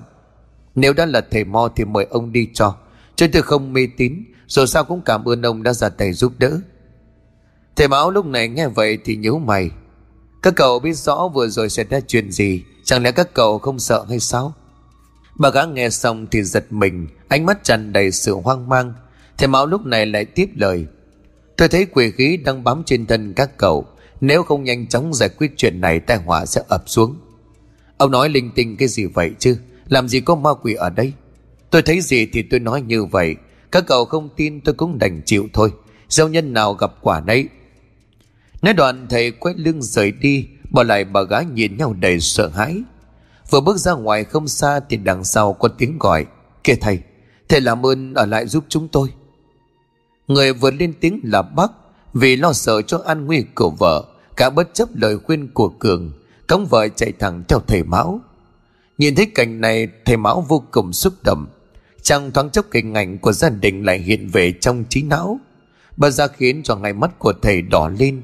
Nếu 0.74 0.92
đã 0.92 1.06
là 1.06 1.20
thầy 1.30 1.44
Mo 1.44 1.68
thì 1.76 1.84
mời 1.84 2.06
ông 2.10 2.32
đi 2.32 2.48
cho. 2.54 2.76
Chứ 3.16 3.26
tôi 3.32 3.42
không 3.42 3.72
mê 3.72 3.88
tín 3.96 4.24
Rồi 4.46 4.66
sao 4.66 4.84
cũng 4.84 5.00
cảm 5.00 5.28
ơn 5.28 5.42
ông 5.42 5.62
đã 5.62 5.72
ra 5.72 5.88
tay 5.88 6.12
giúp 6.12 6.32
đỡ. 6.38 6.60
Thầy 7.76 7.88
Mão 7.88 8.10
lúc 8.10 8.26
này 8.26 8.48
nghe 8.48 8.68
vậy 8.68 8.98
thì 9.04 9.16
nhíu 9.16 9.38
mày. 9.38 9.70
Các 10.42 10.54
cậu 10.56 10.78
biết 10.78 10.92
rõ 10.92 11.28
vừa 11.34 11.48
rồi 11.48 11.68
xảy 11.68 11.84
ra 11.84 12.00
chuyện 12.00 12.30
gì, 12.30 12.62
Chẳng 12.84 13.02
lẽ 13.02 13.12
các 13.12 13.34
cậu 13.34 13.58
không 13.58 13.78
sợ 13.78 14.04
hay 14.08 14.20
sao? 14.20 14.54
Bà 15.38 15.50
gã 15.50 15.64
nghe 15.64 15.90
xong 15.90 16.26
thì 16.30 16.42
giật 16.42 16.66
mình, 16.70 17.08
Ánh 17.28 17.46
mắt 17.46 17.64
tràn 17.64 17.92
đầy 17.92 18.10
sự 18.10 18.34
hoang 18.34 18.68
mang. 18.68 18.94
Thầy 19.38 19.48
Mão 19.48 19.66
lúc 19.66 19.86
này 19.86 20.06
lại 20.06 20.24
tiếp 20.24 20.48
lời. 20.54 20.86
Tôi 21.56 21.68
thấy 21.68 21.86
quỷ 21.86 22.10
khí 22.10 22.36
đang 22.36 22.64
bám 22.64 22.82
trên 22.86 23.06
thân 23.06 23.32
các 23.34 23.58
cậu, 23.58 23.86
Nếu 24.20 24.42
không 24.42 24.64
nhanh 24.64 24.86
chóng 24.86 25.14
giải 25.14 25.28
quyết 25.28 25.52
chuyện 25.56 25.80
này 25.80 26.00
tai 26.00 26.16
họa 26.16 26.46
sẽ 26.46 26.62
ập 26.68 26.82
xuống. 26.86 27.16
Ông 27.96 28.10
nói 28.10 28.28
linh 28.28 28.50
tinh 28.54 28.76
cái 28.76 28.88
gì 28.88 29.04
vậy 29.04 29.30
chứ? 29.38 29.58
Làm 29.88 30.08
gì 30.08 30.20
có 30.20 30.34
ma 30.34 30.50
quỷ 30.62 30.74
ở 30.74 30.90
đây? 30.90 31.12
Tôi 31.70 31.82
thấy 31.82 32.00
gì 32.00 32.26
thì 32.26 32.42
tôi 32.42 32.60
nói 32.60 32.82
như 32.82 33.04
vậy. 33.04 33.36
Các 33.72 33.84
cậu 33.86 34.04
không 34.04 34.28
tin 34.36 34.60
tôi 34.60 34.74
cũng 34.74 34.98
đành 34.98 35.20
chịu 35.26 35.48
thôi. 35.52 35.72
Gieo 36.08 36.28
nhân 36.28 36.52
nào 36.52 36.74
gặp 36.74 36.92
quả 37.00 37.20
nấy. 37.20 37.48
Nói 38.62 38.74
đoạn 38.74 39.06
thầy 39.10 39.30
quay 39.30 39.54
lưng 39.58 39.82
rời 39.82 40.12
đi, 40.12 40.48
Bỏ 40.70 40.82
lại 40.82 41.04
bà 41.04 41.22
gái 41.22 41.44
nhìn 41.44 41.76
nhau 41.76 41.94
đầy 42.00 42.20
sợ 42.20 42.48
hãi. 42.48 42.82
Vừa 43.50 43.60
bước 43.60 43.76
ra 43.76 43.92
ngoài 43.92 44.24
không 44.24 44.48
xa 44.48 44.80
Thì 44.80 44.96
đằng 44.96 45.24
sau 45.24 45.52
có 45.52 45.68
tiếng 45.68 45.98
gọi. 45.98 46.26
Kìa 46.64 46.74
thầy 46.80 47.00
Thầy 47.48 47.60
làm 47.60 47.86
ơn 47.86 48.14
ở 48.14 48.26
lại 48.26 48.46
giúp 48.46 48.64
chúng 48.68 48.88
tôi. 48.88 49.08
Người 50.28 50.52
vừa 50.52 50.70
lên 50.70 50.92
tiếng 51.00 51.20
là 51.24 51.42
bác, 51.42 51.72
Vì 52.14 52.36
lo 52.36 52.52
sợ 52.52 52.82
cho 52.82 53.02
an 53.06 53.26
nguy 53.26 53.44
của 53.54 53.70
vợ, 53.70 54.04
Cả 54.36 54.50
bất 54.50 54.74
chấp 54.74 54.88
lời 54.94 55.18
khuyên 55.18 55.48
của 55.54 55.68
Cường 55.68 56.12
Cống 56.46 56.66
vợ 56.66 56.88
chạy 56.88 57.12
thẳng 57.12 57.44
theo 57.48 57.60
thầy 57.66 57.82
Mão. 57.82 58.20
Nhìn 58.98 59.14
thấy 59.14 59.26
cảnh 59.34 59.60
này, 59.60 59.88
Thầy 60.04 60.16
Mão 60.16 60.40
vô 60.48 60.62
cùng 60.70 60.92
xúc 60.92 61.14
động. 61.24 61.46
Trong 62.06 62.32
thoáng 62.32 62.50
chốc 62.50 62.66
hình 62.74 62.94
ảnh 62.94 63.18
của 63.18 63.32
gia 63.32 63.48
đình 63.48 63.84
lại 63.84 63.98
hiện 63.98 64.28
về 64.28 64.52
trong 64.52 64.84
trí 64.88 65.02
não. 65.02 65.40
Bà 65.96 66.10
ra 66.10 66.26
khiến 66.26 66.62
cho 66.62 66.76
ngay 66.76 66.92
mắt 66.92 67.18
của 67.18 67.32
thầy 67.42 67.62
đỏ 67.62 67.88
lên. 67.98 68.22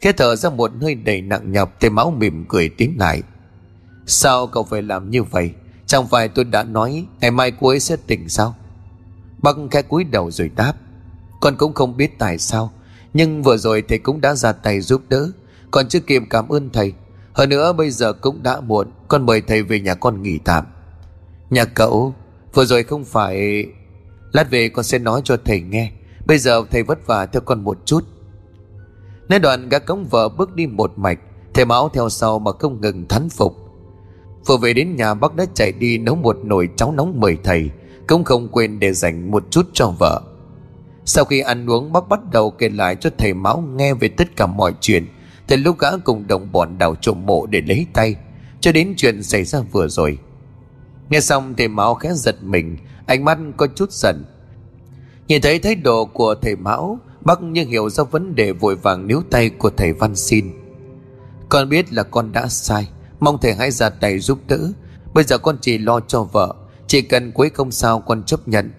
Khẽ 0.00 0.12
thở 0.12 0.36
ra 0.36 0.50
một 0.50 0.70
hơi 0.80 0.94
đầy 0.94 1.22
nặng 1.22 1.52
nhọc, 1.52 1.80
Thầy 1.80 1.90
máu 1.90 2.10
mỉm 2.10 2.44
cười 2.48 2.68
tiến 2.68 2.94
lại. 2.98 3.22
Sao 4.06 4.46
cậu 4.46 4.64
phải 4.64 4.82
làm 4.82 5.10
như 5.10 5.22
vậy? 5.22 5.52
Chẳng 5.86 6.08
phải 6.08 6.28
tôi 6.28 6.44
đã 6.44 6.62
nói 6.62 7.06
Ngày 7.20 7.30
mai 7.30 7.52
cô 7.60 7.68
ấy 7.68 7.80
sẽ 7.80 7.96
tỉnh 8.06 8.28
sao? 8.28 8.54
Bác 9.42 9.56
khẽ 9.70 9.82
cúi 9.82 10.04
đầu 10.04 10.30
rồi 10.30 10.50
đáp. 10.56 10.72
Con 11.40 11.56
cũng 11.56 11.74
không 11.74 11.96
biết 11.96 12.18
tại 12.18 12.38
sao, 12.38 12.72
Nhưng 13.14 13.42
vừa 13.42 13.56
rồi 13.56 13.82
thầy 13.88 13.98
cũng 13.98 14.20
đã 14.20 14.34
ra 14.34 14.52
tay 14.52 14.80
giúp 14.80 15.02
đỡ. 15.08 15.30
Còn 15.70 15.88
chưa 15.88 16.00
kịp 16.00 16.22
cảm 16.30 16.48
ơn 16.48 16.70
thầy, 16.70 16.92
Hơn 17.32 17.48
nữa 17.48 17.72
bây 17.72 17.90
giờ 17.90 18.12
cũng 18.12 18.42
đã 18.42 18.60
muộn, 18.60 18.90
Con 19.08 19.26
mời 19.26 19.40
thầy 19.40 19.62
về 19.62 19.80
nhà 19.80 19.94
con 19.94 20.22
nghỉ 20.22 20.38
tạm. 20.44 20.64
Nhà 21.50 21.64
cậu 21.64 22.14
Vừa 22.54 22.64
rồi 22.64 22.82
không 22.82 23.04
phải 23.04 23.66
Lát 24.32 24.50
về 24.50 24.68
con 24.68 24.84
sẽ 24.84 24.98
nói 24.98 25.20
cho 25.24 25.36
thầy 25.44 25.60
nghe. 25.60 25.92
Bây 26.26 26.38
giờ 26.38 26.62
thầy 26.70 26.82
vất 26.82 27.06
vả 27.06 27.26
theo 27.26 27.40
con 27.40 27.64
một 27.64 27.78
chút. 27.84 28.04
Nói 29.28 29.38
đoạn 29.38 29.68
gã 29.68 29.78
cống 29.78 30.04
vợ 30.04 30.28
bước 30.28 30.54
đi 30.54 30.66
một 30.66 30.92
mạch, 30.96 31.18
Thầy 31.54 31.64
máu 31.64 31.88
theo 31.88 32.08
sau 32.08 32.38
mà 32.38 32.52
không 32.52 32.80
ngừng 32.80 33.08
thán 33.08 33.28
phục. 33.28 33.56
Vừa 34.46 34.56
về 34.56 34.72
đến 34.72 34.96
nhà, 34.96 35.14
bác 35.14 35.36
đã 35.36 35.46
chạy 35.54 35.72
đi 35.72 35.98
nấu 35.98 36.14
một 36.14 36.36
nồi 36.44 36.68
cháo 36.76 36.92
nóng 36.92 37.20
mời 37.20 37.38
thầy, 37.44 37.70
Cũng 38.08 38.24
không 38.24 38.48
quên 38.48 38.80
để 38.80 38.92
dành 38.92 39.30
một 39.30 39.44
chút 39.50 39.66
cho 39.72 39.94
vợ. 39.98 40.22
Sau 41.04 41.24
khi 41.24 41.40
ăn 41.40 41.70
uống, 41.70 41.92
bác 41.92 42.08
bắt 42.08 42.20
đầu 42.32 42.50
kể 42.50 42.68
lại 42.68 42.96
cho 42.96 43.10
thầy 43.18 43.34
máu 43.34 43.64
nghe 43.76 43.94
về 43.94 44.08
tất 44.08 44.36
cả 44.36 44.46
mọi 44.46 44.74
chuyện. 44.80 45.06
Từ 45.46 45.56
lúc 45.56 45.78
gã 45.78 45.96
cùng 46.04 46.26
đồng 46.26 46.52
bọn 46.52 46.78
đào 46.78 46.94
trộm 46.94 47.26
mộ 47.26 47.46
để 47.46 47.60
lấy 47.60 47.86
tay. 47.92 48.14
Cho 48.60 48.72
đến 48.72 48.94
chuyện 48.96 49.22
xảy 49.22 49.44
ra 49.44 49.60
vừa 49.72 49.88
rồi 49.88 50.18
Nghe 51.10 51.20
xong 51.20 51.54
thầy 51.56 51.68
máu 51.68 51.94
khẽ 51.94 52.12
giật 52.14 52.36
mình, 52.42 52.76
Ánh 53.06 53.24
mắt 53.24 53.38
có 53.56 53.66
chút 53.66 53.92
giận. 53.92 54.24
Nhìn 55.28 55.42
thấy 55.42 55.58
thái 55.58 55.74
độ 55.74 56.04
của 56.04 56.34
thầy 56.42 56.56
Mão, 56.56 56.98
Bác 57.20 57.42
như 57.42 57.64
hiểu 57.64 57.90
ra 57.90 58.04
vấn 58.04 58.34
đề 58.34 58.52
vội 58.52 58.76
vàng 58.76 59.06
níu 59.06 59.22
tay 59.30 59.50
của 59.50 59.70
thầy 59.70 59.92
Văn 59.92 60.16
xin. 60.16 60.50
Con 61.48 61.68
biết 61.68 61.92
là 61.92 62.02
con 62.02 62.32
đã 62.32 62.48
sai, 62.48 62.88
Mong 63.20 63.38
thầy 63.40 63.54
hãy 63.54 63.70
ra 63.70 63.90
tay 63.90 64.18
giúp 64.18 64.38
đỡ. 64.48 64.58
Bây 65.14 65.24
giờ 65.24 65.38
con 65.38 65.56
chỉ 65.60 65.78
lo 65.78 66.00
cho 66.00 66.22
vợ, 66.22 66.54
Chỉ 66.86 67.02
cần 67.02 67.32
cuối 67.32 67.50
không 67.50 67.70
sao 67.70 68.00
con 68.00 68.22
chấp 68.22 68.48
nhận. 68.48 68.72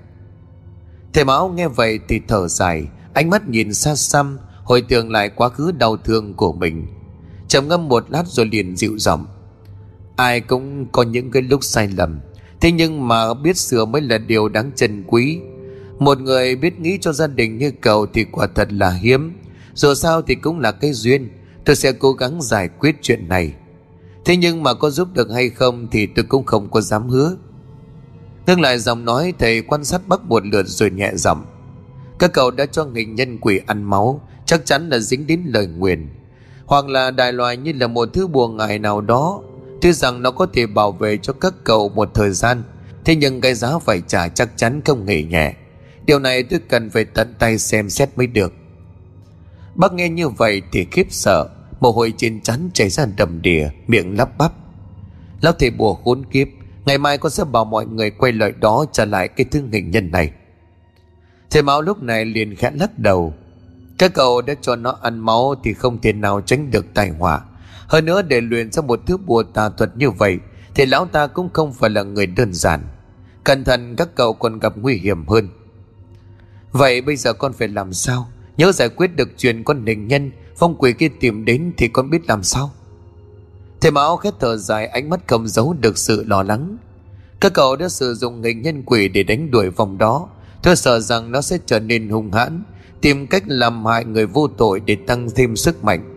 Thầy 1.13 1.25
Mão 1.25 1.49
nghe 1.49 1.67
vậy 1.67 1.99
thì 2.07 2.21
thở 2.27 2.47
dài, 2.47 2.87
Ánh 3.13 3.29
mắt 3.29 3.49
nhìn 3.49 3.73
xa 3.73 3.95
xăm, 3.95 4.37
Hồi 4.63 4.81
tưởng 4.81 5.11
lại 5.11 5.29
quá 5.29 5.49
khứ 5.49 5.71
đau 5.71 5.97
thương 5.97 6.33
của 6.33 6.53
mình. 6.53 6.87
Trầm 7.47 7.67
ngâm 7.67 7.87
một 7.87 8.11
lát 8.11 8.23
rồi 8.27 8.45
liền 8.45 8.75
dịu 8.75 8.97
giọng. 8.97 9.25
Ai 10.21 10.41
cũng 10.41 10.85
có 10.91 11.03
những 11.03 11.31
cái 11.31 11.41
lúc 11.41 11.63
sai 11.63 11.87
lầm. 11.87 12.19
Thế 12.61 12.71
nhưng 12.71 13.07
mà 13.07 13.33
biết 13.33 13.57
sửa 13.57 13.85
mới 13.85 14.01
là 14.01 14.17
điều 14.17 14.49
đáng 14.49 14.71
trân 14.75 15.03
quý. 15.07 15.39
Một 15.99 16.19
người 16.19 16.55
biết 16.55 16.79
nghĩ 16.79 16.97
cho 17.01 17.13
gia 17.13 17.27
đình 17.27 17.57
như 17.57 17.71
cậu 17.81 18.05
thì 18.05 18.25
quả 18.31 18.47
thật 18.55 18.73
là 18.73 18.91
hiếm. 18.91 19.33
Dù 19.73 19.93
sao 19.93 20.21
thì 20.21 20.35
cũng 20.35 20.59
là 20.59 20.71
cái 20.71 20.93
duyên. 20.93 21.29
Tôi 21.65 21.75
sẽ 21.75 21.91
cố 21.91 22.13
gắng 22.13 22.41
giải 22.41 22.69
quyết 22.79 22.95
chuyện 23.01 23.29
này. 23.29 23.53
Thế 24.25 24.37
nhưng 24.37 24.63
mà 24.63 24.73
có 24.73 24.89
giúp 24.89 25.07
được 25.13 25.31
hay 25.33 25.49
không 25.49 25.87
Thì 25.91 26.05
tôi 26.05 26.25
cũng 26.29 26.45
không 26.45 26.71
có 26.71 26.81
dám 26.81 27.09
hứa. 27.09 27.37
Ngưng 28.47 28.61
lại 28.61 28.79
giọng 28.79 29.05
nói, 29.05 29.33
Thầy 29.39 29.61
quan 29.61 29.85
sát 29.85 30.07
bắc 30.07 30.23
một 30.23 30.45
lượt 30.45 30.67
rồi 30.67 30.91
nhẹ 30.91 31.11
giọng. 31.15 31.45
Các 32.19 32.33
cậu 32.33 32.51
đã 32.51 32.65
cho 32.65 32.85
nghịch 32.85 33.09
nhân 33.09 33.37
quỷ 33.37 33.59
ăn 33.67 33.83
máu, 33.83 34.27
Chắc 34.45 34.65
chắn 34.65 34.89
là 34.89 34.99
dính 34.99 35.27
đến 35.27 35.41
lời 35.45 35.67
nguyền. 35.67 36.07
Hoặc 36.65 36.87
là 36.87 37.11
đại 37.11 37.33
loại 37.33 37.57
như 37.57 37.73
là 37.73 37.87
một 37.87 38.09
thứ 38.13 38.27
buồn 38.27 38.57
ngại 38.57 38.79
nào 38.79 39.01
đó. 39.01 39.41
Tuy 39.81 39.91
rằng 39.91 40.21
nó 40.21 40.31
có 40.31 40.47
thể 40.53 40.65
bảo 40.67 40.91
vệ 40.91 41.17
cho 41.17 41.33
các 41.33 41.53
cậu 41.63 41.89
một 41.89 42.09
thời 42.13 42.31
gian, 42.31 42.63
Thế 43.05 43.15
nhưng 43.15 43.41
cái 43.41 43.53
giá 43.53 43.79
phải 43.79 44.01
trả 44.07 44.27
chắc 44.27 44.49
chắn 44.55 44.81
không 44.85 45.07
hề 45.07 45.23
nhẹ. 45.23 45.53
Điều 46.05 46.19
này 46.19 46.43
tôi 46.43 46.59
cần 46.69 46.89
phải 46.89 47.05
tận 47.05 47.33
tay 47.39 47.57
xem 47.57 47.89
xét 47.89 48.09
mới 48.15 48.27
được. 48.27 48.53
Bác 49.75 49.93
nghe 49.93 50.09
như 50.09 50.29
vậy 50.29 50.61
thì 50.71 50.87
khiếp 50.91 51.07
sợ, 51.09 51.49
Mồ 51.79 51.91
hôi 51.91 52.13
trên 52.17 52.41
chắn 52.41 52.69
chảy 52.73 52.89
ra 52.89 53.05
đầm 53.17 53.41
đìa, 53.41 53.69
Miệng 53.87 54.17
lắp 54.17 54.37
bắp. 54.37 54.53
Lão 55.41 55.53
thầy 55.53 55.69
bùa 55.69 55.93
khốn 55.93 56.25
kiếp, 56.31 56.47
Ngày 56.85 56.97
mai 56.97 57.17
con 57.17 57.31
sẽ 57.31 57.43
bảo 57.43 57.65
mọi 57.65 57.85
người 57.85 58.11
quay 58.11 58.31
lại 58.31 58.51
đó 58.59 58.85
Trả 58.91 59.05
lại 59.05 59.27
cái 59.27 59.45
thương 59.51 59.71
hình 59.71 59.91
nhân 59.91 60.11
này. 60.11 60.31
Thầy 61.49 61.61
Mão 61.61 61.81
lúc 61.81 62.03
này 62.03 62.25
liền 62.25 62.55
khẽ 62.55 62.71
lắc 62.73 62.99
đầu. 62.99 63.33
Các 63.97 64.13
cậu 64.13 64.41
đã 64.41 64.53
cho 64.61 64.75
nó 64.75 64.97
ăn 65.01 65.19
máu 65.19 65.55
Thì 65.63 65.73
không 65.73 66.01
thể 66.01 66.13
nào 66.13 66.41
tránh 66.41 66.71
được 66.71 66.85
tai 66.93 67.09
họa 67.09 67.41
hơn 67.91 68.05
nữa 68.05 68.21
để 68.21 68.41
luyện 68.41 68.71
ra 68.71 68.81
một 68.81 68.99
thứ 69.07 69.17
bùa 69.17 69.43
tà 69.43 69.69
thuật 69.69 69.97
như 69.97 70.11
vậy, 70.11 70.39
Thì 70.75 70.85
lão 70.85 71.05
ta 71.05 71.27
cũng 71.27 71.49
không 71.53 71.73
phải 71.73 71.89
là 71.89 72.03
người 72.03 72.25
đơn 72.25 72.53
giản. 72.53 72.81
Cẩn 73.43 73.63
thận, 73.63 73.95
các 73.95 74.15
cậu 74.15 74.33
còn 74.33 74.59
gặp 74.59 74.73
nguy 74.77 74.95
hiểm 74.95 75.27
hơn. 75.27 75.49
Vậy 76.71 77.01
bây 77.01 77.15
giờ 77.15 77.33
con 77.33 77.53
phải 77.53 77.67
làm 77.67 77.93
sao? 77.93 78.27
Nhớ 78.57 78.71
giải 78.71 78.89
quyết 78.89 79.15
được 79.15 79.29
chuyện 79.37 79.63
con 79.63 79.85
nình 79.85 80.07
nhân, 80.07 80.31
Phong 80.57 80.75
quỷ 80.75 80.93
kia 80.93 81.09
tìm 81.19 81.45
đến 81.45 81.73
thì 81.77 81.87
con 81.87 82.09
biết 82.09 82.27
làm 82.27 82.43
sao? 82.43 82.71
Thầy 83.81 83.91
Mão 83.91 84.17
khét 84.17 84.33
thở 84.39 84.57
dài, 84.57 84.87
ánh 84.87 85.09
mắt 85.09 85.19
không 85.27 85.47
giấu 85.47 85.73
được 85.73 85.97
sự 85.97 86.23
lo 86.23 86.43
lắng. 86.43 86.77
Các 87.39 87.53
cậu 87.53 87.75
đã 87.75 87.89
sử 87.89 88.13
dụng 88.13 88.43
hình 88.43 88.61
nhân 88.61 88.83
quỷ 88.85 89.07
để 89.07 89.23
đánh 89.23 89.51
đuổi 89.51 89.69
vòng 89.69 89.97
đó. 89.97 90.29
Tôi 90.63 90.75
sợ 90.75 90.99
rằng 90.99 91.31
nó 91.31 91.41
sẽ 91.41 91.57
trở 91.65 91.79
nên 91.79 92.09
hung 92.09 92.31
hãn, 92.31 92.63
Tìm 93.01 93.27
cách 93.27 93.43
làm 93.47 93.85
hại 93.85 94.05
người 94.05 94.25
vô 94.25 94.47
tội 94.47 94.79
để 94.79 94.97
tăng 95.07 95.29
thêm 95.35 95.55
sức 95.55 95.83
mạnh. 95.83 96.10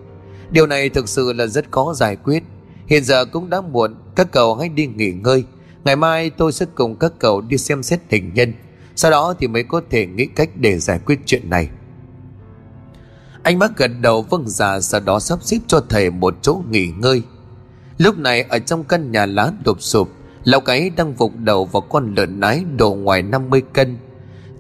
Điều 0.55 0.67
này 0.67 0.89
thực 0.89 1.09
sự 1.09 1.33
là 1.33 1.47
rất 1.47 1.73
khó 1.73 1.95
giải 1.95 2.17
quyết. 2.17 2.43
Hiện 2.87 3.05
giờ 3.05 3.25
cũng 3.25 3.51
đã 3.51 3.61
muộn 3.61 3.95
Các 4.15 4.33
cậu 4.33 4.57
hãy 4.57 4.69
đi 4.69 4.87
nghỉ 4.87 5.11
ngơi. 5.13 5.45
Ngày 5.85 5.97
mai 5.97 6.31
tôi 6.31 6.53
sẽ 6.53 6.67
cùng 6.75 6.97
các 6.97 7.13
cậu 7.19 7.41
đi 7.41 7.59
xem 7.59 7.83
xét 7.83 8.01
tình 8.09 8.35
nhân. 8.35 8.53
Sau 8.97 9.11
đó 9.11 9.35
thì 9.39 9.49
mới 9.49 9.63
có 9.63 9.81
thể 9.91 10.07
nghĩ 10.07 10.27
cách 10.27 10.51
để 10.55 10.79
giải 10.79 10.99
quyết 11.07 11.19
chuyện 11.27 11.51
này. 11.51 11.69
Anh 13.43 13.59
bác 13.59 13.77
gật 13.77 13.91
đầu 14.01 14.23
vâng 14.23 14.49
già, 14.49 14.81
Sau 14.81 15.01
đó 15.01 15.21
sắp 15.21 15.39
xếp 15.43 15.59
cho 15.67 15.81
thầy 15.89 16.11
một 16.11 16.37
chỗ 16.43 16.63
nghỉ 16.71 16.87
ngơi. 16.87 17.23
Lúc 17.99 18.19
này 18.19 18.43
ở 18.43 18.59
trong 18.59 18.85
căn 18.85 19.13
nhà 19.13 19.27
lá 19.27 19.53
đột 19.65 19.83
sụp 19.83 20.09
Lão 20.45 20.61
cái 20.61 20.91
đang 20.91 21.15
vụt 21.15 21.33
đầu 21.39 21.65
vào 21.65 21.81
con 21.81 22.15
lợn 22.15 22.41
nái 22.41 22.65
độ 22.77 22.95
ngoài 22.95 23.23
50 23.23 23.63
cân. 23.73 23.97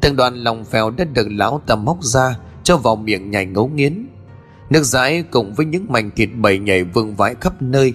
Từng 0.01 0.17
đoàn 0.17 0.35
lòng 0.35 0.65
phèo 0.65 0.91
đã 0.91 1.05
được 1.05 1.29
lão 1.31 1.63
ta 1.67 1.75
móc 1.75 2.05
ra 2.05 2.39
Cho 2.63 2.77
vào 2.77 2.97
miệng 2.97 3.31
nhảy 3.31 3.47
ngấu 3.47 3.69
nghiến. 3.69 4.07
Nước 4.75 4.83
dãi 4.83 5.25
cùng 5.31 5.55
với 5.55 5.66
những 5.66 5.87
mảnh 5.89 6.11
thịt 6.16 6.29
bầy 6.37 6.59
nhảy 6.59 6.85
vương 6.85 7.14
vãi 7.14 7.35
khắp 7.41 7.62
nơi. 7.62 7.95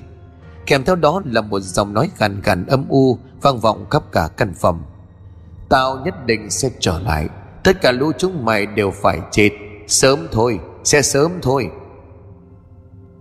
Kèm 0.66 0.84
theo 0.84 0.96
đó 0.96 1.22
là 1.26 1.42
một 1.42 1.60
dòng 1.60 1.94
nói 1.94 2.10
gằn 2.18 2.42
gằn 2.42 2.66
âm 2.66 2.86
u, 2.90 3.18
Vang 3.42 3.60
vọng 3.60 3.86
khắp 3.90 4.04
cả 4.12 4.30
căn 4.38 4.54
phòng. 4.62 4.84
Tao 5.70 5.98
nhất 6.06 6.26
định 6.26 6.50
sẽ 6.50 6.70
trở 6.80 7.00
lại. 7.00 7.28
Tất 7.64 7.82
cả 7.82 7.92
lũ 7.92 8.12
chúng 8.18 8.46
mày 8.46 8.66
đều 8.66 8.92
phải 8.92 9.20
chết. 9.32 9.50
Sớm 9.88 10.28
thôi, 10.32 10.60
Sẽ 10.84 11.02
sớm 11.02 11.32
thôi. 11.42 11.70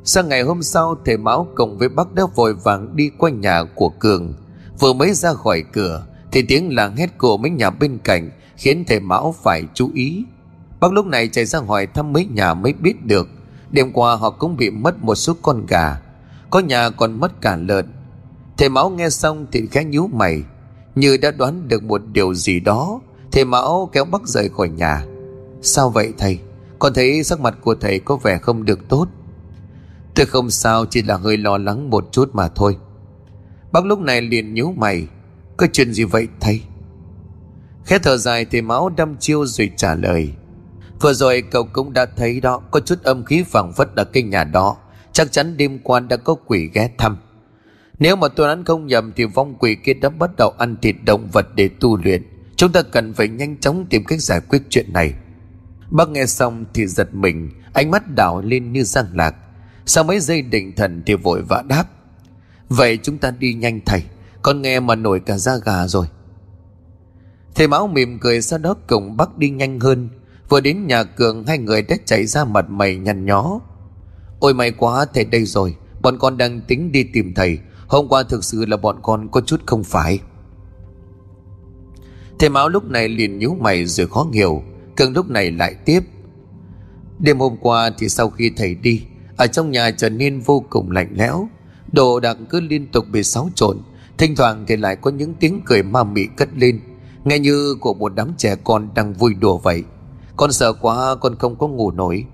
Sang 0.05 0.29
ngày 0.29 0.43
hôm 0.43 0.63
sau, 0.63 0.97
Thầy 1.05 1.17
Mão 1.17 1.47
cùng 1.55 1.79
với 1.79 1.89
bác 1.89 2.15
đã 2.15 2.23
vội 2.35 2.55
vàng 2.55 2.97
đi 2.97 3.11
qua 3.19 3.31
nhà 3.31 3.65
của 3.75 3.89
Cường. 3.89 4.35
Vừa 4.81 4.93
mới 4.93 5.13
ra 5.13 5.33
khỏi 5.33 5.65
cửa, 5.73 6.07
Thì 6.33 6.43
tiếng 6.43 6.75
làng 6.75 6.97
hét 6.97 7.19
của 7.19 7.37
mấy 7.37 7.51
nhà 7.51 7.71
bên 7.71 7.99
cạnh 8.05 8.31
Khiến 8.57 8.85
thầy 8.87 9.01
Mão 9.01 9.35
phải 9.43 9.63
chú 9.75 9.91
ý. 9.95 10.25
Bác 10.81 10.93
lúc 10.93 11.07
này 11.07 11.29
chạy 11.29 11.45
ra 11.45 11.59
hỏi 11.59 11.87
thăm 11.87 12.13
mấy 12.13 12.27
nhà 12.27 12.55
mới 12.55 12.73
biết 12.73 13.07
được. 13.07 13.29
Đêm 13.71 13.93
qua 13.93 14.17
họ 14.17 14.31
cũng 14.31 14.57
bị 14.57 14.71
mất 14.71 15.05
một 15.05 15.15
số 15.15 15.37
con 15.43 15.67
gà, 15.67 16.01
Có 16.51 16.61
nhà 16.61 16.91
còn 16.91 17.21
mất 17.21 17.41
cả 17.41 17.57
lợn. 17.57 17.87
Thầy 18.57 18.69
Mão 18.69 18.91
nghe 18.91 19.11
xong 19.11 19.47
thì 19.53 19.67
khẽ 19.71 19.85
nhíu 19.85 20.07
mày, 20.07 20.43
Như 20.95 21.17
đã 21.17 21.31
đoán 21.31 21.69
được 21.69 21.83
một 21.83 22.03
điều 22.13 22.35
gì 22.35 22.61
đó. 22.61 23.01
Thầy 23.33 23.45
Mão 23.45 23.91
kéo 23.93 24.05
Bắc 24.05 24.23
rời 24.27 24.49
khỏi 24.49 24.69
nhà. 24.69 25.05
Sao 25.63 25.91
vậy 25.91 26.13
thầy? 26.19 26.39
Con 26.79 26.95
thấy 26.95 27.25
sắc 27.25 27.41
mặt 27.41 27.55
của 27.61 27.75
thầy 27.75 27.99
có 27.99 28.17
vẻ 28.17 28.39
không 28.39 28.65
được 28.65 28.89
tốt. 28.89 29.07
Tôi 30.15 30.27
không 30.27 30.51
sao, 30.51 30.87
Chỉ 30.87 31.03
là 31.03 31.17
hơi 31.17 31.37
lo 31.37 31.59
lắng 31.59 31.91
một 31.91 32.09
chút 32.13 32.31
mà 32.33 32.49
thôi. 32.49 32.77
Bác 33.73 33.85
lúc 33.85 34.01
này 34.01 34.23
liền 34.23 34.55
nhíu 34.55 34.73
mày, 34.77 35.07
Có 35.57 35.67
chuyện 35.73 35.93
gì 35.93 36.05
vậy 36.05 36.29
thầy? 36.41 36.63
Khẽ 37.85 37.99
thở 37.99 38.17
dài 38.17 38.45
thì 38.45 38.63
Mão 38.63 38.89
đâm 38.89 39.17
chiêu 39.17 39.47
rồi 39.47 39.71
trả 39.77 39.95
lời 39.95 40.33
Vừa 41.01 41.13
rồi 41.13 41.43
cậu 41.51 41.65
cũng 41.73 41.93
đã 41.93 42.07
thấy 42.17 42.41
đó, 42.41 42.63
Có 42.71 42.81
chút 42.81 43.03
âm 43.03 43.25
khí 43.25 43.43
phẳng 43.43 43.73
phất 43.73 43.89
ở 43.97 44.05
cái 44.05 44.23
nhà 44.23 44.45
đó. 44.45 44.77
Chắc 45.13 45.33
chắn 45.33 45.57
đêm 45.57 45.79
qua 45.79 46.01
đã 46.01 46.17
có 46.17 46.35
quỷ 46.35 46.71
ghé 46.75 46.91
thăm. 46.99 47.17
Nếu 47.99 48.17
mà 48.17 48.29
tôi 48.29 48.47
đoán 48.47 48.65
không 48.65 48.87
nhầm 48.87 49.13
Thì 49.17 49.25
vong 49.25 49.55
quỷ 49.59 49.77
kia 49.85 49.95
đã 49.95 50.09
bắt 50.09 50.31
đầu 50.37 50.55
ăn 50.59 50.77
thịt 50.83 50.97
động 51.05 51.29
vật 51.33 51.47
để 51.55 51.69
tu 51.81 51.97
luyện. 51.97 52.23
Chúng 52.57 52.73
ta 52.73 52.83
cần 52.83 53.15
phải 53.15 53.29
nhanh 53.29 53.57
chóng 53.57 53.87
tìm 53.91 54.05
cách 54.05 54.21
giải 54.21 54.41
quyết 54.41 54.63
chuyện 54.71 54.93
này. 54.93 55.15
Bác 55.91 56.09
nghe 56.09 56.27
xong 56.27 56.65
thì 56.75 56.87
giật 56.87 57.15
mình, 57.15 57.51
Ánh 57.73 57.91
mắt 57.91 58.15
đảo 58.15 58.41
lên 58.41 58.73
như 58.73 58.83
răng 58.85 59.07
lạc. 59.15 59.35
Sau 59.87 60.05
mấy 60.05 60.21
giây 60.21 60.43
định 60.43 60.77
thần 60.77 61.03
thì 61.07 61.15
vội 61.15 61.43
vã 61.43 61.63
đáp. 61.69 61.85
Vậy 62.69 62.99
chúng 63.03 63.19
ta 63.19 63.31
đi 63.31 63.55
nhanh 63.55 63.81
thầy 63.87 64.03
Con 64.43 64.63
nghe 64.63 64.81
mà 64.81 64.95
nổi 64.95 65.21
cả 65.21 65.39
da 65.39 65.53
gà 65.65 65.87
rồi. 65.87 66.07
Thầy 67.55 67.69
Mão 67.69 67.87
mỉm 67.87 68.19
cười, 68.19 68.43
sau 68.43 68.59
đó 68.59 68.75
cùng 68.87 69.17
bác 69.17 69.39
đi 69.39 69.51
nhanh 69.51 69.81
hơn. 69.81 70.09
Vừa 70.49 70.61
đến 70.61 70.87
nhà 70.87 71.05
Cường, 71.05 71.47
hai 71.47 71.59
người 71.59 71.83
đã 71.83 71.97
chạy 72.05 72.27
ra 72.27 72.45
mặt 72.45 72.71
mày 72.71 72.97
nhăn 72.97 73.27
nhó. 73.27 73.61
Ôi 74.41 74.55
may 74.55 74.71
quá 74.71 75.07
thầy 75.15 75.25
đây 75.25 75.45
rồi, 75.45 75.77
Bọn 76.03 76.19
con 76.19 76.37
đang 76.37 76.61
tính 76.61 76.93
đi 76.93 77.05
tìm 77.13 77.35
thầy. 77.35 77.59
Hôm 77.87 78.09
qua 78.09 78.23
thực 78.23 78.45
sự 78.45 78.67
là 78.67 78.77
bọn 78.77 78.99
con 79.03 79.29
có 79.29 79.41
chút 79.41 79.61
không 79.67 79.85
phải. 79.85 80.21
Thầy 82.39 82.49
Mão 82.49 82.69
lúc 82.69 82.85
này 82.85 83.09
liền 83.09 83.39
nhíu 83.39 83.57
mày 83.61 83.87
rồi 83.87 84.07
khó 84.07 84.27
hiểu. 84.33 84.63
Cường 84.97 85.13
lúc 85.13 85.31
này 85.31 85.51
lại 85.51 85.75
tiếp. 85.85 86.01
Đêm 87.19 87.39
hôm 87.39 87.57
qua 87.61 87.91
thì 87.99 88.09
sau 88.09 88.31
khi 88.31 88.51
thầy 88.57 88.75
đi, 88.75 89.03
Ở 89.37 89.47
trong 89.47 89.71
nhà 89.71 89.91
trở 89.91 90.09
nên 90.09 90.41
vô 90.41 90.65
cùng 90.71 90.91
lạnh 90.91 91.09
lẽo. 91.15 91.49
Đồ 91.93 92.21
đạc 92.21 92.37
cứ 92.51 92.61
liên 92.61 92.87
tục 92.87 93.05
bị 93.13 93.23
xáo 93.23 93.51
trộn. 93.55 93.79
Thỉnh 94.19 94.37
thoảng 94.37 94.65
thì 94.69 94.77
lại 94.77 94.97
có 94.97 95.11
những 95.11 95.35
tiếng 95.35 95.61
cười 95.65 95.83
ma 95.83 96.05
mị 96.05 96.27
cất 96.37 96.49
lên. 96.57 96.81
Nghe 97.25 97.39
như 97.39 97.75
của 97.81 97.95
một 97.95 98.15
đám 98.15 98.33
trẻ 98.37 98.57
con 98.65 98.89
đang 98.95 99.13
vui 99.13 99.35
đùa 99.35 99.59
vậy. 99.59 99.85
Con 100.39 100.53
sợ 100.53 100.73
quá, 100.73 101.15
con 101.15 101.37
không 101.39 101.57
có 101.59 101.69
ngủ 101.69 101.91
nổi. 101.91 102.25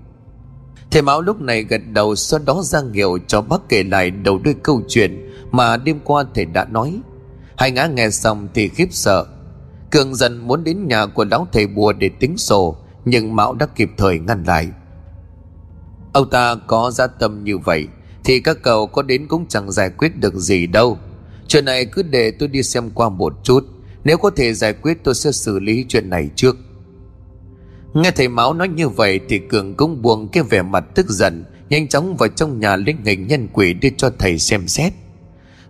Thầy 0.91 1.01
Mão 1.01 1.21
lúc 1.21 1.41
này 1.41 1.63
gật 1.63 1.81
đầu 1.93 2.15
Sau 2.15 2.39
đó 2.45 2.61
ra 2.63 2.81
hiệu 2.93 3.17
cho 3.27 3.41
bác 3.41 3.69
kể 3.69 3.83
lại 3.83 4.11
đầu 4.11 4.39
đuôi 4.43 4.55
câu 4.63 4.81
chuyện 4.87 5.29
Mà 5.51 5.77
đêm 5.77 5.99
qua 6.03 6.23
thầy 6.35 6.45
đã 6.45 6.65
nói. 6.65 6.99
Hai 7.57 7.71
ngã 7.71 7.85
nghe 7.85 8.09
xong 8.09 8.47
thì 8.53 8.69
khiếp 8.69 8.87
sợ. 8.91 9.25
Cường 9.91 10.15
dần 10.15 10.47
muốn 10.47 10.63
đến 10.63 10.87
nhà 10.87 11.05
của 11.05 11.25
lão 11.25 11.47
thầy 11.51 11.67
bùa 11.67 11.93
để 11.93 12.09
tính 12.19 12.37
sổ, 12.37 12.77
Nhưng 13.05 13.35
Mão 13.35 13.53
đã 13.53 13.65
kịp 13.65 13.89
thời 13.97 14.19
ngăn 14.19 14.43
lại. 14.43 14.67
Ông 16.13 16.29
ta 16.29 16.55
có 16.67 16.91
gia 16.91 17.07
tâm 17.07 17.43
như 17.43 17.57
vậy 17.57 17.87
Thì 18.23 18.39
các 18.39 18.57
cậu 18.63 18.87
có 18.87 19.01
đến 19.01 19.27
cũng 19.27 19.45
chẳng 19.47 19.71
giải 19.71 19.89
quyết 19.89 20.19
được 20.19 20.35
gì 20.35 20.67
đâu. 20.67 20.97
Chuyện 21.47 21.65
này 21.65 21.85
cứ 21.85 22.03
để 22.03 22.31
tôi 22.31 22.49
đi 22.49 22.63
xem 22.63 22.89
qua 22.89 23.09
một 23.09 23.33
chút. 23.43 23.65
Nếu 24.03 24.17
có 24.17 24.29
thể 24.29 24.53
giải 24.53 24.73
quyết 24.73 25.03
tôi 25.03 25.15
sẽ 25.15 25.31
xử 25.31 25.59
lý 25.59 25.85
chuyện 25.89 26.09
này 26.09 26.29
trước. 26.35 26.55
Nghe 27.95 28.11
thầy 28.11 28.27
Mão 28.27 28.53
nói 28.53 28.67
như 28.67 28.89
vậy 28.89 29.19
Thì 29.29 29.39
Cường 29.39 29.75
cũng 29.75 30.01
buông 30.01 30.27
cái 30.27 30.43
vẻ 30.43 30.61
mặt 30.61 30.83
tức 30.95 31.09
giận, 31.09 31.45
Nhanh 31.69 31.87
chóng 31.87 32.17
vào 32.17 32.29
trong 32.29 32.59
nhà 32.59 32.75
lấy 32.75 32.95
hình 33.05 33.27
nhân 33.27 33.47
quỷ 33.53 33.73
Đưa 33.73 33.89
cho 33.97 34.11
thầy 34.19 34.39
xem 34.39 34.67
xét. 34.67 34.93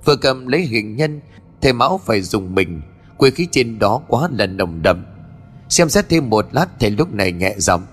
Vừa 0.06 0.16
cầm 0.16 0.48
lấy 0.48 0.62
hình 0.62 0.96
nhân, 0.96 1.22
Thầy 1.62 1.74
Mão 1.74 2.00
phải 2.06 2.22
dùng 2.22 2.56
mình, 2.56 2.82
Quỷ 3.18 3.32
khí 3.32 3.48
trên 3.52 3.80
đó 3.80 4.02
quá 4.08 4.30
là 4.32 4.46
nồng 4.46 4.82
đậm. 4.82 5.06
Xem 5.70 5.90
xét 5.90 6.10
thêm 6.10 6.30
một 6.30 6.48
lát, 6.52 6.68
thầy 6.80 6.90
lúc 6.90 7.14
này 7.14 7.32
nhẹ 7.32 7.56
giọng, 7.58 7.86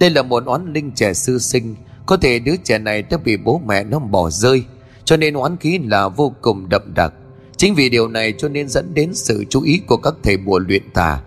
Đây 0.00 0.10
là 0.10 0.22
một 0.22 0.44
oán 0.46 0.72
linh 0.72 0.90
trẻ 0.90 1.14
sư 1.14 1.38
sinh, 1.38 1.74
Có 2.06 2.16
thể 2.16 2.38
đứa 2.38 2.56
trẻ 2.64 2.78
này 2.78 3.02
đã 3.02 3.18
bị 3.24 3.36
bố 3.36 3.60
mẹ 3.66 3.84
nó 3.84 3.98
bỏ 3.98 4.30
rơi, 4.30 4.64
Cho 5.04 5.16
nên 5.16 5.34
oán 5.34 5.56
khí 5.56 5.78
là 5.84 6.08
vô 6.08 6.34
cùng 6.40 6.68
đậm 6.68 6.94
đặc. 6.94 7.12
Chính 7.56 7.74
vì 7.74 7.88
điều 7.88 8.08
này 8.08 8.34
cho 8.38 8.48
nên 8.48 8.68
dẫn 8.68 8.94
đến 8.94 9.14
sự 9.14 9.44
chú 9.50 9.62
ý 9.62 9.80
của 9.86 9.96
các 9.96 10.14
thầy 10.22 10.36
bùa 10.36 10.58
luyện 10.58 10.82
tà. 10.94 11.20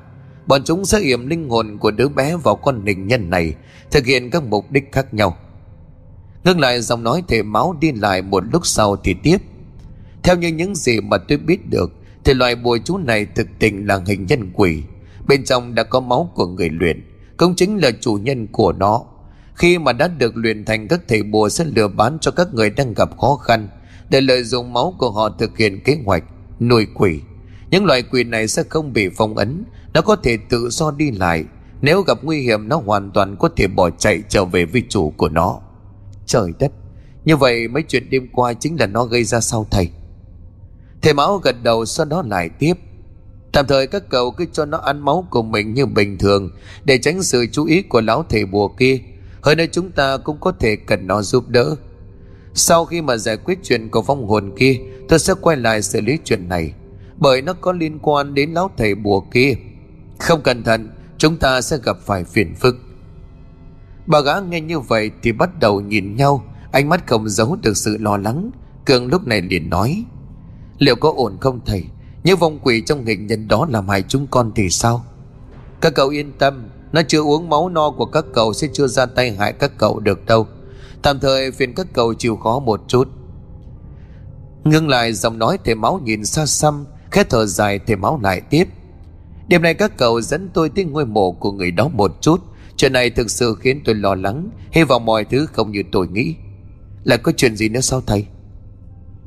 Bọn 0.49 0.63
chúng 0.63 0.85
sẽ 0.85 0.99
yểm 0.99 1.27
linh 1.27 1.49
hồn 1.49 1.77
của 1.77 1.91
đứa 1.91 2.07
bé 2.07 2.35
vào 2.35 2.55
con 2.55 2.85
hình 2.85 3.07
nhân 3.07 3.29
này, 3.29 3.53
Thực 3.91 4.05
hiện 4.05 4.29
các 4.29 4.43
mục 4.43 4.71
đích 4.71 4.91
khác 4.91 5.13
nhau. 5.13 5.37
Ngưng 6.43 6.59
lại 6.59 6.81
giọng 6.81 7.03
nói 7.03 7.23
thể 7.27 7.43
máu 7.43 7.75
đi 7.81 7.91
lại 7.91 8.21
một 8.21 8.43
lúc 8.51 8.65
sau 8.65 8.95
thì 8.95 9.15
tiếp. 9.23 9.37
Theo 10.23 10.35
như 10.35 10.47
những 10.47 10.75
gì 10.75 11.01
mà 11.01 11.17
tôi 11.17 11.37
biết 11.37 11.69
được, 11.69 11.91
Thì 12.23 12.33
loài 12.33 12.55
bùa 12.55 12.77
chú 12.85 12.97
này 12.97 13.25
thực 13.35 13.47
tình 13.59 13.87
là 13.87 14.01
hình 14.05 14.25
nhân 14.25 14.51
quỷ. 14.53 14.83
Bên 15.27 15.43
trong 15.43 15.75
đã 15.75 15.83
có 15.83 15.99
máu 15.99 16.31
của 16.35 16.47
người 16.47 16.69
luyện, 16.69 17.03
Cũng 17.37 17.55
chính 17.55 17.77
là 17.77 17.91
chủ 18.01 18.13
nhân 18.13 18.47
của 18.47 18.71
nó. 18.71 19.03
Khi 19.55 19.77
mà 19.77 19.93
đã 19.93 20.07
được 20.07 20.37
luyện 20.37 20.65
thành 20.65 20.87
các 20.87 20.99
thầy 21.07 21.23
bùa 21.23 21.49
sẽ 21.49 21.65
lừa 21.65 21.87
bán 21.87 22.17
cho 22.21 22.31
các 22.31 22.53
người 22.53 22.69
đang 22.69 22.93
gặp 22.93 23.17
khó 23.17 23.35
khăn 23.35 23.67
Để 24.09 24.21
lợi 24.21 24.43
dụng 24.43 24.73
máu 24.73 24.95
của 24.97 25.11
họ 25.11 25.29
thực 25.29 25.57
hiện 25.57 25.83
kế 25.83 25.97
hoạch 26.05 26.23
Nuôi 26.59 26.87
quỷ. 26.93 27.19
Những 27.69 27.85
loài 27.85 28.01
quỷ 28.01 28.23
này 28.23 28.47
sẽ 28.47 28.63
không 28.69 28.93
bị 28.93 29.09
phong 29.09 29.37
ấn 29.37 29.63
nó 29.93 30.01
có 30.01 30.15
thể 30.15 30.37
tự 30.49 30.69
do 30.69 30.91
đi 30.91 31.11
lại. 31.11 31.43
Nếu 31.81 32.01
gặp 32.01 32.17
nguy 32.23 32.41
hiểm, 32.41 32.67
nó 32.67 32.81
hoàn 32.85 33.11
toàn 33.11 33.35
có 33.39 33.49
thể 33.55 33.67
bỏ 33.67 33.89
chạy 33.89 34.21
trở 34.29 34.45
về 34.45 34.65
với 34.65 34.83
chủ 34.89 35.13
của 35.17 35.29
nó. 35.29 35.59
Trời 36.25 36.53
đất! 36.59 36.71
Như 37.25 37.37
vậy 37.37 37.67
mấy 37.67 37.83
chuyện 37.87 38.09
đêm 38.09 38.27
qua 38.33 38.53
chính 38.53 38.79
là 38.79 38.85
nó 38.85 39.05
gây 39.05 39.23
ra 39.23 39.39
sau 39.39 39.65
thầy. 39.71 39.89
Thầy 41.01 41.13
Mão 41.13 41.37
gật 41.37 41.55
đầu, 41.63 41.85
sau 41.85 42.05
đó 42.05 42.23
lại 42.27 42.49
tiếp. 42.49 42.73
Tạm 43.51 43.67
thời 43.67 43.87
các 43.87 44.09
cậu 44.09 44.31
cứ 44.31 44.45
cho 44.53 44.65
nó 44.65 44.77
ăn 44.77 44.99
máu 45.05 45.27
của 45.29 45.41
mình 45.41 45.73
như 45.73 45.85
bình 45.85 46.17
thường, 46.17 46.49
Để 46.83 46.97
tránh 46.97 47.23
sự 47.23 47.45
chú 47.51 47.65
ý 47.65 47.81
của 47.81 48.01
lão 48.01 48.25
thầy 48.29 48.45
bùa 48.45 48.67
kia. 48.67 48.99
Hơn 49.41 49.57
nữa 49.57 49.65
chúng 49.71 49.91
ta 49.91 50.17
cũng 50.17 50.37
có 50.39 50.51
thể 50.59 50.75
cần 50.75 51.07
nó 51.07 51.21
giúp 51.21 51.47
đỡ. 51.47 51.75
Sau 52.53 52.85
khi 52.85 53.01
mà 53.01 53.17
giải 53.17 53.37
quyết 53.37 53.59
chuyện 53.63 53.89
của 53.89 54.01
phong 54.01 54.27
hồn 54.27 54.51
kia, 54.57 54.79
Tôi 55.09 55.19
sẽ 55.19 55.33
quay 55.41 55.57
lại 55.57 55.81
xử 55.81 56.01
lý 56.01 56.17
chuyện 56.23 56.49
này, 56.49 56.73
Bởi 57.17 57.41
nó 57.41 57.53
có 57.53 57.71
liên 57.71 57.99
quan 58.01 58.33
đến 58.33 58.53
lão 58.53 58.71
thầy 58.77 58.95
bùa 58.95 59.19
kia. 59.19 59.53
Không 60.19 60.41
cẩn 60.41 60.63
thận, 60.63 60.89
Chúng 61.17 61.37
ta 61.37 61.61
sẽ 61.61 61.77
gặp 61.83 61.97
phải 62.05 62.23
phiền 62.23 62.55
phức. 62.55 62.75
Bà 64.07 64.19
gã 64.21 64.39
nghe 64.39 64.61
như 64.61 64.79
vậy 64.79 65.11
thì 65.23 65.31
bắt 65.31 65.59
đầu 65.59 65.81
nhìn 65.81 66.15
nhau, 66.15 66.43
Ánh 66.71 66.89
mắt 66.89 67.07
không 67.07 67.29
giấu 67.29 67.57
được 67.61 67.77
sự 67.77 67.97
lo 67.97 68.17
lắng. 68.17 68.51
Cường 68.85 69.07
lúc 69.07 69.27
này 69.27 69.41
liền 69.41 69.69
nói, 69.69 70.03
Liệu 70.77 70.95
có 70.95 71.13
ổn 71.15 71.37
không 71.41 71.59
thầy? 71.65 71.85
Những 72.23 72.37
vong 72.37 72.59
quỷ 72.63 72.81
trong 72.85 73.05
hình 73.05 73.27
nhân 73.27 73.47
đó 73.47 73.67
làm 73.69 73.89
hại 73.89 74.03
chúng 74.07 74.27
con 74.27 74.51
thì 74.55 74.69
sao? 74.69 75.05
Các 75.81 75.95
cậu 75.95 76.09
yên 76.09 76.31
tâm, 76.39 76.69
Nó 76.91 77.01
chưa 77.07 77.21
uống 77.21 77.49
máu 77.49 77.69
no 77.69 77.91
của 77.91 78.05
các 78.05 78.25
cậu 78.33 78.53
Sẽ 78.53 78.67
chưa 78.73 78.87
ra 78.87 79.05
tay 79.05 79.31
hại 79.31 79.53
các 79.53 79.71
cậu 79.77 79.99
được 79.99 80.25
đâu. 80.25 80.47
Tạm 81.01 81.19
thời 81.19 81.51
phiền 81.51 81.73
các 81.75 81.87
cậu 81.93 82.13
chịu 82.13 82.37
khó 82.37 82.59
một 82.59 82.81
chút. 82.87 83.07
Ngưng 84.63 84.87
lại 84.87 85.13
giọng 85.13 85.39
nói 85.39 85.57
thầy 85.65 85.75
máu 85.75 85.99
nhìn 86.03 86.25
xa 86.25 86.45
xăm, 86.45 86.85
Khẽ 87.11 87.23
thở 87.29 87.45
dài 87.45 87.79
thầy 87.87 87.95
máu 87.95 88.19
lại 88.23 88.41
tiếp. 88.41 88.65
Đêm 89.49 89.61
nay 89.61 89.73
các 89.73 89.97
cậu 89.97 90.21
dẫn 90.21 90.49
tôi 90.53 90.69
tới 90.69 90.85
ngôi 90.85 91.05
mộ 91.05 91.31
của 91.31 91.51
người 91.51 91.71
đó 91.71 91.87
một 91.87 92.21
chút. 92.21 92.41
Chuyện 92.75 92.93
này 92.93 93.09
thực 93.09 93.31
sự 93.31 93.55
khiến 93.59 93.81
tôi 93.85 93.95
lo 93.95 94.15
lắng. 94.15 94.49
Hy 94.71 94.83
vọng 94.83 95.05
mọi 95.05 95.25
thứ 95.25 95.45
không 95.45 95.71
như 95.71 95.83
tôi 95.91 96.07
nghĩ. 96.07 96.35
Là 97.03 97.17
có 97.17 97.31
chuyện 97.37 97.55
gì 97.55 97.69
nữa 97.69 97.81
sao 97.81 98.01
thầy? 98.07 98.25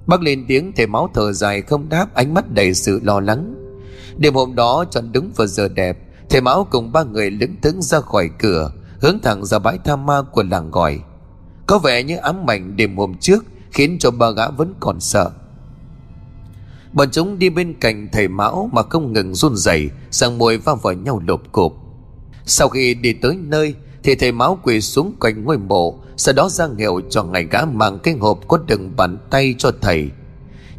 Bác 0.06 0.22
lên 0.22 0.44
tiếng 0.48 0.72
thầy 0.76 0.86
máu 0.86 1.10
thở 1.14 1.32
dài 1.32 1.62
không 1.62 1.88
đáp, 1.88 2.14
ánh 2.14 2.34
mắt 2.34 2.52
đầy 2.54 2.74
sự 2.74 3.00
lo 3.02 3.20
lắng. 3.20 3.54
Đêm 4.18 4.34
hôm 4.34 4.54
đó 4.54 4.84
chọn 4.90 5.12
đúng 5.12 5.32
vào 5.36 5.46
giờ 5.46 5.68
đẹp, 5.68 5.98
Thầy 6.30 6.40
máu 6.40 6.66
cùng 6.70 6.92
ba 6.92 7.02
người 7.02 7.30
lững 7.30 7.60
thững 7.62 7.82
ra 7.82 8.00
khỏi 8.00 8.30
cửa, 8.38 8.72
Hướng 9.00 9.18
thẳng 9.22 9.44
ra 9.44 9.58
bãi 9.58 9.78
tha 9.84 9.96
ma 9.96 10.22
của 10.32 10.42
làng 10.42 10.70
gọi 10.70 11.00
Có 11.66 11.78
vẻ 11.78 12.02
như 12.02 12.16
ám 12.16 12.50
ảnh 12.50 12.76
đêm 12.76 12.96
hôm 12.96 13.14
trước 13.20 13.44
Khiến 13.70 13.96
cho 13.98 14.10
ba 14.10 14.30
gã 14.30 14.50
vẫn 14.50 14.74
còn 14.80 15.00
sợ. 15.00 15.30
Bọn 16.92 17.10
chúng 17.10 17.38
đi 17.38 17.50
bên 17.50 17.74
cạnh 17.80 18.08
thầy 18.12 18.28
Mão 18.28 18.70
mà 18.72 18.82
không 18.82 19.12
ngừng 19.12 19.34
run 19.34 19.56
rẩy, 19.56 19.90
sang 20.10 20.38
môi 20.38 20.56
va 20.56 20.74
vào 20.74 20.92
nhau 20.92 21.22
lộp 21.26 21.52
cộp. 21.52 21.72
Sau 22.46 22.68
khi 22.68 22.94
đi 22.94 23.12
tới 23.12 23.36
nơi 23.42 23.74
thì 24.02 24.14
thầy 24.14 24.32
Mão 24.32 24.58
quỳ 24.62 24.80
xuống 24.80 25.14
quanh 25.20 25.44
ngôi 25.44 25.58
mộ, 25.58 25.98
sau 26.16 26.34
đó 26.34 26.48
ra 26.48 26.68
hiệu 26.78 27.00
cho 27.10 27.24
ngài 27.24 27.44
gã 27.44 27.64
mang 27.64 27.98
cái 28.02 28.14
hộp 28.20 28.48
có 28.48 28.58
đựng 28.66 28.96
bàn 28.96 29.18
tay 29.30 29.54
cho 29.58 29.72
thầy. 29.80 30.10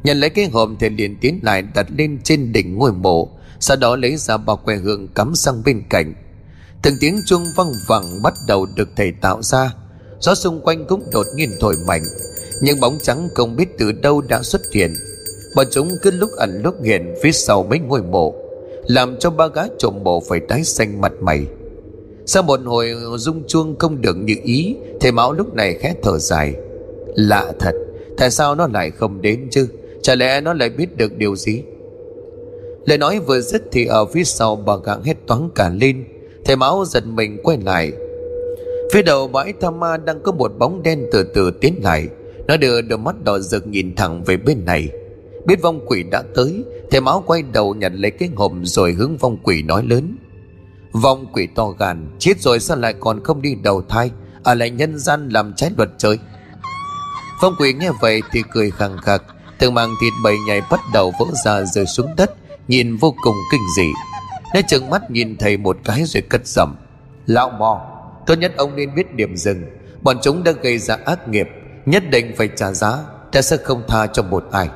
Nhận 0.04 0.18
lấy 0.18 0.30
cái 0.30 0.50
hộp 0.50 0.70
thầy 0.80 0.90
liền 0.90 1.18
tiến 1.20 1.40
lại 1.44 1.62
đặt 1.62 1.88
lên 1.98 2.20
trên 2.24 2.52
đỉnh 2.52 2.78
ngôi 2.78 2.94
mộ, 2.94 3.30
sau 3.60 3.78
đó 3.78 3.96
lấy 3.96 4.18
ra 4.18 4.38
bao 4.38 4.58
que 4.58 4.76
hương 4.76 5.08
cắm 5.08 5.36
sang 5.36 5.64
bên 5.66 5.84
cạnh. 5.90 6.14
Từng 6.82 6.96
tiếng 7.00 7.20
chuông 7.26 7.44
văng 7.56 7.72
vẳng 7.88 8.22
bắt 8.24 8.34
đầu 8.48 8.68
được 8.76 8.90
thầy 8.96 9.12
tạo 9.12 9.42
ra, 9.42 9.74
gió 10.20 10.36
xung 10.36 10.62
quanh 10.62 10.86
cũng 10.88 11.04
đột 11.12 11.26
nhiên 11.36 11.50
thổi 11.60 11.76
mạnh, 11.88 12.04
những 12.62 12.80
bóng 12.80 12.98
trắng 13.02 13.30
không 13.36 13.56
biết 13.56 13.70
từ 13.78 13.92
đâu 13.92 14.22
đã 14.22 14.44
xuất 14.44 14.62
hiện 14.74 14.94
Bọn 15.56 15.68
chúng 15.72 15.90
cứ 16.02 16.12
lúc 16.12 16.30
ẩn 16.38 16.62
lúc 16.64 16.76
hiện 16.84 17.16
phía 17.22 17.32
sau 17.32 17.64
mấy 17.64 17.80
ngôi 17.80 18.02
mộ, 18.04 18.36
Làm 18.88 19.18
cho 19.20 19.30
ba 19.30 19.48
gã 19.48 19.62
trộm 19.78 19.94
mộ 20.04 20.20
phải 20.20 20.40
tái 20.40 20.64
xanh 20.64 21.02
mặt 21.02 21.12
mày. 21.22 21.46
Sau 22.26 22.44
một 22.44 22.60
hồi 22.66 22.96
rung 23.16 23.44
chuông 23.48 23.76
không 23.80 24.02
được 24.02 24.18
như 24.18 24.36
ý, 24.44 24.76
Thầy 25.00 25.12
Mão 25.12 25.34
lúc 25.34 25.56
này 25.56 25.78
khẽ 25.80 25.96
thở 26.04 26.18
dài. 26.18 26.54
Lạ 27.16 27.54
thật, 27.60 27.74
Tại 28.18 28.32
sao 28.32 28.56
nó 28.56 28.68
lại 28.68 28.92
không 28.92 29.22
đến 29.22 29.48
chứ? 29.52 29.68
Chả 30.02 30.16
lẽ 30.16 30.42
nó 30.42 30.54
lại 30.54 30.70
biết 30.70 30.98
được 30.98 31.18
điều 31.18 31.36
gì? 31.36 31.62
Lời 32.86 32.98
nói 32.98 33.20
vừa 33.20 33.42
dứt 33.42 33.64
thì 33.72 33.86
ở 33.86 34.06
phía 34.06 34.24
sau 34.24 34.56
bà 34.56 34.74
gã 34.86 34.94
hét 35.04 35.18
toán 35.28 35.50
cả 35.56 35.72
lên. 35.82 36.06
Thầy 36.46 36.56
Mão 36.56 36.86
giật 36.86 37.04
mình 37.06 37.38
quay 37.44 37.58
lại. 37.66 37.92
Phía 38.94 39.02
đầu 39.02 39.28
bãi 39.28 39.54
tham 39.62 39.80
ma 39.80 39.98
đang 39.98 40.20
có 40.24 40.32
một 40.32 40.52
bóng 40.60 40.84
đen 40.84 41.06
từ 41.12 41.24
từ 41.24 41.52
tiến 41.62 41.76
lại. 41.84 42.08
Nó 42.48 42.58
đưa 42.58 42.82
đôi 42.82 43.00
mắt 43.00 43.16
đỏ 43.24 43.40
rực 43.40 43.68
nhìn 43.68 43.96
thẳng 43.96 44.24
về 44.24 44.38
bên 44.38 44.66
này. 44.66 44.90
Biết 45.46 45.62
vong 45.62 45.80
quỷ 45.88 46.04
đã 46.04 46.24
tới 46.36 46.64
Thầy 46.92 47.02
máu 47.02 47.24
quay 47.28 47.42
đầu 47.42 47.76
nhận 47.76 47.94
lấy 47.94 48.12
cái 48.12 48.30
hộp 48.36 48.52
Rồi 48.64 48.94
hướng 48.94 49.18
vong 49.18 49.38
quỷ 49.44 49.62
nói 49.62 49.84
lớn. 49.84 50.18
Vong 50.92 51.26
quỷ 51.34 51.48
to 51.56 51.68
gan, 51.80 52.10
Chết 52.20 52.42
rồi 52.42 52.60
sao 52.60 52.78
lại 52.78 52.94
còn 53.00 53.24
không 53.24 53.42
đi 53.42 53.56
đầu 53.56 53.82
thai? 53.82 54.12
Ở 54.44 54.54
lại 54.54 54.70
nhân 54.70 55.00
gian 55.00 55.30
làm 55.30 55.54
trái 55.54 55.72
luật 55.78 55.90
trời. 55.98 56.20
Vong 57.42 57.54
quỷ 57.60 57.74
nghe 57.74 57.92
vậy 58.02 58.22
thì 58.32 58.44
cười 58.52 58.72
khằng 58.72 58.98
khặc, 58.98 59.24
Từng 59.60 59.74
màng 59.74 59.90
thịt 60.02 60.14
bầy 60.24 60.38
nhảy 60.48 60.62
bắt 60.72 60.80
đầu 60.94 61.14
vỡ 61.20 61.26
ra 61.46 61.66
rơi 61.66 61.86
xuống 61.86 62.16
đất, 62.18 62.36
Nhìn 62.68 62.98
vô 62.98 63.16
cùng 63.24 63.36
kinh 63.52 63.62
dị. 63.78 63.88
Nó 64.54 64.62
chừng 64.68 64.90
mắt 64.90 65.12
nhìn 65.12 65.38
thầy 65.38 65.58
một 65.58 65.78
cái 65.84 66.04
rồi 66.06 66.24
cất 66.30 66.48
giọng, 66.48 66.76
Lão 67.26 67.50
mò, 67.50 67.82
Tốt 68.26 68.36
nhất 68.36 68.54
ông 68.58 68.76
nên 68.76 68.96
biết 68.96 69.16
điểm 69.16 69.36
dừng. 69.38 69.64
Bọn 70.02 70.18
chúng 70.22 70.44
đã 70.44 70.52
gây 70.52 70.78
ra 70.78 70.98
ác 71.06 71.28
nghiệp, 71.28 71.48
Nhất 71.86 72.04
định 72.10 72.34
phải 72.38 72.50
trả 72.56 72.72
giá, 72.72 72.98
Ta 73.32 73.42
sẽ 73.42 73.58
không 73.58 73.84
tha 73.88 74.08
cho 74.08 74.24
một 74.24 74.46
ai 74.52 74.70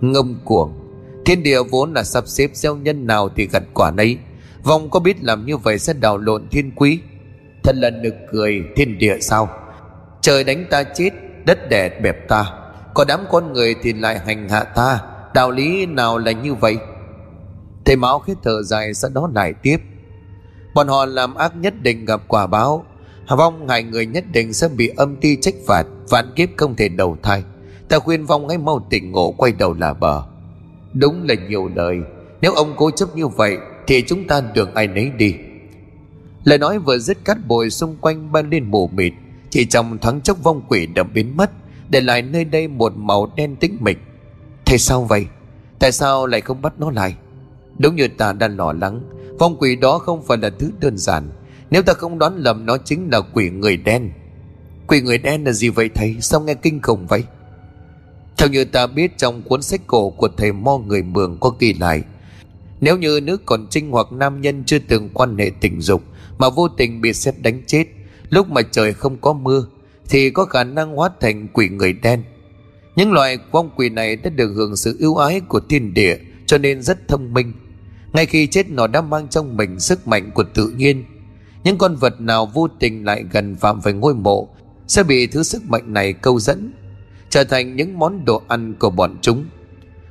ngông 0.00 0.34
cuồng. 0.44 0.72
Thiên 1.24 1.42
địa 1.42 1.62
vốn 1.62 1.92
là 1.92 2.02
sắp 2.02 2.24
xếp 2.26 2.50
gieo 2.54 2.76
nhân 2.76 3.06
nào 3.06 3.28
thì 3.36 3.48
gặt 3.52 3.62
quả 3.74 3.90
nấy. 3.90 4.18
Vong 4.62 4.90
có 4.90 5.00
biết 5.00 5.24
làm 5.24 5.46
như 5.46 5.56
vậy 5.56 5.78
sẽ 5.78 5.92
đào 5.92 6.18
lộn 6.18 6.48
thiên 6.50 6.70
quý. 6.76 7.00
Thật 7.62 7.76
là 7.76 7.90
nực 7.90 8.14
cười, 8.32 8.62
thiên 8.76 8.98
địa 8.98 9.18
sao? 9.20 9.48
Trời 10.20 10.44
đánh 10.44 10.66
ta 10.70 10.82
chết, 10.82 11.10
đất 11.44 11.68
đẻ 11.68 12.00
bẹp 12.02 12.28
ta. 12.28 12.44
Có 12.94 13.04
đám 13.04 13.20
con 13.30 13.52
người 13.52 13.74
thì 13.82 13.92
lại 13.92 14.18
hành 14.18 14.48
hạ 14.48 14.64
ta. 14.64 15.00
Đạo 15.34 15.50
lý 15.50 15.86
nào 15.86 16.18
là 16.18 16.32
như 16.32 16.54
vậy? 16.54 16.78
Thầy 17.84 17.96
máu 17.96 18.18
khẽ 18.18 18.34
thở 18.42 18.62
dài, 18.62 18.94
sau 18.94 19.10
đó 19.14 19.30
lại 19.34 19.54
tiếp. 19.62 19.76
Bọn 20.74 20.88
họ 20.88 21.04
làm 21.04 21.34
ác 21.34 21.56
nhất 21.56 21.74
định 21.82 22.04
gặp 22.04 22.20
quả 22.28 22.46
báo. 22.46 22.84
Vong 23.28 23.68
hại 23.68 23.82
người 23.82 24.06
nhất 24.06 24.24
định 24.32 24.52
sẽ 24.52 24.68
bị 24.68 24.88
âm 24.96 25.16
ti 25.16 25.36
trách 25.40 25.54
phạt. 25.66 25.86
Vạn 26.08 26.32
kiếp 26.36 26.48
không 26.56 26.76
thể 26.76 26.88
đầu 26.88 27.16
thai. 27.22 27.42
Ta 27.90 27.98
khuyên 27.98 28.26
Vong 28.26 28.48
hãy 28.48 28.58
mau 28.58 28.86
tỉnh 28.90 29.12
ngộ, 29.12 29.34
quay 29.36 29.52
đầu 29.52 29.74
là 29.74 29.94
bờ. 29.94 30.22
Đúng 30.94 31.22
là 31.28 31.34
nhiều 31.34 31.70
lời 31.74 31.98
Nếu 32.40 32.52
ông 32.52 32.74
cố 32.76 32.90
chấp 32.90 33.16
như 33.16 33.28
vậy 33.28 33.56
Thì 33.86 34.02
chúng 34.06 34.26
ta 34.26 34.40
đường 34.54 34.74
ai 34.74 34.86
nấy 34.86 35.10
đi. 35.10 35.34
Lời 36.44 36.58
nói 36.58 36.78
vừa 36.78 36.98
dứt 36.98 37.24
cát 37.24 37.46
bồi 37.46 37.70
xung 37.70 37.96
quanh 38.00 38.32
ban 38.32 38.50
lên 38.50 38.70
mù 38.70 38.88
mịt, 38.88 39.12
Chỉ 39.50 39.64
trong 39.64 39.98
thoáng 39.98 40.20
chốc 40.20 40.42
vong 40.42 40.62
quỷ 40.68 40.86
đã 40.86 41.02
biến 41.02 41.36
mất, 41.36 41.50
Để 41.88 42.00
lại 42.00 42.22
nơi 42.22 42.44
đây 42.44 42.68
một 42.68 42.92
màu 42.96 43.32
đen 43.36 43.56
tĩnh 43.56 43.76
mịch. 43.80 43.98
Thế 44.64 44.78
sao 44.78 45.04
vậy? 45.04 45.26
Tại 45.78 45.92
sao 45.92 46.26
lại 46.26 46.40
không 46.40 46.62
bắt 46.62 46.72
nó 46.78 46.90
lại? 46.90 47.14
Đúng 47.78 47.96
như 47.96 48.08
ta 48.08 48.32
đang 48.32 48.56
lo 48.56 48.72
lắng, 48.72 49.00
Vong 49.38 49.56
quỷ 49.58 49.76
đó 49.76 49.98
không 49.98 50.22
phải 50.22 50.38
là 50.38 50.50
thứ 50.58 50.70
đơn 50.80 50.98
giản. 50.98 51.30
Nếu 51.70 51.82
ta 51.82 51.92
không 51.92 52.18
đoán 52.18 52.36
lầm, 52.36 52.66
nó 52.66 52.76
chính 52.78 53.08
là 53.12 53.20
quỷ 53.20 53.50
người 53.50 53.76
đen. 53.76 54.10
Quỷ 54.86 55.00
người 55.00 55.18
đen 55.18 55.44
là 55.44 55.52
gì 55.52 55.68
vậy 55.68 55.90
thầy? 55.94 56.16
Sao 56.20 56.40
nghe 56.40 56.54
kinh 56.54 56.82
khủng 56.82 57.06
vậy? 57.06 57.24
Theo 58.40 58.48
như 58.48 58.64
ta 58.64 58.86
biết, 58.86 59.18
trong 59.18 59.42
cuốn 59.42 59.62
sách 59.62 59.80
cổ 59.86 60.10
của 60.10 60.28
thầy 60.36 60.52
Mo 60.52 60.78
người 60.78 61.02
Mường 61.02 61.36
có 61.40 61.52
ghi 61.58 61.74
lại, 61.74 62.02
Nếu 62.80 62.98
như 62.98 63.20
nữ 63.22 63.36
còn 63.46 63.66
trinh 63.70 63.90
hoặc 63.90 64.12
nam 64.12 64.40
nhân 64.40 64.62
chưa 64.66 64.78
từng 64.78 65.08
quan 65.14 65.38
hệ 65.38 65.50
tình 65.60 65.80
dục 65.80 66.02
Mà 66.38 66.50
vô 66.50 66.68
tình 66.68 67.00
bị 67.00 67.12
xét 67.12 67.34
đánh 67.42 67.62
chết, 67.66 67.84
Lúc 68.30 68.50
mà 68.50 68.62
trời 68.62 68.92
không 68.92 69.16
có 69.16 69.32
mưa, 69.32 69.66
Thì 70.08 70.30
có 70.30 70.44
khả 70.44 70.64
năng 70.64 70.96
hóa 70.96 71.10
thành 71.20 71.48
quỷ 71.52 71.68
người 71.68 71.92
đen. 71.92 72.22
Những 72.96 73.12
loài 73.12 73.38
vong 73.50 73.70
quỷ 73.76 73.88
này 73.88 74.16
đã 74.16 74.30
được 74.30 74.52
hưởng 74.54 74.76
sự 74.76 74.96
ưu 75.00 75.16
ái 75.16 75.40
của 75.40 75.60
thiên 75.68 75.94
địa, 75.94 76.16
Cho 76.46 76.58
nên 76.58 76.82
rất 76.82 77.08
thông 77.08 77.34
minh. 77.34 77.52
Ngay 78.12 78.26
khi 78.26 78.46
chết, 78.46 78.70
nó 78.70 78.86
đã 78.86 79.00
mang 79.00 79.28
trong 79.28 79.56
mình 79.56 79.80
sức 79.80 80.08
mạnh 80.08 80.30
của 80.34 80.44
tự 80.54 80.68
nhiên. 80.76 81.04
Những 81.64 81.78
con 81.78 81.96
vật 81.96 82.20
nào 82.20 82.46
vô 82.46 82.68
tình 82.78 83.04
lại 83.04 83.24
gần 83.32 83.56
phạm 83.56 83.80
về 83.80 83.92
ngôi 83.92 84.14
mộ, 84.14 84.48
Sẽ 84.86 85.02
bị 85.02 85.26
thứ 85.26 85.42
sức 85.42 85.62
mạnh 85.64 85.92
này 85.92 86.12
câu 86.12 86.40
dẫn. 86.40 86.72
Trở 87.30 87.44
thành 87.44 87.76
những 87.76 87.98
món 87.98 88.24
đồ 88.24 88.42
ăn 88.48 88.74
của 88.74 88.90
bọn 88.90 89.16
chúng. 89.22 89.44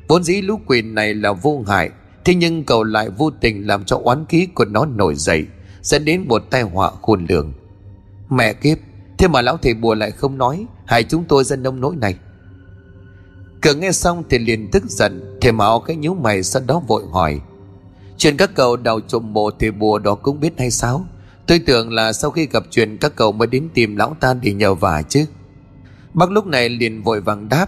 Vốn 0.08 0.24
dĩ 0.24 0.42
lũ 0.42 0.60
quỷ 0.66 0.82
này 0.82 1.14
là 1.14 1.34
vô 1.34 1.64
hại, 1.68 1.90
Thế 2.26 2.36
nhưng 2.36 2.64
cậu 2.64 2.84
lại 2.84 3.10
vô 3.10 3.32
tình 3.42 3.68
làm 3.68 3.86
cho 3.86 4.02
oán 4.04 4.26
khí 4.30 4.48
của 4.54 4.66
nó 4.66 4.86
nổi 4.86 5.16
dậy, 5.16 5.46
Dẫn 5.82 6.06
đến 6.06 6.26
một 6.28 6.44
tai 6.50 6.62
họa 6.62 6.92
khôn 7.02 7.26
lường. 7.30 7.54
Mẹ 8.30 8.54
kiếp, 8.54 8.78
Thế 9.18 9.28
mà 9.28 9.42
lão 9.42 9.58
thầy 9.58 9.74
bùa 9.74 9.96
lại 9.96 10.12
không 10.12 10.38
nói, 10.38 10.66
Hại 10.86 11.04
chúng 11.04 11.24
tôi 11.24 11.44
dân 11.44 11.64
nông 11.64 11.82
nỗi 11.82 11.96
này. 11.96 12.16
Cờ 13.62 13.74
nghe 13.74 13.92
xong 13.92 14.24
thì 14.30 14.38
liền 14.38 14.72
tức 14.72 14.84
giận 14.86 15.38
Thầy 15.42 15.52
Mão 15.52 15.80
cái 15.80 15.96
nhíu 15.96 16.14
mày 16.14 16.44
sau 16.44 16.62
đó 16.68 16.82
vội 16.88 17.04
hỏi. 17.12 17.42
Chuyện 18.18 18.38
các 18.38 18.52
cậu 18.56 18.78
đào 18.78 19.00
trộm 19.00 19.34
mộ 19.34 19.52
thì 19.52 19.72
bùa 19.72 20.00
đó 20.00 20.16
cũng 20.16 20.40
biết 20.40 20.54
hay 20.58 20.72
sao? 20.72 21.06
Tôi 21.48 21.60
tưởng 21.60 21.94
là 21.94 22.14
sau 22.14 22.32
khi 22.32 22.48
gặp 22.48 22.64
chuyện 22.70 22.98
các 22.98 23.16
cậu 23.16 23.32
mới 23.32 23.48
đến 23.48 23.70
tìm 23.74 23.96
lão 23.96 24.16
ta 24.20 24.34
để 24.34 24.54
nhờ 24.54 24.74
vả 24.74 25.02
chứ. 25.02 25.26
Bác 26.14 26.32
lúc 26.32 26.46
này 26.46 26.70
liền 26.70 27.04
vội 27.04 27.22
vàng 27.22 27.50
đáp. 27.50 27.68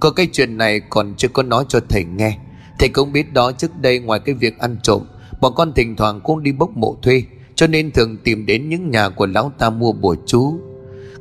Có 0.00 0.10
cái 0.10 0.28
chuyện 0.32 0.58
này 0.58 0.80
còn 0.80 1.14
chưa 1.16 1.28
có 1.28 1.42
nói 1.42 1.64
cho 1.68 1.80
thầy 1.88 2.04
nghe. 2.04 2.38
Thầy 2.78 2.88
cũng 2.88 3.12
biết 3.12 3.32
đó, 3.32 3.52
trước 3.52 3.80
đây 3.80 3.98
ngoài 3.98 4.20
cái 4.24 4.34
việc 4.34 4.58
ăn 4.58 4.76
trộm, 4.82 5.02
Bọn 5.40 5.52
con 5.56 5.72
thỉnh 5.72 5.96
thoảng 5.96 6.20
cũng 6.20 6.42
đi 6.42 6.52
bốc 6.52 6.70
mộ 6.76 6.96
thuê, 7.02 7.22
Cho 7.54 7.66
nên 7.66 7.90
thường 7.90 8.16
tìm 8.24 8.46
đến 8.46 8.68
những 8.68 8.90
nhà 8.90 9.08
của 9.08 9.26
lão 9.26 9.52
ta 9.58 9.70
mua 9.70 9.92
bùa 9.92 10.16
chú. 10.26 10.58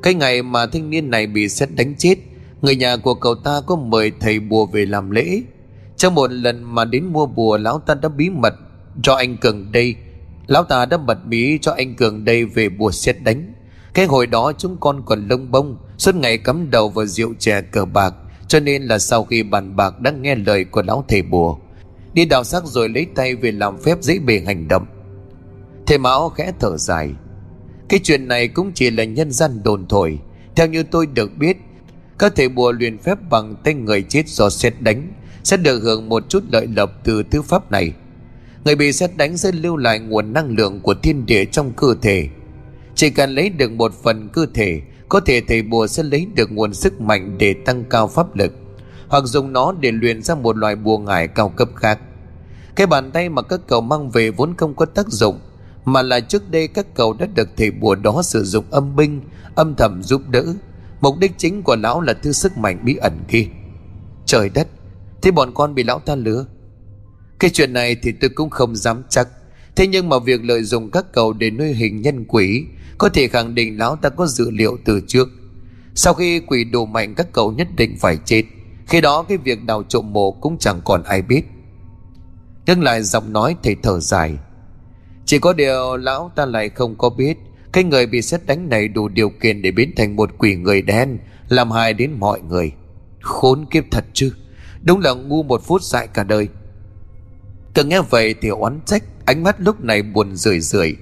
Cái 0.03 0.13
ngày 0.13 0.43
mà 0.43 0.65
thanh 0.65 0.89
niên 0.89 1.09
này 1.09 1.27
bị 1.27 1.49
xét 1.49 1.69
đánh 1.75 1.95
chết, 1.97 2.15
Người 2.61 2.75
nhà 2.75 2.97
của 2.97 3.13
cậu 3.13 3.35
ta 3.35 3.61
có 3.65 3.75
mời 3.75 4.11
thầy 4.19 4.39
bùa 4.39 4.65
về 4.65 4.85
làm 4.85 5.11
lễ. 5.11 5.41
Trong 5.97 6.15
một 6.15 6.31
lần 6.31 6.63
mà 6.63 6.85
đến 6.85 7.05
mua 7.05 7.25
bùa, 7.25 7.57
Lão 7.57 7.79
ta 7.79 7.93
đã 7.93 8.09
bí 8.09 8.29
mật 8.29 8.53
cho 9.01 9.13
anh 9.13 9.37
Cường 9.37 9.71
đây. 9.71 9.95
Lão 10.47 10.63
ta 10.63 10.85
đã 10.85 10.97
mật 10.97 11.25
bí 11.25 11.57
cho 11.61 11.71
anh 11.71 11.95
Cường 11.95 12.25
đây 12.25 12.45
về 12.45 12.69
bùa 12.69 12.91
xét 12.91 13.23
đánh. 13.23 13.53
Cái 13.93 14.05
hồi 14.05 14.27
đó 14.27 14.53
chúng 14.57 14.77
con 14.79 15.01
còn 15.05 15.27
lông 15.27 15.51
bông 15.51 15.77
Suốt 16.03 16.15
ngày 16.15 16.37
cắm 16.37 16.71
đầu 16.71 16.89
vào 16.89 17.05
rượu 17.05 17.33
chè 17.39 17.61
cờ 17.61 17.85
bạc, 17.85 18.13
Cho 18.47 18.59
nên 18.59 18.83
là 18.83 18.99
sau 18.99 19.23
khi 19.23 19.43
bàn 19.43 19.75
bạc 19.75 19.99
đã 19.99 20.11
nghe 20.11 20.35
lời 20.35 20.65
của 20.65 20.81
lão 20.81 21.05
thầy 21.07 21.21
bùa. 21.21 21.57
Đi 22.13 22.25
đào 22.25 22.43
xác 22.43 22.65
rồi 22.65 22.89
lấy 22.89 23.07
tay 23.15 23.35
về 23.35 23.51
làm 23.51 23.77
phép 23.77 23.97
dễ 24.01 24.19
bề 24.19 24.43
hành 24.45 24.67
động. 24.67 24.85
Thầy 25.87 25.97
Mão 25.97 26.29
khẽ 26.29 26.51
thở 26.59 26.77
dài. 26.77 27.11
Cái 27.89 27.99
chuyện 28.03 28.27
này 28.27 28.47
cũng 28.47 28.71
chỉ 28.73 28.89
là 28.89 29.03
nhân 29.03 29.31
gian 29.31 29.63
đồn 29.63 29.87
thổi. 29.87 30.19
Theo 30.55 30.67
như 30.67 30.83
tôi 30.83 31.05
được 31.05 31.37
biết, 31.37 31.57
Các 32.19 32.33
thầy 32.35 32.49
bùa 32.49 32.71
luyện 32.71 32.97
phép 32.97 33.17
bằng 33.29 33.55
tay 33.63 33.73
người 33.73 34.01
chết 34.01 34.27
do 34.27 34.49
xét 34.49 34.73
đánh 34.79 35.07
sẽ 35.43 35.57
được 35.57 35.79
hưởng 35.79 36.09
một 36.09 36.29
chút 36.29 36.43
lợi 36.51 36.67
lộc 36.67 36.89
từ 37.03 37.23
tư 37.23 37.41
pháp 37.41 37.71
này. 37.71 37.93
Người 38.65 38.75
bị 38.75 38.93
xét 38.93 39.17
đánh 39.17 39.37
sẽ 39.37 39.51
lưu 39.51 39.77
lại 39.77 39.99
nguồn 39.99 40.33
năng 40.33 40.55
lượng 40.55 40.79
của 40.79 40.93
thiên 40.93 41.25
địa 41.25 41.45
trong 41.45 41.71
cơ 41.77 41.95
thể. 42.01 42.27
Chỉ 42.95 43.09
cần 43.09 43.35
lấy 43.35 43.49
được 43.49 43.71
một 43.71 43.93
phần 44.03 44.29
cơ 44.33 44.45
thể 44.53 44.81
có 45.13 45.19
thể 45.19 45.41
thầy 45.47 45.61
bùa 45.61 45.87
sẽ 45.87 46.03
lấy 46.03 46.27
được 46.35 46.51
nguồn 46.51 46.73
sức 46.73 47.01
mạnh 47.01 47.37
để 47.37 47.55
tăng 47.65 47.83
cao 47.89 48.07
pháp 48.07 48.35
lực, 48.35 48.53
hoặc 49.07 49.23
dùng 49.25 49.53
nó 49.53 49.73
để 49.79 49.91
luyện 49.91 50.21
ra 50.21 50.35
một 50.35 50.57
loại 50.57 50.75
bùa 50.75 50.97
ngải 50.97 51.27
cao 51.27 51.49
cấp 51.49 51.69
khác. 51.75 51.99
Cái 52.75 52.87
bàn 52.87 53.11
tay 53.11 53.29
mà 53.29 53.41
các 53.41 53.59
cậu 53.67 53.81
mang 53.81 54.09
về 54.09 54.29
vốn 54.29 54.53
không 54.57 54.75
có 54.75 54.85
tác 54.85 55.07
dụng, 55.07 55.39
mà 55.85 56.01
là 56.01 56.19
trước 56.19 56.51
đây 56.51 56.67
các 56.67 56.85
cậu 56.95 57.13
đã 57.13 57.25
được 57.35 57.49
thầy 57.57 57.71
bùa 57.71 57.95
đó 57.95 58.21
sử 58.23 58.43
dụng 58.43 58.65
âm 58.71 58.95
binh, 58.95 59.21
âm 59.55 59.75
thầm 59.75 60.03
giúp 60.03 60.21
đỡ. 60.29 60.45
Mục 61.01 61.17
đích 61.19 61.31
chính 61.37 61.63
của 61.63 61.75
lão 61.75 62.01
là 62.01 62.13
thứ 62.13 62.31
sức 62.31 62.57
mạnh 62.57 62.79
bí 62.83 62.95
ẩn 62.95 63.13
kia. 63.27 63.45
Trời 64.25 64.49
đất, 64.49 64.67
Thế 65.21 65.31
bọn 65.31 65.51
con 65.53 65.75
bị 65.75 65.83
lão 65.83 65.99
ta 65.99 66.15
lừa. 66.15 66.45
Cái 67.39 67.49
chuyện 67.49 67.73
này 67.73 67.95
thì 68.03 68.11
tôi 68.11 68.29
cũng 68.29 68.49
không 68.49 68.75
dám 68.75 69.03
chắc. 69.09 69.27
Thế 69.75 69.87
nhưng 69.87 70.09
mà 70.09 70.19
việc 70.19 70.43
lợi 70.43 70.63
dụng 70.63 70.91
các 70.91 71.05
cầu 71.13 71.33
để 71.33 71.49
nuôi 71.49 71.73
hình 71.73 72.01
nhân 72.01 72.25
quỷ 72.27 72.65
có 72.97 73.09
thể 73.09 73.27
khẳng 73.27 73.55
định 73.55 73.77
lão 73.77 73.95
ta 73.95 74.09
có 74.09 74.27
dự 74.27 74.51
liệu 74.51 74.77
từ 74.85 75.01
trước. 75.07 75.29
Sau 75.95 76.13
khi 76.13 76.39
quỷ 76.39 76.63
đủ 76.63 76.85
mạnh 76.85 77.15
các 77.15 77.27
cậu 77.31 77.51
nhất 77.51 77.67
định 77.75 77.97
phải 77.99 78.17
chết, 78.25 78.43
Khi 78.87 79.01
đó 79.01 79.23
cái 79.23 79.37
việc 79.37 79.63
đào 79.63 79.83
trộm 79.83 80.13
mộ 80.13 80.31
cũng 80.31 80.57
chẳng 80.57 80.81
còn 80.85 81.03
ai 81.03 81.21
biết. 81.21 81.41
Nhưng 82.65 82.83
lại 82.83 83.03
giọng 83.03 83.33
nói, 83.33 83.55
thầy 83.63 83.75
thở 83.83 83.99
dài. 83.99 84.37
Chỉ 85.25 85.39
có 85.39 85.53
điều 85.53 85.97
lão 85.97 86.31
ta 86.35 86.45
lại 86.45 86.69
không 86.69 86.95
có 86.97 87.09
biết, 87.09 87.37
Cái 87.71 87.83
người 87.83 88.05
bị 88.05 88.21
xét 88.21 88.45
đánh 88.45 88.69
này 88.69 88.87
đủ 88.87 89.07
điều 89.07 89.29
kiện 89.29 89.61
để 89.61 89.71
biến 89.71 89.91
thành 89.95 90.15
một 90.15 90.29
quỷ 90.37 90.55
người 90.55 90.81
đen, 90.81 91.17
Làm 91.49 91.71
hại 91.71 91.93
đến 91.93 92.11
mọi 92.19 92.41
người. 92.41 92.71
Khốn 93.21 93.65
kiếp 93.65 93.83
thật 93.91 94.05
chứ, 94.13 94.33
Đúng 94.81 94.99
là 94.99 95.13
ngu 95.13 95.43
một 95.43 95.61
phút 95.65 95.81
dại 95.81 96.07
cả 96.07 96.23
đời. 96.23 96.47
Cần 97.73 97.89
nghe 97.89 98.01
vậy 98.09 98.35
thì 98.41 98.49
oán 98.49 98.79
trách, 98.85 99.03
Ánh 99.25 99.43
mắt 99.43 99.55
lúc 99.59 99.83
này 99.83 100.01
buồn 100.01 100.35
rười 100.35 100.59
rượi. 100.59 100.95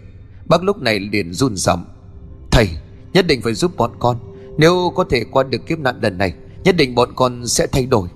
Bác 0.51 0.63
lúc 0.63 0.81
này 0.81 0.99
liền 0.99 1.33
run 1.33 1.55
giọng. 1.55 1.85
Thầy, 2.51 2.69
nhất 3.13 3.27
định 3.27 3.41
phải 3.41 3.53
giúp 3.53 3.71
bọn 3.77 3.91
con. 3.99 4.17
Nếu 4.57 4.91
có 4.95 5.03
thể 5.09 5.23
qua 5.31 5.43
được 5.43 5.67
kiếp 5.67 5.79
nạn 5.79 5.99
lần 6.01 6.17
này, 6.17 6.33
Nhất 6.63 6.75
định 6.77 6.95
bọn 6.95 7.09
con 7.15 7.47
sẽ 7.47 7.67
thay 7.67 7.85
đổi. 7.85 8.07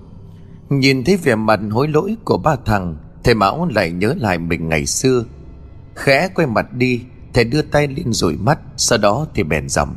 Nhìn 0.70 1.04
thấy 1.04 1.16
vẻ 1.16 1.34
mặt 1.34 1.60
hối 1.70 1.88
lỗi 1.88 2.16
của 2.24 2.38
ba 2.38 2.56
thằng, 2.64 2.96
Thầy 3.24 3.34
Mão 3.34 3.68
lại 3.74 3.90
nhớ 3.90 4.14
lại 4.18 4.38
mình 4.38 4.68
ngày 4.68 4.86
xưa. 4.86 5.24
Khẽ 5.94 6.28
quay 6.34 6.46
mặt 6.46 6.72
đi, 6.72 7.00
Thầy 7.34 7.44
đưa 7.44 7.62
tay 7.62 7.88
lên 7.88 8.12
rủi 8.12 8.36
mắt, 8.36 8.58
Sau 8.76 8.98
đó 8.98 9.26
thì 9.34 9.42
bèn 9.42 9.68
giọng. 9.68 9.96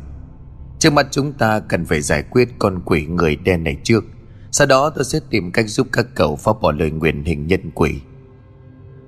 Trước 0.80 0.94
mắt 0.94 1.08
chúng 1.12 1.34
ta 1.34 1.60
cần 1.60 1.86
phải 1.86 2.02
giải 2.02 2.24
quyết 2.24 2.50
con 2.60 2.82
quỷ 2.86 3.06
người 3.06 3.36
đen 3.36 3.64
này 3.64 3.78
trước. 3.84 4.04
Sau 4.52 4.68
đó 4.68 4.90
tôi 4.90 5.06
sẽ 5.06 5.20
tìm 5.30 5.52
cách 5.52 5.70
giúp 5.70 5.88
các 5.92 6.06
cậu 6.16 6.36
phá 6.36 6.52
bỏ 6.62 6.72
lời 6.72 6.92
nguyện 6.92 7.24
hình 7.24 7.48
nhân 7.48 7.72
quỷ. 7.76 8.02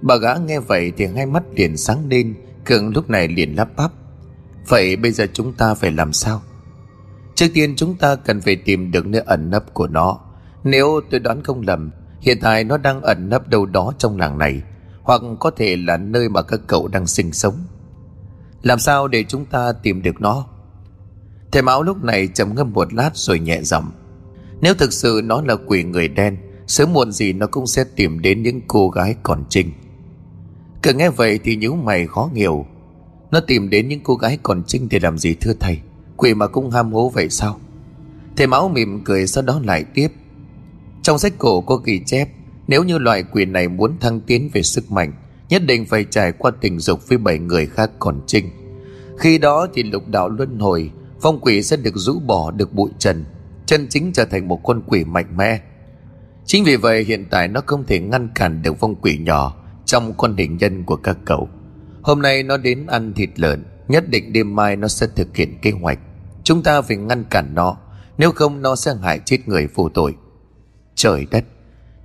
Bà 0.02 0.16
gã 0.16 0.34
nghe 0.36 0.60
vậy 0.60 0.92
thì 0.98 1.06
hai 1.06 1.26
mắt 1.26 1.44
liền 1.56 1.78
sáng 1.78 2.10
lên 2.10 2.36
Cường 2.66 2.94
lúc 2.94 3.10
này 3.10 3.28
liền 3.28 3.56
lắp 3.56 3.70
bắp. 3.76 3.92
Vậy 4.68 4.96
bây 4.96 5.12
giờ 5.12 5.28
chúng 5.34 5.54
ta 5.54 5.74
phải 5.74 5.92
làm 5.92 6.14
sao? 6.14 6.42
Trước 7.36 7.48
tiên 7.54 7.74
chúng 7.76 7.96
ta 7.96 8.16
cần 8.16 8.42
phải 8.42 8.56
tìm 8.56 8.92
được 8.92 9.08
nơi 9.08 9.22
ẩn 9.26 9.50
nấp 9.50 9.74
của 9.74 9.88
nó. 9.88 10.20
Nếu 10.64 11.02
tôi 11.12 11.20
đoán 11.20 11.44
không 11.44 11.62
lầm, 11.62 11.92
Hiện 12.22 12.38
tại 12.42 12.64
nó 12.64 12.78
đang 12.78 13.02
ẩn 13.02 13.30
nấp 13.30 13.48
đâu 13.48 13.66
đó 13.66 13.94
trong 13.98 14.18
làng 14.18 14.38
này, 14.38 14.62
Hoặc 15.02 15.22
có 15.40 15.52
thể 15.52 15.76
là 15.76 15.98
nơi 15.98 16.30
mà 16.30 16.42
các 16.42 16.60
cậu 16.68 16.88
đang 16.88 17.08
sinh 17.08 17.34
sống. 17.34 17.56
Làm 18.62 18.80
sao 18.80 19.08
để 19.08 19.24
chúng 19.24 19.46
ta 19.46 19.72
tìm 19.84 20.02
được 20.02 20.22
nó? 20.22 20.46
Thầy 21.52 21.62
Mão 21.62 21.84
lúc 21.84 22.04
này 22.04 22.28
trầm 22.28 22.56
ngâm 22.56 22.72
một 22.74 22.94
lát 22.94 23.12
rồi 23.14 23.40
nhẹ 23.40 23.62
giọng. 23.64 23.92
Nếu 24.62 24.74
thực 24.74 24.94
sự 24.94 25.22
nó 25.24 25.42
là 25.42 25.56
quỷ 25.68 25.84
người 25.84 26.08
đen, 26.08 26.38
Sớm 26.68 26.94
muộn 26.94 27.12
gì 27.12 27.34
nó 27.34 27.48
cũng 27.48 27.68
sẽ 27.68 27.84
tìm 27.96 28.22
đến 28.22 28.44
những 28.44 28.62
cô 28.68 28.90
gái 28.90 29.16
còn 29.24 29.44
trinh. 29.50 29.72
Cứ 30.82 30.94
nghe 30.94 31.10
vậy 31.10 31.40
thì 31.44 31.56
nhíu 31.56 31.76
mày 31.76 32.08
khó 32.08 32.30
hiểu. 32.34 32.66
Nó 33.32 33.40
tìm 33.40 33.70
đến 33.70 33.88
những 33.88 34.00
cô 34.04 34.16
gái 34.16 34.38
còn 34.44 34.64
trinh 34.68 34.88
để 34.90 35.00
làm 35.00 35.18
gì 35.18 35.34
thưa 35.34 35.54
thầy? 35.60 35.80
Quỷ 36.18 36.34
mà 36.34 36.48
cũng 36.48 36.70
ham 36.70 36.94
hố 36.94 37.10
vậy 37.10 37.30
sao? 37.30 37.60
Thầy 38.36 38.48
máu 38.48 38.70
mỉm 38.70 39.04
cười 39.04 39.28
sau 39.28 39.44
đó 39.44 39.62
lại 39.64 39.84
tiếp. 39.94 40.08
Trong 41.02 41.20
sách 41.20 41.34
cổ 41.38 41.62
có 41.62 41.76
ghi 41.76 42.02
chép, 42.06 42.30
Nếu 42.68 42.84
như 42.84 42.98
loại 42.98 43.24
quỷ 43.24 43.46
này 43.46 43.68
muốn 43.68 44.00
thăng 44.00 44.22
tiến 44.22 44.50
về 44.54 44.62
sức 44.64 44.92
mạnh, 44.92 45.14
Nhất 45.50 45.62
định 45.66 45.86
phải 45.86 46.06
trải 46.10 46.32
qua 46.32 46.52
tình 46.62 46.80
dục 46.80 47.00
với 47.08 47.18
bảy 47.18 47.40
người 47.40 47.66
khác 47.66 47.92
còn 48.00 48.22
trinh. 48.28 48.50
Khi 49.18 49.38
đó 49.38 49.68
thì 49.74 49.84
lục 49.84 50.08
đạo 50.08 50.30
luân 50.30 50.60
hồi, 50.60 50.92
Phong 51.22 51.40
quỷ 51.40 51.64
sẽ 51.64 51.78
được 51.78 51.96
rũ 51.96 52.20
bỏ, 52.20 52.52
được 52.52 52.74
bụi 52.74 52.92
trần, 53.00 53.26
chân 53.66 53.88
chính 53.90 54.12
trở 54.14 54.26
thành 54.26 54.48
một 54.48 54.60
con 54.64 54.82
quỷ 54.88 55.04
mạnh 55.04 55.38
mẽ. 55.38 55.60
Chính 56.46 56.64
vì 56.64 56.76
vậy 56.76 57.04
hiện 57.04 57.26
tại 57.30 57.48
nó 57.48 57.62
không 57.66 57.84
thể 57.88 58.00
ngăn 58.00 58.30
cản 58.36 58.62
được 58.62 58.76
phong 58.80 58.96
quỷ 58.96 59.18
nhỏ 59.18 59.61
trong 59.92 60.14
con 60.18 60.36
định 60.36 60.58
nhân 60.58 60.84
của 60.84 60.96
các 60.96 61.18
cậu. 61.26 61.50
Hôm 62.02 62.22
nay 62.22 62.44
nó 62.44 62.58
đến 62.58 62.88
ăn 62.88 63.14
thịt 63.14 63.30
lợn, 63.36 63.64
Nhất 63.88 64.10
định 64.10 64.34
đêm 64.34 64.56
mai 64.56 64.76
nó 64.76 64.88
sẽ 64.88 65.08
thực 65.16 65.36
hiện 65.36 65.58
kế 65.62 65.72
hoạch. 65.72 66.00
Chúng 66.44 66.64
ta 66.64 66.82
phải 66.82 66.98
ngăn 66.98 67.24
cản 67.24 67.56
nó, 67.56 67.78
Nếu 68.18 68.32
không 68.32 68.62
nó 68.62 68.76
sẽ 68.76 68.92
hại 69.02 69.20
chết 69.26 69.48
người 69.48 69.68
vô 69.68 69.90
tội. 69.90 70.16
Trời 70.96 71.28
đất! 71.32 71.44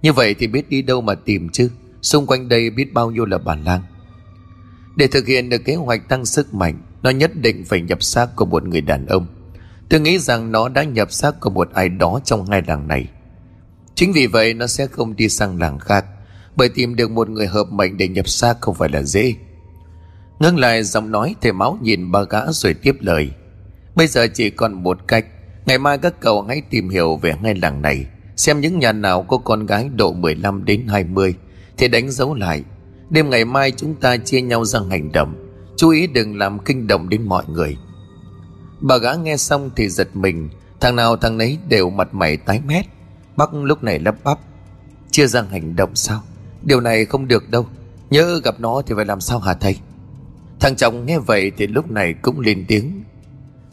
Như 0.02 0.12
vậy 0.12 0.34
thì 0.38 0.46
biết 0.46 0.68
đi 0.68 0.82
đâu 0.82 1.00
mà 1.00 1.14
tìm 1.14 1.48
chứ? 1.48 1.70
Xung 2.02 2.26
quanh 2.26 2.48
đây 2.48 2.70
biết 2.70 2.94
bao 2.94 3.10
nhiêu 3.10 3.24
là 3.24 3.38
bản 3.38 3.64
lang 3.64 3.82
Để 4.96 5.06
thực 5.06 5.26
hiện 5.26 5.48
được 5.48 5.64
kế 5.64 5.74
hoạch 5.74 6.08
tăng 6.08 6.26
sức 6.26 6.54
mạnh, 6.54 6.78
Nó 7.02 7.10
nhất 7.10 7.36
định 7.36 7.64
phải 7.64 7.80
nhập 7.80 8.02
xác 8.02 8.36
của 8.36 8.44
một 8.44 8.64
người 8.64 8.80
đàn 8.80 9.06
ông. 9.06 9.26
Tôi 9.88 10.00
nghĩ 10.00 10.18
rằng 10.18 10.52
nó 10.52 10.68
đã 10.68 10.84
nhập 10.84 11.12
xác 11.12 11.40
của 11.40 11.50
một 11.50 11.70
ai 11.74 11.88
đó 11.88 12.20
trong 12.24 12.46
hai 12.46 12.62
làng 12.66 12.88
này. 12.88 13.08
Chính 13.94 14.12
vì 14.12 14.26
vậy 14.26 14.54
nó 14.54 14.66
sẽ 14.66 14.86
không 14.86 15.16
đi 15.16 15.28
sang 15.28 15.58
làng 15.58 15.78
khác. 15.78 16.06
Bởi 16.56 16.68
tìm 16.68 16.96
được 16.96 17.10
một 17.10 17.28
người 17.28 17.46
hợp 17.46 17.72
mệnh 17.72 17.96
để 17.96 18.08
nhập 18.08 18.28
xác 18.28 18.60
không 18.60 18.74
phải 18.74 18.88
là 18.88 19.02
dễ. 19.02 19.34
Ngưng 20.38 20.58
lại 20.58 20.82
giọng 20.82 21.10
nói 21.10 21.34
thầy 21.42 21.52
máu 21.52 21.78
nhìn 21.82 22.12
ba 22.12 22.22
gã 22.22 22.40
rồi 22.52 22.74
tiếp 22.74 22.96
lời. 23.00 23.30
Bây 23.94 24.06
giờ 24.06 24.26
chỉ 24.34 24.50
còn 24.50 24.72
một 24.82 24.98
cách, 25.08 25.26
Ngày 25.66 25.78
mai 25.78 25.98
các 25.98 26.20
cậu 26.20 26.42
hãy 26.42 26.62
tìm 26.70 26.88
hiểu 26.88 27.16
về 27.16 27.34
ngay 27.42 27.54
làng 27.54 27.82
này, 27.82 28.06
Xem 28.36 28.60
những 28.60 28.78
nhà 28.78 28.92
nào 28.92 29.22
có 29.22 29.38
con 29.38 29.66
gái 29.66 29.88
độ 29.96 30.12
15 30.12 30.64
đến 30.64 30.86
20 30.88 31.34
Thì 31.76 31.88
đánh 31.88 32.10
dấu 32.10 32.34
lại. 32.34 32.62
Đêm 33.10 33.30
ngày 33.30 33.44
mai 33.44 33.70
chúng 33.70 33.94
ta 33.94 34.16
chia 34.16 34.40
nhau 34.40 34.64
ra 34.64 34.80
hành 34.90 35.12
động, 35.12 35.34
Chú 35.76 35.88
ý 35.88 36.06
đừng 36.06 36.38
làm 36.38 36.58
kinh 36.58 36.86
động 36.86 37.08
đến 37.08 37.22
mọi 37.22 37.44
người. 37.48 37.76
Bà 38.80 38.96
gã 38.96 39.14
nghe 39.14 39.36
xong 39.36 39.70
thì 39.76 39.88
giật 39.88 40.16
mình, 40.16 40.48
Thằng 40.80 40.96
nào 40.96 41.16
thằng 41.16 41.38
nấy 41.38 41.58
đều 41.68 41.90
mặt 41.90 42.14
mày 42.14 42.36
tái 42.36 42.60
mét. 42.66 42.84
Bắc 43.36 43.54
lúc 43.54 43.82
này 43.82 43.98
lắp 43.98 44.14
bắp, 44.24 44.38
Chia 45.10 45.26
ra 45.26 45.42
hành 45.50 45.76
động 45.76 45.94
sao? 45.94 46.22
Điều 46.66 46.80
này 46.80 47.04
không 47.04 47.28
được 47.28 47.50
đâu. 47.50 47.66
Nhớ 48.10 48.40
gặp 48.44 48.60
nó 48.60 48.82
thì 48.86 48.94
phải 48.96 49.04
làm 49.04 49.20
sao 49.20 49.38
hả 49.38 49.54
thầy? 49.54 49.76
Thằng 50.60 50.76
chồng 50.76 51.06
nghe 51.06 51.18
vậy 51.18 51.52
thì 51.56 51.66
lúc 51.66 51.90
này 51.90 52.14
cũng 52.22 52.40
lên 52.40 52.64
tiếng. 52.68 53.02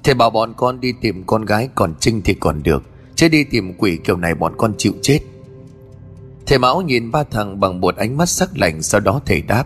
Thầy 0.03 0.13
bảo 0.13 0.29
bọn 0.29 0.53
con 0.57 0.79
đi 0.79 0.93
tìm 1.01 1.23
con 1.23 1.45
gái 1.45 1.69
còn 1.75 1.93
trinh 1.99 2.21
thì 2.25 2.33
còn 2.33 2.63
được. 2.63 2.83
Chứ 3.15 3.27
đi 3.27 3.43
tìm 3.43 3.73
quỷ 3.73 3.97
kiểu 4.03 4.17
này 4.17 4.35
bọn 4.35 4.53
con 4.57 4.73
chịu 4.77 4.93
chết. 5.01 5.19
Thầy 6.45 6.57
Mão 6.59 6.81
nhìn 6.81 7.11
ba 7.11 7.23
thằng 7.23 7.59
bằng 7.59 7.81
một 7.81 7.95
ánh 7.95 8.17
mắt 8.17 8.29
sắc 8.29 8.57
lạnh, 8.57 8.81
Sau 8.81 9.01
đó 9.01 9.21
thầy 9.25 9.41
đáp. 9.41 9.65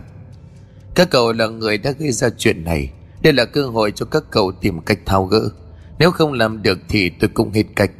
Các 0.94 1.10
cậu 1.10 1.32
là 1.32 1.46
người 1.46 1.78
đã 1.78 1.90
gây 1.90 2.12
ra 2.12 2.28
chuyện 2.38 2.64
này. 2.64 2.90
Đây 3.22 3.32
là 3.32 3.44
cơ 3.44 3.66
hội 3.66 3.90
cho 3.90 4.06
các 4.06 4.24
cậu 4.30 4.52
tìm 4.52 4.80
cách 4.80 4.98
thao 5.06 5.24
gỡ. 5.24 5.50
Nếu 5.98 6.10
không 6.10 6.32
làm 6.32 6.62
được 6.62 6.78
thì 6.88 7.10
tôi 7.10 7.30
cũng 7.34 7.52
hết 7.52 7.64
cách. 7.76 7.90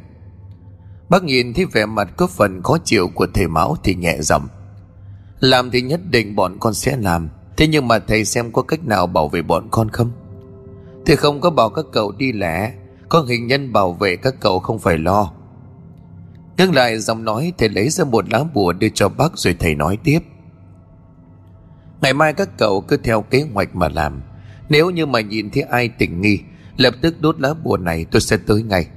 Bác 1.09 1.23
nhìn 1.23 1.53
thấy 1.53 1.65
vẻ 1.65 1.85
mặt 1.85 2.09
có 2.17 2.27
phần 2.27 2.63
khó 2.63 2.77
chịu 2.83 3.07
của 3.07 3.27
thầy 3.33 3.47
Mão 3.47 3.77
thì 3.83 3.95
nhẹ 3.95 4.17
giọng. 4.21 4.47
Làm 5.39 5.71
thì 5.71 5.81
nhất 5.81 6.01
định 6.09 6.35
bọn 6.35 6.57
con 6.59 6.73
sẽ 6.73 6.97
làm. 6.97 7.29
Thế 7.57 7.67
nhưng 7.67 7.87
mà 7.87 7.99
thầy 7.99 8.25
xem 8.25 8.51
có 8.51 8.61
cách 8.61 8.85
nào 8.85 9.07
bảo 9.07 9.29
vệ 9.29 9.41
bọn 9.41 9.67
con 9.71 9.89
không? 9.89 10.11
Thầy 11.05 11.15
không 11.15 11.41
có 11.41 11.49
bảo 11.49 11.69
các 11.69 11.85
cậu 11.91 12.11
đi 12.11 12.31
lẻ. 12.31 12.73
Có 13.09 13.21
hình 13.21 13.47
nhân 13.47 13.73
bảo 13.73 13.93
vệ 13.93 14.15
các 14.15 14.35
cậu 14.39 14.59
không 14.59 14.79
phải 14.79 14.97
lo. 14.97 15.31
Ngưng 16.57 16.75
lại 16.75 16.99
giọng 16.99 17.25
nói, 17.25 17.53
Thầy 17.57 17.69
lấy 17.69 17.89
ra 17.89 18.05
một 18.05 18.33
lá 18.33 18.43
bùa 18.53 18.73
đưa 18.73 18.89
cho 18.89 19.09
bác 19.09 19.37
Rồi 19.37 19.55
thầy 19.59 19.75
nói 19.75 19.97
tiếp. 20.03 20.19
Ngày 22.01 22.13
mai 22.13 22.33
các 22.33 22.57
cậu 22.57 22.81
cứ 22.81 22.97
theo 22.97 23.21
kế 23.21 23.45
hoạch 23.53 23.75
mà 23.75 23.89
làm. 23.89 24.21
Nếu 24.69 24.89
như 24.89 25.05
mà 25.05 25.21
nhìn 25.21 25.49
thấy 25.49 25.63
ai 25.63 25.89
tình 25.89 26.21
nghi, 26.21 26.39
Lập 26.77 26.93
tức 27.01 27.21
đốt 27.21 27.39
lá 27.39 27.53
bùa 27.63 27.77
này 27.77 28.05
tôi 28.11 28.21
sẽ 28.21 28.37
tới 28.37 28.63
ngay. 28.63 28.87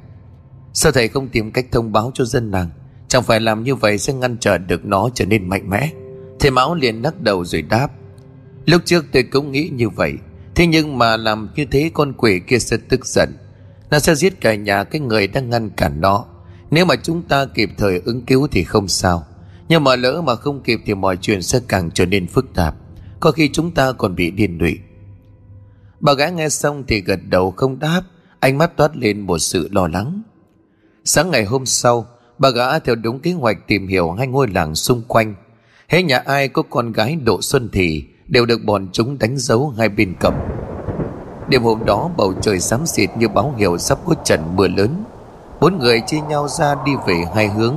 Sao 0.73 0.93
thầy 0.93 1.09
không 1.09 1.29
tìm 1.29 1.53
cách 1.53 1.67
thông 1.73 1.93
báo 1.93 2.11
cho 2.15 2.25
dân 2.25 2.51
làng? 2.51 2.71
Chẳng 3.09 3.23
phải 3.23 3.41
làm 3.41 3.63
như 3.63 3.75
vậy 3.75 3.99
sẽ 3.99 4.13
ngăn 4.13 4.37
trở 4.39 4.59
được 4.59 4.85
nó 4.85 5.09
trở 5.15 5.27
nên 5.27 5.49
mạnh 5.49 5.71
mẽ. 5.71 5.91
Thầy 6.43 6.51
Mão 6.51 6.75
liền 6.75 7.03
lắc 7.03 7.21
đầu 7.21 7.45
rồi 7.45 7.63
đáp, 7.63 7.89
Lúc 8.67 8.83
trước 8.85 9.05
tôi 9.13 9.23
cũng 9.23 9.53
nghĩ 9.53 9.71
như 9.73 9.89
vậy, 9.89 10.13
Thế 10.55 10.67
nhưng 10.67 10.99
mà 10.99 11.17
làm 11.17 11.49
như 11.57 11.65
thế 11.65 11.91
con 11.95 12.13
quỷ 12.13 12.41
kia 12.47 12.59
sẽ 12.59 12.77
tức 12.89 13.07
giận. 13.07 13.29
Nó 13.91 13.99
sẽ 13.99 14.15
giết 14.15 14.41
cả 14.41 14.55
nhà 14.55 14.85
cái 14.85 15.01
người 15.01 15.27
đang 15.27 15.51
ngăn 15.51 15.71
cản 15.71 16.01
nó. 16.01 16.25
Nếu 16.71 16.85
mà 16.85 16.97
chúng 16.97 17.23
ta 17.23 17.45
kịp 17.45 17.71
thời 17.79 18.01
ứng 18.05 18.27
cứu 18.27 18.47
thì 18.47 18.65
không 18.65 18.89
sao. 18.89 19.27
Nhưng 19.69 19.85
mà 19.85 19.97
lỡ 19.97 20.23
mà 20.23 20.35
không 20.35 20.63
kịp 20.63 20.81
thì 20.87 20.95
mọi 20.95 21.17
chuyện 21.17 21.43
sẽ 21.43 21.61
càng 21.69 21.91
trở 21.91 22.07
nên 22.07 22.27
phức 22.27 22.55
tạp. 22.55 22.75
Có 23.21 23.31
khi 23.31 23.51
chúng 23.53 23.71
ta 23.71 23.93
còn 23.93 24.15
bị 24.15 24.31
điên 24.31 24.59
lụy. 24.59 24.79
Bà 26.01 26.13
gái 26.13 26.33
nghe 26.33 26.49
xong 26.49 26.85
thì 26.89 27.01
gật 27.01 27.21
đầu 27.29 27.51
không 27.51 27.79
đáp, 27.79 28.03
Ánh 28.41 28.59
mắt 28.59 28.77
toát 28.77 28.97
lên 28.97 29.21
một 29.21 29.39
sự 29.39 29.69
lo 29.73 29.89
lắng. 29.89 30.23
Sáng 31.05 31.31
ngày 31.31 31.45
hôm 31.45 31.67
sau, 31.67 32.07
Bà 32.39 32.51
gã 32.51 32.79
theo 32.79 32.95
đúng 32.95 33.21
kế 33.21 33.33
hoạch 33.33 33.67
tìm 33.67 33.89
hiểu 33.89 34.13
hai 34.13 34.27
ngôi 34.27 34.49
làng 34.49 34.75
xung 34.75 35.03
quanh. 35.09 35.35
Hễ 35.93 36.03
nhà 36.03 36.23
ai 36.25 36.49
có 36.49 36.63
con 36.71 36.93
gái 36.93 37.17
độ 37.25 37.43
xuân 37.43 37.69
thì 37.73 38.05
đều 38.27 38.47
được 38.47 38.65
bọn 38.65 38.89
chúng 38.93 39.19
đánh 39.19 39.37
dấu 39.37 39.75
hai 39.79 39.89
bên 39.89 40.15
cầm 40.21 40.35
đêm 41.49 41.63
hôm 41.63 41.85
đó, 41.85 42.11
bầu 42.17 42.35
trời 42.41 42.61
xám 42.61 42.87
xịt 42.87 43.11
như 43.17 43.29
báo 43.29 43.55
hiệu 43.57 43.79
sắp 43.79 43.99
có 44.07 44.15
trận 44.25 44.57
mưa 44.57 44.69
lớn. 44.69 45.05
Bốn 45.61 45.79
người 45.79 46.01
chia 46.07 46.21
nhau 46.21 46.49
ra 46.49 46.75
đi 46.85 46.93
về 47.07 47.25
hai 47.35 47.49
hướng. 47.49 47.77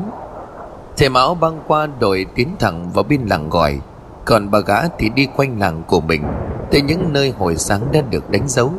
Thầy 0.97 1.09
mão 1.09 1.36
băng 1.36 1.61
qua 1.68 1.88
đội 1.99 2.26
tiến 2.36 2.55
thẳng 2.59 2.91
vào 2.91 3.03
bên 3.03 3.22
làng 3.26 3.49
gọi, 3.49 3.80
còn 4.26 4.51
bà 4.51 4.59
gã 4.59 4.88
thì 4.97 5.09
đi 5.09 5.28
quanh 5.36 5.59
làng 5.59 5.84
của 5.88 6.01
mình, 6.01 6.24
tới 6.72 6.82
những 6.82 7.13
nơi 7.13 7.34
hồi 7.38 7.57
sáng 7.57 7.82
đã 7.91 8.01
được 8.09 8.30
đánh 8.30 8.47
dấu. 8.47 8.74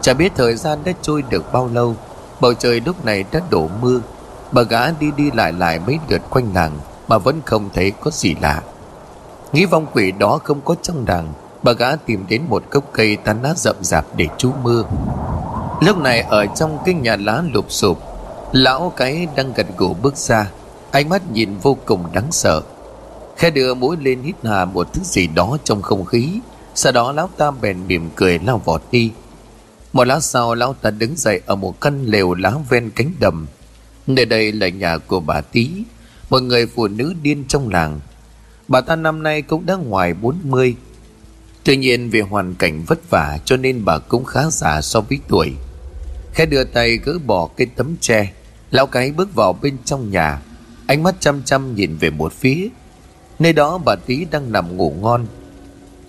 Chả 0.00 0.14
biết 0.14 0.32
thời 0.36 0.54
gian 0.54 0.78
đã 0.84 0.92
trôi 1.02 1.22
được 1.30 1.52
bao 1.52 1.70
lâu, 1.72 1.94
bầu 2.40 2.54
trời 2.54 2.80
lúc 2.80 3.04
này 3.04 3.24
đã 3.32 3.40
đổ 3.50 3.68
mưa. 3.82 4.00
Bà 4.52 4.62
gã 4.62 4.90
đi 4.90 5.10
đi 5.16 5.30
lại 5.30 5.52
lại 5.52 5.80
mấy 5.86 5.98
lượt 6.08 6.22
quanh 6.30 6.54
làng 6.54 6.72
mà 7.08 7.18
vẫn 7.18 7.40
không 7.46 7.70
thấy 7.74 7.90
có 7.90 8.10
gì 8.10 8.34
lạ. 8.40 8.62
Nghĩ 9.52 9.64
vong 9.64 9.86
quỷ 9.92 10.12
đó 10.12 10.38
không 10.44 10.60
có 10.60 10.74
trong 10.82 11.04
đàng, 11.04 11.32
Bà 11.62 11.72
gã 11.72 11.96
tìm 11.96 12.24
đến 12.28 12.42
một 12.48 12.64
gốc 12.70 12.84
cây 12.92 13.16
tán 13.16 13.42
lá 13.42 13.54
rậm 13.56 13.76
rạp 13.80 14.06
để 14.16 14.26
trú 14.38 14.52
mưa 14.62 14.84
Lúc 15.80 15.98
này 15.98 16.20
ở 16.20 16.46
trong 16.46 16.78
cái 16.84 16.94
nhà 16.94 17.16
lá 17.16 17.42
lụp 17.52 17.64
sụp, 17.68 17.98
Lão 18.52 18.92
cái 18.96 19.26
đang 19.36 19.52
gật 19.52 19.66
gù 19.76 19.94
bước 20.02 20.16
ra, 20.16 20.50
Ánh 20.90 21.08
mắt 21.08 21.30
nhìn 21.32 21.58
vô 21.62 21.76
cùng 21.84 22.04
đáng 22.12 22.32
sợ. 22.32 22.62
Khe 23.36 23.50
đưa 23.50 23.74
mũi 23.74 23.96
lên 24.00 24.22
hít 24.22 24.34
hà 24.44 24.64
một 24.64 24.92
thứ 24.92 25.02
gì 25.04 25.26
đó 25.26 25.56
trong 25.64 25.82
không 25.82 26.04
khí, 26.04 26.40
Sau 26.74 26.92
đó 26.92 27.12
lão 27.12 27.28
ta 27.36 27.50
bèn 27.50 27.86
mỉm 27.86 28.10
cười 28.16 28.38
lao 28.38 28.58
vọt 28.64 28.82
đi. 28.90 29.12
Một 29.92 30.04
lát 30.06 30.20
sau, 30.20 30.54
lão 30.54 30.74
ta 30.74 30.90
đứng 30.90 31.16
dậy 31.16 31.40
ở 31.46 31.56
một 31.56 31.80
căn 31.80 32.04
lều 32.04 32.34
lá 32.34 32.52
ven 32.68 32.90
cánh 32.90 33.12
đầm. 33.20 33.46
Nơi 34.06 34.24
đây 34.24 34.52
là 34.52 34.68
nhà 34.68 34.98
của 34.98 35.20
bà 35.20 35.40
Tí 35.40 35.70
một 36.30 36.42
người 36.42 36.66
phụ 36.66 36.88
nữ 36.88 37.14
điên 37.22 37.44
trong 37.48 37.68
làng. 37.68 38.00
Bà 38.68 38.80
ta 38.80 38.96
năm 38.96 39.22
nay 39.22 39.42
cũng 39.42 39.66
đã 39.66 39.74
ngoài 39.74 40.14
40 40.14 40.76
Tuy 41.64 41.76
nhiên 41.76 42.10
vì 42.10 42.20
hoàn 42.20 42.54
cảnh 42.54 42.84
vất 42.86 43.10
vả 43.10 43.38
cho 43.44 43.56
nên 43.56 43.84
bà 43.84 43.98
cũng 43.98 44.24
khá 44.24 44.40
già 44.50 44.80
so 44.80 45.00
với 45.00 45.18
tuổi. 45.28 45.52
Khẽ 46.34 46.46
đưa 46.46 46.64
tay 46.64 46.96
gỡ 46.96 47.18
bỏ 47.26 47.48
cái 47.56 47.66
tấm 47.76 47.96
tre, 48.00 48.32
Lão 48.70 48.86
cái 48.86 49.12
bước 49.12 49.34
vào 49.34 49.52
bên 49.52 49.76
trong 49.84 50.10
nhà. 50.10 50.42
Ánh 50.86 51.02
mắt 51.02 51.14
chăm 51.20 51.42
chăm 51.42 51.74
nhìn 51.74 51.96
về 51.96 52.10
một 52.10 52.32
phía. 52.32 52.68
Nơi 53.38 53.52
đó 53.52 53.78
bà 53.78 53.94
tí 54.06 54.24
đang 54.30 54.52
nằm 54.52 54.76
ngủ 54.76 54.94
ngon. 55.00 55.26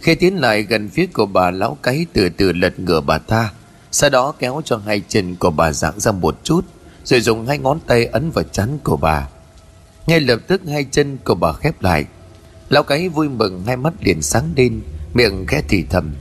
Khi 0.02 0.16
tiến 0.16 0.36
lại 0.42 0.64
gần 0.64 0.90
phía 0.90 1.06
của 1.06 1.26
bà 1.26 1.52
lão 1.52 1.78
cái 1.84 2.06
từ 2.14 2.30
từ 2.30 2.52
lật 2.52 2.80
ngửa 2.80 3.02
bà 3.02 3.18
ta. 3.18 3.52
Sau 3.92 4.10
đó 4.10 4.34
kéo 4.40 4.62
cho 4.66 4.78
hai 4.86 5.02
chân 5.08 5.36
của 5.36 5.50
bà 5.50 5.72
dạng 5.72 6.00
ra 6.00 6.12
một 6.12 6.40
chút, 6.44 6.66
Rồi 7.04 7.22
dùng 7.22 7.48
hai 7.48 7.58
ngón 7.58 7.80
tay 7.88 8.06
ấn 8.06 8.32
vào 8.32 8.44
chắn 8.44 8.78
của 8.84 8.98
bà. 8.98 9.28
Ngay 10.08 10.20
lập 10.20 10.40
tức 10.48 10.62
hai 10.68 10.84
chân 10.92 11.18
của 11.24 11.36
bà 11.36 11.54
khép 11.54 11.82
lại. 11.82 12.06
Lão 12.70 12.84
cái 12.84 13.10
vui 13.10 13.30
mừng, 13.30 13.64
hai 13.64 13.78
mắt 13.78 13.94
liền 14.02 14.22
sáng 14.22 14.54
lên, 14.56 14.82
Miệng 15.14 15.46
khẽ 15.48 15.62
thì 15.70 15.84
thầm. 15.90 16.16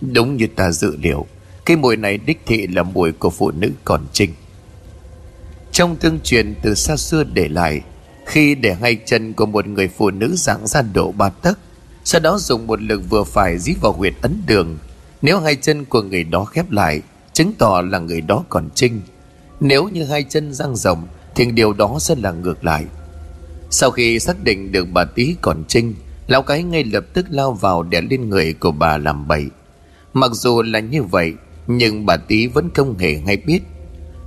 Đúng 0.00 0.36
như 0.36 0.46
ta 0.46 0.70
dự 0.70 0.96
liệu, 0.96 1.26
Cái 1.66 1.76
mùi 1.76 1.96
này 1.96 2.18
đích 2.18 2.40
thị 2.46 2.66
là 2.66 2.82
mùi 2.82 3.12
của 3.12 3.30
phụ 3.30 3.50
nữ 3.50 3.70
còn 3.84 4.06
trinh. 4.12 4.30
Trong 5.72 5.96
tương 5.96 6.20
truyền 6.20 6.54
từ 6.62 6.74
xa 6.74 6.96
xưa 6.96 7.24
để 7.24 7.48
lại, 7.48 7.80
Khi 8.26 8.54
để 8.54 8.74
hai 8.74 8.98
chân 9.06 9.32
của 9.32 9.46
một 9.46 9.66
người 9.66 9.88
phụ 9.88 10.10
nữ 10.10 10.34
dạng 10.36 10.66
ra 10.66 10.82
độ 10.82 11.12
ba 11.12 11.28
tấc, 11.28 11.58
Sau 12.04 12.20
đó 12.20 12.38
dùng 12.38 12.66
một 12.66 12.82
lực 12.82 13.02
vừa 13.10 13.24
phải 13.24 13.58
dí 13.58 13.74
vào 13.80 13.92
huyệt 13.92 14.14
ấn 14.22 14.42
đường, 14.46 14.78
Nếu 15.22 15.40
hai 15.40 15.56
chân 15.56 15.84
của 15.84 16.02
người 16.02 16.24
đó 16.24 16.44
khép 16.44 16.70
lại, 16.70 17.02
Chứng 17.32 17.52
tỏ 17.58 17.82
là 17.82 17.98
người 17.98 18.20
đó 18.20 18.44
còn 18.48 18.68
trinh. 18.74 19.00
Nếu 19.60 19.88
như 19.88 20.04
hai 20.04 20.22
chân 20.22 20.54
răng 20.54 20.76
rộng, 20.76 21.06
Thì 21.34 21.44
điều 21.44 21.72
đó 21.72 21.96
sẽ 22.00 22.14
là 22.14 22.32
ngược 22.32 22.64
lại 22.64 22.84
sau 23.72 23.90
khi 23.90 24.18
xác 24.18 24.44
định 24.44 24.72
được 24.72 24.86
bà 24.92 25.04
tí 25.04 25.36
còn 25.40 25.64
trinh, 25.68 25.94
Lão 26.26 26.42
cái 26.42 26.62
ngay 26.62 26.84
lập 26.84 27.04
tức 27.12 27.26
lao 27.30 27.52
vào 27.52 27.82
đè 27.82 28.00
lên 28.00 28.28
người 28.28 28.52
của 28.52 28.70
bà 28.70 28.98
làm 28.98 29.28
bậy. 29.28 29.46
Mặc 30.12 30.30
dù 30.32 30.62
là 30.62 30.80
như 30.80 31.02
vậy, 31.02 31.34
Nhưng 31.66 32.06
bà 32.06 32.16
tí 32.16 32.46
vẫn 32.46 32.70
không 32.74 32.98
hề 32.98 33.20
hay 33.26 33.36
biết. 33.36 33.60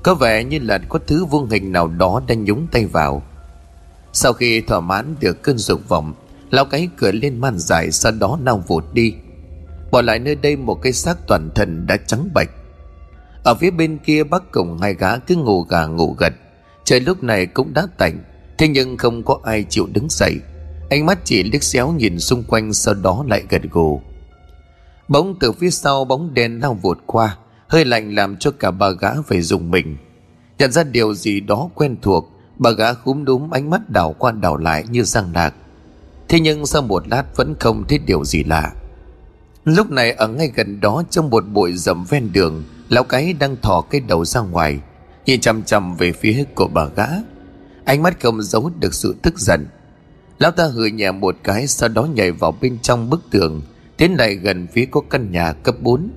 Có 0.03 0.15
vẻ 0.15 0.43
như 0.43 0.59
là 0.59 0.77
có 0.77 0.99
thứ 1.07 1.25
vô 1.25 1.47
hình 1.51 1.71
nào 1.71 1.87
đó 1.87 2.21
đang 2.27 2.43
nhúng 2.43 2.67
tay 2.71 2.85
vào. 2.85 3.23
Sau 4.13 4.33
khi 4.33 4.61
thỏa 4.61 4.79
mãn 4.79 5.15
được 5.19 5.43
cơn 5.43 5.57
dục 5.57 5.81
vọng, 5.87 6.13
Lão 6.51 6.65
cái 6.65 6.89
cười 6.97 7.13
lên 7.13 7.41
man 7.41 7.57
dài 7.57 7.91
Sau 7.91 8.11
đó 8.11 8.39
lao 8.43 8.63
vụt 8.67 8.83
đi. 8.93 9.13
Bỏ 9.91 10.01
lại 10.01 10.19
nơi 10.19 10.35
đây 10.35 10.55
một 10.55 10.81
cái 10.81 10.93
xác 10.93 11.27
toàn 11.27 11.49
thân 11.55 11.87
đã 11.87 11.97
trắng 12.07 12.29
bạch 12.33 12.49
Ở 13.43 13.55
phía 13.55 13.71
bên 13.71 13.97
kia 13.97 14.23
bác 14.23 14.51
cùng 14.51 14.77
hai 14.77 14.93
gã 14.93 15.17
cứ 15.17 15.35
ngủ 15.35 15.61
gà 15.61 15.85
ngủ 15.85 16.15
gật, 16.19 16.33
Trời 16.83 16.99
lúc 16.99 17.23
này 17.23 17.45
cũng 17.45 17.73
đã 17.73 17.87
tạnh. 17.97 18.19
Thế 18.57 18.67
nhưng 18.67 18.97
không 18.97 19.23
có 19.23 19.39
ai 19.43 19.65
chịu 19.69 19.87
đứng 19.93 20.07
dậy. 20.09 20.35
Ánh 20.89 21.05
mắt 21.05 21.19
chỉ 21.23 21.43
liếc 21.43 21.63
xéo 21.63 21.91
nhìn 21.91 22.19
xung 22.19 22.43
quanh 22.43 22.73
Sau 22.73 22.93
đó 22.93 23.25
lại 23.27 23.43
gật 23.49 23.61
gù. 23.71 24.01
Bóng 25.07 25.35
từ 25.39 25.51
phía 25.51 25.69
sau 25.69 26.05
bóng 26.05 26.33
đen 26.33 26.59
lao 26.59 26.73
vụt 26.73 26.97
qua, 27.05 27.37
Hơi 27.67 27.85
lạnh 27.85 28.15
làm 28.15 28.37
cho 28.37 28.51
cả 28.51 28.71
bà 28.71 28.89
gã 28.89 29.09
phải 29.27 29.41
dùng 29.41 29.71
mình. 29.71 29.97
Nhận 30.57 30.71
ra 30.71 30.83
điều 30.83 31.13
gì 31.13 31.39
đó 31.39 31.69
quen 31.75 31.95
thuộc, 32.01 32.31
Bà 32.57 32.71
gã 32.71 32.93
khúm 32.93 33.25
đúm 33.25 33.49
ánh 33.49 33.69
mắt 33.69 33.89
đảo 33.89 34.15
qua 34.19 34.31
đảo 34.31 34.57
lại 34.57 34.83
như 34.89 35.03
răng 35.03 35.31
lạc. 35.33 35.53
Thế 36.29 36.39
nhưng 36.39 36.65
sau 36.65 36.81
một 36.81 37.07
lát 37.07 37.37
vẫn 37.37 37.55
không 37.59 37.83
thấy 37.87 37.97
điều 37.97 38.25
gì 38.25 38.43
lạ. 38.43 38.73
Lúc 39.65 39.91
này 39.91 40.11
ở 40.11 40.27
ngay 40.27 40.51
gần 40.55 40.81
đó 40.81 41.03
trong 41.09 41.29
một 41.29 41.43
bụi 41.47 41.73
rậm 41.73 42.05
ven 42.09 42.31
đường, 42.33 42.63
Lão 42.89 43.03
cái 43.03 43.33
đang 43.33 43.55
thò 43.61 43.81
cái 43.81 44.01
đầu 44.01 44.25
ra 44.25 44.41
ngoài, 44.41 44.79
Nhìn 45.25 45.41
chăm 45.41 45.63
chăm 45.63 45.95
về 45.95 46.11
phía 46.11 46.43
của 46.55 46.67
bà 46.67 46.85
gã. 46.95 47.07
Ánh 47.85 48.03
mắt 48.03 48.21
không 48.21 48.41
giấu 48.41 48.71
được 48.79 48.93
sự 48.93 49.15
tức 49.21 49.39
giận. 49.39 49.67
Lão 50.39 50.51
ta 50.51 50.65
hừ 50.65 50.85
nhẹ 50.85 51.11
một 51.11 51.35
cái, 51.43 51.67
Sau 51.67 51.89
đó 51.89 52.03
nhảy 52.03 52.31
vào 52.31 52.57
bên 52.61 52.79
trong 52.81 53.09
bức 53.09 53.21
tường, 53.31 53.61
Tiến 53.97 54.15
lại 54.17 54.35
gần 54.35 54.67
phía 54.73 54.85
có 54.85 55.01
căn 55.09 55.31
nhà 55.31 55.53
cấp 55.53 55.75
4 55.81 56.09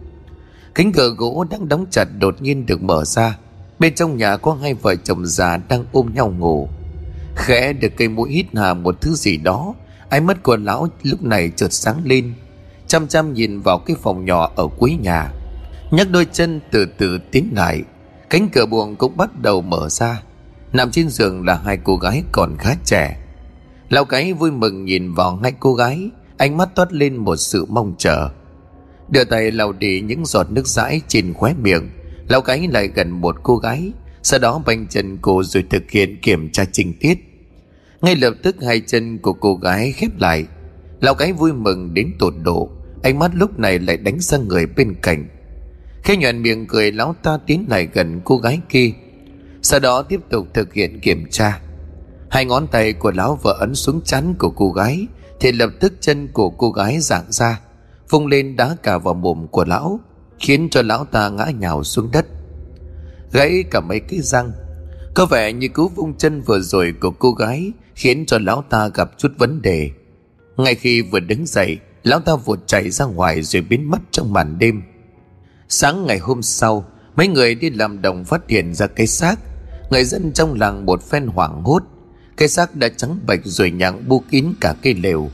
Cánh 0.74 0.92
cửa 0.92 1.08
gỗ 1.08 1.44
đang 1.50 1.68
đóng 1.68 1.86
chặt 1.90 2.04
đột 2.18 2.42
nhiên 2.42 2.66
được 2.66 2.82
mở 2.82 3.04
ra. 3.04 3.38
Bên 3.78 3.94
trong 3.94 4.16
nhà 4.16 4.36
có 4.36 4.54
hai 4.54 4.74
vợ 4.74 4.94
chồng 4.94 5.26
già 5.26 5.56
đang 5.56 5.84
ôm 5.92 6.14
nhau 6.14 6.34
ngủ. 6.38 6.68
Khẽ 7.36 7.72
được 7.72 7.92
cây 7.96 8.08
mũi 8.08 8.30
hít 8.30 8.46
hà 8.54 8.74
một 8.74 9.00
thứ 9.00 9.14
gì 9.14 9.36
đó, 9.36 9.74
Ánh 10.08 10.26
mắt 10.26 10.42
của 10.42 10.56
lão 10.56 10.88
lúc 11.02 11.22
này 11.22 11.52
chợt 11.56 11.72
sáng 11.72 12.00
lên, 12.04 12.32
Chăm 12.86 13.08
chăm 13.08 13.32
nhìn 13.32 13.60
vào 13.60 13.78
cái 13.78 13.96
phòng 14.02 14.24
nhỏ 14.24 14.50
ở 14.56 14.68
cuối 14.78 14.96
nhà. 15.02 15.32
Nhấc 15.90 16.10
đôi 16.10 16.26
chân 16.32 16.60
từ 16.70 16.86
từ 16.98 17.18
tiến 17.30 17.48
lại, 17.56 17.82
Cánh 18.30 18.48
cửa 18.48 18.66
buồng 18.66 18.96
cũng 18.96 19.16
bắt 19.16 19.42
đầu 19.42 19.62
mở 19.62 19.88
ra. 19.88 20.22
Nằm 20.72 20.90
trên 20.90 21.08
giường 21.08 21.46
là 21.46 21.54
hai 21.64 21.78
cô 21.84 21.96
gái 21.96 22.22
còn 22.32 22.56
khá 22.58 22.74
trẻ. 22.84 23.18
Lão 23.88 24.04
cái 24.04 24.32
vui 24.32 24.50
mừng 24.50 24.84
nhìn 24.84 25.12
vào 25.14 25.36
hai 25.36 25.52
cô 25.60 25.74
gái, 25.74 26.10
Ánh 26.36 26.56
mắt 26.56 26.68
toát 26.74 26.92
lên 26.92 27.16
một 27.16 27.36
sự 27.36 27.64
mong 27.64 27.94
chờ. 27.98 28.30
Đưa 29.08 29.24
tay 29.24 29.50
lau 29.50 29.72
đi 29.72 30.00
những 30.00 30.26
giọt 30.26 30.50
nước 30.50 30.66
dãi 30.66 31.00
trên 31.08 31.34
khóe 31.34 31.54
miệng, 31.62 31.90
Lão 32.28 32.40
cái 32.40 32.68
lại 32.72 32.88
gần 32.88 33.10
một 33.10 33.36
cô 33.42 33.56
gái, 33.56 33.92
Sau 34.22 34.40
đó 34.40 34.62
banh 34.66 34.86
chân 34.86 35.18
cô 35.22 35.42
rồi 35.42 35.64
thực 35.70 35.90
hiện 35.90 36.20
kiểm 36.22 36.50
tra 36.50 36.64
trình 36.72 36.94
tiết. 37.00 37.18
Ngay 38.00 38.16
lập 38.16 38.34
tức 38.42 38.56
hai 38.62 38.80
chân 38.80 39.18
của 39.18 39.32
cô 39.32 39.54
gái 39.54 39.92
khép 39.92 40.10
lại. 40.20 40.46
Lão 41.00 41.14
cái 41.14 41.32
vui 41.32 41.52
mừng 41.52 41.94
đến 41.94 42.12
tột 42.18 42.34
độ, 42.42 42.70
Ánh 43.02 43.18
mắt 43.18 43.30
lúc 43.34 43.58
này 43.58 43.78
lại 43.78 43.96
đánh 43.96 44.20
sang 44.20 44.48
người 44.48 44.66
bên 44.66 44.94
cạnh. 45.02 45.28
Khi 46.04 46.16
nhuận 46.16 46.42
miệng 46.42 46.66
cười 46.66 46.92
lão 46.92 47.14
ta 47.22 47.38
tiến 47.46 47.66
lại 47.68 47.88
gần 47.92 48.20
cô 48.24 48.36
gái 48.36 48.60
kia. 48.68 48.92
Sau 49.68 49.80
đó 49.80 50.02
tiếp 50.02 50.20
tục 50.30 50.46
thực 50.54 50.74
hiện 50.74 51.00
kiểm 51.00 51.26
tra. 51.30 51.60
Hai 52.30 52.44
ngón 52.44 52.66
tay 52.66 52.92
của 52.92 53.10
lão 53.10 53.38
vợ 53.42 53.56
ấn 53.60 53.74
xuống 53.74 54.00
chắn 54.04 54.34
của 54.38 54.50
cô 54.50 54.72
gái, 54.72 55.06
Thì 55.40 55.52
lập 55.52 55.70
tức 55.80 55.92
chân 56.00 56.28
của 56.32 56.50
cô 56.50 56.70
gái 56.70 57.00
dạng 57.00 57.32
ra 57.32 57.60
vung 58.10 58.26
lên 58.26 58.56
đá 58.56 58.76
cả 58.82 58.98
vào 58.98 59.14
mồm 59.14 59.46
của 59.46 59.64
lão, 59.64 60.00
Khiến 60.38 60.68
cho 60.70 60.82
lão 60.82 61.04
ta 61.04 61.28
ngã 61.28 61.46
nhào 61.58 61.84
xuống 61.84 62.10
đất. 62.12 62.26
Gãy 63.32 63.64
cả 63.70 63.80
mấy 63.80 64.00
cái 64.00 64.20
răng. 64.22 64.52
Có 65.14 65.26
vẻ 65.26 65.52
như 65.52 65.68
cú 65.68 65.88
vung 65.88 66.14
chân 66.18 66.40
vừa 66.40 66.60
rồi 66.60 66.94
của 67.00 67.10
cô 67.10 67.32
gái 67.32 67.72
Khiến 67.94 68.26
cho 68.26 68.38
lão 68.38 68.64
ta 68.68 68.88
gặp 68.88 69.10
chút 69.18 69.32
vấn 69.38 69.62
đề. 69.62 69.90
Ngay 70.56 70.74
khi 70.74 71.02
vừa 71.02 71.20
đứng 71.20 71.46
dậy, 71.46 71.78
Lão 72.02 72.20
ta 72.20 72.34
vụt 72.34 72.58
chạy 72.66 72.90
ra 72.90 73.04
ngoài 73.04 73.42
rồi 73.42 73.62
biến 73.62 73.90
mất 73.90 73.98
trong 74.10 74.32
màn 74.32 74.58
đêm. 74.58 74.82
Sáng 75.68 76.06
ngày 76.06 76.18
hôm 76.18 76.42
sau, 76.42 76.84
Mấy 77.16 77.28
người 77.28 77.54
đi 77.54 77.70
làm 77.70 78.02
đồng 78.02 78.24
phát 78.24 78.48
hiện 78.48 78.74
ra 78.74 78.86
cái 78.86 79.06
xác 79.06 79.38
Người 79.90 80.04
dân 80.04 80.32
trong 80.32 80.54
làng 80.54 80.86
một 80.86 81.02
phen 81.02 81.26
hoảng 81.26 81.62
hốt. 81.62 81.82
Cái 82.36 82.48
xác 82.48 82.76
đã 82.76 82.88
trắng 82.88 83.18
bệch 83.26 83.40
rồi 83.44 83.70
nhặng 83.70 84.02
bu 84.08 84.22
kín 84.30 84.46
cả 84.60 84.74
cây 84.82 84.94
lều. 84.94 85.30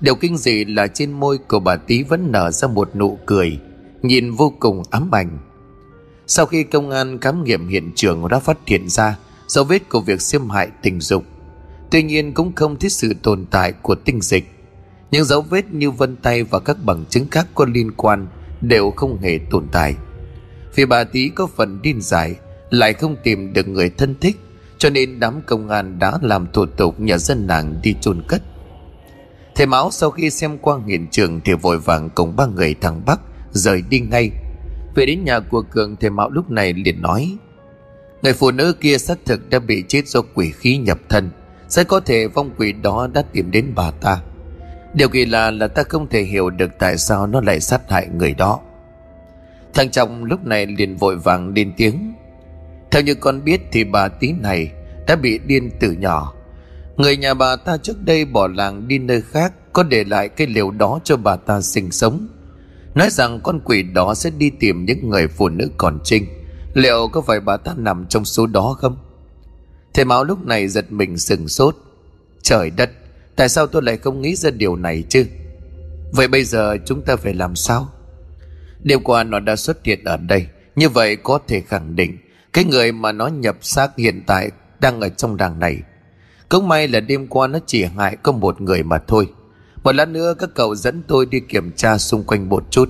Điều 0.00 0.14
kinh 0.14 0.36
dị 0.36 0.64
là 0.64 0.86
trên 0.86 1.12
môi 1.12 1.38
của 1.38 1.60
bà 1.60 1.76
Tý 1.76 2.02
vẫn 2.02 2.32
nở 2.32 2.50
ra 2.50 2.68
một 2.68 2.96
nụ 2.96 3.18
cười, 3.26 3.58
Nhìn 4.02 4.32
vô 4.32 4.52
cùng 4.60 4.82
ám 4.90 5.14
ảnh. 5.14 5.38
Sau 6.26 6.46
khi 6.46 6.62
công 6.62 6.90
an 6.90 7.18
khám 7.20 7.44
nghiệm 7.44 7.68
hiện 7.68 7.92
trường 7.94 8.28
đã 8.28 8.38
phát 8.38 8.58
hiện 8.66 8.88
ra 8.88 9.18
Dấu 9.46 9.64
vết 9.64 9.88
của 9.88 10.00
việc 10.00 10.20
xâm 10.20 10.50
hại 10.50 10.68
tình 10.82 11.00
dục, 11.00 11.24
Tuy 11.90 12.02
nhiên 12.02 12.32
cũng 12.32 12.52
không 12.54 12.76
thấy 12.78 12.90
sự 12.90 13.14
tồn 13.22 13.46
tại 13.50 13.72
của 13.72 13.94
tinh 13.94 14.20
dịch. 14.20 14.44
Những 15.10 15.24
dấu 15.24 15.42
vết 15.42 15.72
như 15.72 15.90
vân 15.90 16.16
tay 16.16 16.42
và 16.42 16.60
các 16.60 16.76
bằng 16.84 17.04
chứng 17.10 17.26
khác 17.30 17.46
có 17.54 17.64
liên 17.64 17.92
quan 17.92 18.26
đều 18.60 18.90
không 18.90 19.18
hề 19.18 19.38
tồn 19.50 19.66
tại. 19.72 19.94
Vì 20.74 20.86
bà 20.86 21.04
Tý 21.04 21.28
có 21.28 21.46
phần 21.46 21.82
điên 21.82 22.00
dại 22.00 22.36
lại 22.72 22.92
không 22.92 23.16
tìm 23.22 23.52
được 23.52 23.68
người 23.68 23.90
thân 23.90 24.14
thích, 24.20 24.36
cho 24.78 24.90
nên 24.90 25.20
đám 25.20 25.40
công 25.46 25.68
an 25.68 25.98
đã 25.98 26.18
làm 26.22 26.46
thủ 26.52 26.66
tục 26.66 27.00
nhà 27.00 27.18
dân 27.18 27.46
làng 27.46 27.74
đi 27.82 27.94
chôn 28.00 28.22
cất. 28.28 28.42
Thầy 29.54 29.66
máu 29.66 29.90
sau 29.90 30.10
khi 30.10 30.30
xem 30.30 30.58
qua 30.58 30.78
hiện 30.86 31.06
trường 31.10 31.40
thì 31.40 31.52
vội 31.52 31.78
vàng 31.78 32.10
cùng 32.14 32.36
ba 32.36 32.46
người 32.46 32.74
thằng 32.80 33.02
bắc 33.06 33.20
rời 33.50 33.82
đi 33.88 34.00
ngay. 34.00 34.30
Về 34.94 35.06
đến 35.06 35.24
nhà 35.24 35.40
của 35.40 35.62
cường, 35.62 35.96
thầy 35.96 36.10
máu 36.10 36.30
lúc 36.30 36.50
này 36.50 36.72
liền 36.72 37.02
nói, 37.02 37.36
người 38.22 38.32
phụ 38.32 38.50
nữ 38.50 38.72
kia 38.80 38.98
xác 38.98 39.18
thực 39.24 39.50
đã 39.50 39.58
bị 39.58 39.84
chết 39.88 40.08
do 40.08 40.20
quỷ 40.34 40.50
khí 40.50 40.76
nhập 40.76 40.98
thân 41.08 41.30
sẽ 41.68 41.84
có 41.84 42.00
thể 42.00 42.26
vong 42.26 42.50
quỷ 42.58 42.72
đó 42.72 43.08
đã 43.12 43.22
tìm 43.22 43.50
đến 43.50 43.72
bà 43.74 43.90
ta. 43.90 44.20
Điều 44.94 45.08
kỳ 45.08 45.24
lạ 45.24 45.50
là 45.50 45.68
ta 45.68 45.82
không 45.82 46.08
thể 46.08 46.22
hiểu 46.22 46.50
được 46.50 46.70
tại 46.78 46.98
sao 46.98 47.26
nó 47.26 47.40
lại 47.40 47.60
sát 47.60 47.90
hại 47.90 48.08
người 48.08 48.34
đó. 48.34 48.60
Thằng 49.74 49.90
trọng 49.90 50.24
lúc 50.24 50.46
này 50.46 50.66
liền 50.66 50.96
vội 50.96 51.16
vàng 51.16 51.52
lên 51.54 51.72
tiếng 51.76 52.12
theo 52.92 53.02
như 53.02 53.14
con 53.14 53.44
biết 53.44 53.60
thì 53.72 53.84
bà 53.84 54.08
tí 54.08 54.32
này 54.32 54.72
đã 55.06 55.16
bị 55.16 55.38
điên 55.38 55.70
từ 55.80 55.90
nhỏ. 55.90 56.34
Người 56.96 57.16
nhà 57.16 57.34
bà 57.34 57.56
ta 57.56 57.76
trước 57.76 58.04
đây 58.04 58.24
bỏ 58.24 58.46
làng 58.46 58.88
đi 58.88 58.98
nơi 58.98 59.22
khác, 59.22 59.52
Có 59.72 59.82
để 59.82 60.04
lại 60.04 60.28
cái 60.28 60.46
liều 60.46 60.70
đó 60.70 61.00
cho 61.04 61.16
bà 61.16 61.36
ta 61.36 61.60
sinh 61.60 61.90
sống. 61.90 62.28
Nói 62.94 63.10
rằng 63.10 63.40
con 63.42 63.60
quỷ 63.64 63.82
đó 63.82 64.14
sẽ 64.14 64.30
đi 64.30 64.50
tìm 64.50 64.84
những 64.84 65.08
người 65.08 65.28
phụ 65.28 65.48
nữ 65.48 65.70
còn 65.76 65.98
trinh. 66.04 66.26
Liệu 66.74 67.08
có 67.12 67.20
phải 67.20 67.40
bà 67.40 67.56
ta 67.56 67.74
nằm 67.76 68.06
trong 68.08 68.24
số 68.24 68.46
đó 68.46 68.76
không? 68.78 68.96
Thầy 69.94 70.04
Mão 70.04 70.24
lúc 70.24 70.46
này 70.46 70.68
giật 70.68 70.92
mình 70.92 71.18
sừng 71.18 71.48
sốt. 71.48 71.76
Trời 72.42 72.70
đất, 72.70 72.90
Tại 73.36 73.48
sao 73.48 73.66
tôi 73.66 73.82
lại 73.82 73.96
không 73.96 74.22
nghĩ 74.22 74.36
ra 74.36 74.50
điều 74.50 74.76
này 74.76 75.04
chứ? 75.08 75.26
Vậy 76.12 76.28
bây 76.28 76.44
giờ 76.44 76.76
chúng 76.86 77.02
ta 77.02 77.16
phải 77.16 77.34
làm 77.34 77.56
sao? 77.56 77.88
Đêm 78.82 79.02
qua 79.02 79.24
nó 79.24 79.40
đã 79.40 79.56
xuất 79.56 79.84
hiện 79.84 80.04
ở 80.04 80.16
đây, 80.16 80.46
Như 80.76 80.88
vậy 80.88 81.16
có 81.16 81.38
thể 81.48 81.60
khẳng 81.60 81.96
định 81.96 82.18
cái 82.52 82.64
người 82.64 82.92
mà 82.92 83.12
nó 83.12 83.26
nhập 83.26 83.56
xác 83.60 83.96
hiện 83.96 84.22
tại 84.26 84.50
Đang 84.80 85.00
ở 85.00 85.08
trong 85.08 85.36
đàng 85.36 85.58
này. 85.58 85.78
Cũng 86.48 86.68
may 86.68 86.88
là 86.88 87.00
đêm 87.00 87.26
qua 87.26 87.46
nó 87.46 87.58
chỉ 87.66 87.84
hại 87.84 88.16
có 88.16 88.32
một 88.32 88.60
người 88.60 88.82
mà 88.82 88.98
thôi. 88.98 89.28
Một 89.84 89.94
lát 89.94 90.08
nữa 90.08 90.34
các 90.38 90.50
cậu 90.54 90.74
dẫn 90.74 91.02
tôi 91.08 91.26
đi 91.26 91.40
kiểm 91.40 91.72
tra 91.72 91.98
xung 91.98 92.24
quanh 92.24 92.48
một 92.48 92.70
chút. 92.70 92.88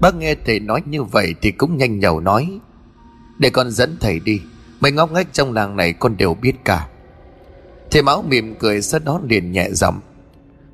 Bác 0.00 0.14
nghe 0.14 0.34
thầy 0.46 0.60
nói 0.60 0.82
như 0.86 1.02
vậy 1.02 1.34
Thì 1.42 1.50
cũng 1.50 1.76
nhanh 1.76 1.98
nhẩu 1.98 2.20
nói. 2.20 2.58
Để 3.38 3.50
con 3.50 3.70
dẫn 3.70 3.96
thầy 4.00 4.20
đi, 4.20 4.40
Mấy 4.80 4.92
ngóc 4.92 5.12
ngách 5.12 5.32
trong 5.32 5.52
làng 5.52 5.76
này 5.76 5.92
con 5.92 6.16
đều 6.16 6.34
biết 6.34 6.52
cả. 6.64 6.88
Thầy 7.90 8.02
Mão 8.02 8.22
mỉm 8.22 8.54
cười 8.58 8.82
sau 8.82 9.00
đó 9.04 9.20
liền 9.28 9.52
nhẹ 9.52 9.68
giọng. 9.70 10.00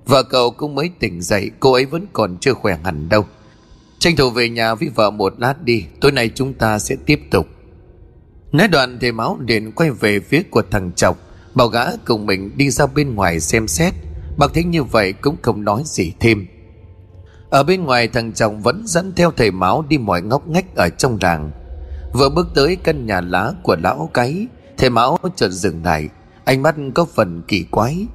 Vợ 0.06 0.22
cậu 0.22 0.50
cũng 0.50 0.74
mới 0.74 0.90
tỉnh 0.98 1.22
dậy, 1.22 1.50
Cô 1.60 1.72
ấy 1.72 1.84
vẫn 1.84 2.06
còn 2.12 2.36
chưa 2.40 2.54
khỏe 2.54 2.78
hẳn 2.84 3.08
đâu. 3.08 3.26
Tranh 3.98 4.16
thủ 4.16 4.30
về 4.30 4.48
nhà 4.48 4.74
với 4.74 4.88
vợ 4.88 5.10
một 5.10 5.34
lát 5.38 5.62
đi, 5.62 5.84
Tối 6.00 6.12
nay 6.12 6.30
chúng 6.34 6.54
ta 6.54 6.78
sẽ 6.78 6.96
tiếp 7.06 7.20
tục. 7.30 7.46
Nói 8.52 8.68
đoạn 8.68 8.98
thầy 9.00 9.12
máu 9.12 9.38
liền 9.48 9.72
quay 9.72 9.90
về 9.90 10.20
phía 10.20 10.42
của 10.50 10.62
thằng 10.70 10.92
Chọc. 10.92 11.18
Bảo 11.54 11.68
gã 11.68 11.96
cùng 12.04 12.26
mình 12.26 12.50
đi 12.56 12.70
ra 12.70 12.86
bên 12.86 13.14
ngoài 13.14 13.40
xem 13.40 13.68
xét. 13.68 13.94
Bác 14.36 14.54
thấy 14.54 14.64
như 14.64 14.82
vậy 14.82 15.12
cũng 15.12 15.36
không 15.42 15.64
nói 15.64 15.82
gì 15.84 16.12
thêm. 16.20 16.46
Ở 17.50 17.62
bên 17.62 17.84
ngoài 17.84 18.08
thằng 18.08 18.32
chồng 18.32 18.62
vẫn 18.62 18.82
dẫn 18.86 19.12
theo 19.16 19.30
thầy 19.36 19.50
máu 19.50 19.84
đi 19.88 19.98
mọi 19.98 20.22
ngóc 20.22 20.48
ngách 20.48 20.74
ở 20.76 20.88
trong 20.88 21.18
làng. 21.20 21.50
Vừa 22.12 22.28
bước 22.28 22.48
tới 22.54 22.76
căn 22.76 23.06
nhà 23.06 23.20
lá 23.20 23.52
của 23.62 23.76
lão 23.82 24.10
cái, 24.14 24.46
Thầy 24.80 24.90
máu 24.90 25.18
chợt 25.36 25.48
dừng 25.48 25.84
lại. 25.84 26.08
Ánh 26.44 26.62
mắt 26.62 26.74
có 26.94 27.04
phần 27.04 27.42
kỳ 27.48 27.64
quái. 27.70 28.06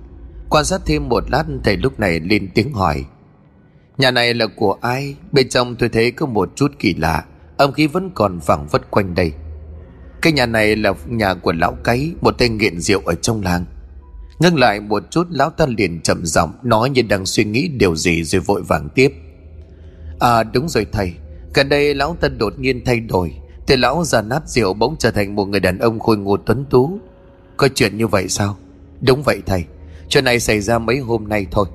Quan 0.50 0.66
sát 0.66 0.82
thêm 0.86 1.10
một 1.10 1.24
lát, 1.32 1.44
thầy 1.64 1.78
lúc 1.78 2.00
này 2.00 2.20
lên 2.20 2.50
tiếng 2.54 2.74
hỏi. 2.74 3.06
Nhà 3.98 4.12
này 4.12 4.34
là 4.34 4.46
của 4.56 4.78
ai? 4.82 5.16
Bên 5.32 5.50
trong 5.50 5.76
tôi 5.76 5.90
thấy 5.90 6.12
có 6.12 6.26
một 6.26 6.52
chút 6.56 6.72
kỳ 6.80 6.94
lạ. 6.94 7.26
Âm 7.58 7.72
khí 7.72 7.88
vẫn 7.88 8.10
còn 8.14 8.40
vẳng 8.46 8.68
vất 8.72 8.92
quanh 8.92 9.16
đây. 9.16 9.34
Cái 10.26 10.34
nhà 10.34 10.45
này 10.45 10.76
là 10.76 10.93
nhà 11.07 11.34
của 11.34 11.53
lão 11.53 11.78
cái, 11.84 12.11
Một 12.21 12.36
tên 12.38 12.57
nghiện 12.57 12.80
rượu 12.80 13.01
ở 13.05 13.15
trong 13.15 13.41
làng. 13.41 13.65
Ngưng 14.39 14.59
lại 14.59 14.80
một 14.80 15.03
chút, 15.11 15.28
Lão 15.30 15.49
ta 15.49 15.65
liền 15.78 16.01
chậm 16.01 16.26
giọng 16.26 16.53
Nói 16.63 16.89
như 16.89 17.01
đang 17.01 17.26
suy 17.26 17.43
nghĩ 17.43 17.67
điều 17.67 17.95
gì 17.95 18.23
rồi 18.23 18.41
vội 18.41 18.61
vàng 18.61 18.89
tiếp. 18.95 19.13
À 20.19 20.43
đúng 20.43 20.69
rồi 20.69 20.86
thầy. 20.91 21.13
Gần 21.53 21.69
đây 21.69 21.93
lão 21.95 22.15
ta 22.21 22.28
đột 22.28 22.59
nhiên 22.59 22.86
thay 22.86 22.99
đổi, 22.99 23.34
Thì 23.67 23.76
lão 23.76 24.03
già 24.03 24.21
nát 24.21 24.49
rượu 24.49 24.73
bỗng 24.73 24.95
trở 24.99 25.11
thành 25.11 25.36
một 25.36 25.45
người 25.45 25.59
đàn 25.59 25.80
ông 25.80 25.99
khôi 25.99 26.17
ngô 26.17 26.38
tuấn 26.38 26.65
tú. 26.69 26.99
Có 27.57 27.67
chuyện 27.76 27.97
như 27.97 28.07
vậy 28.07 28.30
sao? 28.30 28.57
Đúng 29.01 29.23
vậy 29.23 29.41
thầy. 29.45 29.63
Chuyện 30.09 30.23
này 30.23 30.39
xảy 30.39 30.61
ra 30.61 30.80
mấy 30.80 30.97
hôm 30.97 31.28
nay 31.28 31.47
thôi. 31.51 31.65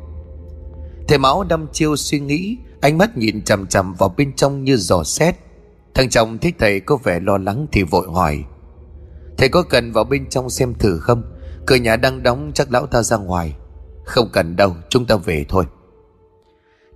Thầy 1.08 1.18
máu 1.18 1.44
đâm 1.44 1.66
chiêu 1.72 1.96
suy 1.96 2.20
nghĩ, 2.20 2.56
Ánh 2.80 2.98
mắt 2.98 3.16
nhìn 3.16 3.42
chằm 3.44 3.66
chằm 3.66 3.94
vào 3.94 4.14
bên 4.16 4.32
trong 4.32 4.64
như 4.64 4.76
giò 4.76 5.04
xét. 5.04 5.34
Thằng 5.94 6.08
chồng 6.08 6.38
thấy 6.38 6.52
thầy 6.58 6.80
có 6.80 6.96
vẻ 6.96 7.20
lo 7.20 7.38
lắng 7.38 7.66
thì 7.72 7.82
vội 7.82 8.06
hỏi. 8.12 8.44
Thầy 9.38 9.48
có 9.48 9.62
cần 9.62 9.92
vào 9.92 10.04
bên 10.04 10.28
trong 10.28 10.50
xem 10.50 10.74
thử 10.74 10.98
không? 10.98 11.22
Cửa 11.66 11.76
nhà 11.76 11.96
đang 11.96 12.22
đóng, 12.22 12.50
chắc 12.54 12.72
lão 12.72 12.86
ta 12.86 13.02
ra 13.02 13.16
ngoài. 13.16 13.56
Không 14.04 14.28
cần 14.32 14.56
đâu, 14.56 14.76
chúng 14.88 15.06
ta 15.06 15.16
về 15.16 15.44
thôi. 15.48 15.64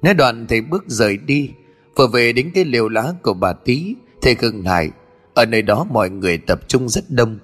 Nói 0.03 0.15
đoạn 0.15 0.47
thầy 0.47 0.61
bước 0.61 0.85
rời 0.87 1.17
đi. 1.17 1.51
Vừa 1.97 2.07
về 2.07 2.33
đến 2.33 2.51
cái 2.55 2.65
liều 2.65 2.89
lá 2.89 3.13
của 3.23 3.35
bà 3.35 3.53
tí 3.53 3.95
Thầy 4.23 4.37
ngừng 4.41 4.65
lại. 4.65 4.91
Ở 5.35 5.47
nơi 5.47 5.63
đó 5.63 5.87
mọi 5.91 6.11
người 6.11 6.39
tập 6.39 6.61
trung 6.69 6.89
rất 6.89 7.11
đông. 7.11 7.39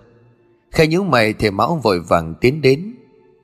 Khai 0.70 0.86
nhíu 0.86 1.04
mày, 1.04 1.32
thầy 1.32 1.50
Mão 1.50 1.80
vội 1.82 2.00
vàng 2.00 2.34
tiến 2.40 2.60
đến. 2.60 2.94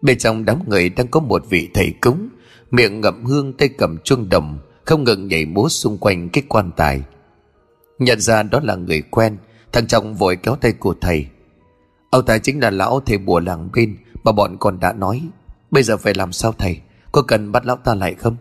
Bên 0.02 0.18
trong 0.18 0.44
đám 0.44 0.68
người 0.68 0.88
đang 0.88 1.08
có 1.08 1.20
một 1.20 1.42
vị 1.50 1.68
thầy 1.74 1.94
cúng. 2.00 2.28
Miệng 2.70 3.00
ngậm 3.00 3.24
hương, 3.24 3.52
tay 3.52 3.68
cầm 3.68 3.98
chuông 4.04 4.28
đồng, 4.28 4.58
Không 4.84 5.04
ngừng 5.04 5.28
nhảy 5.28 5.44
múa 5.44 5.68
xung 5.68 5.98
quanh 5.98 6.28
cái 6.28 6.44
quan 6.48 6.70
tài. 6.76 7.02
Nhận 7.98 8.20
ra 8.20 8.42
đó 8.42 8.60
là 8.62 8.74
người 8.74 9.02
quen, 9.10 9.36
Thằng 9.76 9.86
chồng 9.86 10.14
vội 10.14 10.36
kéo 10.36 10.56
tay 10.56 10.72
của 10.72 10.94
thầy. 11.00 11.26
Ông 12.10 12.26
ta 12.26 12.38
chính 12.38 12.60
là 12.60 12.70
lão 12.70 13.00
thầy 13.06 13.18
bùa 13.18 13.40
làng 13.40 13.68
bên 13.74 13.96
Mà 14.24 14.32
bọn 14.32 14.56
con 14.60 14.80
đã 14.80 14.92
nói. 14.92 15.22
Bây 15.70 15.82
giờ 15.82 15.96
phải 15.96 16.14
làm 16.14 16.32
sao 16.32 16.54
thầy? 16.58 16.80
Có 17.12 17.22
cần 17.22 17.52
bắt 17.52 17.66
lão 17.66 17.76
ta 17.76 17.94
lại 17.94 18.14
không? 18.14 18.36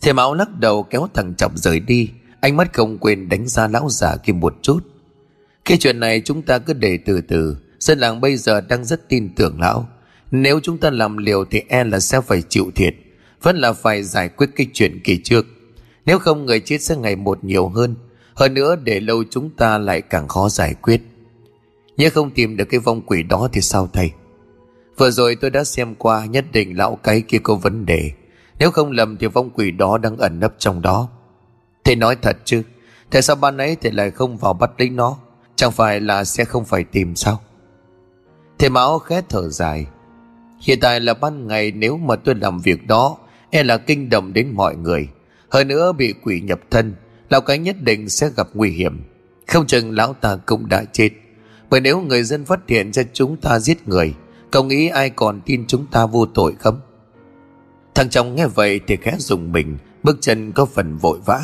Thầy 0.00 0.12
Mão 0.12 0.34
lắc 0.34 0.48
đầu 0.58 0.82
kéo 0.82 1.08
thằng 1.14 1.34
chồng 1.38 1.52
rời 1.56 1.80
đi. 1.80 2.10
Ánh 2.40 2.56
mắt 2.56 2.72
không 2.72 2.98
quên 2.98 3.28
đánh 3.28 3.48
giá 3.48 3.68
lão 3.68 3.88
già 3.90 4.16
kia 4.16 4.32
một 4.32 4.54
chút. 4.62 4.80
Cái 5.64 5.78
chuyện 5.78 6.00
này 6.00 6.22
chúng 6.24 6.42
ta 6.42 6.58
cứ 6.58 6.72
để 6.72 6.98
từ 7.06 7.20
từ. 7.20 7.56
Dân 7.78 7.98
làng 7.98 8.20
bây 8.20 8.36
giờ 8.36 8.60
đang 8.60 8.84
rất 8.84 9.08
tin 9.08 9.34
tưởng 9.34 9.60
lão. 9.60 9.88
Nếu 10.30 10.60
chúng 10.62 10.78
ta 10.78 10.90
làm 10.90 11.16
liều 11.16 11.44
thì 11.44 11.62
e 11.68 11.84
là 11.84 12.00
sẽ 12.00 12.20
phải 12.20 12.42
chịu 12.48 12.70
thiệt. 12.74 12.94
Vẫn 13.42 13.56
là 13.56 13.72
phải 13.72 14.02
giải 14.02 14.28
quyết 14.28 14.50
cái 14.56 14.66
chuyện 14.72 15.00
kỳ 15.04 15.20
trước. 15.24 15.46
Nếu 16.06 16.18
không, 16.18 16.46
người 16.46 16.60
chết 16.60 16.82
sẽ 16.82 16.96
ngày 16.96 17.16
một 17.16 17.44
nhiều 17.44 17.68
hơn. 17.68 17.94
Hơn 18.34 18.54
nữa 18.54 18.76
để 18.76 19.00
lâu 19.00 19.24
chúng 19.30 19.50
ta 19.50 19.78
lại 19.78 20.02
càng 20.02 20.28
khó 20.28 20.48
giải 20.48 20.74
quyết. 20.74 21.00
Nhớ 21.96 22.08
không 22.14 22.30
tìm 22.30 22.56
được 22.56 22.64
cái 22.64 22.80
vong 22.80 23.00
quỷ 23.06 23.22
đó 23.22 23.48
thì 23.52 23.60
sao 23.60 23.88
thầy? 23.92 24.10
Vừa 24.96 25.10
rồi 25.10 25.36
tôi 25.40 25.50
đã 25.50 25.64
xem 25.64 25.94
qua 25.94 26.24
Nhất 26.24 26.44
định 26.52 26.76
lão 26.76 26.96
cái 27.02 27.20
kia 27.20 27.38
có 27.42 27.54
vấn 27.54 27.86
đề. 27.86 28.10
Nếu 28.58 28.70
không 28.70 28.90
lầm 28.90 29.16
thì 29.16 29.26
vong 29.26 29.50
quỷ 29.50 29.70
đó 29.70 29.98
đang 29.98 30.16
ẩn 30.16 30.40
nấp 30.40 30.54
trong 30.58 30.82
đó. 30.82 31.08
Thầy 31.84 31.96
nói 31.96 32.16
thật 32.22 32.36
chứ, 32.44 32.62
Tại 33.10 33.22
sao 33.22 33.36
ban 33.36 33.58
ấy 33.58 33.76
thầy 33.76 33.92
lại 33.92 34.10
không 34.10 34.36
vào 34.36 34.54
bắt 34.54 34.70
lấy 34.78 34.90
nó? 34.90 35.16
Chẳng 35.56 35.72
phải 35.72 36.00
là 36.00 36.24
sẽ 36.24 36.44
không 36.44 36.64
phải 36.64 36.84
tìm 36.84 37.14
sao? 37.14 37.40
Thầy 38.58 38.70
Mão 38.70 38.98
khẽ 38.98 39.22
thở 39.28 39.48
dài. 39.48 39.86
Hiện 40.60 40.78
tại 40.80 41.00
là 41.00 41.14
ban 41.14 41.46
ngày, 41.46 41.72
nếu 41.72 41.96
mà 41.96 42.16
tôi 42.16 42.34
làm 42.34 42.60
việc 42.60 42.86
đó 42.86 43.16
E 43.50 43.62
là 43.62 43.76
kinh 43.76 44.10
động 44.10 44.32
đến 44.32 44.50
mọi 44.54 44.76
người. 44.76 45.08
Hơn 45.48 45.68
nữa 45.68 45.92
bị 45.92 46.14
quỷ 46.22 46.40
nhập 46.40 46.60
thân 46.70 46.94
Lão 47.34 47.40
cái 47.40 47.58
nhất 47.58 47.76
định 47.80 48.08
sẽ 48.08 48.30
gặp 48.36 48.48
nguy 48.54 48.70
hiểm. 48.70 49.02
Không 49.46 49.66
chừng 49.66 49.90
lão 49.90 50.14
ta 50.14 50.36
cũng 50.46 50.68
đã 50.68 50.84
chết. 50.92 51.10
Bởi 51.70 51.80
nếu 51.80 52.00
người 52.00 52.22
dân 52.22 52.44
phát 52.44 52.60
hiện 52.68 52.92
ra 52.92 53.02
chúng 53.12 53.36
ta 53.36 53.58
giết 53.58 53.88
người, 53.88 54.14
Cậu 54.50 54.64
nghĩ 54.64 54.88
ai 54.88 55.10
còn 55.10 55.40
tin 55.40 55.64
chúng 55.66 55.86
ta 55.86 56.06
vô 56.06 56.26
tội 56.26 56.54
không? 56.58 56.80
Thằng 57.94 58.10
chồng 58.10 58.34
nghe 58.34 58.46
vậy 58.46 58.80
thì 58.86 58.96
khẽ 58.96 59.16
dùng 59.18 59.52
mình, 59.52 59.78
Bước 60.02 60.18
chân 60.20 60.52
có 60.52 60.64
phần 60.64 60.96
vội 60.96 61.18
vã. 61.24 61.42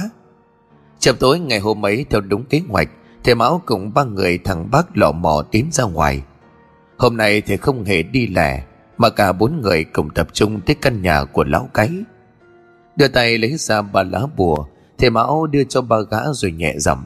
Chập 0.99 1.16
tối 1.20 1.38
ngày 1.38 1.59
hôm 1.59 1.86
ấy, 1.86 2.07
theo 2.11 2.20
đúng 2.20 2.45
kế 2.45 2.62
hoạch, 2.68 2.88
Thầy 3.24 3.34
Mão 3.34 3.62
cùng 3.66 3.95
ba 3.95 4.05
người 4.05 4.38
thằng 4.38 4.70
bác 4.70 4.97
lọ 4.97 5.12
mò 5.12 5.43
tiến 5.51 5.68
ra 5.72 5.84
ngoài. 5.84 6.22
Hôm 6.97 7.16
nay 7.16 7.41
thì 7.41 7.57
không 7.57 7.84
hề 7.84 8.03
đi 8.03 8.26
lẻ, 8.26 8.64
Mà 8.99 9.11
cả 9.11 9.32
bốn 9.32 9.61
người 9.61 9.84
cùng 9.84 10.11
tập 10.11 10.28
trung 10.32 10.61
tới 10.61 10.76
căn 10.82 11.03
nhà 11.03 11.24
của 11.24 11.45
lão 11.45 11.68
cái. 11.74 11.91
Đưa 12.97 13.09
tay 13.09 13.38
lấy 13.38 13.57
ra 13.57 13.82
ba 13.82 14.03
lá 14.03 14.20
bùa 14.36 14.66
Thầy 15.01 15.11
Mão 15.11 15.46
đưa 15.46 15.64
cho 15.64 15.82
ba 15.82 15.96
gã 16.11 16.18
rồi 16.32 16.53
nhẹ 16.53 16.74
giọng. 16.78 17.05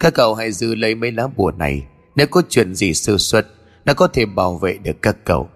Các 0.00 0.14
cậu 0.14 0.34
hãy 0.34 0.52
giữ 0.52 0.74
lấy 0.74 0.94
mấy 0.94 1.12
lá 1.12 1.26
bùa 1.36 1.50
này. 1.50 1.86
Nếu 2.16 2.26
có 2.30 2.42
chuyện 2.48 2.74
gì 2.74 2.94
sơ 2.94 3.18
suất, 3.18 3.46
Nó 3.84 3.94
có 3.94 4.08
thể 4.08 4.26
bảo 4.26 4.58
vệ 4.58 4.78
được 4.78 5.02
các 5.02 5.16
cậu. 5.24 5.48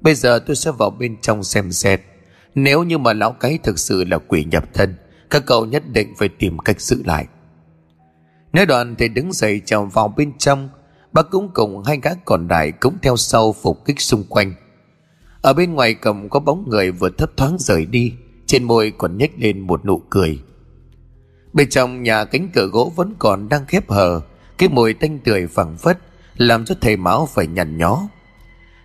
Bây 0.00 0.14
giờ 0.14 0.38
tôi 0.46 0.56
sẽ 0.56 0.70
vào 0.78 0.90
bên 0.90 1.16
trong 1.20 1.44
xem 1.44 1.72
xét. 1.72 2.00
Nếu 2.54 2.82
như 2.82 2.98
mà 2.98 3.12
lão 3.12 3.32
cái 3.32 3.58
thực 3.62 3.78
sự 3.78 4.04
là 4.04 4.18
quỷ 4.18 4.44
nhập 4.44 4.64
thân, 4.74 4.94
Các 5.30 5.46
cậu 5.46 5.66
nhất 5.66 5.82
định 5.92 6.14
phải 6.18 6.28
tìm 6.28 6.58
cách 6.58 6.80
giữ 6.80 7.02
lại. 7.04 7.26
Nói 8.52 8.66
đoạn 8.66 8.94
thì 8.98 9.08
đứng 9.08 9.32
dậy 9.32 9.60
chào 9.64 9.84
vào 9.84 10.14
bên 10.16 10.32
trong. 10.38 10.68
Bác 11.12 11.30
cũng 11.30 11.50
cùng 11.54 11.82
hai 11.84 11.98
gã 12.02 12.10
còn 12.24 12.48
lại 12.48 12.72
cũng 12.72 12.94
theo 13.02 13.16
sau 13.16 13.52
phục 13.52 13.84
kích 13.84 14.00
xung 14.00 14.24
quanh. 14.24 14.54
Ở 15.42 15.52
bên 15.52 15.74
ngoài 15.74 15.94
cầm 15.94 16.28
có 16.28 16.40
bóng 16.40 16.64
người 16.68 16.90
vừa 16.90 17.10
thấp 17.10 17.30
thoáng 17.36 17.56
rời 17.58 17.86
đi, 17.86 18.12
Trên 18.46 18.64
môi 18.64 18.92
còn 18.98 19.18
nhếch 19.18 19.38
lên 19.38 19.60
một 19.60 19.84
nụ 19.84 20.02
cười. 20.10 20.40
Bên 21.52 21.68
trong 21.68 22.02
nhà 22.02 22.24
cánh 22.24 22.48
cửa 22.54 22.66
gỗ 22.66 22.92
vẫn 22.96 23.14
còn 23.18 23.48
đang 23.48 23.66
khép 23.66 23.90
hờ, 23.90 24.20
Cái 24.58 24.68
mùi 24.68 24.94
tanh 24.94 25.18
tươi 25.18 25.46
phẳng 25.46 25.76
phất, 25.76 25.98
Làm 26.36 26.64
cho 26.64 26.74
thầy 26.80 26.96
Mão 26.96 27.26
phải 27.26 27.46
nhằn 27.46 27.78
nhó. 27.78 28.02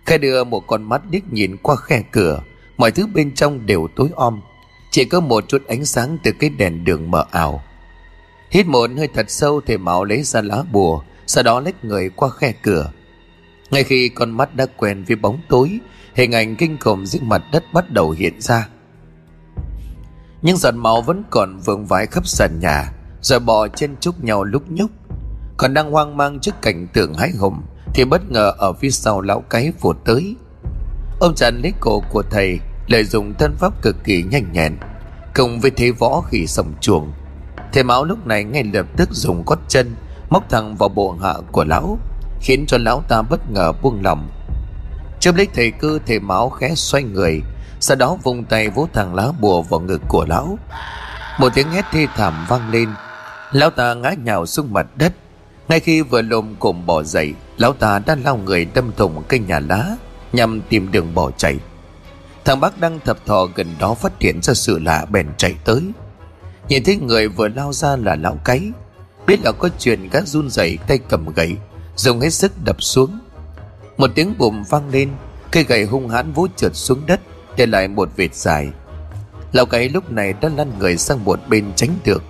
Khai 0.06 0.18
đưa 0.18 0.44
một 0.44 0.66
con 0.66 0.82
mắt 0.82 1.02
đích 1.10 1.32
nhìn 1.32 1.56
qua 1.56 1.76
khe 1.76 2.02
cửa, 2.12 2.42
Mọi 2.76 2.90
thứ 2.90 3.06
bên 3.06 3.34
trong 3.34 3.66
đều 3.66 3.88
tối 3.96 4.08
om, 4.14 4.40
Chỉ 4.90 5.04
có 5.04 5.20
một 5.20 5.48
chút 5.48 5.62
ánh 5.68 5.84
sáng 5.84 6.18
từ 6.22 6.32
cái 6.32 6.50
đèn 6.50 6.84
đường 6.84 7.10
mờ 7.10 7.24
ảo. 7.30 7.62
Hít 8.50 8.66
một 8.66 8.90
hơi 8.96 9.08
thật 9.14 9.30
sâu, 9.30 9.60
thầy 9.66 9.78
Mão 9.78 10.04
lấy 10.04 10.22
ra 10.22 10.42
lá 10.42 10.62
bùa, 10.72 11.02
Sau 11.26 11.44
đó 11.44 11.60
lách 11.60 11.84
người 11.84 12.10
qua 12.16 12.28
khe 12.28 12.52
cửa. 12.62 12.92
Ngay 13.70 13.84
khi 13.84 14.08
con 14.08 14.30
mắt 14.30 14.54
đã 14.54 14.66
quen 14.76 15.04
với 15.08 15.16
bóng 15.16 15.40
tối, 15.48 15.78
Hình 16.14 16.32
ảnh 16.32 16.56
kinh 16.56 16.78
khủng 16.78 17.06
dưới 17.06 17.20
mặt 17.22 17.42
đất 17.52 17.64
bắt 17.72 17.90
đầu 17.90 18.10
hiện 18.10 18.40
ra. 18.40 18.68
Nhưng 20.42 20.56
giọt 20.56 20.74
máu 20.74 21.02
vẫn 21.02 21.22
còn 21.30 21.58
vương 21.58 21.86
vãi 21.86 22.06
khắp 22.06 22.26
sàn 22.26 22.58
nhà, 22.60 22.92
Rồi 23.20 23.40
bò 23.40 23.68
trên 23.68 23.96
chúc 24.00 24.24
nhau 24.24 24.44
lúc 24.44 24.62
nhúc. 24.68 24.90
Còn 25.56 25.74
đang 25.74 25.90
hoang 25.92 26.16
mang 26.16 26.40
trước 26.40 26.62
cảnh 26.62 26.86
tượng 26.92 27.14
hái 27.14 27.30
hùng, 27.30 27.62
Thì 27.94 28.04
bất 28.04 28.30
ngờ 28.30 28.52
ở 28.58 28.72
phía 28.72 28.90
sau 28.90 29.20
lão 29.20 29.40
cái 29.50 29.72
vụt 29.80 29.96
tới. 30.04 30.36
Ông 31.20 31.34
chặn 31.34 31.60
lấy 31.62 31.72
cổ 31.80 32.02
của 32.12 32.22
thầy, 32.30 32.58
Lợi 32.86 33.04
dụng 33.04 33.34
thân 33.38 33.56
pháp 33.58 33.82
cực 33.82 33.96
kỳ 34.04 34.22
nhanh 34.22 34.52
nhẹn, 34.52 34.76
Cùng 35.34 35.60
với 35.60 35.70
thế 35.70 35.90
võ 35.90 36.20
khỉ 36.20 36.46
sòng 36.46 36.74
chuồng. 36.80 37.12
Thầy 37.72 37.82
máu 37.84 38.04
lúc 38.04 38.26
này 38.26 38.44
ngay 38.44 38.64
lập 38.64 38.86
tức 38.96 39.08
dùng 39.12 39.42
gót 39.46 39.58
chân, 39.68 39.94
Móc 40.30 40.48
thẳng 40.50 40.76
vào 40.76 40.88
bộ 40.88 41.16
hạ 41.22 41.34
của 41.52 41.64
lão, 41.64 41.98
Khiến 42.40 42.64
cho 42.66 42.78
lão 42.78 43.02
ta 43.08 43.22
bất 43.22 43.50
ngờ 43.50 43.72
buông 43.82 44.02
lỏng. 44.02 44.28
Chớp 45.20 45.34
lấy 45.36 45.46
thầy 45.54 45.70
cư 45.70 45.98
thầy 46.06 46.20
máu 46.20 46.50
khẽ 46.50 46.74
xoay 46.74 47.02
người 47.02 47.42
sau 47.80 47.96
đó 47.96 48.16
vung 48.22 48.44
tay 48.44 48.68
vỗ 48.68 48.88
thẳng 48.92 49.14
lá 49.14 49.32
bùa 49.40 49.62
vào 49.62 49.80
ngực 49.80 50.02
của 50.08 50.26
lão. 50.28 50.58
Một 51.38 51.52
tiếng 51.54 51.70
hét 51.70 51.84
thê 51.92 52.06
thảm 52.16 52.46
vang 52.48 52.70
lên. 52.70 52.88
Lão 53.52 53.70
ta 53.70 53.94
ngã 53.94 54.14
nhào 54.24 54.46
xuống 54.46 54.72
mặt 54.72 54.86
đất. 54.96 55.12
Ngay 55.68 55.80
khi 55.80 56.02
vừa 56.02 56.22
lồm 56.22 56.54
cồm 56.58 56.86
bỏ 56.86 57.02
dậy, 57.02 57.34
Lão 57.56 57.72
ta 57.72 57.98
đã 57.98 58.16
lao 58.24 58.36
người 58.36 58.64
đâm 58.64 58.92
thủng 58.96 59.22
cây 59.28 59.40
nhà 59.40 59.60
lá, 59.60 59.96
Nhằm 60.32 60.60
tìm 60.68 60.92
đường 60.92 61.14
bỏ 61.14 61.30
chạy. 61.30 61.58
Thằng 62.44 62.60
bác 62.60 62.80
đang 62.80 63.00
thập 63.00 63.26
thò 63.26 63.46
gần 63.54 63.66
đó 63.78 63.94
phát 63.94 64.12
hiện 64.20 64.42
ra 64.42 64.54
sự 64.54 64.78
lạ 64.78 65.04
bèn 65.10 65.26
chạy 65.36 65.54
tới. 65.64 65.82
Nhìn 66.68 66.84
thấy 66.84 66.96
người 66.96 67.28
vừa 67.28 67.48
lao 67.48 67.72
ra 67.72 67.96
là 67.96 68.16
lão 68.16 68.38
cái, 68.44 68.70
Biết 69.26 69.40
là 69.44 69.52
có 69.52 69.68
chuyện 69.78 70.08
gã 70.12 70.20
run 70.20 70.50
rẩy 70.50 70.78
tay 70.88 70.98
cầm 71.08 71.26
gậy, 71.34 71.56
Dùng 71.96 72.20
hết 72.20 72.30
sức 72.30 72.52
đập 72.64 72.82
xuống. 72.82 73.18
Một 73.96 74.10
tiếng 74.14 74.34
bùm 74.38 74.62
vang 74.70 74.90
lên, 74.90 75.10
Cây 75.50 75.64
gậy 75.64 75.84
hung 75.84 76.08
hãn 76.08 76.32
vỗ 76.32 76.46
trượt 76.56 76.72
xuống 76.74 77.06
đất. 77.06 77.20
Để 77.56 77.66
lại 77.66 77.88
một 77.88 78.08
vệt 78.16 78.34
dài. 78.34 78.70
Lão 79.52 79.66
cái 79.66 79.88
lúc 79.88 80.12
này 80.12 80.34
đã 80.40 80.48
lăn 80.56 80.72
người 80.78 80.96
sang 80.96 81.24
một 81.24 81.40
bên 81.48 81.72
tránh 81.76 81.90
được. 82.04 82.22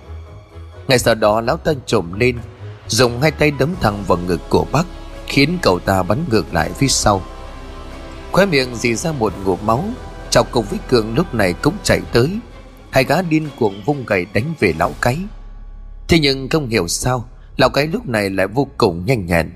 Ngay 0.87 0.99
sau 0.99 1.15
đó, 1.15 1.41
lão 1.41 1.57
ta 1.57 1.71
trồm 1.85 2.13
lên, 2.19 2.37
Dùng 2.87 3.21
hai 3.21 3.31
tay 3.31 3.51
đấm 3.51 3.75
thẳng 3.81 4.03
vào 4.07 4.17
ngực 4.17 4.41
của 4.49 4.65
bác, 4.71 4.83
Khiến 5.27 5.57
cậu 5.61 5.79
ta 5.79 6.03
bắn 6.03 6.19
ngược 6.31 6.53
lại 6.53 6.71
phía 6.77 6.87
sau. 6.87 7.21
Khóe 8.31 8.45
miệng 8.45 8.75
dì 8.75 8.95
ra 8.95 9.11
một 9.11 9.33
ngụm 9.45 9.59
máu 9.65 9.83
Chào 10.29 10.43
cùng 10.51 10.65
với 10.69 10.79
Cường 10.89 11.15
lúc 11.15 11.33
này 11.33 11.53
cũng 11.53 11.73
chạy 11.83 12.01
tới. 12.13 12.39
Hai 12.91 13.03
gã 13.03 13.21
điên 13.21 13.49
cuồng 13.59 13.81
vung 13.85 14.05
gậy 14.05 14.25
đánh 14.33 14.53
về 14.59 14.73
lão 14.79 14.93
cái. 15.01 15.17
Thế 16.07 16.19
nhưng 16.19 16.49
không 16.49 16.69
hiểu 16.69 16.87
sao, 16.87 17.29
Lão 17.57 17.69
cái 17.69 17.87
lúc 17.87 18.07
này 18.07 18.29
lại 18.29 18.47
vô 18.47 18.67
cùng 18.77 19.05
nhanh 19.05 19.25
nhẹn. 19.25 19.51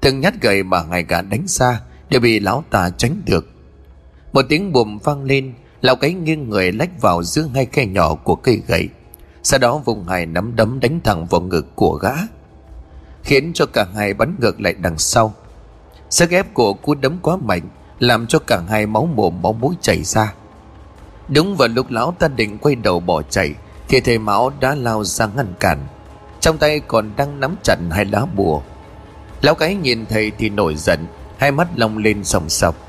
Từng 0.00 0.20
nhát 0.20 0.42
gậy 0.42 0.62
mà 0.62 0.82
hai 0.90 1.04
gã 1.08 1.22
đánh 1.22 1.44
ra 1.46 1.80
Đều 2.10 2.20
bị 2.20 2.40
lão 2.40 2.64
ta 2.70 2.90
tránh 2.90 3.22
được. 3.26 3.55
Một 4.32 4.42
tiếng 4.48 4.72
bùm 4.72 4.98
vang 4.98 5.24
lên, 5.24 5.54
Lão 5.80 5.96
cái 5.96 6.12
nghiêng 6.12 6.50
người 6.50 6.72
lách 6.72 7.00
vào 7.00 7.22
giữa 7.22 7.48
hai 7.54 7.66
khe 7.66 7.86
nhỏ 7.86 8.14
của 8.14 8.34
cây 8.34 8.62
gậy. 8.66 8.88
Sau 9.42 9.58
đó 9.58 9.78
vùng 9.84 10.08
hai 10.08 10.26
nắm 10.26 10.56
đấm 10.56 10.80
đánh 10.80 11.00
thẳng 11.04 11.26
vào 11.26 11.40
ngực 11.40 11.76
của 11.76 11.92
gã, 11.92 12.12
Khiến 13.22 13.52
cho 13.54 13.66
cả 13.66 13.86
hai 13.94 14.14
bắn 14.14 14.36
ngược 14.40 14.60
lại 14.60 14.74
đằng 14.78 14.98
sau. 14.98 15.34
Sức 16.10 16.30
ép 16.30 16.54
của 16.54 16.74
cú 16.74 16.94
đấm 16.94 17.18
quá 17.22 17.36
mạnh, 17.36 17.62
Làm 17.98 18.26
cho 18.26 18.38
cả 18.38 18.62
hai 18.68 18.86
máu 18.86 19.06
mồm 19.06 19.42
máu 19.42 19.52
mũi 19.52 19.74
chảy 19.80 20.02
ra. 20.02 20.34
Đúng 21.28 21.56
vào 21.56 21.68
lúc 21.68 21.90
lão 21.90 22.14
ta 22.18 22.28
định 22.28 22.58
quay 22.58 22.74
đầu 22.74 23.00
bỏ 23.00 23.22
chạy, 23.22 23.54
Thì 23.88 24.00
thầy 24.00 24.18
Mão 24.18 24.52
đã 24.60 24.74
lao 24.74 25.04
ra 25.04 25.26
ngăn 25.36 25.54
cản. 25.60 25.86
Trong 26.40 26.58
tay 26.58 26.80
còn 26.80 27.10
đang 27.16 27.40
nắm 27.40 27.56
chặt 27.62 27.76
hai 27.90 28.04
lá 28.04 28.26
bùa. 28.36 28.62
Lão 29.42 29.54
cái 29.54 29.74
nhìn 29.74 30.06
thầy 30.06 30.30
thì 30.38 30.48
nổi 30.48 30.74
giận, 30.74 31.06
Hai 31.38 31.52
mắt 31.52 31.68
long 31.76 31.98
lên 31.98 32.24
sòng 32.24 32.48
sọc. 32.48 32.85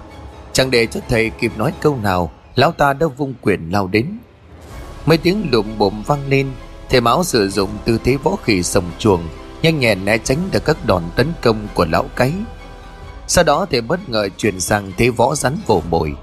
Chẳng 0.57 0.71
để 0.71 0.85
cho 0.85 0.99
thầy 1.09 1.29
kịp 1.29 1.51
nói 1.57 1.73
câu 1.81 1.97
nào, 2.03 2.31
Lão 2.55 2.71
ta 2.71 2.93
đã 2.93 3.07
vung 3.07 3.33
quyền 3.41 3.69
lao 3.71 3.87
đến. 3.87 4.17
Mấy 5.05 5.17
tiếng 5.17 5.47
lụm 5.51 5.65
bộm 5.77 6.03
vang 6.05 6.29
lên, 6.29 6.51
Thầy 6.89 7.01
Mão 7.01 7.23
sử 7.23 7.49
dụng 7.49 7.69
tư 7.85 7.99
thế 8.03 8.17
võ 8.23 8.35
khỉ 8.43 8.63
sồng 8.63 8.83
chuồng, 8.99 9.21
Nhanh 9.61 9.79
nhẹn 9.79 10.05
né 10.05 10.17
tránh 10.17 10.37
được 10.51 10.65
các 10.65 10.77
đòn 10.85 11.03
tấn 11.15 11.27
công 11.41 11.67
của 11.73 11.85
lão 11.85 12.05
cái. 12.15 12.33
Sau 13.27 13.43
đó 13.43 13.65
thầy 13.71 13.81
bất 13.81 14.09
ngờ 14.09 14.29
chuyển 14.37 14.59
sang 14.59 14.91
thế 14.97 15.09
võ 15.09 15.35
rắn 15.35 15.57
vồ 15.65 15.81
mồi. 15.89 16.15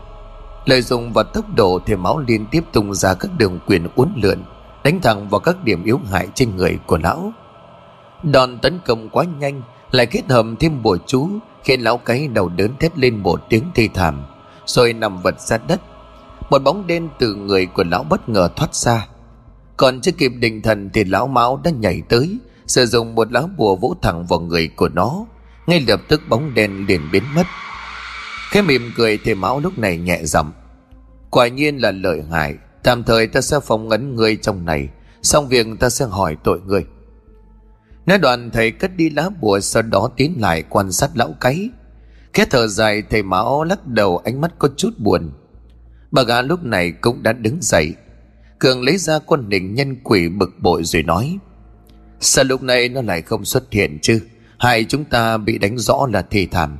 Lợi 0.65 0.83
dụng 0.83 1.13
và 1.13 1.23
tốc 1.23 1.45
độ, 1.57 1.81
thầy 1.87 1.97
Mão 1.97 2.19
liên 2.19 2.47
tiếp 2.51 2.65
tung 2.73 2.95
ra 2.95 3.15
các 3.15 3.31
đường 3.39 3.59
quyền 3.67 3.89
uốn 3.97 4.13
lượn, 4.17 4.45
Đánh 4.85 5.01
thẳng 5.01 5.29
vào 5.29 5.41
các 5.41 5.65
điểm 5.65 5.85
yếu 5.85 6.01
hại 6.11 6.29
trên 6.35 6.57
người 6.57 6.79
của 6.87 6.99
lão. 6.99 7.33
Đòn 8.23 8.59
tấn 8.59 8.79
công 8.87 9.09
quá 9.09 9.25
nhanh, 9.39 9.63
Lại 9.91 10.07
kết 10.07 10.23
hợp 10.29 10.47
thêm 10.61 10.83
bùa 10.83 10.99
chú 11.07 11.29
Khiến 11.65 11.81
lão 11.81 11.99
cái 11.99 12.29
đầu 12.29 12.49
đớn 12.49 12.77
thét 12.81 12.99
lên 12.99 13.17
một 13.17 13.41
tiếng 13.49 13.65
thê 13.75 13.89
thảm, 13.95 14.25
Rồi 14.67 14.93
nằm 14.93 15.23
vật 15.23 15.41
ra 15.41 15.59
đất. 15.59 15.81
Một 16.51 16.63
bóng 16.63 16.87
đen 16.87 17.09
từ 17.19 17.35
người 17.35 17.67
của 17.67 17.85
lão 17.85 18.05
bất 18.05 18.29
ngờ 18.29 18.49
thoát 18.57 18.75
ra. 18.75 19.07
Còn 19.77 20.01
chưa 20.01 20.13
kịp 20.13 20.29
định 20.29 20.63
thần 20.63 20.91
Thì 20.93 21.05
lão 21.05 21.27
máu 21.27 21.61
đã 21.65 21.71
nhảy 21.71 22.03
tới, 22.09 22.39
Sử 22.67 22.87
dụng 22.87 23.15
một 23.15 23.33
lá 23.33 23.43
bùa 23.57 23.77
vỗ 23.77 23.95
thẳng 24.03 24.27
vào 24.27 24.41
người 24.41 24.69
của 24.77 24.89
nó. 24.89 25.27
Ngay 25.67 25.85
lập 25.89 26.01
tức 26.09 26.23
bóng 26.29 26.55
đen 26.55 26.87
liền 26.89 27.01
biến 27.13 27.23
mất. 27.35 27.47
Khẽ 28.51 28.63
mỉm 28.63 28.93
cười 28.97 29.19
thì 29.25 29.35
máu 29.35 29.61
lúc 29.61 29.79
này 29.79 29.99
nhẹ 29.99 30.21
giọng. 30.25 30.53
Quả 31.31 31.49
nhiên 31.49 31.77
là 31.77 31.91
lợi 31.91 32.23
hại. 32.31 32.55
Tạm 32.83 33.05
thời 33.05 33.27
ta 33.27 33.41
sẽ 33.41 33.61
phòng 33.61 33.91
ấn 33.91 34.17
người 34.17 34.37
trong 34.37 34.65
này. 34.65 34.89
Xong 35.23 35.49
việc 35.49 35.67
ta 35.81 35.89
sẽ 35.91 36.05
hỏi 36.05 36.37
tội 36.45 36.61
người 36.61 36.87
Nói 38.07 38.19
đoạn 38.19 38.51
thầy 38.51 38.71
cất 38.71 38.97
đi 38.97 39.11
lá 39.11 39.31
bùa 39.41 39.61
Sau 39.61 39.83
đó 39.83 40.11
tiến 40.17 40.37
lại 40.41 40.65
quan 40.69 40.93
sát 40.93 41.11
lão 41.15 41.35
cái. 41.41 41.71
Khẽ 42.33 42.45
thở 42.51 42.67
dài, 42.67 43.03
thầy 43.11 43.23
máu 43.23 43.65
lắc 43.65 43.87
đầu, 43.87 44.19
ánh 44.19 44.41
mắt 44.41 44.53
có 44.59 44.69
chút 44.77 44.91
buồn. 44.99 45.31
Bà 46.11 46.23
gã 46.23 46.43
lúc 46.43 46.65
này 46.65 46.93
cũng 46.93 47.23
đã 47.23 47.33
đứng 47.33 47.59
dậy. 47.61 47.95
Cường 48.59 48.83
lấy 48.83 48.97
ra 48.97 49.19
con 49.19 49.49
đỉnh 49.49 49.75
nhân 49.75 49.97
quỷ 50.05 50.29
bực 50.29 50.51
bội 50.59 50.85
rồi 50.85 51.03
nói, 51.03 51.39
Sao 52.21 52.45
lúc 52.45 52.63
này 52.63 52.89
nó 52.89 53.03
lại 53.03 53.23
không 53.23 53.45
xuất 53.45 53.73
hiện 53.73 53.99
chứ? 54.03 54.21
Hai 54.59 54.85
chúng 54.85 55.05
ta 55.05 55.37
bị 55.37 55.59
đánh 55.59 55.79
rõ 55.79 56.07
là 56.13 56.23
thi 56.23 56.47
thảm. 56.47 56.79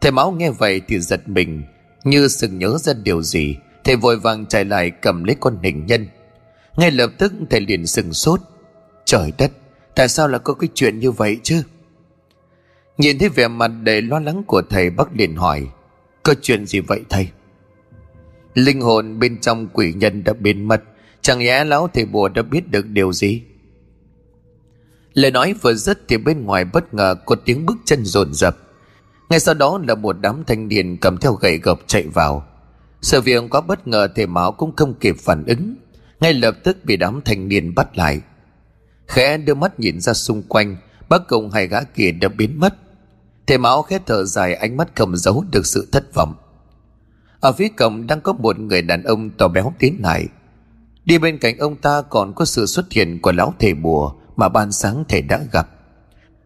Thầy 0.00 0.12
máu 0.12 0.32
nghe 0.32 0.50
vậy 0.50 0.80
thì 0.88 1.00
giật 1.00 1.28
mình, 1.28 1.62
Như 2.04 2.28
sực 2.28 2.48
nhớ 2.48 2.78
ra 2.78 2.92
điều 2.92 3.22
gì, 3.22 3.56
Thầy 3.84 3.96
vội 3.96 4.16
vàng 4.16 4.46
chạy 4.46 4.64
lại 4.64 4.90
cầm 4.90 5.24
lấy 5.24 5.36
con 5.40 5.58
hình 5.62 5.86
nhân. 5.86 6.08
Ngay 6.76 6.90
lập 6.90 7.10
tức 7.18 7.32
thầy 7.50 7.60
liền 7.60 7.86
sừng 7.86 8.12
sốt, 8.12 8.40
Trời 9.04 9.32
đất 9.38 9.50
Tại 9.94 10.08
sao 10.08 10.28
lại 10.28 10.40
có 10.44 10.54
cái 10.54 10.68
chuyện 10.74 10.98
như 10.98 11.10
vậy 11.10 11.40
chứ? 11.42 11.62
Nhìn 12.98 13.18
thấy 13.18 13.28
vẻ 13.28 13.48
mặt 13.48 13.68
đầy 13.82 14.02
lo 14.02 14.18
lắng 14.18 14.42
của 14.46 14.62
thầy 14.70 14.90
bác 14.90 15.16
liền 15.16 15.36
hỏi, 15.36 15.68
Có 16.22 16.34
chuyện 16.42 16.66
gì 16.66 16.80
vậy 16.80 17.00
thầy? 17.08 17.28
Linh 18.54 18.80
hồn 18.80 19.18
bên 19.18 19.40
trong 19.40 19.68
quỷ 19.72 19.92
nhân 19.92 20.24
đã 20.24 20.32
biến 20.32 20.68
mất, 20.68 20.82
Chẳng 21.20 21.44
lẽ 21.44 21.64
lão 21.64 21.88
thầy 21.88 22.04
bùa 22.04 22.28
đã 22.28 22.42
biết 22.42 22.70
được 22.70 22.86
điều 22.86 23.12
gì? 23.12 23.42
Lời 25.14 25.30
nói 25.30 25.54
vừa 25.62 25.74
dứt 25.74 26.08
thì 26.08 26.16
bên 26.16 26.44
ngoài 26.44 26.64
bất 26.64 26.94
ngờ 26.94 27.14
có 27.26 27.36
tiếng 27.44 27.66
bước 27.66 27.76
chân 27.84 28.04
rồn 28.04 28.34
rập 28.34 28.56
ngay 29.32 29.40
sau 29.40 29.54
đó 29.54 29.80
là 29.88 29.94
một 29.94 30.16
đám 30.20 30.44
thanh 30.46 30.68
niên 30.68 30.96
cầm 30.96 31.18
theo 31.18 31.32
gậy 31.32 31.58
gộc 31.58 31.80
chạy 31.86 32.06
vào. 32.08 32.46
Sự 33.02 33.20
việc 33.20 33.44
quá 33.50 33.60
bất 33.60 33.88
ngờ 33.88 34.08
thầy 34.16 34.26
máu 34.26 34.52
cũng 34.52 34.76
không 34.76 34.94
kịp 34.94 35.16
phản 35.18 35.44
ứng, 35.44 35.74
ngay 36.20 36.34
lập 36.34 36.56
tức 36.64 36.84
bị 36.84 36.96
đám 36.96 37.20
thanh 37.24 37.48
niên 37.48 37.74
bắt 37.74 37.98
lại 37.98 38.20
khẽ 39.08 39.36
đưa 39.36 39.54
mắt 39.54 39.80
nhìn 39.80 40.00
ra 40.00 40.12
xung 40.12 40.42
quanh, 40.42 40.76
bác 41.08 41.28
cùng 41.28 41.50
hai 41.50 41.66
gã 41.66 41.82
kia 41.82 42.10
đã 42.12 42.28
biến 42.28 42.60
mất. 42.60 42.74
Thầy 43.46 43.58
máu 43.58 43.82
khẽ 43.82 43.98
thở 44.06 44.24
dài, 44.24 44.54
ánh 44.54 44.76
mắt 44.76 44.88
cầm 44.94 45.16
giấu 45.16 45.44
được 45.50 45.66
sự 45.66 45.88
thất 45.92 46.14
vọng. 46.14 46.34
Ở 47.40 47.52
phía 47.52 47.68
cổng 47.68 48.06
đang 48.06 48.20
có 48.20 48.32
một 48.32 48.58
người 48.58 48.82
đàn 48.82 49.02
ông 49.02 49.30
to 49.30 49.48
béo 49.48 49.72
tiến 49.78 49.96
lại. 50.02 50.28
Đi 51.04 51.18
bên 51.18 51.38
cạnh 51.38 51.58
ông 51.58 51.76
ta 51.76 52.02
còn 52.02 52.34
có 52.34 52.44
sự 52.44 52.66
xuất 52.66 52.92
hiện 52.92 53.18
của 53.22 53.32
lão 53.32 53.54
thầy 53.58 53.74
bùa 53.74 54.12
mà 54.36 54.48
ban 54.48 54.72
sáng 54.72 55.04
thầy 55.08 55.22
đã 55.22 55.40
gặp. 55.52 55.68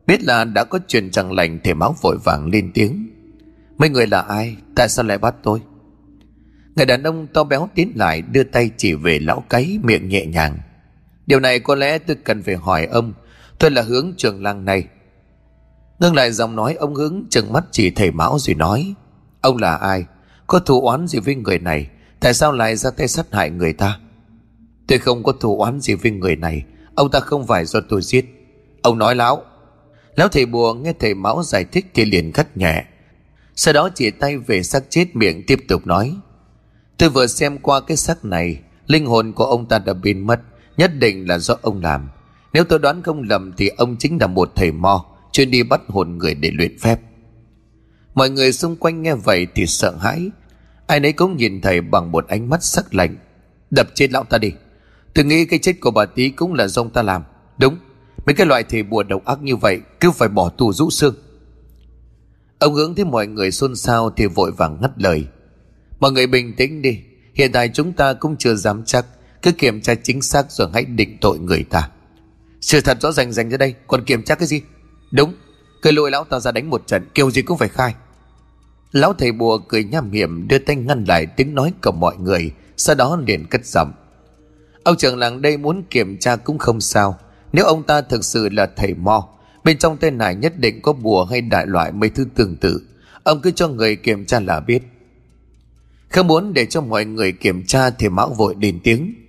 Biết 0.07 0.23
là 0.23 0.45
đã 0.45 0.65
có 0.65 0.79
chuyện 0.89 1.11
chẳng 1.11 1.33
lành, 1.33 1.59
Thầy 1.65 1.75
máu 1.75 1.97
vội 2.03 2.19
vàng 2.25 2.47
lên 2.47 2.71
tiếng. 2.75 3.09
Mấy 3.79 3.89
người 3.89 4.07
là 4.07 4.21
ai? 4.21 4.57
Tại 4.77 4.89
sao 4.89 5.05
lại 5.05 5.19
bắt 5.19 5.35
tôi? 5.43 5.61
Người 6.77 6.87
đàn 6.87 7.03
ông 7.03 7.27
to 7.27 7.45
béo 7.45 7.69
tiến 7.75 7.93
lại, 7.95 8.23
Đưa 8.23 8.43
tay 8.43 8.71
chỉ 8.77 8.95
về 8.95 9.19
lão 9.19 9.45
cái 9.49 9.79
miệng 9.83 10.09
nhẹ 10.09 10.27
nhàng. 10.27 10.59
Điều 11.27 11.41
này 11.41 11.61
có 11.61 11.75
lẽ 11.75 11.99
tôi 11.99 12.17
cần 12.25 12.43
phải 12.43 12.55
hỏi 12.57 12.87
ông. 12.87 13.13
Tôi 13.59 13.71
là 13.71 13.83
hướng 13.83 14.13
trường 14.17 14.43
làng 14.43 14.65
này. 14.65 14.87
Ngưng 15.99 16.15
lại 16.15 16.33
giọng 16.33 16.57
nói 16.57 16.75
ông 16.75 16.95
hướng 16.95 17.23
chừng 17.31 17.53
mắt 17.53 17.65
chỉ 17.71 17.91
thầy 17.91 18.11
Mão 18.11 18.39
rồi 18.39 18.55
nói 18.55 18.95
Ông 19.41 19.57
là 19.57 19.77
ai? 19.77 20.05
Có 20.47 20.59
thù 20.59 20.81
oán 20.81 21.07
gì 21.07 21.19
với 21.19 21.35
người 21.35 21.59
này? 21.59 21.89
Tại 22.21 22.35
sao 22.35 22.53
lại 22.53 22.77
ra 22.77 22.91
tay 22.91 23.09
sát 23.09 23.27
hại 23.33 23.51
người 23.51 23.73
ta? 23.73 23.99
Tôi 24.89 24.99
không 24.99 25.23
có 25.23 25.33
thù 25.41 25.61
oán 25.61 25.81
gì 25.81 25.95
với 25.95 26.13
người 26.13 26.37
này. 26.37 26.65
Ông 26.95 27.11
ta 27.11 27.21
không 27.21 27.47
phải 27.47 27.65
do 27.65 27.81
tôi 27.89 28.03
giết. 28.03 28.25
Ông 28.83 28.99
nói 28.99 29.15
lão 29.15 29.43
Lão 30.17 30.29
thầy 30.29 30.47
bùa 30.47 30.75
nghe 30.75 30.93
thầy 30.99 31.15
Mão 31.15 31.43
giải 31.43 31.65
thích 31.65 31.87
thì 31.95 32.05
liền 32.05 32.33
cắt 32.33 32.57
nhẹ. 32.57 32.85
Sau 33.57 33.75
đó 33.75 33.89
chỉ 33.95 34.11
tay 34.11 34.39
về 34.39 34.63
xác 34.63 34.83
chết 34.91 35.17
miệng 35.17 35.47
tiếp 35.47 35.59
tục 35.69 35.87
nói. 35.87 36.17
Tôi 36.99 37.09
vừa 37.09 37.27
xem 37.27 37.59
qua 37.59 37.81
cái 37.81 37.97
xác 37.97 38.25
này, 38.25 38.61
linh 38.87 39.07
hồn 39.07 39.33
của 39.33 39.45
ông 39.45 39.69
ta 39.69 39.79
đã 39.79 39.93
biến 39.93 40.27
mất, 40.27 40.41
nhất 40.77 40.91
định 40.99 41.29
là 41.29 41.39
do 41.39 41.57
ông 41.63 41.83
làm. 41.83 42.09
Nếu 42.53 42.65
tôi 42.65 42.79
đoán 42.79 43.03
không 43.03 43.23
lầm 43.23 43.53
thì 43.57 43.69
ông 43.69 43.97
chính 43.99 44.19
là 44.21 44.27
một 44.27 44.53
thầy 44.57 44.73
mo, 44.73 45.05
chuyên 45.33 45.51
đi 45.51 45.63
bắt 45.63 45.81
hồn 45.89 46.19
người 46.19 46.35
để 46.35 46.51
luyện 46.51 46.79
phép. 46.79 47.01
Mọi 48.15 48.31
người 48.31 48.53
xung 48.53 48.77
quanh 48.77 49.03
nghe 49.03 49.15
vậy 49.15 49.47
thì 49.55 49.67
sợ 49.67 49.97
hãi. 50.01 50.31
Ai 50.87 51.01
nấy 51.01 51.13
cũng 51.13 51.37
nhìn 51.37 51.61
thầy 51.61 51.81
bằng 51.81 52.13
một 52.13 52.29
ánh 52.29 52.51
mắt 52.51 52.63
sắc 52.63 52.95
lạnh. 52.95 53.17
Đập 53.71 53.87
chết 53.95 54.13
lão 54.13 54.25
ta 54.25 54.39
đi. 54.39 54.53
Tôi 55.15 55.25
nghĩ 55.25 55.45
cái 55.45 55.59
chết 55.59 55.81
của 55.81 55.91
bà 55.91 56.05
tí 56.05 56.29
cũng 56.29 56.55
là 56.55 56.67
do 56.67 56.83
ông 56.83 56.91
ta 56.91 57.03
làm. 57.03 57.23
Đúng, 57.59 57.77
Mấy 58.27 58.35
cái 58.35 58.47
loại 58.47 58.65
thầy 58.65 58.83
bùa 58.83 59.03
độc 59.03 59.25
ác 59.25 59.43
như 59.43 59.57
vậy 59.57 59.81
Cứ 60.01 60.11
phải 60.11 60.29
bỏ 60.29 60.49
tù 60.49 60.73
rũ 60.73 60.91
xương 60.91 61.15
Ông 62.59 62.75
hướng 62.75 62.95
thấy 62.95 63.05
mọi 63.05 63.27
người 63.27 63.51
xôn 63.51 63.77
xao 63.77 64.11
Thì 64.11 64.27
vội 64.27 64.53
vàng 64.53 64.79
ngắt 64.83 64.91
lời 64.97 65.27
Mọi 66.01 66.13
người 66.13 66.27
bình 66.27 66.57
tĩnh 66.57 66.83
đi 66.83 67.01
Hiện 67.35 67.53
tại 67.53 67.71
chúng 67.75 67.93
ta 67.93 68.13
cũng 68.13 68.37
chưa 68.37 68.55
dám 68.55 68.83
chắc 68.85 69.07
cứ 69.47 69.53
kiểm 69.53 69.81
tra 69.81 69.95
chính 69.95 70.23
xác 70.23 70.53
rồi 70.53 70.69
hãy 70.75 70.85
định 70.85 71.19
tội 71.21 71.39
người 71.39 71.65
ta. 71.71 71.89
Sự 72.61 72.81
thật 72.81 72.99
rõ 73.01 73.13
ràng 73.13 73.33
rành 73.33 73.51
ra 73.51 73.57
đây, 73.57 73.75
Còn 73.87 74.05
kiểm 74.05 74.23
tra 74.23 74.35
cái 74.35 74.49
gì? 74.49 74.63
Đúng 75.11 75.35
Cứ 75.83 75.91
lôi 75.91 76.11
lão 76.11 76.25
ta 76.25 76.41
ra 76.41 76.53
đánh 76.53 76.71
một 76.71 76.87
trận 76.87 77.07
Kêu 77.15 77.31
gì 77.31 77.43
cũng 77.43 77.59
phải 77.59 77.69
khai. 77.69 77.95
Lão 78.93 79.13
thầy 79.13 79.33
bùa 79.33 79.59
cười 79.59 79.85
nham 79.85 80.11
hiểm, 80.11 80.49
Đưa 80.49 80.59
tay 80.59 80.77
ngăn 80.77 81.05
lại 81.05 81.27
tiếng 81.27 81.55
nói 81.55 81.73
của 81.83 81.93
mọi 81.93 82.17
người, 82.17 82.51
Sau 82.77 82.97
đó 82.97 83.19
liền 83.27 83.47
cất 83.47 83.67
giọng. 83.67 83.93
Ông 84.83 84.97
trưởng 84.97 85.19
làng 85.19 85.43
đây 85.43 85.57
muốn 85.57 85.83
kiểm 85.91 86.19
tra 86.19 86.37
cũng 86.37 86.59
không 86.59 86.81
sao. 86.81 87.19
Nếu 87.53 87.65
ông 87.65 87.83
ta 87.83 88.01
thực 88.01 88.25
sự 88.25 88.49
là 88.49 88.67
thầy 88.77 88.95
mo, 88.95 89.29
Bên 89.65 89.79
trong 89.79 89.97
tên 89.97 90.19
này 90.19 90.35
nhất 90.35 90.59
định 90.59 90.83
có 90.83 90.93
bùa 90.93 91.25
hay 91.25 91.41
đại 91.41 91.67
loại 91.67 91.93
mấy 91.93 92.11
thứ 92.11 92.27
tương 92.35 92.57
tự. 92.57 92.83
Ông 93.23 93.41
cứ 93.41 93.51
cho 93.51 93.69
người 93.69 93.97
kiểm 93.97 94.25
tra 94.25 94.41
là 94.41 94.61
biết. 94.61 94.83
Không 96.09 96.27
muốn 96.27 96.55
để 96.55 96.67
cho 96.67 96.81
mọi 96.81 97.05
người 97.05 97.33
kiểm 97.33 97.67
tra 97.67 97.91
Thì 97.91 98.09
mão 98.09 98.35
vội 98.35 98.55
đền 98.55 98.81
tiếng. 98.85 99.26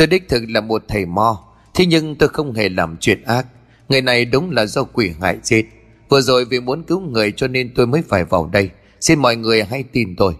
Tôi 0.00 0.06
đích 0.06 0.28
thực 0.28 0.42
là 0.48 0.60
một 0.60 0.84
thầy 0.88 1.06
mo. 1.06 1.44
Thế 1.74 1.86
nhưng 1.86 2.14
tôi 2.14 2.28
không 2.28 2.52
hề 2.52 2.68
làm 2.68 2.96
chuyện 3.00 3.22
ác. 3.22 3.46
Người 3.88 4.02
này 4.02 4.24
đúng 4.24 4.50
là 4.50 4.66
do 4.66 4.84
quỷ 4.84 5.12
hại 5.20 5.38
chết. 5.42 5.64
Vừa 6.08 6.20
rồi 6.20 6.44
vì 6.44 6.60
muốn 6.60 6.82
cứu 6.82 7.00
người 7.00 7.32
cho 7.36 7.48
nên 7.48 7.74
tôi 7.74 7.86
mới 7.86 8.02
phải 8.08 8.24
vào 8.24 8.50
đây. 8.52 8.70
Xin 9.00 9.18
mọi 9.18 9.36
người 9.36 9.62
hãy 9.62 9.84
tin 9.92 10.16
tôi. 10.16 10.34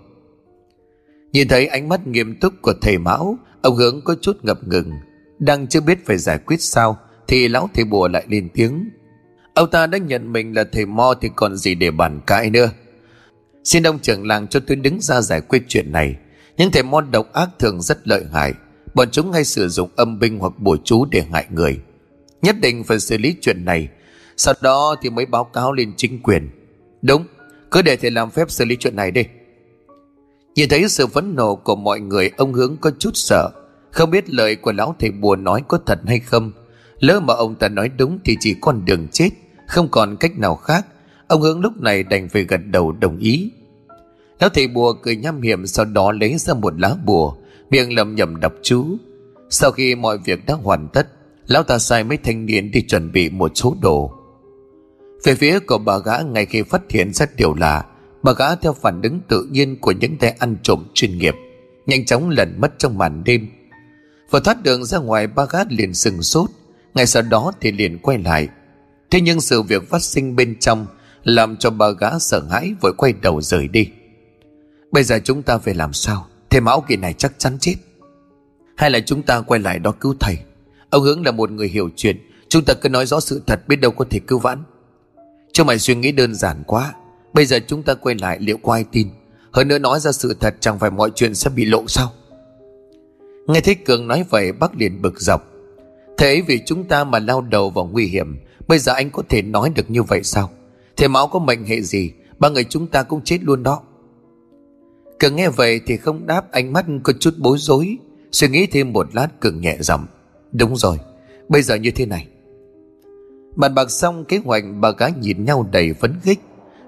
Nhìn 1.33 1.49
thấy 1.49 1.67
ánh 1.67 1.89
mắt 1.89 2.07
nghiêm 2.07 2.41
túc 2.41 2.53
của 2.63 2.73
thầy 2.83 2.99
Mão, 2.99 3.39
Ông 3.63 3.77
Hướng 3.77 4.01
có 4.05 4.15
chút 4.21 4.45
ngập 4.45 4.69
ngừng. 4.69 4.93
Đang 5.39 5.67
chưa 5.67 5.81
biết 5.81 6.07
phải 6.07 6.19
giải 6.19 6.39
quyết 6.39 6.63
sao, 6.63 6.99
Thì 7.29 7.49
lão 7.49 7.71
thầy 7.75 7.85
bùa 7.85 8.09
lại 8.09 8.25
lên 8.29 8.49
tiếng. 8.55 8.91
Ông 9.55 9.71
ta 9.71 9.87
đã 9.87 9.99
nhận 9.99 10.33
mình 10.33 10.57
là 10.57 10.65
thầy 10.73 10.87
mo 10.87 11.15
Thì 11.21 11.29
còn 11.37 11.57
gì 11.57 11.75
để 11.75 11.91
bàn 11.91 12.21
cãi 12.27 12.51
nữa. 12.51 12.71
Xin 13.65 13.83
ông 13.83 13.99
trưởng 13.99 14.27
làng 14.27 14.49
cho 14.49 14.61
tôi 14.67 14.77
đứng 14.77 15.01
ra 15.01 15.21
giải 15.21 15.41
quyết 15.41 15.63
chuyện 15.69 15.93
này. 15.93 16.17
Những 16.57 16.71
thầy 16.71 16.83
mo 16.83 17.01
độc 17.01 17.33
ác 17.33 17.49
thường 17.59 17.83
rất 17.83 18.09
lợi 18.09 18.25
hại. 18.33 18.55
Bọn 18.95 19.11
chúng 19.11 19.33
hay 19.33 19.45
sử 19.45 19.69
dụng 19.69 19.91
âm 19.97 20.19
binh 20.19 20.39
hoặc 20.39 20.53
bùa 20.59 20.77
chú 20.85 21.05
để 21.05 21.25
hại 21.33 21.47
người. 21.51 21.81
Nhất 22.43 22.57
định 22.63 22.85
phải 22.85 23.01
xử 23.01 23.19
lý 23.19 23.35
chuyện 23.41 23.65
này. 23.65 23.89
Sau 24.37 24.55
đó 24.61 24.97
thì 25.03 25.11
mới 25.11 25.27
báo 25.27 25.45
cáo 25.45 25.73
lên 25.73 25.93
chính 25.97 26.23
quyền. 26.23 26.51
Đúng, 27.03 27.25
Cứ 27.71 27.83
để 27.83 27.97
thầy 27.97 28.11
làm 28.11 28.31
phép 28.31 28.51
xử 28.51 28.65
lý 28.65 28.77
chuyện 28.77 28.97
này 28.97 29.11
đi. 29.11 29.25
Nhìn 30.55 30.69
thấy 30.69 30.89
sự 30.89 31.07
phẫn 31.07 31.35
nộ 31.35 31.55
của 31.55 31.77
mọi 31.77 32.01
người, 32.01 32.31
Ông 32.37 32.53
hướng 32.53 32.77
có 32.81 32.91
chút 32.99 33.11
sợ. 33.15 33.51
Không 33.91 34.11
biết 34.11 34.31
lời 34.31 34.57
của 34.57 34.73
lão 34.73 34.95
thầy 34.99 35.11
bùa 35.11 35.37
nói 35.37 35.63
có 35.69 35.79
thật 35.87 36.01
hay 36.07 36.21
không. 36.21 36.53
Lỡ 36.99 37.21
mà 37.21 37.35
ông 37.35 37.55
ta 37.55 37.69
nói 37.69 37.89
đúng 37.89 38.19
thì 38.25 38.37
chỉ 38.41 38.55
con 38.61 38.85
đường 38.85 39.09
chết, 39.13 39.31
Không 39.67 39.89
còn 39.89 40.17
cách 40.17 40.39
nào 40.39 40.57
khác. 40.57 40.87
Ông 41.27 41.43
hướng 41.43 41.61
lúc 41.61 41.81
này 41.81 42.03
đành 42.03 42.29
phải 42.29 42.45
gật 42.45 42.61
đầu 42.67 42.93
đồng 42.93 43.19
ý. 43.19 43.51
Lão 44.41 44.51
thầy 44.51 44.69
bùa 44.69 44.93
cười 44.93 45.17
nham 45.17 45.43
hiểm 45.43 45.67
Sau 45.67 45.85
đó 45.85 46.13
lấy 46.13 46.39
ra 46.39 46.55
một 46.55 46.81
lá 46.81 46.97
bùa. 47.05 47.35
Miệng 47.71 47.95
lầm 47.95 48.15
nhầm 48.15 48.41
đọc 48.41 48.53
chú. 48.63 48.97
Sau 49.51 49.71
khi 49.71 49.95
mọi 49.95 50.19
việc 50.19 50.47
đã 50.47 50.55
hoàn 50.55 50.89
tất, 50.89 51.09
Lão 51.47 51.63
ta 51.63 51.79
sai 51.79 52.05
mấy 52.05 52.19
thanh 52.19 52.47
niên 52.47 52.71
đi 52.71 52.83
chuẩn 52.83 53.13
bị 53.13 53.31
một 53.31 53.53
số 53.55 53.77
đồ. 53.83 54.13
Về 55.25 55.35
phía 55.35 55.59
của 55.59 55.79
bà 55.79 55.99
gã 55.99 56.19
ngay 56.19 56.47
khi 56.47 56.63
phát 56.63 56.83
hiện 56.91 57.13
ra 57.13 57.27
điều 57.37 57.55
lạ, 57.55 57.85
Bà 58.23 58.33
gã 58.33 58.55
theo 58.55 58.73
phản 58.73 59.03
ứng 59.03 59.21
tự 59.29 59.49
nhiên 59.51 59.77
của 59.81 59.93
những 59.93 60.17
tay 60.17 60.31
ăn 60.39 60.57
trộm 60.63 60.85
chuyên 60.95 61.19
nghiệp, 61.19 61.35
Nhanh 61.87 62.05
chóng 62.05 62.29
lẩn 62.29 62.55
mất 62.61 62.79
trong 62.79 62.99
màn 62.99 63.25
đêm. 63.25 63.49
Vừa 64.31 64.41
thoát 64.41 64.63
đường 64.63 64.85
ra 64.85 64.99
ngoài 64.99 65.27
ba 65.27 65.45
gã 65.51 65.59
liền 65.69 65.95
sừng 65.95 66.23
sốt, 66.23 66.51
Ngay 66.95 67.07
sau 67.07 67.23
đó 67.23 67.53
thì 67.61 67.73
liền 67.73 67.99
quay 67.99 68.19
lại. 68.19 68.49
Thế 69.11 69.21
nhưng 69.21 69.41
sự 69.41 69.63
việc 69.63 69.91
phát 69.91 70.03
sinh 70.03 70.37
bên 70.37 70.59
trong 70.59 70.87
Làm 71.25 71.57
cho 71.57 71.71
bà 71.71 71.91
gã 71.91 72.19
sợ 72.19 72.43
hãi 72.51 72.75
vội 72.81 72.93
quay 72.97 73.13
đầu 73.13 73.41
rời 73.41 73.69
đi. 73.69 73.89
Bây 74.93 75.03
giờ 75.03 75.21
chúng 75.25 75.43
ta 75.43 75.59
phải 75.59 75.75
làm 75.75 75.93
sao? 75.93 76.27
Thế 76.51 76.61
máu 76.61 76.85
kỳ 76.89 76.97
này 76.97 77.13
chắc 77.13 77.33
chắn 77.39 77.59
chết. 77.61 77.75
Hay 78.77 78.91
là 78.91 79.01
chúng 79.01 79.23
ta 79.23 79.41
quay 79.41 79.61
lại 79.61 79.79
đó 79.79 79.93
cứu 79.93 80.15
thầy? 80.21 80.39
Ông 80.91 81.03
hướng 81.03 81.25
là 81.25 81.31
một 81.31 81.51
người 81.51 81.69
hiểu 81.69 81.91
chuyện. 81.97 82.17
Chúng 82.49 82.65
ta 82.65 82.75
cứ 82.75 82.89
nói 82.89 83.07
rõ 83.07 83.21
sự 83.21 83.43
thật, 83.47 83.69
biết 83.69 83.77
đâu 83.77 83.91
có 83.91 84.05
thể 84.11 84.19
cứu 84.19 84.39
vãn. 84.39 84.63
Chứ 85.53 85.65
mày 85.65 85.79
suy 85.79 85.95
nghĩ 85.95 86.13
đơn 86.13 86.35
giản 86.35 86.63
quá. 86.67 86.95
Bây 87.33 87.47
giờ 87.47 87.59
chúng 87.67 87.83
ta 87.83 87.95
quay 87.95 88.15
lại 88.15 88.39
liệu 88.41 88.59
có 88.63 88.73
ai 88.73 88.85
tin? 88.93 89.09
Hơn 89.53 89.69
nữa 89.69 89.79
nói 89.79 90.01
ra 90.01 90.13
sự 90.13 90.37
thật, 90.41 90.55
chẳng 90.61 90.79
phải 90.79 90.91
mọi 90.91 91.11
chuyện 91.15 91.35
sẽ 91.35 91.51
bị 91.51 91.65
lộ 91.65 91.85
sao? 91.89 92.13
Nghe 93.47 93.61
thấy 93.61 93.75
Cường 93.75 94.09
nói 94.09 94.25
vậy, 94.31 94.53
bác 94.53 94.77
liền 94.77 95.03
bực 95.03 95.21
dọc. 95.21 95.47
Thế 96.19 96.43
vì 96.47 96.61
chúng 96.67 96.85
ta 96.85 97.05
mà 97.05 97.19
lao 97.19 97.41
đầu 97.41 97.71
vào 97.71 97.87
nguy 97.93 98.07
hiểm, 98.07 98.37
Bây 98.71 98.79
giờ 98.79 98.93
anh 98.93 99.11
có 99.11 99.23
thể 99.29 99.43
nói 99.43 99.71
được 99.71 99.91
như 99.91 100.03
vậy 100.03 100.21
sao? 100.23 100.51
Thế 100.97 101.09
máu 101.09 101.27
có 101.27 101.39
mệnh 101.39 101.65
hệ 101.65 101.83
gì? 101.83 102.13
Ba 102.39 102.49
người 102.49 102.65
chúng 102.65 102.87
ta 102.87 103.03
cũng 103.03 103.21
chết 103.25 103.39
luôn 103.43 103.63
đó. 103.63 103.83
Cường 105.21 105.37
nghe 105.37 105.49
vậy 105.49 105.81
thì 105.87 105.97
không 105.97 106.27
đáp 106.27 106.53
ánh 106.53 106.73
mắt 106.73 106.85
có 107.03 107.13
chút 107.21 107.35
bối 107.39 107.59
rối, 107.59 107.97
Suy 108.33 108.49
nghĩ 108.49 108.67
thêm 108.67 108.93
một 108.93 109.15
lát 109.15 109.29
Cường 109.41 109.61
nhẹ 109.61 109.77
giọng, 109.81 110.07
Đúng 110.53 110.77
rồi, 110.77 110.97
Bây 111.49 111.63
giờ 111.63 111.75
như 111.75 111.91
thế 111.91 112.07
này. 112.07 112.27
Bàn 113.57 113.75
bạc 113.75 113.91
xong, 113.91 114.25
kế 114.25 114.41
hoạch 114.45 114.65
bà 114.81 114.91
gái 114.91 115.13
nhìn 115.21 115.45
nhau 115.45 115.67
đầy 115.73 115.95
phấn 116.01 116.21
khích. 116.23 116.41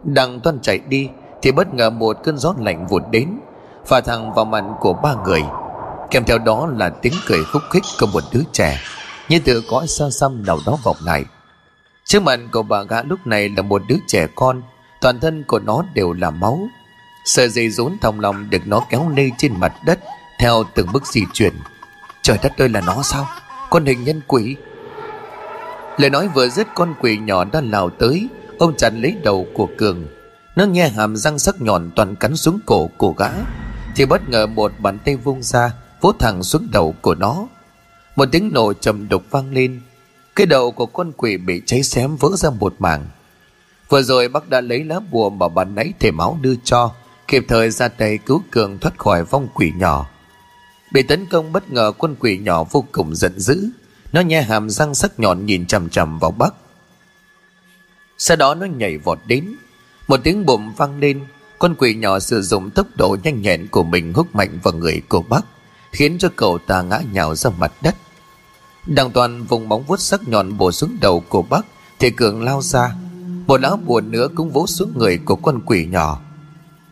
Đang 0.04 0.40
toan 0.40 0.60
chạy 0.60 0.78
đi 0.88 1.08
Thì 1.42 1.52
bất 1.52 1.74
ngờ 1.74 1.90
một 1.90 2.16
cơn 2.24 2.38
gió 2.38 2.54
lạnh 2.58 2.86
vụt 2.86 3.02
đến, 3.10 3.28
Phả 3.86 4.00
thẳng 4.00 4.34
vào 4.34 4.44
mặt 4.44 4.64
của 4.80 4.92
ba 4.92 5.14
người. 5.24 5.42
Kèm 6.10 6.24
theo 6.24 6.38
đó 6.38 6.66
là 6.76 6.88
tiếng 6.88 7.14
cười 7.26 7.44
khúc 7.44 7.62
khích 7.70 7.84
của 8.00 8.06
một 8.06 8.22
đứa 8.32 8.42
trẻ, 8.52 8.78
Như 9.28 9.38
tự 9.38 9.62
cõi 9.70 9.86
xa 9.86 10.10
xăm 10.10 10.44
nào 10.46 10.58
đó 10.66 10.78
vọng 10.84 10.96
lại. 11.04 11.24
Trước 12.04 12.22
mặt 12.22 12.40
của 12.52 12.62
bà 12.62 12.82
gã 12.82 13.02
lúc 13.02 13.18
này 13.26 13.48
là 13.48 13.62
một 13.62 13.82
đứa 13.88 13.98
trẻ 14.06 14.26
con, 14.34 14.62
Toàn 15.00 15.20
thân 15.20 15.44
của 15.48 15.58
nó 15.58 15.84
đều 15.94 16.12
là 16.12 16.30
máu 16.30 16.68
Sợi 17.24 17.48
dây 17.48 17.70
rốn 17.70 17.98
thòng 18.00 18.20
lòng 18.20 18.50
được 18.50 18.66
nó 18.66 18.86
kéo 18.90 19.12
lê 19.16 19.30
trên 19.38 19.60
mặt 19.60 19.72
đất, 19.84 19.98
Theo 20.38 20.64
từng 20.74 20.86
bước 20.92 21.06
di 21.06 21.22
chuyển. 21.32 21.54
Trời 22.22 22.38
đất 22.42 22.52
ơi 22.58 22.68
là 22.68 22.80
nó 22.80 23.02
sao? 23.02 23.28
Con 23.70 23.86
hình 23.86 24.04
nhân 24.04 24.20
quỷ. 24.26 24.56
Lời 25.96 26.10
nói 26.10 26.28
vừa 26.28 26.48
dứt, 26.48 26.66
con 26.74 26.94
quỷ 27.00 27.18
nhỏ 27.18 27.44
đã 27.44 27.60
lao 27.60 27.90
tới. 27.90 28.28
Ông 28.58 28.76
chặn 28.76 29.02
lấy 29.02 29.16
đầu 29.22 29.46
của 29.54 29.68
Cường. 29.78 30.06
Nó 30.56 30.64
nghe 30.64 30.88
hàm 30.88 31.16
răng 31.16 31.38
sắc 31.38 31.60
nhọn 31.60 31.90
toàn 31.96 32.16
cắn 32.16 32.36
xuống 32.36 32.60
cổ 32.66 32.90
của 32.96 33.12
gã. 33.12 33.28
Thì 33.96 34.04
bất 34.04 34.28
ngờ 34.28 34.46
một 34.46 34.72
bàn 34.78 34.98
tay 35.04 35.16
vung 35.16 35.42
ra, 35.42 35.72
Vỗ 36.00 36.12
thẳng 36.18 36.42
xuống 36.42 36.68
đầu 36.72 36.94
của 37.02 37.14
nó. 37.14 37.46
Một 38.16 38.28
tiếng 38.32 38.50
nổ 38.52 38.72
trầm 38.72 39.08
đục 39.08 39.22
vang 39.30 39.52
lên. 39.52 39.80
Cái 40.36 40.46
đầu 40.46 40.70
của 40.70 40.86
con 40.86 41.12
quỷ 41.16 41.36
bị 41.36 41.62
cháy 41.66 41.82
xém 41.82 42.16
vỡ 42.16 42.28
ra 42.36 42.50
một 42.50 42.74
mảng. 42.78 43.06
Vừa 43.88 44.02
rồi 44.02 44.28
bác 44.28 44.48
đã 44.48 44.60
lấy 44.60 44.84
lá 44.84 45.00
bùa 45.10 45.30
mà 45.30 45.48
bạn 45.48 45.74
nãy 45.74 45.92
thể 46.00 46.10
máu 46.10 46.38
đưa 46.42 46.54
cho. 46.64 46.94
Kịp 47.28 47.44
thời 47.48 47.70
ra 47.70 47.88
tay 47.88 48.18
cứu 48.18 48.42
Cường 48.50 48.78
thoát 48.78 48.98
khỏi 48.98 49.24
vong 49.24 49.48
quỷ 49.54 49.72
nhỏ. 49.76 50.06
Bị 50.92 51.02
tấn 51.02 51.26
công 51.26 51.52
bất 51.52 51.70
ngờ, 51.70 51.92
quân 51.98 52.16
quỷ 52.20 52.38
nhỏ 52.38 52.64
vô 52.64 52.84
cùng 52.92 53.14
giận 53.14 53.40
dữ. 53.40 53.68
Nó 54.12 54.20
nhe 54.20 54.42
hàm 54.42 54.70
răng 54.70 54.94
sắc 54.94 55.20
nhọn 55.20 55.46
nhìn 55.46 55.66
chằm 55.66 55.88
chằm 55.88 56.18
vào 56.18 56.30
Bắc 56.30 56.54
Sau 58.18 58.36
đó 58.36 58.54
nó 58.54 58.66
nhảy 58.66 58.98
vọt 58.98 59.18
đến. 59.26 59.56
Một 60.08 60.20
tiếng 60.24 60.46
bùm 60.46 60.72
vang 60.76 61.00
lên. 61.00 61.24
Con 61.58 61.74
quỷ 61.78 61.94
nhỏ 61.94 62.18
sử 62.18 62.42
dụng 62.42 62.70
tốc 62.70 62.86
độ 62.96 63.16
nhanh 63.22 63.42
nhẹn 63.42 63.68
của 63.70 63.82
mình 63.82 64.12
hút 64.12 64.34
mạnh 64.34 64.58
vào 64.62 64.74
người 64.74 65.02
của 65.08 65.22
Bắc 65.22 65.44
Khiến 65.92 66.18
cho 66.18 66.28
cậu 66.36 66.58
ta 66.58 66.82
ngã 66.82 67.00
nhào 67.12 67.34
ra 67.34 67.50
mặt 67.58 67.72
đất. 67.82 67.94
Đằng 68.86 69.10
toàn 69.10 69.44
vùng 69.44 69.68
móng 69.68 69.82
vuốt 69.82 70.00
sắc 70.00 70.28
nhọn 70.28 70.56
bổ 70.56 70.72
xuống 70.72 70.96
đầu 71.00 71.24
của 71.28 71.42
Bắc 71.42 71.66
Thì 71.98 72.10
Cường 72.10 72.42
lao 72.42 72.62
ra. 72.62 72.94
Một 73.46 73.60
lá 73.60 73.76
bùa 73.86 74.00
nữa 74.00 74.28
cũng 74.34 74.50
vỗ 74.50 74.66
xuống 74.66 74.92
người 74.96 75.18
của 75.18 75.36
con 75.36 75.60
quỷ 75.66 75.86
nhỏ. 75.86 76.20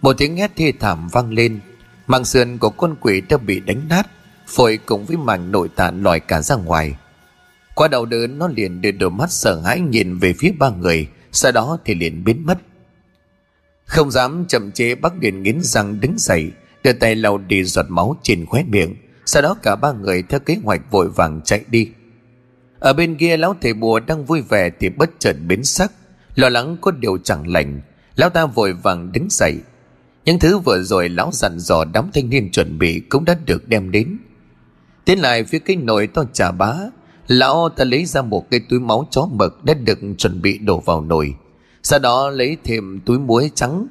Một 0.00 0.12
tiếng 0.18 0.36
hét 0.36 0.50
thê 0.56 0.72
thảm 0.80 1.08
vang 1.12 1.32
lên. 1.32 1.60
Màng 2.06 2.24
sườn 2.24 2.58
của 2.58 2.70
con 2.70 2.94
quỷ 3.00 3.20
đã 3.28 3.36
bị 3.36 3.60
đánh 3.60 3.88
nát, 3.88 4.06
Phổi 4.46 4.78
cùng 4.86 5.04
với 5.06 5.16
màng 5.16 5.52
nội 5.52 5.68
tạng 5.76 6.02
lòi 6.02 6.20
cả 6.20 6.42
ra 6.42 6.56
ngoài. 6.56 6.94
Qua 7.74 7.88
đầu 7.88 8.06
đớn 8.06 8.38
nó 8.38 8.48
liền 8.48 8.80
đưa 8.80 8.90
đôi 8.90 9.10
mắt 9.10 9.32
sợ 9.32 9.60
hãi 9.60 9.80
nhìn 9.80 10.18
về 10.18 10.34
phía 10.38 10.52
ba 10.58 10.70
người, 10.70 11.08
Sau 11.32 11.52
đó 11.52 11.78
thì 11.84 11.94
liền 11.94 12.24
biến 12.24 12.46
mất. 12.46 12.58
Không 13.84 14.10
dám 14.10 14.44
chậm 14.48 14.70
chế, 14.72 14.94
bác 14.94 15.18
Điền 15.18 15.42
nghiến 15.42 15.60
răng 15.62 16.00
đứng 16.00 16.14
dậy, 16.18 16.50
Đưa 16.84 16.92
tay 16.92 17.14
lau 17.14 17.38
đi 17.38 17.64
giọt 17.64 17.86
máu 17.88 18.16
trên 18.22 18.46
khóe 18.46 18.64
miệng. 18.68 18.96
Sau 19.26 19.42
đó 19.42 19.56
cả 19.62 19.76
ba 19.76 19.92
người 19.92 20.22
theo 20.22 20.40
kế 20.40 20.56
hoạch 20.64 20.90
vội 20.90 21.08
vàng 21.08 21.40
chạy 21.44 21.64
đi. 21.68 21.88
Ở 22.78 22.92
bên 22.92 23.16
kia, 23.16 23.36
lão 23.36 23.56
thầy 23.60 23.74
bùa 23.74 24.00
đang 24.00 24.24
vui 24.24 24.40
vẻ 24.40 24.70
Thì 24.80 24.88
bất 24.88 25.10
chợt 25.18 25.36
biến 25.46 25.64
sắc. 25.64 25.92
Lo 26.34 26.48
lắng 26.48 26.76
có 26.80 26.90
điều 26.90 27.18
chẳng 27.18 27.48
lành, 27.48 27.80
Lão 28.16 28.30
ta 28.30 28.46
vội 28.46 28.72
vàng 28.72 29.12
đứng 29.12 29.26
dậy 29.30 29.60
những 30.24 30.38
thứ 30.38 30.58
vừa 30.58 30.82
rồi 30.82 31.08
lão 31.08 31.30
dặn 31.32 31.58
dò 31.58 31.84
đám 31.84 32.10
thanh 32.14 32.30
niên 32.30 32.50
chuẩn 32.50 32.78
bị 32.78 33.00
cũng 33.00 33.24
đã 33.24 33.36
được 33.46 33.68
đem 33.68 33.90
đến. 33.90 34.18
Tiến 35.04 35.18
lại 35.18 35.44
phía 35.44 35.58
cái 35.58 35.76
nồi 35.76 36.06
to 36.06 36.24
trà 36.32 36.50
bá, 36.50 36.74
lão 37.26 37.68
ta 37.68 37.84
lấy 37.84 38.04
ra 38.04 38.22
một 38.22 38.50
cái 38.50 38.60
túi 38.68 38.80
máu 38.80 39.06
chó 39.10 39.28
mực 39.32 39.64
đã 39.64 39.74
được 39.74 39.98
chuẩn 40.18 40.42
bị 40.42 40.58
đổ 40.58 40.80
vào 40.80 41.00
nồi. 41.00 41.34
Sau 41.82 41.98
đó 41.98 42.30
lấy 42.30 42.56
thêm 42.64 43.00
túi 43.06 43.18
muối 43.18 43.50
trắng, 43.54 43.86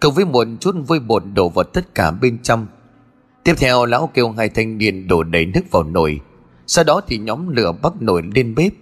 cộng 0.00 0.14
với 0.14 0.24
một 0.24 0.46
chút 0.60 0.74
vôi 0.86 1.00
bột 1.00 1.22
đổ 1.34 1.48
vào 1.48 1.64
tất 1.64 1.94
cả 1.94 2.10
bên 2.10 2.38
trong. 2.42 2.66
Tiếp 3.44 3.54
theo 3.58 3.86
lão 3.86 4.10
kêu 4.14 4.30
hai 4.30 4.48
thanh 4.48 4.78
niên 4.78 5.08
đổ 5.08 5.22
đầy 5.22 5.46
nước 5.46 5.60
vào 5.70 5.82
nồi. 5.82 6.20
Sau 6.66 6.84
đó 6.84 7.00
thì 7.06 7.18
nhóm 7.18 7.48
lửa 7.48 7.72
bắt 7.82 7.92
nồi 8.00 8.22
lên 8.34 8.54
bếp. 8.54 8.72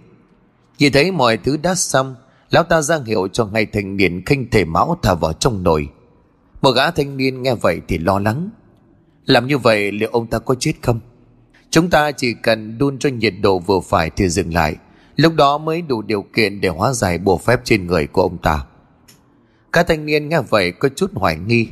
Nhìn 0.79 0.91
thấy 0.91 1.11
mọi 1.11 1.37
thứ 1.37 1.57
đã 1.57 1.75
xong, 1.75 2.15
lão 2.49 2.63
ta 2.63 2.81
ra 2.81 2.99
hiệu 3.05 3.27
cho 3.27 3.49
hai 3.53 3.65
thanh 3.65 3.97
niên 3.97 4.25
khinh 4.25 4.49
thể 4.49 4.65
máu 4.65 4.97
thả 5.03 5.13
vào 5.13 5.33
trong 5.33 5.63
nồi. 5.63 5.87
Một 6.61 6.71
gã 6.71 6.91
thanh 6.91 7.17
niên 7.17 7.41
nghe 7.41 7.55
vậy 7.55 7.81
thì 7.87 7.97
lo 7.97 8.19
lắng. 8.19 8.49
Làm 9.25 9.47
như 9.47 9.57
vậy 9.57 9.91
liệu 9.91 10.09
ông 10.09 10.27
ta 10.27 10.39
có 10.39 10.55
chết 10.55 10.73
không? 10.81 10.99
Chúng 11.69 11.89
ta 11.89 12.11
chỉ 12.11 12.33
cần 12.33 12.77
đun 12.77 12.99
cho 12.99 13.09
nhiệt 13.09 13.33
độ 13.41 13.59
vừa 13.59 13.79
phải 13.79 14.09
thì 14.09 14.29
dừng 14.29 14.53
lại. 14.53 14.75
Lúc 15.15 15.33
đó 15.35 15.57
mới 15.57 15.81
đủ 15.81 16.01
điều 16.01 16.21
kiện 16.21 16.61
để 16.61 16.69
hóa 16.69 16.93
giải 16.93 17.17
bùa 17.17 17.37
phép 17.37 17.61
trên 17.63 17.87
người 17.87 18.07
của 18.07 18.21
ông 18.21 18.37
ta. 18.37 18.65
Các 19.73 19.87
thanh 19.87 20.05
niên 20.05 20.29
nghe 20.29 20.41
vậy 20.49 20.71
có 20.71 20.89
chút 20.95 21.11
hoài 21.13 21.37
nghi. 21.37 21.67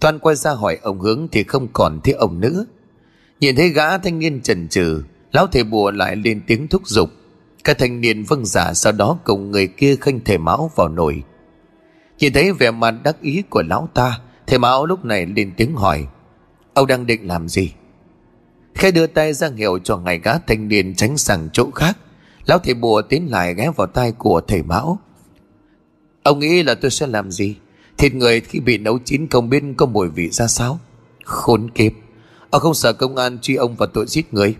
Toàn 0.00 0.18
quay 0.18 0.36
ra 0.36 0.50
hỏi 0.50 0.78
ông 0.82 1.00
hướng 1.00 1.28
thì 1.32 1.42
không 1.42 1.68
còn 1.72 2.00
thấy 2.04 2.14
ông 2.14 2.40
nữa. 2.40 2.64
Nhìn 3.40 3.56
thấy 3.56 3.68
gã 3.68 3.98
thanh 3.98 4.18
niên 4.18 4.40
chần 4.40 4.68
chừ, 4.68 5.02
Lão 5.32 5.46
thầy 5.46 5.64
bùa 5.64 5.90
lại 5.90 6.16
lên 6.16 6.40
tiếng 6.46 6.68
thúc 6.68 6.88
giục. 6.88 7.10
Các 7.64 7.78
thanh 7.78 8.00
niên 8.00 8.24
vâng 8.24 8.46
giả 8.46 8.64
dạ 8.64 8.74
sau 8.74 8.92
đó 8.92 9.18
cùng 9.24 9.50
người 9.50 9.66
kia 9.66 9.96
khanh 9.96 10.20
thể 10.24 10.38
máu 10.38 10.70
vào 10.76 10.88
nồi. 10.88 11.22
Nhìn 12.20 12.32
thấy 12.32 12.52
vẻ 12.52 12.70
mặt 12.70 12.94
đắc 13.04 13.20
ý 13.20 13.42
của 13.50 13.62
lão 13.62 13.88
ta 13.94 14.20
Thầy 14.46 14.58
Mão 14.58 14.86
lúc 14.86 15.04
này 15.04 15.26
lên 15.26 15.52
tiếng 15.56 15.76
hỏi, 15.76 16.06
Ông 16.74 16.86
đang 16.86 17.06
định 17.06 17.28
làm 17.28 17.48
gì? 17.48 17.72
Khẽ 18.74 18.90
đưa 18.90 19.06
tay 19.06 19.32
ra 19.32 19.50
hiệu 19.56 19.78
cho 19.78 19.96
ngài 19.96 20.18
gã 20.18 20.38
thanh 20.38 20.68
niên 20.68 20.94
tránh 20.94 21.16
sang 21.16 21.48
chỗ 21.52 21.70
khác. 21.70 21.98
Lão 22.46 22.58
thầy 22.58 22.74
bùa 22.74 23.02
tiến 23.02 23.30
lại 23.30 23.54
ghé 23.54 23.70
vào 23.76 23.86
tay 23.86 24.12
của 24.12 24.40
thầy 24.40 24.62
Mão. 24.62 24.98
Ông 26.22 26.38
nghĩ 26.38 26.62
là 26.62 26.74
tôi 26.74 26.90
sẽ 26.90 27.06
làm 27.06 27.30
gì? 27.30 27.56
Thịt 27.98 28.14
người 28.14 28.40
khi 28.40 28.60
bị 28.60 28.78
nấu 28.78 28.98
chín 28.98 29.28
không 29.28 29.48
biết 29.50 29.62
có 29.76 29.86
mùi 29.86 30.08
vị 30.08 30.30
ra 30.30 30.46
sao? 30.46 30.78
Khốn 31.24 31.70
kiếp! 31.70 31.92
Ông 32.50 32.60
không 32.62 32.74
sợ 32.74 32.92
công 32.92 33.16
an 33.16 33.38
truy 33.38 33.54
ông 33.54 33.76
vào 33.76 33.86
tội 33.86 34.06
giết 34.08 34.34
người? 34.34 34.54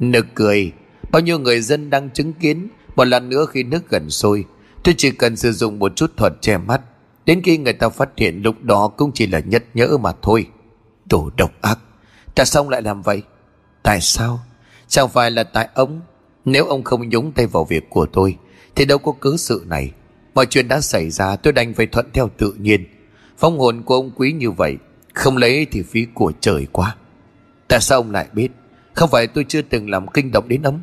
Nực 0.00 0.26
cười. 0.34 0.72
Bao 1.10 1.22
nhiêu 1.22 1.38
người 1.38 1.60
dân 1.60 1.90
đang 1.90 2.10
chứng 2.10 2.32
kiến, 2.32 2.68
Một 2.96 3.04
lần 3.04 3.28
nữa 3.28 3.46
khi 3.50 3.62
nước 3.62 3.90
gần 3.90 4.10
sôi 4.10 4.44
Tôi 4.84 4.94
chỉ 4.98 5.10
cần 5.10 5.36
sử 5.36 5.52
dụng 5.52 5.78
một 5.78 5.96
chút 5.96 6.16
thuật 6.16 6.32
che 6.40 6.58
mắt. 6.58 6.80
Đến 7.26 7.42
khi 7.44 7.58
người 7.58 7.72
ta 7.72 7.88
phát 7.88 8.08
hiện 8.16 8.42
lúc 8.42 8.62
đó 8.62 8.88
cũng 8.88 9.10
chỉ 9.14 9.26
là 9.26 9.40
nhất 9.40 9.64
nhỡ 9.74 9.98
mà 10.00 10.12
thôi. 10.22 10.46
Đồ 11.10 11.30
độc 11.36 11.50
ác. 11.62 11.78
Tại 12.34 12.46
sao 12.46 12.62
ông 12.62 12.68
lại 12.68 12.82
làm 12.82 13.02
vậy? 13.02 13.22
Tại 13.82 14.00
sao? 14.00 14.40
Chẳng 14.88 15.08
phải 15.08 15.30
là 15.30 15.44
tại 15.44 15.68
ông? 15.74 16.00
Nếu 16.44 16.64
ông 16.66 16.84
không 16.84 17.08
nhúng 17.08 17.32
tay 17.32 17.46
vào 17.46 17.64
việc 17.64 17.90
của 17.90 18.06
tôi, 18.06 18.36
Thì 18.74 18.84
đâu 18.84 18.98
có 18.98 19.12
cứ 19.20 19.36
sự 19.36 19.64
này. 19.66 19.92
Mọi 20.34 20.46
chuyện 20.46 20.68
đã 20.68 20.80
xảy 20.80 21.10
ra, 21.10 21.36
tôi 21.36 21.52
đành 21.52 21.74
phải 21.74 21.86
thuận 21.86 22.06
theo 22.12 22.30
tự 22.38 22.52
nhiên. 22.52 22.84
Phong 23.38 23.58
hồn 23.58 23.82
của 23.82 23.94
ông 23.94 24.10
quý 24.16 24.32
như 24.32 24.50
vậy, 24.50 24.76
Không 25.14 25.36
lấy 25.36 25.66
thì 25.70 25.82
phí 25.82 26.06
của 26.14 26.32
trời 26.40 26.66
quá. 26.72 26.96
Tại 27.68 27.80
sao 27.80 27.98
ông 27.98 28.10
lại 28.10 28.26
biết? 28.32 28.48
Không 28.94 29.10
phải 29.10 29.26
tôi 29.26 29.44
chưa 29.48 29.62
từng 29.62 29.90
làm 29.90 30.06
kinh 30.08 30.30
động 30.32 30.48
đến 30.48 30.62
ông? 30.62 30.80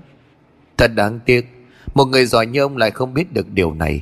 Thật 0.77 0.91
đáng 0.95 1.19
tiếc 1.25 1.54
một 1.95 2.05
người 2.05 2.25
giỏi 2.25 2.45
như 2.45 2.61
ông 2.61 2.77
lại 2.77 2.91
không 2.91 3.13
biết 3.13 3.33
được 3.33 3.49
điều 3.53 3.73
này. 3.73 4.01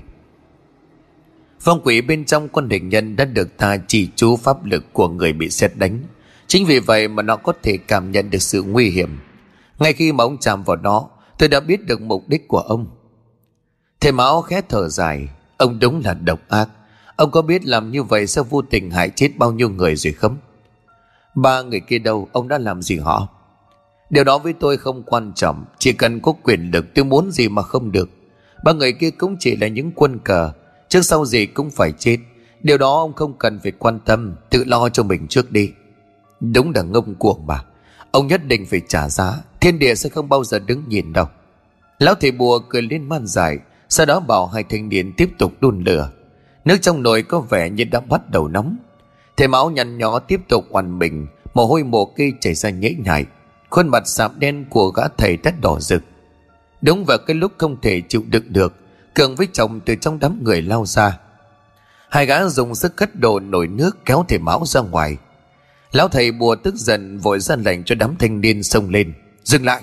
Phong 1.60 1.82
quỷ 1.84 2.02
bên 2.02 2.26
trong 2.26 2.50
con 2.50 2.70
địch 2.70 2.84
nhân 2.84 3.16
đã 3.16 3.26
được 3.26 3.58
ta 3.58 3.78
chỉ 3.88 4.10
chú 4.16 4.36
pháp 4.36 4.66
lực 4.66 4.94
của 4.94 5.08
người 5.08 5.34
bị 5.34 5.50
xét 5.50 5.72
đánh. 5.76 6.00
Chính 6.48 6.66
vì 6.66 6.80
vậy 6.80 7.08
mà 7.08 7.24
nó 7.24 7.36
có 7.36 7.54
thể 7.64 7.78
cảm 7.78 8.12
nhận 8.12 8.30
được 8.30 8.42
sự 8.42 8.64
nguy 8.64 8.90
hiểm. 8.90 9.20
Ngay 9.80 9.94
khi 9.94 10.12
mà 10.12 10.24
ông 10.24 10.38
chạm 10.38 10.64
vào 10.64 10.76
nó, 10.76 11.10
Tôi 11.38 11.50
đã 11.50 11.60
biết 11.60 11.86
được 11.86 12.02
mục 12.02 12.30
đích 12.30 12.48
của 12.48 12.60
ông. 12.60 12.88
Thầy 14.00 14.12
Mão 14.12 14.42
khẽ 14.42 14.62
thở 14.70 14.90
dài, 14.90 15.30
Ông 15.58 15.80
đúng 15.80 16.02
là 16.06 16.14
độc 16.14 16.40
ác. 16.50 16.70
Ông 17.16 17.32
có 17.32 17.42
biết 17.42 17.66
làm 17.66 17.92
như 17.92 18.04
vậy 18.04 18.28
sẽ 18.28 18.42
vô 18.50 18.62
tình 18.62 18.92
hại 18.92 19.10
chết 19.10 19.30
bao 19.38 19.52
nhiêu 19.52 19.70
người 19.70 19.96
rồi 19.96 20.14
không? 20.14 20.38
Ba 21.36 21.62
người 21.62 21.80
kia 21.80 22.00
đâu, 22.00 22.30
Ông 22.32 22.48
đã 22.48 22.58
làm 22.58 22.82
gì 22.82 22.98
họ? 22.98 23.28
Điều 24.10 24.24
đó 24.24 24.38
với 24.38 24.54
tôi 24.54 24.78
không 24.78 25.04
quan 25.04 25.32
trọng, 25.36 25.66
Chỉ 25.80 25.94
cần 25.94 26.20
có 26.20 26.32
quyền 26.44 26.72
lực, 26.72 26.86
tôi 26.96 27.06
muốn 27.06 27.32
gì 27.32 27.50
mà 27.50 27.62
không 27.62 27.92
được. 27.92 28.10
Ba 28.64 28.74
người 28.74 28.94
kia 28.94 29.12
cũng 29.12 29.36
chỉ 29.40 29.56
là 29.56 29.68
những 29.68 29.92
quân 29.96 30.20
cờ, 30.20 30.52
Trước 30.90 31.02
sau 31.02 31.26
gì 31.26 31.46
cũng 31.46 31.70
phải 31.72 31.92
chết. 31.92 32.18
Điều 32.62 32.78
đó 32.78 32.94
ông 33.00 33.14
không 33.14 33.34
cần 33.38 33.60
phải 33.64 33.72
quan 33.72 34.00
tâm, 34.00 34.36
Tự 34.50 34.64
lo 34.64 34.90
cho 34.90 35.04
mình 35.04 35.28
trước 35.28 35.52
đi. 35.52 35.72
Đúng 36.40 36.72
là 36.76 36.82
ngông 36.82 37.16
cuồng 37.16 37.48
mà. 37.48 37.64
Ông 38.12 38.28
nhất 38.28 38.46
định 38.48 38.66
phải 38.66 38.82
trả 38.88 39.10
giá, 39.10 39.34
Thiên 39.62 39.80
địa 39.80 39.96
sẽ 39.96 40.10
không 40.10 40.30
bao 40.30 40.44
giờ 40.44 40.60
đứng 40.60 40.84
nhìn 40.88 41.14
đâu. 41.14 41.26
Lão 42.00 42.16
thầy 42.16 42.32
bùa 42.32 42.60
cười 42.70 42.82
lên 42.82 43.10
man 43.10 43.28
dài 43.28 43.58
Sau 43.90 44.06
đó 44.06 44.20
bảo 44.20 44.48
hai 44.48 44.64
thanh 44.64 44.90
niên 44.90 45.14
tiếp 45.18 45.30
tục 45.38 45.54
đun 45.62 45.84
lửa. 45.84 46.10
Nước 46.66 46.78
trong 46.82 47.04
nồi 47.04 47.24
có 47.24 47.40
vẻ 47.40 47.70
như 47.70 47.84
đã 47.84 48.00
bắt 48.00 48.30
đầu 48.30 48.48
nóng. 48.48 48.78
Thầy 49.38 49.48
máu 49.48 49.70
nhăn 49.70 49.98
nhó 49.98 50.20
tiếp 50.20 50.42
tục 50.48 50.66
oằn 50.70 51.00
mình, 51.00 51.28
Mồ 51.54 51.66
hôi 51.66 51.84
mồ 51.84 52.06
kê 52.06 52.32
chảy 52.40 52.54
ra 52.54 52.70
nhễ 52.70 52.94
nhại. 52.98 53.26
Khuôn 53.74 53.88
mặt 53.88 54.08
sạm 54.08 54.40
đen 54.40 54.66
của 54.70 54.90
gã 54.90 55.04
thầy 55.18 55.38
đất 55.38 55.54
đỏ 55.62 55.80
rực. 55.80 56.04
Đúng 56.82 57.06
vào 57.06 57.18
cái 57.28 57.36
lúc 57.36 57.52
không 57.58 57.82
thể 57.82 58.02
chịu 58.10 58.24
đựng 58.28 58.44
được, 58.54 58.74
Cường 59.16 59.36
với 59.36 59.48
chồng 59.54 59.80
từ 59.86 59.96
trong 59.96 60.20
đám 60.20 60.44
người 60.44 60.62
lao 60.62 60.86
ra. 60.86 61.20
Hai 62.10 62.26
gã 62.26 62.48
dùng 62.48 62.76
sức 62.76 62.96
cất 62.96 63.16
đồ 63.16 63.40
nổi 63.40 63.68
nước 63.68 63.98
kéo 64.06 64.26
thầy 64.28 64.40
máu 64.40 64.64
ra 64.66 64.82
ngoài. 64.82 65.18
Lão 65.92 66.08
thầy 66.08 66.32
bùa 66.32 66.56
tức 66.56 66.76
giận 66.76 67.18
vội 67.18 67.40
ra 67.40 67.56
lệnh 67.56 67.84
cho 67.84 67.96
đám 67.96 68.16
thanh 68.20 68.42
niên 68.42 68.64
xông 68.64 68.90
lên. 68.90 69.14
Dừng 69.44 69.66
lại! 69.66 69.82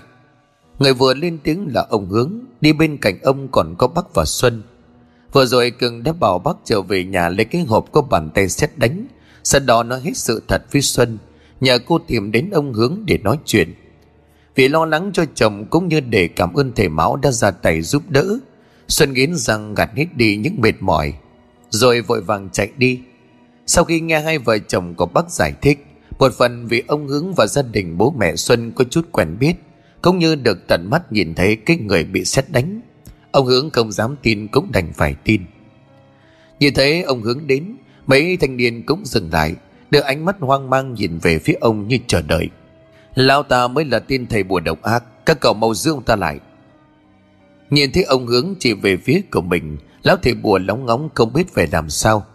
Người 0.79 0.95
vừa 0.95 1.15
lên 1.15 1.39
tiếng 1.45 1.69
là 1.75 1.87
ông 1.91 2.07
hướng, 2.07 2.33
Đi 2.61 2.73
bên 2.73 2.97
cạnh 2.97 3.19
ông 3.23 3.49
còn 3.49 3.75
có 3.79 3.87
Bắc 3.89 4.15
và 4.15 4.25
Xuân. 4.25 4.62
Vừa 5.33 5.47
rồi 5.47 5.71
Cường 5.71 6.03
đã 6.03 6.12
bảo 6.12 6.39
Bắc 6.39 6.57
trở 6.65 6.83
về 6.83 7.05
nhà 7.05 7.29
lấy 7.29 7.45
cái 7.45 7.62
hộp 7.62 7.93
có 7.93 8.03
bàn 8.03 8.31
tay 8.35 8.49
xét 8.49 8.79
đánh, 8.79 9.07
Sau 9.45 9.61
đó 9.61 9.83
nói 9.83 10.01
hết 10.01 10.17
sự 10.17 10.43
thật 10.49 10.62
với 10.73 10.83
Xuân. 10.83 11.19
Nhờ 11.61 11.78
cô 11.87 11.99
tìm 11.99 12.32
đến 12.32 12.51
ông 12.51 12.73
hướng 12.73 13.03
để 13.07 13.19
nói 13.19 13.39
chuyện. 13.45 13.74
Vì 14.55 14.69
lo 14.69 14.85
lắng 14.85 15.11
cho 15.12 15.24
chồng 15.35 15.66
cũng 15.70 15.89
như 15.89 16.01
để 16.01 16.28
cảm 16.28 16.55
ơn 16.55 16.73
thầy 16.77 16.89
máu 16.89 17.16
đã 17.16 17.31
ra 17.31 17.51
tay 17.51 17.82
giúp 17.82 18.03
đỡ, 18.09 18.39
Xuân 18.89 19.12
nghiến 19.12 19.35
rằng 19.37 19.74
gạt 19.74 19.91
hết 19.97 20.07
đi 20.16 20.37
những 20.37 20.61
mệt 20.61 20.74
mỏi, 20.81 21.15
Rồi 21.70 22.01
vội 22.01 22.20
vàng 22.20 22.49
chạy 22.53 22.70
đi. 22.77 23.01
Sau 23.66 23.85
khi 23.85 24.01
nghe 24.01 24.20
hai 24.20 24.39
vợ 24.39 24.59
chồng 24.59 24.95
của 24.95 25.07
bác 25.07 25.31
giải 25.31 25.53
thích, 25.62 25.87
Một 26.19 26.32
phần 26.39 26.66
vì 26.66 26.82
ông 26.87 27.09
hướng 27.09 27.35
và 27.35 27.47
gia 27.47 27.62
đình 27.62 27.99
bố 27.99 28.15
mẹ 28.19 28.37
Xuân 28.37 28.73
có 28.73 28.85
chút 28.85 29.09
quen 29.12 29.37
biết, 29.41 29.55
Cũng 30.03 30.19
như 30.19 30.35
được 30.35 30.59
tận 30.69 30.91
mắt 30.91 31.12
nhìn 31.12 31.35
thấy 31.35 31.57
cái 31.57 31.77
người 31.77 32.05
bị 32.05 32.24
xét 32.24 32.45
đánh, 32.51 32.81
Ông 33.31 33.47
hướng 33.47 33.70
không 33.70 33.93
dám 33.93 34.16
tin 34.23 34.49
cũng 34.49 34.73
đành 34.73 34.93
phải 34.93 35.15
tin. 35.24 35.43
Như 36.61 36.70
thế 36.70 37.03
ông 37.03 37.23
hướng 37.23 37.47
đến, 37.47 37.77
Mấy 38.07 38.37
thanh 38.37 38.57
niên 38.57 38.82
cũng 38.87 39.07
dừng 39.07 39.31
lại 39.32 39.55
Đưa 39.91 40.01
ánh 40.01 40.25
mắt 40.25 40.37
hoang 40.41 40.71
mang 40.71 40.95
nhìn 40.95 41.19
về 41.19 41.39
phía 41.39 41.55
ông 41.61 41.89
như 41.89 41.99
chờ 42.07 42.23
đợi. 42.23 42.49
Lão 43.15 43.43
ta 43.43 43.69
mới 43.69 43.85
là 43.85 43.99
tin 43.99 44.27
thầy 44.27 44.43
bùa 44.43 44.61
độc 44.61 44.83
ác, 44.83 45.05
Các 45.27 45.41
cậu 45.41 45.55
mau 45.55 45.75
giữ 45.75 45.91
ông 45.91 46.03
ta 46.03 46.17
lại. 46.17 46.41
Nhìn 47.71 47.93
thấy 47.93 48.03
ông 48.03 48.27
hướng 48.27 48.55
chỉ 48.59 48.73
về 48.73 48.97
phía 48.97 49.21
của 49.31 49.41
mình, 49.41 49.77
Lão 50.03 50.17
thầy 50.17 50.35
bùa 50.35 50.59
lóng 50.59 50.87
ngóng 50.87 51.09
không 51.15 51.33
biết 51.33 51.55
phải 51.55 51.67
làm 51.73 51.91
sao. 51.91 52.27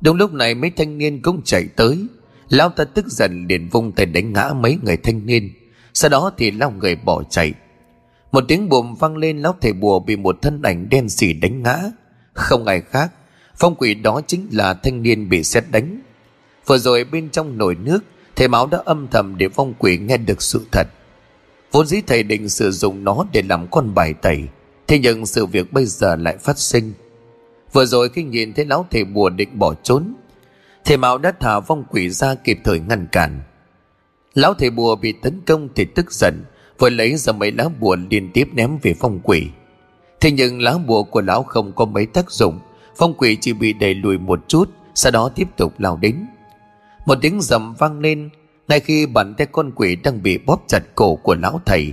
Đúng 0.00 0.16
lúc 0.16 0.32
này 0.32 0.54
mấy 0.54 0.70
thanh 0.70 0.98
niên 0.98 1.22
cũng 1.22 1.42
chạy 1.44 1.66
tới. 1.76 2.06
Lão 2.48 2.68
ta 2.68 2.84
tức 2.84 3.06
giận 3.08 3.46
liền 3.48 3.68
vung 3.68 3.92
tay 3.92 4.06
đánh 4.06 4.32
ngã 4.32 4.50
mấy 4.60 4.78
người 4.82 4.96
thanh 4.96 5.26
niên. 5.26 5.50
Sau 5.94 6.08
đó 6.08 6.32
thì 6.36 6.50
lao 6.50 6.70
người 6.70 6.96
bỏ 6.96 7.22
chạy. 7.22 7.52
Một 8.32 8.44
tiếng 8.48 8.68
bùm 8.68 8.94
vang 8.94 9.16
lên, 9.16 9.38
lão 9.38 9.56
thầy 9.60 9.72
bùa 9.72 9.98
bị 10.00 10.16
một 10.16 10.42
thân 10.42 10.62
ảnh 10.62 10.88
đen 10.90 11.08
sì 11.08 11.32
đánh 11.32 11.62
ngã. 11.62 11.78
Không 12.32 12.66
ai 12.66 12.80
khác, 12.80 13.12
Phong 13.56 13.74
quỷ 13.74 13.94
đó 13.94 14.20
chính 14.26 14.48
là 14.52 14.74
thanh 14.74 15.02
niên 15.02 15.28
bị 15.28 15.44
xét 15.44 15.64
đánh. 15.70 16.00
Vừa 16.66 16.78
rồi 16.78 17.04
bên 17.04 17.30
trong 17.30 17.58
nồi 17.58 17.74
nước, 17.74 17.98
Thầy 18.36 18.48
máu 18.48 18.66
đã 18.66 18.78
âm 18.84 19.08
thầm 19.08 19.38
để 19.38 19.48
phong 19.48 19.74
quỷ 19.78 19.98
nghe 19.98 20.16
được 20.16 20.42
sự 20.42 20.66
thật. 20.72 20.86
Vốn 21.72 21.86
dĩ 21.86 22.00
thầy 22.06 22.22
định 22.22 22.48
sử 22.48 22.70
dụng 22.70 23.04
nó 23.04 23.24
để 23.32 23.42
làm 23.42 23.66
con 23.70 23.94
bài 23.94 24.14
tẩy, 24.22 24.42
Thế 24.86 24.98
nhưng 24.98 25.26
sự 25.26 25.46
việc 25.46 25.72
bây 25.72 25.86
giờ 25.86 26.16
lại 26.16 26.36
phát 26.36 26.58
sinh. 26.58 26.92
Vừa 27.72 27.84
rồi 27.84 28.08
khi 28.08 28.22
nhìn 28.22 28.52
thấy 28.52 28.64
lão 28.64 28.86
thầy 28.90 29.04
bùa 29.04 29.30
định 29.30 29.58
bỏ 29.58 29.74
trốn, 29.82 30.14
Thầy 30.84 30.96
máu 30.96 31.18
đã 31.18 31.32
thả 31.40 31.60
vong 31.60 31.84
quỷ 31.90 32.10
ra 32.10 32.34
kịp 32.34 32.58
thời 32.64 32.80
ngăn 32.80 33.06
cản. 33.12 33.40
Lão 34.34 34.54
thầy 34.54 34.70
bùa 34.70 34.96
bị 34.96 35.12
tấn 35.12 35.40
công 35.46 35.68
thì 35.74 35.84
tức 35.84 36.12
giận, 36.12 36.44
Vừa 36.78 36.90
lấy 36.90 37.16
ra 37.16 37.32
mấy 37.32 37.52
lá 37.52 37.68
bùa 37.80 37.96
liên 38.10 38.30
tiếp 38.32 38.48
ném 38.52 38.78
về 38.82 38.94
phong 39.00 39.20
quỷ. 39.22 39.46
Thế 40.20 40.30
nhưng 40.30 40.60
lá 40.60 40.74
bùa 40.86 41.02
của 41.02 41.20
lão 41.20 41.42
không 41.42 41.72
có 41.72 41.84
mấy 41.84 42.06
tác 42.06 42.30
dụng 42.30 42.60
Phong 42.96 43.14
quỷ 43.14 43.36
chỉ 43.40 43.52
bị 43.52 43.72
đẩy 43.72 43.94
lùi 43.94 44.18
một 44.18 44.48
chút, 44.48 44.70
Sau 44.94 45.12
đó 45.12 45.30
tiếp 45.34 45.48
tục 45.56 45.74
lao 45.78 45.96
đến. 45.96 46.26
Một 47.06 47.18
tiếng 47.22 47.40
rầm 47.40 47.74
vang 47.74 48.00
lên. 48.00 48.30
Ngay 48.68 48.80
khi 48.80 49.06
bàn 49.06 49.34
tay 49.34 49.46
con 49.52 49.72
quỷ 49.76 49.96
đang 49.96 50.22
bị 50.22 50.38
bóp 50.38 50.64
chặt 50.68 50.82
cổ 50.94 51.16
của 51.16 51.34
lão 51.34 51.60
thầy, 51.66 51.92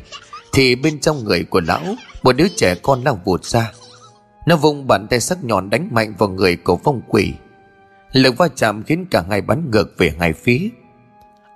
Thì 0.53 0.75
bên 0.75 0.99
trong 0.99 1.23
người 1.23 1.43
của 1.43 1.61
lão, 1.61 1.81
Một 2.23 2.31
đứa 2.31 2.47
trẻ 2.55 2.75
con 2.75 3.03
lao 3.03 3.21
vụt 3.25 3.45
ra. 3.45 3.71
Nó 4.45 4.55
vùng 4.55 4.87
bàn 4.87 5.07
tay 5.07 5.19
sắc 5.19 5.43
nhọn 5.43 5.69
đánh 5.69 5.87
mạnh 5.91 6.13
vào 6.17 6.29
người 6.29 6.55
của 6.55 6.79
phong 6.83 7.01
quỷ. 7.07 7.33
Lực 8.11 8.37
va 8.37 8.47
chạm 8.55 8.83
khiến 8.83 9.05
cả 9.11 9.23
hai 9.29 9.41
bắn 9.41 9.71
ngược 9.71 9.97
về 9.97 10.13
hai 10.19 10.33
phía. 10.33 10.69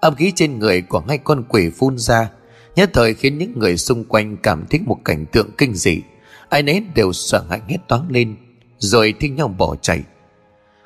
Âm 0.01 0.15
khí 0.15 0.31
trên 0.35 0.59
người 0.59 0.81
của 0.81 1.03
hai 1.07 1.17
con 1.17 1.43
quỷ 1.49 1.69
phun 1.69 1.97
ra. 1.97 2.29
Nhất 2.75 2.89
thời 2.93 3.13
khiến 3.13 3.37
những 3.37 3.59
người 3.59 3.77
xung 3.77 4.03
quanh 4.03 4.37
cảm 4.37 4.65
thấy 4.69 4.79
một 4.85 4.97
cảnh 5.05 5.25
tượng 5.25 5.49
kinh 5.57 5.73
dị. 5.75 6.01
Ai 6.49 6.63
nấy 6.63 6.83
đều 6.95 7.13
sợ 7.13 7.43
hãi 7.49 7.61
hét 7.67 7.77
toáng 7.87 8.07
lên, 8.09 8.35
Rồi 8.77 9.13
thi 9.19 9.29
nhau 9.29 9.47
bỏ 9.47 9.75
chạy. 9.75 10.01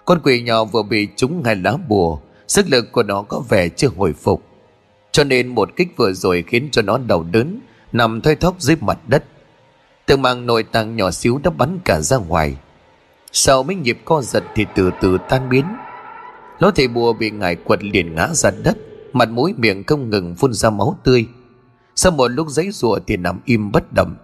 Con 0.06 0.20
quỷ 0.24 0.42
nhỏ 0.42 0.66
vừa 0.66 0.84
bị 0.84 1.08
trúng 1.16 1.44
hai 1.46 1.56
lá 1.56 1.78
bùa 1.88 2.20
Sức 2.50 2.66
lực 2.70 2.92
của 2.92 3.04
nó 3.04 3.22
có 3.22 3.44
vẻ 3.50 3.70
chưa 3.70 3.90
hồi 3.98 4.14
phục. 4.14 4.44
Cho 5.12 5.24
nên 5.24 5.48
một 5.48 5.70
kích 5.76 5.88
vừa 5.98 6.14
rồi 6.14 6.44
khiến 6.48 6.70
cho 6.72 6.82
nó 6.82 6.98
đầu 6.98 7.24
đớn, 7.24 7.60
Nằm 7.92 8.22
thoi 8.22 8.36
thóp 8.36 8.62
dưới 8.62 8.76
mặt 8.82 9.00
đất. 9.08 9.24
Từng 10.06 10.22
màng 10.22 10.46
nội 10.46 10.64
tạng 10.64 10.96
nhỏ 10.96 11.12
xíu 11.12 11.40
đã 11.44 11.50
bắn 11.50 11.80
cả 11.86 12.02
ra 12.02 12.18
ngoài. 12.18 12.58
Sau 13.32 13.64
mấy 13.64 13.76
nhịp 13.76 14.00
co 14.06 14.22
giật 14.22 14.44
thì 14.56 14.66
từ 14.76 14.92
từ 15.02 15.18
tan 15.30 15.50
biến. 15.50 15.66
Ló 16.60 16.72
thầy 16.72 16.88
bùa 16.88 17.14
bị 17.14 17.32
ngải 17.32 17.56
quật 17.56 17.84
liền 17.84 18.16
ngã 18.16 18.28
ra 18.34 18.52
đất, 18.64 18.78
Mặt 19.14 19.30
mũi 19.30 19.54
miệng 19.58 19.84
không 19.84 20.10
ngừng 20.10 20.36
phun 20.36 20.54
ra 20.54 20.70
máu 20.70 21.00
tươi. 21.04 21.26
Sau 21.96 22.12
một 22.12 22.28
lúc 22.28 22.50
giấy 22.50 22.72
rùa 22.72 23.00
thì 23.08 23.18
nằm 23.18 23.40
im 23.46 23.72
bất 23.72 23.94
động. 23.94 24.16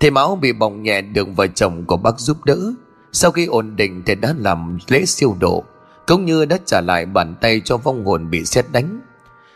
Thầy 0.00 0.10
máu 0.10 0.36
bị 0.36 0.52
bỏng 0.52 0.82
nhẹ 0.82 1.00
được 1.00 1.28
vợ 1.36 1.46
chồng 1.46 1.84
của 1.86 1.96
bác 1.96 2.18
giúp 2.18 2.44
đỡ. 2.44 2.72
Sau 3.12 3.30
khi 3.30 3.46
ổn 3.46 3.76
định 3.76 4.02
thì 4.06 4.14
đã 4.14 4.34
làm 4.38 4.78
lễ 4.88 5.04
siêu 5.04 5.36
độ. 5.40 5.64
Cũng 6.06 6.24
như 6.24 6.44
đã 6.44 6.58
trả 6.64 6.80
lại 6.80 7.06
bàn 7.06 7.34
tay 7.40 7.60
cho 7.64 7.76
vong 7.76 8.04
hồn 8.04 8.30
bị 8.30 8.44
xét 8.44 8.64
đánh. 8.72 9.00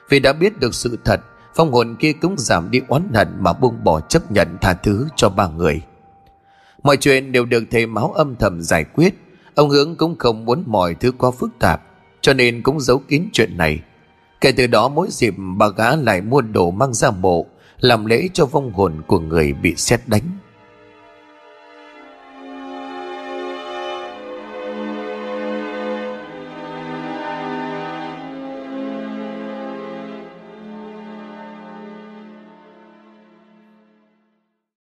Vì 0.08 0.20
đã 0.20 0.32
biết 0.32 0.60
được 0.60 0.74
sự 0.74 0.98
thật, 1.04 1.20
vong 1.56 1.72
hồn 1.72 1.96
kia 1.98 2.12
cũng 2.12 2.34
giảm 2.38 2.70
đi 2.70 2.80
oán 2.88 3.08
hận 3.14 3.28
Mà 3.40 3.52
buông 3.52 3.84
bỏ 3.84 4.00
chấp 4.00 4.32
nhận 4.32 4.56
tha 4.60 4.74
thứ 4.74 5.06
cho 5.16 5.28
ba 5.28 5.48
người. 5.48 5.82
Mọi 6.82 6.96
chuyện 6.96 7.32
đều 7.32 7.44
được 7.44 7.64
thầy 7.70 7.86
máu 7.86 8.12
âm 8.12 8.36
thầm 8.36 8.62
giải 8.62 8.84
quyết. 8.84 9.14
Ông 9.54 9.70
Hướng 9.70 9.96
cũng 9.96 10.18
không 10.18 10.44
muốn 10.44 10.62
mọi 10.66 10.94
thứ 10.94 11.12
quá 11.12 11.30
phức 11.30 11.50
tạp, 11.58 11.82
Cho 12.20 12.32
nên 12.32 12.62
cũng 12.62 12.80
giấu 12.80 12.98
kín 12.98 13.28
chuyện 13.32 13.56
này. 13.56 13.80
Kể 14.40 14.52
từ 14.52 14.66
đó 14.66 14.88
mỗi 14.88 15.08
dịp 15.10 15.34
bà 15.56 15.68
gã 15.68 15.96
lại 15.96 16.20
mua 16.20 16.40
đồ 16.40 16.70
mang 16.70 16.94
ra 16.94 17.10
mộ, 17.10 17.46
Làm 17.80 18.06
lễ 18.06 18.28
cho 18.32 18.46
vong 18.46 18.72
hồn 18.72 19.02
của 19.06 19.20
người 19.20 19.52
bị 19.52 19.74
xét 19.76 20.00
đánh. 20.06 20.22